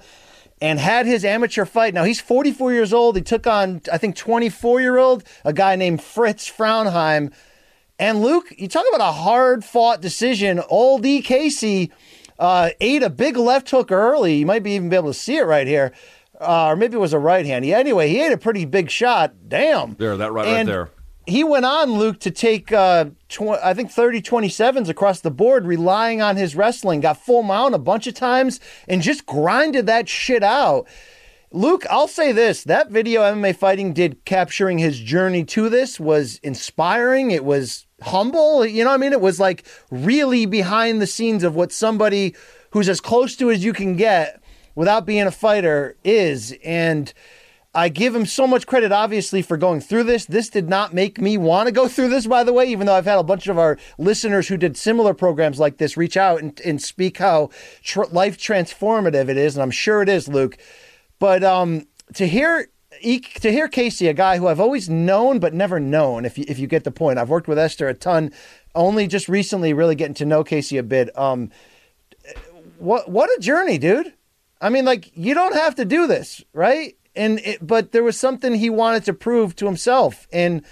and 0.62 0.80
had 0.80 1.06
his 1.06 1.26
amateur 1.26 1.66
fight. 1.66 1.94
Now 1.94 2.06
he's 2.06 2.22
44 2.22 2.72
years 2.72 2.94
old. 2.94 3.18
He 3.18 3.22
took 3.22 3.46
on, 3.46 3.82
I 3.92 3.98
think, 3.98 4.16
24 4.16 4.80
year 4.80 4.98
old, 4.98 5.26
a 5.44 5.52
guy 5.52 5.76
named 5.76 6.02
Fritz 6.02 6.50
Fraunheim. 6.50 7.34
And 8.00 8.22
Luke, 8.22 8.46
you 8.58 8.68
talk 8.70 8.86
about 8.94 9.08
a 9.08 9.12
hard 9.12 9.66
fought 9.66 10.02
decision. 10.02 10.62
Old 10.70 11.06
E. 11.06 11.22
Casey 11.22 11.92
uh, 12.40 12.70
ate 12.80 13.04
a 13.04 13.10
big 13.10 13.36
left 13.36 13.70
hook 13.70 13.92
early. 13.92 14.36
You 14.36 14.46
might 14.46 14.64
be 14.64 14.72
even 14.72 14.90
be 14.90 14.96
able 14.96 15.10
to 15.10 15.14
see 15.14 15.38
it 15.38 15.44
right 15.44 15.68
here. 15.68 15.92
Uh, 16.44 16.68
or 16.70 16.76
maybe 16.76 16.96
it 16.96 17.00
was 17.00 17.14
a 17.14 17.20
right 17.20 17.46
hand. 17.46 17.66
Yeah, 17.66 17.78
anyway, 17.78 18.10
he 18.10 18.22
ate 18.22 18.32
a 18.32 18.38
pretty 18.38 18.66
big 18.66 18.90
shot. 18.90 19.34
Damn. 19.48 19.96
There, 19.96 20.18
that 20.18 20.32
right, 20.32 20.46
right 20.46 20.66
there. 20.66 20.90
He 21.26 21.44
went 21.44 21.66
on, 21.66 21.94
Luke, 21.94 22.20
to 22.22 22.32
take, 22.32 22.74
uh, 22.74 23.06
tw- 23.30 23.60
I 23.64 23.74
think, 23.74 23.92
30 23.92 24.22
27s 24.22 24.90
across 24.90 25.22
the 25.22 25.32
board, 25.32 25.66
relying 25.66 26.22
on 26.22 26.36
his 26.36 26.56
wrestling. 26.56 27.00
Got 27.00 27.18
full 27.18 27.44
mount 27.44 27.74
a 27.74 27.80
bunch 27.80 28.08
of 28.08 28.14
times 28.14 28.60
and 28.90 29.02
just 29.02 29.26
grinded 29.26 29.86
that 29.86 30.10
shit 30.10 30.44
out. 30.44 30.88
Luke, 31.56 31.86
I'll 31.90 32.08
say 32.08 32.32
this 32.32 32.64
that 32.64 32.90
video 32.90 33.22
MMA 33.22 33.56
Fighting 33.56 33.94
did 33.94 34.26
capturing 34.26 34.80
his 34.80 35.00
journey 35.00 35.46
to 35.46 35.70
this 35.70 36.00
was 36.00 36.40
inspiring. 36.42 37.30
It 37.30 37.46
was 37.46 37.86
humble. 38.02 38.66
You 38.66 38.84
know 38.84 38.90
what 38.90 38.96
I 38.96 38.98
mean? 38.98 39.14
It 39.14 39.22
was 39.22 39.40
like 39.40 39.64
really 39.92 40.48
behind 40.48 41.00
the 41.00 41.08
scenes 41.08 41.44
of 41.44 41.56
what 41.56 41.72
somebody 41.72 42.36
who's 42.72 42.90
as 42.90 43.00
close 43.00 43.36
to 43.36 43.52
as 43.52 43.64
you 43.64 43.72
can 43.72 43.96
get 43.96 44.43
without 44.76 45.06
being 45.06 45.28
a 45.28 45.32
fighter 45.32 45.96
is. 46.04 46.56
And 46.64 47.14
I 47.76 47.90
give 47.90 48.16
him 48.16 48.26
so 48.26 48.46
much 48.46 48.68
credit, 48.68 48.92
obviously, 48.92 49.42
for 49.42 49.58
going 49.58 49.82
through 49.82 50.04
this. 50.04 50.26
This 50.26 50.50
did 50.50 50.70
not 50.70 50.94
make 50.94 51.20
me 51.20 51.38
want 51.38 51.68
to 51.68 51.72
go 51.72 51.88
through 51.88 52.10
this, 52.10 52.28
by 52.28 52.44
the 52.44 52.54
way, 52.54 52.66
even 52.66 52.86
though 52.86 52.94
I've 52.94 53.06
had 53.06 53.18
a 53.18 53.24
bunch 53.24 53.48
of 53.48 53.58
our 53.58 53.78
listeners 53.98 54.48
who 54.48 54.58
did 54.58 54.78
similar 54.78 55.14
programs 55.14 55.60
like 55.60 55.78
this 55.78 55.98
reach 55.98 56.16
out 56.16 56.42
and, 56.42 56.60
and 56.62 56.82
speak 56.82 57.18
how 57.18 57.50
tr- 57.82 58.04
life 58.12 58.38
transformative 58.38 59.28
it 59.28 59.38
is. 59.38 59.56
And 59.56 59.64
I'm 59.64 59.72
sure 59.72 60.04
it 60.04 60.10
is, 60.10 60.28
Luke. 60.28 60.58
But 61.18 61.44
um, 61.44 61.88
to 62.14 62.28
hear 62.28 62.68
to 63.02 63.52
hear 63.52 63.68
Casey, 63.68 64.08
a 64.08 64.14
guy 64.14 64.38
who 64.38 64.48
I've 64.48 64.60
always 64.60 64.88
known 64.88 65.40
but 65.40 65.54
never 65.54 65.80
known, 65.80 66.26
if 66.26 66.38
you, 66.38 66.46
if 66.48 66.60
you 66.60 66.68
get 66.68 66.84
the 66.84 66.92
point, 66.92 67.18
I've 67.18 67.30
worked 67.30 67.48
with 67.48 67.58
Esther 67.58 67.88
a 67.88 67.94
ton, 67.94 68.32
only 68.76 69.08
just 69.08 69.28
recently 69.28 69.74
really 69.74 69.96
getting 69.96 70.14
to 70.16 70.26
know 70.26 70.44
Casey 70.44 70.78
a 70.78 70.84
bit. 70.84 71.16
Um, 71.18 71.50
what 72.78 73.10
what 73.10 73.30
a 73.36 73.42
journey, 73.42 73.78
dude! 73.78 74.14
I 74.64 74.70
mean, 74.70 74.86
like 74.86 75.12
you 75.14 75.34
don't 75.34 75.56
have 75.56 75.76
to 75.76 75.86
do 75.86 76.08
this, 76.08 76.42
right? 76.54 76.96
And 77.16 77.40
it, 77.40 77.66
but 77.66 77.92
there 77.92 78.04
was 78.04 78.18
something 78.18 78.56
he 78.56 78.70
wanted 78.70 79.04
to 79.06 79.14
prove 79.14 79.56
to 79.58 79.66
himself, 79.66 80.26
and 80.32 80.64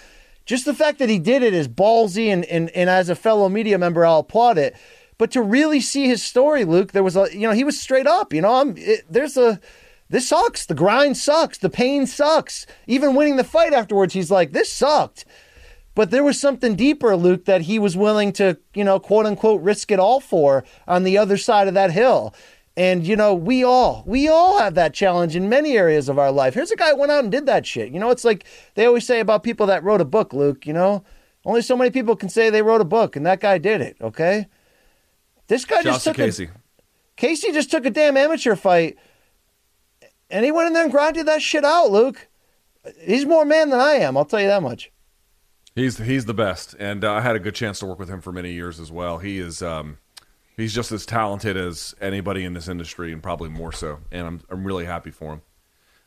just 0.45 0.65
the 0.65 0.73
fact 0.73 0.97
that 0.99 1.09
he 1.09 1.19
did 1.19 1.43
it 1.43 1.53
is 1.53 1.67
ballsy, 1.67 2.27
and 2.27 2.45
and, 2.45 2.69
and 2.71 2.89
as 2.89 3.09
a 3.09 3.15
fellow 3.15 3.49
media 3.49 3.77
member, 3.77 4.05
I'll 4.05 4.19
applaud 4.19 4.57
it. 4.57 4.75
But 5.17 5.29
to 5.31 5.41
really 5.41 5.81
see 5.81 6.07
his 6.07 6.23
story, 6.23 6.63
Luke, 6.63 6.93
there 6.93 7.03
was 7.03 7.17
a 7.17 7.27
you 7.33 7.41
know 7.41 7.51
he 7.51 7.65
was 7.65 7.79
straight 7.79 8.07
up. 8.07 8.33
You 8.33 8.41
know, 8.41 8.55
I'm 8.55 8.75
it, 8.77 9.05
there's 9.09 9.35
a 9.35 9.59
this 10.09 10.27
sucks. 10.27 10.65
The 10.65 10.73
grind 10.73 11.17
sucks. 11.17 11.57
The 11.57 11.69
pain 11.69 12.07
sucks. 12.07 12.65
Even 12.87 13.13
winning 13.13 13.35
the 13.35 13.43
fight 13.43 13.73
afterwards, 13.73 14.13
he's 14.13 14.31
like, 14.31 14.51
this 14.51 14.71
sucked. 14.71 15.25
But 15.95 16.11
there 16.11 16.23
was 16.23 16.39
something 16.39 16.75
deeper, 16.75 17.15
Luke, 17.15 17.45
that 17.45 17.61
he 17.61 17.79
was 17.79 17.95
willing 17.95 18.33
to, 18.33 18.57
you 18.73 18.83
know, 18.83 18.99
quote 18.99 19.25
unquote, 19.25 19.61
risk 19.61 19.91
it 19.91 19.99
all 19.99 20.19
for 20.19 20.63
on 20.87 21.03
the 21.03 21.17
other 21.17 21.37
side 21.37 21.67
of 21.67 21.73
that 21.73 21.91
hill. 21.91 22.33
And, 22.77 23.05
you 23.05 23.15
know, 23.17 23.33
we 23.33 23.63
all, 23.63 24.03
we 24.05 24.29
all 24.29 24.57
have 24.59 24.75
that 24.75 24.93
challenge 24.93 25.35
in 25.35 25.49
many 25.49 25.77
areas 25.77 26.07
of 26.07 26.17
our 26.17 26.31
life. 26.31 26.53
Here's 26.53 26.71
a 26.71 26.75
guy 26.77 26.91
who 26.91 26.97
went 26.97 27.11
out 27.11 27.23
and 27.23 27.31
did 27.31 27.45
that 27.45 27.65
shit. 27.65 27.91
You 27.91 27.99
know, 27.99 28.11
it's 28.11 28.23
like 28.23 28.45
they 28.75 28.85
always 28.85 29.05
say 29.05 29.19
about 29.19 29.43
people 29.43 29.67
that 29.67 29.83
wrote 29.83 29.99
a 29.99 30.05
book, 30.05 30.33
Luke, 30.33 30.65
you 30.65 30.73
know, 30.73 31.03
only 31.45 31.61
so 31.61 31.75
many 31.75 31.91
people 31.91 32.15
can 32.15 32.29
say 32.29 32.49
they 32.49 32.61
wrote 32.61 32.81
a 32.81 32.85
book, 32.85 33.15
and 33.15 33.25
that 33.25 33.39
guy 33.39 33.57
did 33.57 33.81
it, 33.81 33.97
okay? 33.99 34.47
This 35.47 35.65
guy 35.65 35.83
just 35.83 36.05
took 36.05 36.15
Casey. 36.15 36.45
A, 36.45 36.49
Casey 37.17 37.51
just 37.51 37.71
took 37.71 37.85
a 37.85 37.89
damn 37.89 38.15
amateur 38.15 38.55
fight 38.55 38.97
and 40.31 40.45
he 40.45 40.51
went 40.51 40.67
in 40.67 40.73
there 40.73 40.83
and 40.83 40.91
grinded 40.91 41.27
that 41.27 41.41
shit 41.41 41.65
out, 41.65 41.91
Luke. 41.91 42.27
He's 42.99 43.25
more 43.25 43.45
man 43.45 43.69
than 43.69 43.79
I 43.79 43.93
am, 43.93 44.17
I'll 44.17 44.25
tell 44.25 44.41
you 44.41 44.47
that 44.47 44.63
much. 44.63 44.91
He's 45.75 45.99
he's 45.99 46.25
the 46.25 46.33
best, 46.33 46.75
and 46.79 47.03
uh, 47.03 47.13
I 47.13 47.21
had 47.21 47.35
a 47.35 47.39
good 47.39 47.55
chance 47.55 47.79
to 47.79 47.85
work 47.85 47.99
with 47.99 48.09
him 48.09 48.19
for 48.19 48.33
many 48.33 48.51
years 48.51 48.79
as 48.79 48.91
well. 48.91 49.19
He 49.19 49.39
is 49.39 49.61
um, 49.61 49.99
he's 50.61 50.73
just 50.73 50.91
as 50.91 51.05
talented 51.05 51.57
as 51.57 51.95
anybody 51.99 52.45
in 52.45 52.53
this 52.53 52.67
industry, 52.67 53.11
and 53.11 53.21
probably 53.21 53.49
more 53.49 53.71
so. 53.71 53.99
And 54.11 54.27
I'm 54.27 54.41
I'm 54.49 54.65
really 54.65 54.85
happy 54.85 55.11
for 55.11 55.33
him. 55.33 55.41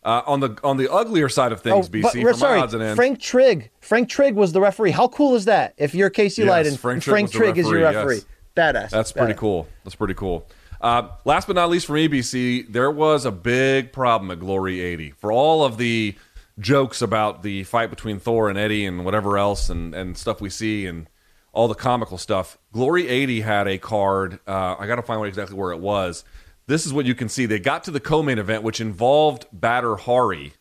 Uh, 0.02 0.22
on 0.26 0.40
the 0.40 0.58
on 0.62 0.76
the 0.76 0.92
uglier 0.92 1.28
side 1.28 1.52
of 1.52 1.62
things, 1.62 1.86
oh, 1.86 1.90
BC, 1.90 2.02
but, 2.02 2.12
for 2.12 2.34
sorry, 2.34 2.58
my 2.58 2.64
odds 2.64 2.74
and 2.74 2.82
ends, 2.82 2.96
Frank 2.96 3.20
Trigg. 3.20 3.70
Frank 3.80 4.08
Trigg 4.08 4.34
was 4.34 4.52
the 4.52 4.60
referee. 4.60 4.90
How 4.90 5.08
cool 5.08 5.34
is 5.34 5.46
that? 5.46 5.74
If 5.78 5.94
you're 5.94 6.10
Casey 6.10 6.44
Yes, 6.44 6.76
Frank 6.76 7.02
Frank, 7.02 7.30
Trigg 7.30 7.30
Trigg, 7.30 7.56
was 7.56 7.66
is 7.66 7.72
your 7.72 7.82
referee, 7.82 8.16
referee. 8.16 8.20
Badass. 8.54 8.90
That's 8.90 9.12
pretty 9.12 9.34
cool. 9.34 9.66
That's 9.82 9.94
pretty 9.94 10.14
cool. 10.14 10.46
Uh, 10.80 11.08
last 11.24 11.46
but 11.46 11.56
not 11.56 11.70
least 11.70 11.86
from 11.86 11.96
ABC, 11.96 12.70
there 12.70 12.90
was 12.90 13.24
a 13.24 13.32
big 13.32 13.92
problem 13.92 14.30
at 14.30 14.38
Glory 14.38 14.80
80. 14.80 15.12
For 15.12 15.32
all 15.32 15.64
of 15.64 15.78
the 15.78 16.14
jokes 16.58 17.00
about 17.00 17.42
the 17.42 17.64
fight 17.64 17.88
between 17.88 18.18
Thor 18.18 18.50
and 18.50 18.58
Eddie 18.58 18.84
and 18.84 19.04
whatever 19.04 19.38
else 19.38 19.70
and, 19.70 19.94
and 19.94 20.16
stuff 20.16 20.42
we 20.42 20.50
see 20.50 20.86
and 20.86 21.08
all 21.54 21.68
the 21.68 21.74
comical 21.74 22.18
stuff, 22.18 22.58
Glory 22.72 23.08
80 23.08 23.40
had 23.40 23.68
a 23.68 23.78
card. 23.78 24.40
Uh, 24.46 24.76
I 24.78 24.86
got 24.86 24.96
to 24.96 25.02
find 25.02 25.20
out 25.20 25.24
exactly 25.24 25.56
where 25.56 25.72
it 25.72 25.78
was. 25.78 26.24
This 26.66 26.84
is 26.84 26.92
what 26.92 27.06
you 27.06 27.14
can 27.14 27.28
see. 27.28 27.46
They 27.46 27.58
got 27.58 27.84
to 27.84 27.90
the 27.90 28.00
co 28.00 28.22
main 28.22 28.38
event, 28.38 28.62
which 28.62 28.80
involved 28.80 29.46
Badr 29.52 29.94
Hari, 29.94 30.54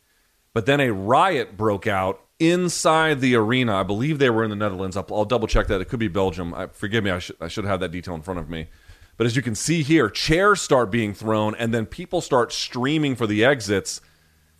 but 0.53 0.65
then 0.65 0.79
a 0.79 0.91
riot 0.91 1.57
broke 1.57 1.87
out 1.87 2.21
inside 2.39 3.21
the 3.21 3.35
arena. 3.35 3.75
I 3.75 3.83
believe 3.83 4.19
they 4.19 4.29
were 4.29 4.43
in 4.43 4.49
the 4.49 4.55
Netherlands. 4.55 4.97
I'll, 4.97 5.07
I'll 5.11 5.25
double 5.25 5.47
check 5.47 5.67
that. 5.67 5.81
It 5.81 5.85
could 5.85 5.99
be 5.99 6.09
Belgium. 6.09 6.53
I, 6.53 6.67
forgive 6.67 7.03
me. 7.03 7.11
I 7.11 7.19
should 7.19 7.37
I 7.41 7.47
should 7.47 7.65
have 7.65 7.79
that 7.79 7.91
detail 7.91 8.15
in 8.15 8.21
front 8.21 8.39
of 8.39 8.49
me. 8.49 8.67
But 9.17 9.27
as 9.27 9.35
you 9.35 9.41
can 9.41 9.55
see 9.55 9.83
here, 9.83 10.09
chairs 10.09 10.61
start 10.61 10.91
being 10.91 11.13
thrown, 11.13 11.55
and 11.55 11.73
then 11.73 11.85
people 11.85 12.21
start 12.21 12.51
streaming 12.51 13.15
for 13.15 13.27
the 13.27 13.45
exits. 13.45 14.01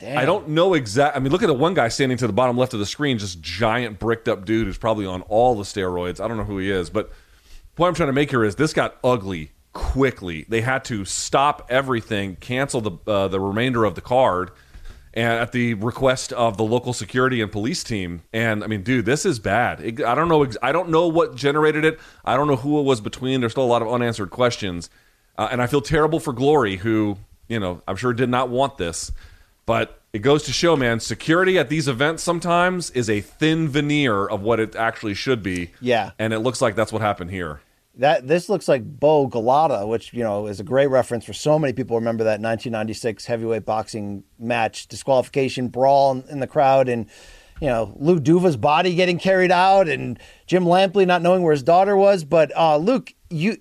I 0.04 0.26
don't 0.26 0.50
know 0.50 0.74
exact. 0.74 1.16
I 1.16 1.20
mean, 1.20 1.32
look 1.32 1.44
at 1.44 1.48
the 1.48 1.54
one 1.54 1.74
guy 1.74 1.88
standing 1.88 2.18
to 2.20 2.28
the 2.28 2.34
bottom 2.34 2.58
left 2.58 2.74
of 2.74 2.80
the 2.80 2.86
screen, 2.86 3.18
just 3.18 3.42
giant 3.42 4.00
bricked 4.00 4.28
up 4.28 4.46
dude 4.46 4.68
who's 4.68 4.78
probably 4.78 5.06
on 5.06 5.22
all 5.24 5.56
the 5.56 5.64
steroids. 5.64 6.20
I 6.20 6.28
don't 6.28 6.38
know 6.38 6.44
who 6.44 6.58
he 6.58 6.70
is, 6.70 6.90
but 6.90 7.12
point 7.76 7.90
I'm 7.90 7.96
trying 7.96 8.08
to 8.08 8.14
make 8.14 8.30
here 8.30 8.44
is 8.44 8.56
this 8.56 8.74
got 8.74 8.98
ugly 9.04 9.52
quickly. 9.74 10.46
They 10.48 10.62
had 10.62 10.86
to 10.86 11.06
stop 11.06 11.66
everything, 11.70 12.36
cancel 12.38 12.82
the 12.82 13.12
uh, 13.12 13.28
the 13.28 13.40
remainder 13.40 13.84
of 13.86 13.96
the 13.96 14.02
card, 14.02 14.52
and 15.14 15.34
at 15.34 15.52
the 15.52 15.74
request 15.76 16.32
of 16.34 16.58
the 16.58 16.64
local 16.64 16.94
security 16.94 17.42
and 17.42 17.52
police 17.52 17.84
team. 17.84 18.22
And 18.32 18.64
I 18.64 18.68
mean, 18.68 18.84
dude, 18.84 19.06
this 19.06 19.26
is 19.26 19.40
bad. 19.40 19.82
It, 19.82 20.04
I 20.04 20.16
don't 20.16 20.30
know. 20.30 20.44
ex- 20.44 20.58
I 20.62 20.72
don't 20.72 20.90
know 20.90 21.08
what 21.08 21.36
generated 21.36 21.86
it. 21.86 22.00
I 22.24 22.36
don't 22.36 22.48
know 22.48 22.56
who 22.56 22.80
it 22.80 22.84
was 22.84 23.02
between. 23.02 23.40
There's 23.40 23.52
still 23.52 23.64
a 23.64 23.66
lot 23.66 23.82
of 23.82 23.92
unanswered 23.92 24.30
questions, 24.30 24.90
uh, 25.38 25.50
and 25.52 25.62
I 25.62 25.68
feel 25.68 25.82
terrible 25.82 26.20
for 26.20 26.34
Glory, 26.34 26.78
who 26.78 27.18
you 27.48 27.60
know 27.60 27.82
I'm 27.88 27.96
sure 27.96 28.14
did 28.14 28.30
not 28.30 28.50
want 28.50 28.78
this. 28.78 29.12
But 29.66 30.02
it 30.14 30.20
goes 30.20 30.44
to 30.44 30.54
show, 30.54 30.76
man, 30.76 31.00
security 31.00 31.58
at 31.58 31.70
these 31.70 31.88
events 31.88 32.22
sometimes 32.22 32.92
is 32.92 33.10
a 33.10 33.22
thin 33.22 33.68
veneer 33.68 34.26
of 34.26 34.42
what 34.42 34.60
it 34.60 34.76
actually 34.76 35.14
should 35.14 35.42
be. 35.42 35.72
Yeah. 35.82 36.12
And 36.20 36.34
it 36.34 36.40
looks 36.40 36.62
like 36.62 36.76
that's 36.76 36.92
what 36.92 37.02
happened 37.02 37.32
here. 37.32 37.62
That 37.96 38.28
this 38.28 38.50
looks 38.50 38.68
like 38.68 38.84
Bowe 38.84 39.28
Golota, 39.28 39.88
which 39.88 40.14
you 40.14 40.24
know 40.24 40.48
is 40.48 40.60
a 40.60 40.64
great 40.64 40.88
reference 40.88 41.26
for 41.26 41.34
so 41.34 41.60
many 41.60 41.74
people. 41.74 41.96
Remember 41.96 42.24
that 42.24 42.42
1996 42.42 43.26
heavyweight 43.26 43.66
boxing 43.66 44.24
match, 44.40 44.88
disqualification 44.88 45.68
brawl 45.68 46.12
in, 46.12 46.24
in 46.28 46.40
the 46.40 46.48
crowd, 46.48 46.90
and 46.90 47.06
you 47.62 47.68
know 47.68 47.96
Lou 48.00 48.20
Duva's 48.20 48.58
body 48.58 48.96
getting 48.96 49.20
carried 49.20 49.52
out, 49.52 49.88
and 49.88 50.18
Jim 50.48 50.64
Lampley 50.64 51.06
not 51.06 51.22
knowing 51.22 51.44
where 51.44 51.52
his 51.52 51.62
daughter 51.62 51.96
was. 51.96 52.24
But 52.24 52.52
uh, 52.58 52.78
Luke, 52.78 53.14
you 53.30 53.58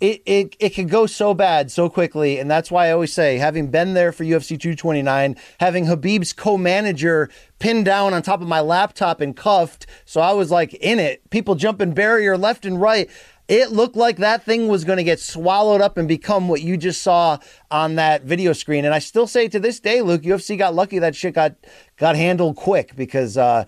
it, 0.00 0.22
it 0.24 0.56
it 0.58 0.70
can 0.70 0.86
go 0.86 1.06
so 1.06 1.34
bad 1.34 1.70
so 1.70 1.90
quickly, 1.90 2.38
and 2.38 2.50
that's 2.50 2.70
why 2.70 2.88
I 2.88 2.92
always 2.92 3.12
say, 3.12 3.36
having 3.36 3.70
been 3.70 3.92
there 3.92 4.12
for 4.12 4.24
UFC 4.24 4.58
229, 4.58 5.36
having 5.60 5.84
Khabib's 5.86 6.32
co-manager 6.32 7.28
pinned 7.58 7.84
down 7.84 8.14
on 8.14 8.22
top 8.22 8.40
of 8.40 8.48
my 8.48 8.60
laptop 8.60 9.20
and 9.20 9.36
cuffed, 9.36 9.86
so 10.06 10.20
I 10.22 10.32
was 10.32 10.50
like 10.50 10.72
in 10.74 10.98
it. 10.98 11.28
People 11.30 11.54
jumping 11.54 11.92
barrier 11.92 12.38
left 12.38 12.64
and 12.64 12.80
right. 12.80 13.10
It 13.46 13.72
looked 13.72 13.96
like 13.96 14.18
that 14.18 14.44
thing 14.44 14.68
was 14.68 14.84
going 14.84 14.98
to 14.98 15.04
get 15.04 15.18
swallowed 15.18 15.80
up 15.80 15.98
and 15.98 16.06
become 16.06 16.48
what 16.48 16.62
you 16.62 16.76
just 16.76 17.02
saw 17.02 17.38
on 17.68 17.96
that 17.96 18.22
video 18.22 18.52
screen. 18.52 18.84
And 18.84 18.94
I 18.94 19.00
still 19.00 19.26
say 19.26 19.48
to 19.48 19.58
this 19.58 19.80
day, 19.80 20.02
Luke, 20.02 20.22
UFC 20.22 20.56
got 20.56 20.72
lucky 20.72 21.00
that 21.00 21.16
shit 21.16 21.34
got 21.34 21.56
got 21.96 22.16
handled 22.16 22.56
quick 22.56 22.96
because. 22.96 23.36
uh 23.36 23.64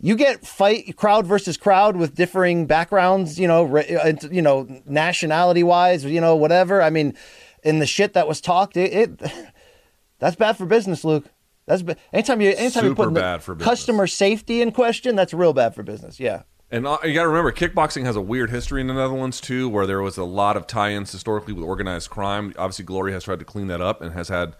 you 0.00 0.16
get 0.16 0.46
fight 0.46 0.96
crowd 0.96 1.26
versus 1.26 1.56
crowd 1.56 1.96
with 1.96 2.14
differing 2.14 2.66
backgrounds, 2.66 3.38
you 3.38 3.46
know, 3.46 3.76
uh, 3.76 4.12
you 4.30 4.42
know, 4.42 4.66
nationality 4.86 5.62
wise, 5.62 6.04
you 6.04 6.20
know, 6.20 6.34
whatever. 6.36 6.80
I 6.82 6.90
mean, 6.90 7.14
in 7.62 7.78
the 7.78 7.86
shit 7.86 8.14
that 8.14 8.26
was 8.26 8.40
talked, 8.40 8.76
it, 8.76 8.92
it 9.20 9.32
that's 10.18 10.36
bad 10.36 10.56
for 10.56 10.66
business, 10.66 11.04
Luke. 11.04 11.26
That's 11.66 11.82
ba- 11.82 11.96
anytime 12.12 12.40
you 12.40 12.50
anytime 12.56 12.86
you 12.86 12.94
put 12.94 13.12
bad 13.12 13.42
for 13.42 13.54
business. 13.54 13.68
customer 13.68 14.06
safety 14.06 14.62
in 14.62 14.72
question, 14.72 15.16
that's 15.16 15.34
real 15.34 15.52
bad 15.52 15.74
for 15.74 15.82
business. 15.82 16.18
Yeah. 16.18 16.42
And 16.72 16.86
uh, 16.86 16.98
you 17.02 17.14
got 17.14 17.22
to 17.22 17.28
remember, 17.28 17.50
kickboxing 17.50 18.04
has 18.04 18.14
a 18.14 18.20
weird 18.20 18.50
history 18.50 18.80
in 18.80 18.86
the 18.86 18.94
Netherlands 18.94 19.40
too, 19.40 19.68
where 19.68 19.86
there 19.86 20.00
was 20.00 20.16
a 20.16 20.24
lot 20.24 20.56
of 20.56 20.68
tie-ins 20.68 21.10
historically 21.10 21.52
with 21.52 21.64
organized 21.64 22.10
crime. 22.10 22.54
Obviously, 22.56 22.84
Glory 22.84 23.12
has 23.12 23.24
tried 23.24 23.40
to 23.40 23.44
clean 23.44 23.66
that 23.66 23.80
up 23.80 24.00
and 24.00 24.12
has 24.12 24.28
had 24.28 24.54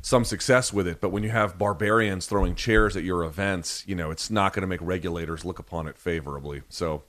some 0.00 0.24
success 0.24 0.72
with 0.72 0.86
it. 0.86 1.00
But 1.00 1.10
when 1.10 1.22
you 1.22 1.30
have 1.30 1.58
barbarians 1.58 2.26
throwing 2.26 2.54
chairs 2.54 2.96
at 2.96 3.04
your 3.04 3.24
events, 3.24 3.84
you 3.86 3.94
know 3.94 4.10
it's 4.10 4.30
not 4.30 4.52
going 4.52 4.62
to 4.62 4.66
make 4.66 4.80
regulators 4.82 5.44
look 5.44 5.58
upon 5.58 5.88
it 5.88 5.96
favorably. 5.96 6.62
So 6.68 7.04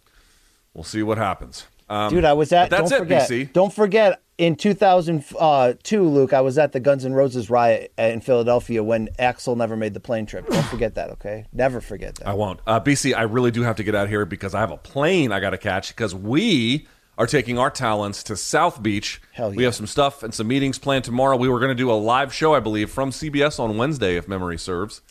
we'll 0.73 0.83
see 0.83 1.03
what 1.03 1.17
happens. 1.17 1.65
Um, 1.89 2.13
Dude, 2.13 2.25
I 2.25 2.33
was 2.33 2.53
at. 2.53 2.69
that's 2.69 2.91
don't 2.91 3.01
it, 3.01 3.03
forget, 3.03 3.29
BC. 3.29 3.53
Don't 3.53 3.73
forget, 3.73 4.21
in 4.37 4.55
2002, 4.55 6.03
Luke, 6.03 6.33
I 6.33 6.41
was 6.41 6.57
at 6.57 6.71
the 6.71 6.79
Guns 6.79 7.03
N' 7.03 7.13
Roses 7.13 7.49
riot 7.49 7.91
in 7.97 8.21
Philadelphia 8.21 8.83
when 8.83 9.09
Axl 9.19 9.57
never 9.57 9.75
made 9.75 9.95
the 9.95 9.99
plane 9.99 10.27
trip. 10.27 10.47
Don't 10.47 10.65
forget 10.65 10.95
that, 10.95 11.09
okay? 11.11 11.45
Never 11.51 11.81
forget 11.81 12.15
that. 12.15 12.27
I 12.27 12.33
won't. 12.35 12.59
Uh, 12.67 12.79
BC, 12.79 13.15
I 13.15 13.23
really 13.23 13.49
do 13.51 13.63
have 13.63 13.75
to 13.77 13.83
get 13.83 13.95
out 13.95 14.03
of 14.03 14.09
here 14.09 14.25
because 14.25 14.53
I 14.53 14.59
have 14.59 14.71
a 14.71 14.77
plane 14.77 15.31
I 15.31 15.39
got 15.39 15.49
to 15.49 15.57
catch 15.57 15.89
because 15.89 16.13
we 16.13 16.87
are 17.19 17.27
taking 17.27 17.59
our 17.59 17.69
talents 17.69 18.23
to 18.23 18.37
South 18.37 18.81
Beach. 18.81 19.21
Hell 19.33 19.51
We 19.51 19.65
have 19.65 19.75
some 19.75 19.85
stuff 19.85 20.23
and 20.23 20.33
some 20.33 20.47
meetings 20.47 20.79
planned 20.79 21.03
tomorrow. 21.03 21.35
We 21.35 21.49
were 21.49 21.59
going 21.59 21.69
to 21.69 21.75
do 21.75 21.91
a 21.91 21.93
live 21.93 22.33
show, 22.33 22.55
I 22.55 22.61
believe, 22.61 22.89
from 22.89 23.11
CBS 23.11 23.59
on 23.59 23.77
Wednesday, 23.77 24.15
if 24.15 24.29
memory 24.29 24.57
serves. 24.57 25.01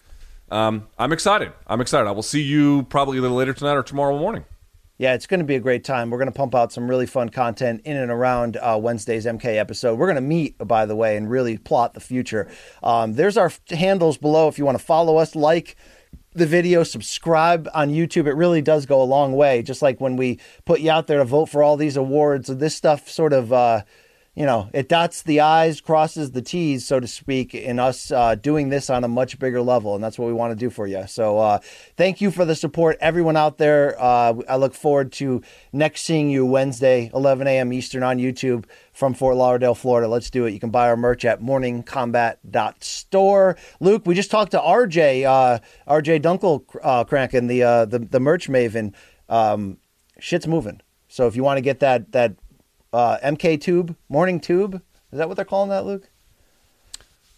Um, 0.51 0.89
I'm 0.99 1.13
excited. 1.13 1.53
I'm 1.67 1.83
excited. 1.83 2.09
I 2.09 2.13
will 2.13 2.23
see 2.23 2.41
you 2.41 2.85
probably 2.85 3.19
a 3.19 3.21
little 3.21 3.37
later 3.37 3.53
tonight 3.53 3.75
or 3.75 3.83
tomorrow 3.83 4.19
morning. 4.19 4.47
Yeah, 4.97 5.13
it's 5.13 5.27
going 5.27 5.41
to 5.41 5.47
be 5.47 5.55
a 5.55 5.61
great 5.61 5.85
time. 5.85 6.09
We're 6.09 6.19
going 6.19 6.33
to 6.33 6.37
pump 6.37 6.55
out 6.55 6.73
some 6.73 6.89
really 6.89 7.07
fun 7.07 7.29
content 7.29 7.83
in 7.85 7.97
and 7.99 8.11
around 8.11 8.57
uh, 8.57 8.79
Wednesday's 8.81 9.27
MK 9.27 9.45
episode. 9.45 9.99
We're 9.99 10.07
going 10.07 10.17
to 10.17 10.23
meet, 10.23 10.57
by 10.59 10.87
the 10.87 10.97
way, 10.97 11.17
and 11.17 11.31
really 11.31 11.59
plot 11.59 11.93
the 11.93 12.01
future. 12.01 12.51
Um, 12.83 13.13
there's 13.13 13.37
our 13.37 13.53
handles 13.69 14.17
below 14.17 14.49
if 14.49 14.59
you 14.59 14.65
want 14.65 14.79
to 14.79 14.85
follow 14.85 15.19
us, 15.19 15.37
like 15.37 15.77
the 16.33 16.47
video, 16.47 16.83
subscribe 16.83 17.69
on 17.75 17.91
YouTube. 17.91 18.27
It 18.27 18.35
really 18.35 18.63
does 18.63 18.87
go 18.87 19.01
a 19.01 19.05
long 19.05 19.33
way. 19.33 19.63
Just 19.63 19.83
like 19.83 20.01
when 20.01 20.17
we 20.17 20.39
put 20.65 20.81
you 20.81 20.91
out 20.91 21.07
there 21.07 21.19
to 21.19 21.25
vote 21.25 21.47
for 21.47 21.63
all 21.63 21.77
these 21.77 21.97
awards, 21.97 22.49
and 22.49 22.61
this 22.61 22.75
stuff 22.75 23.09
sort 23.09 23.33
of. 23.33 23.53
Uh, 23.53 23.83
you 24.39 24.47
know, 24.47 24.71
it 24.73 24.89
dots 24.89 25.23
the 25.23 25.41
I's, 25.41 25.81
crosses 25.81 26.31
the 26.31 26.41
T's, 26.41 26.87
so 26.87 27.01
to 27.01 27.09
speak, 27.09 27.57
in 27.57 27.81
us 27.81 28.13
uh, 28.13 28.37
doing 28.37 28.69
this 28.69 28.89
on 28.89 29.03
a 29.03 29.09
much 29.09 29.41
bigger 29.41 29.61
level. 29.61 29.97
And 29.97 30.05
that's 30.05 30.17
what 30.17 30.27
we 30.27 30.33
want 30.33 30.53
to 30.53 30.57
do 30.57 30.71
for 30.71 30.87
you. 30.87 31.09
So 31.09 31.39
uh, 31.39 31.59
thank 31.97 32.21
you 32.21 32.31
for 32.31 32.45
the 32.45 32.55
support, 32.55 32.97
everyone 33.01 33.37
out 33.37 33.59
there. 33.59 34.01
Uh, 34.01 34.35
I 34.49 34.55
look 34.55 34.75
forward 34.75 35.11
to 35.15 35.43
next 35.73 36.03
seeing 36.03 36.31
you 36.31 36.47
Wednesday, 36.47 37.11
11 37.13 37.49
a.m. 37.49 37.73
Eastern 37.73 38.05
on 38.05 38.19
YouTube 38.19 38.67
from 38.93 39.13
Fort 39.13 39.35
Lauderdale, 39.35 39.75
Florida. 39.75 40.07
Let's 40.07 40.31
do 40.31 40.45
it. 40.45 40.53
You 40.53 40.61
can 40.61 40.71
buy 40.71 40.89
our 40.89 40.97
merch 40.97 41.25
at 41.25 41.41
morningkombat.store. 41.41 43.57
Luke, 43.81 44.03
we 44.07 44.15
just 44.15 44.31
talked 44.31 44.53
to 44.53 44.61
RJ, 44.61 45.25
uh, 45.25 45.59
RJ 45.89 46.23
Dunkel 46.23 46.63
uh, 46.85 47.03
Crankin, 47.03 47.49
the, 47.49 47.65
uh, 47.65 47.87
the, 47.87 47.99
the 47.99 48.21
merch 48.21 48.49
maven. 48.49 48.95
Um, 49.29 49.79
shit's 50.21 50.47
moving. 50.47 50.81
So 51.09 51.27
if 51.27 51.35
you 51.35 51.43
want 51.43 51.57
to 51.57 51.63
get 51.63 51.81
that, 51.81 52.13
that, 52.13 52.37
uh, 52.93 53.19
MK 53.23 53.61
Tube, 53.61 53.97
Morning 54.09 54.41
Tube. 54.41 54.83
Is 55.13 55.19
that 55.19 55.29
what 55.29 55.37
they're 55.37 55.45
calling 55.45 55.71
that, 55.71 55.85
Luke? 55.87 56.09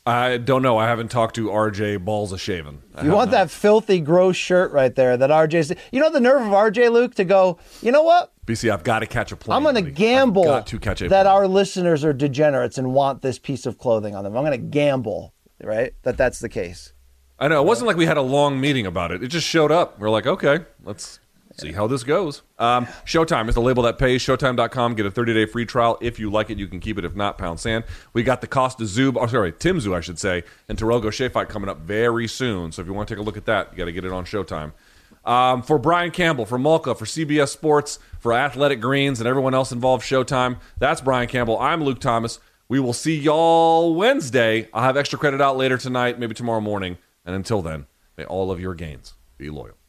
I 0.06 0.38
don't 0.38 0.62
know. 0.62 0.78
I 0.78 0.86
haven't 0.88 1.10
talked 1.10 1.34
to 1.36 1.48
RJ 1.48 2.04
Balls 2.04 2.32
of 2.32 2.40
Shaven. 2.40 2.82
I 2.94 3.04
You 3.04 3.10
want 3.12 3.30
not. 3.30 3.36
that 3.36 3.50
filthy, 3.50 4.00
gross 4.00 4.34
shirt 4.34 4.72
right 4.72 4.94
there 4.94 5.16
that 5.16 5.30
RJ's. 5.30 5.72
You 5.92 6.00
know 6.00 6.10
the 6.10 6.20
nerve 6.20 6.40
of 6.40 6.48
RJ, 6.48 6.90
Luke, 6.90 7.14
to 7.16 7.24
go, 7.24 7.58
you 7.82 7.92
know 7.92 8.02
what? 8.02 8.32
BC, 8.46 8.72
I've 8.72 8.82
got 8.82 9.00
to 9.00 9.06
catch 9.06 9.30
a 9.30 9.36
plane. 9.36 9.56
I'm 9.56 9.62
going 9.62 9.74
to 9.76 9.90
gamble 9.90 10.62
to 10.62 10.78
catch 10.78 11.02
a 11.02 11.08
that 11.08 11.24
plane. 11.24 11.32
our 11.34 11.46
listeners 11.46 12.02
are 12.04 12.12
degenerates 12.14 12.78
and 12.78 12.92
want 12.94 13.20
this 13.22 13.38
piece 13.38 13.66
of 13.66 13.78
clothing 13.78 14.16
on 14.16 14.24
them. 14.24 14.36
I'm 14.36 14.42
going 14.42 14.52
to 14.52 14.66
gamble, 14.66 15.34
right? 15.62 15.92
That 16.02 16.16
that's 16.16 16.40
the 16.40 16.48
case. 16.48 16.92
I 17.38 17.48
know. 17.48 17.62
It 17.62 17.66
wasn't 17.66 17.86
like 17.86 17.96
we 17.96 18.06
had 18.06 18.16
a 18.16 18.22
long 18.22 18.58
meeting 18.60 18.86
about 18.86 19.12
it. 19.12 19.22
It 19.22 19.28
just 19.28 19.46
showed 19.46 19.70
up. 19.70 19.98
We're 20.00 20.10
like, 20.10 20.26
okay, 20.26 20.60
let's 20.82 21.19
see 21.60 21.72
how 21.72 21.86
this 21.86 22.02
goes. 22.02 22.42
Um, 22.58 22.86
Showtime 23.04 23.48
is 23.48 23.54
the 23.54 23.60
label 23.60 23.82
that 23.84 23.98
pays. 23.98 24.22
Showtime.com. 24.22 24.94
Get 24.94 25.06
a 25.06 25.10
30 25.10 25.34
day 25.34 25.46
free 25.46 25.66
trial. 25.66 25.98
If 26.00 26.18
you 26.18 26.30
like 26.30 26.50
it, 26.50 26.58
you 26.58 26.66
can 26.66 26.80
keep 26.80 26.98
it. 26.98 27.04
If 27.04 27.14
not, 27.14 27.38
pound 27.38 27.60
sand. 27.60 27.84
We 28.12 28.22
got 28.22 28.40
the 28.40 28.46
Costa 28.46 28.84
Zub, 28.84 29.16
oh, 29.18 29.26
sorry, 29.26 29.52
Tim 29.52 29.78
Tszyu, 29.78 29.94
I 29.94 30.00
should 30.00 30.18
say, 30.18 30.44
and 30.68 30.78
Terrell 30.78 31.00
Gausha 31.00 31.30
fight 31.30 31.48
coming 31.48 31.68
up 31.68 31.78
very 31.80 32.26
soon. 32.26 32.72
So 32.72 32.82
if 32.82 32.88
you 32.88 32.94
want 32.94 33.08
to 33.08 33.14
take 33.14 33.20
a 33.20 33.24
look 33.24 33.36
at 33.36 33.46
that, 33.46 33.72
you 33.72 33.78
got 33.78 33.84
to 33.86 33.92
get 33.92 34.04
it 34.04 34.12
on 34.12 34.24
Showtime. 34.24 34.72
Um, 35.24 35.62
for 35.62 35.78
Brian 35.78 36.10
Campbell, 36.10 36.46
for 36.46 36.58
Malka, 36.58 36.94
for 36.94 37.04
CBS 37.04 37.48
Sports, 37.48 37.98
for 38.18 38.32
Athletic 38.32 38.80
Greens, 38.80 39.20
and 39.20 39.28
everyone 39.28 39.54
else 39.54 39.70
involved, 39.70 40.04
Showtime. 40.04 40.58
That's 40.78 41.00
Brian 41.00 41.28
Campbell. 41.28 41.58
I'm 41.58 41.84
Luke 41.84 42.00
Thomas. 42.00 42.40
We 42.68 42.80
will 42.80 42.92
see 42.92 43.18
y'all 43.18 43.94
Wednesday. 43.94 44.68
I'll 44.72 44.82
have 44.82 44.96
extra 44.96 45.18
credit 45.18 45.40
out 45.40 45.56
later 45.56 45.76
tonight, 45.76 46.18
maybe 46.18 46.34
tomorrow 46.34 46.60
morning. 46.60 46.98
And 47.24 47.34
until 47.34 47.62
then, 47.62 47.86
may 48.16 48.24
all 48.24 48.50
of 48.50 48.60
your 48.60 48.74
gains 48.74 49.14
be 49.36 49.50
loyal. 49.50 49.79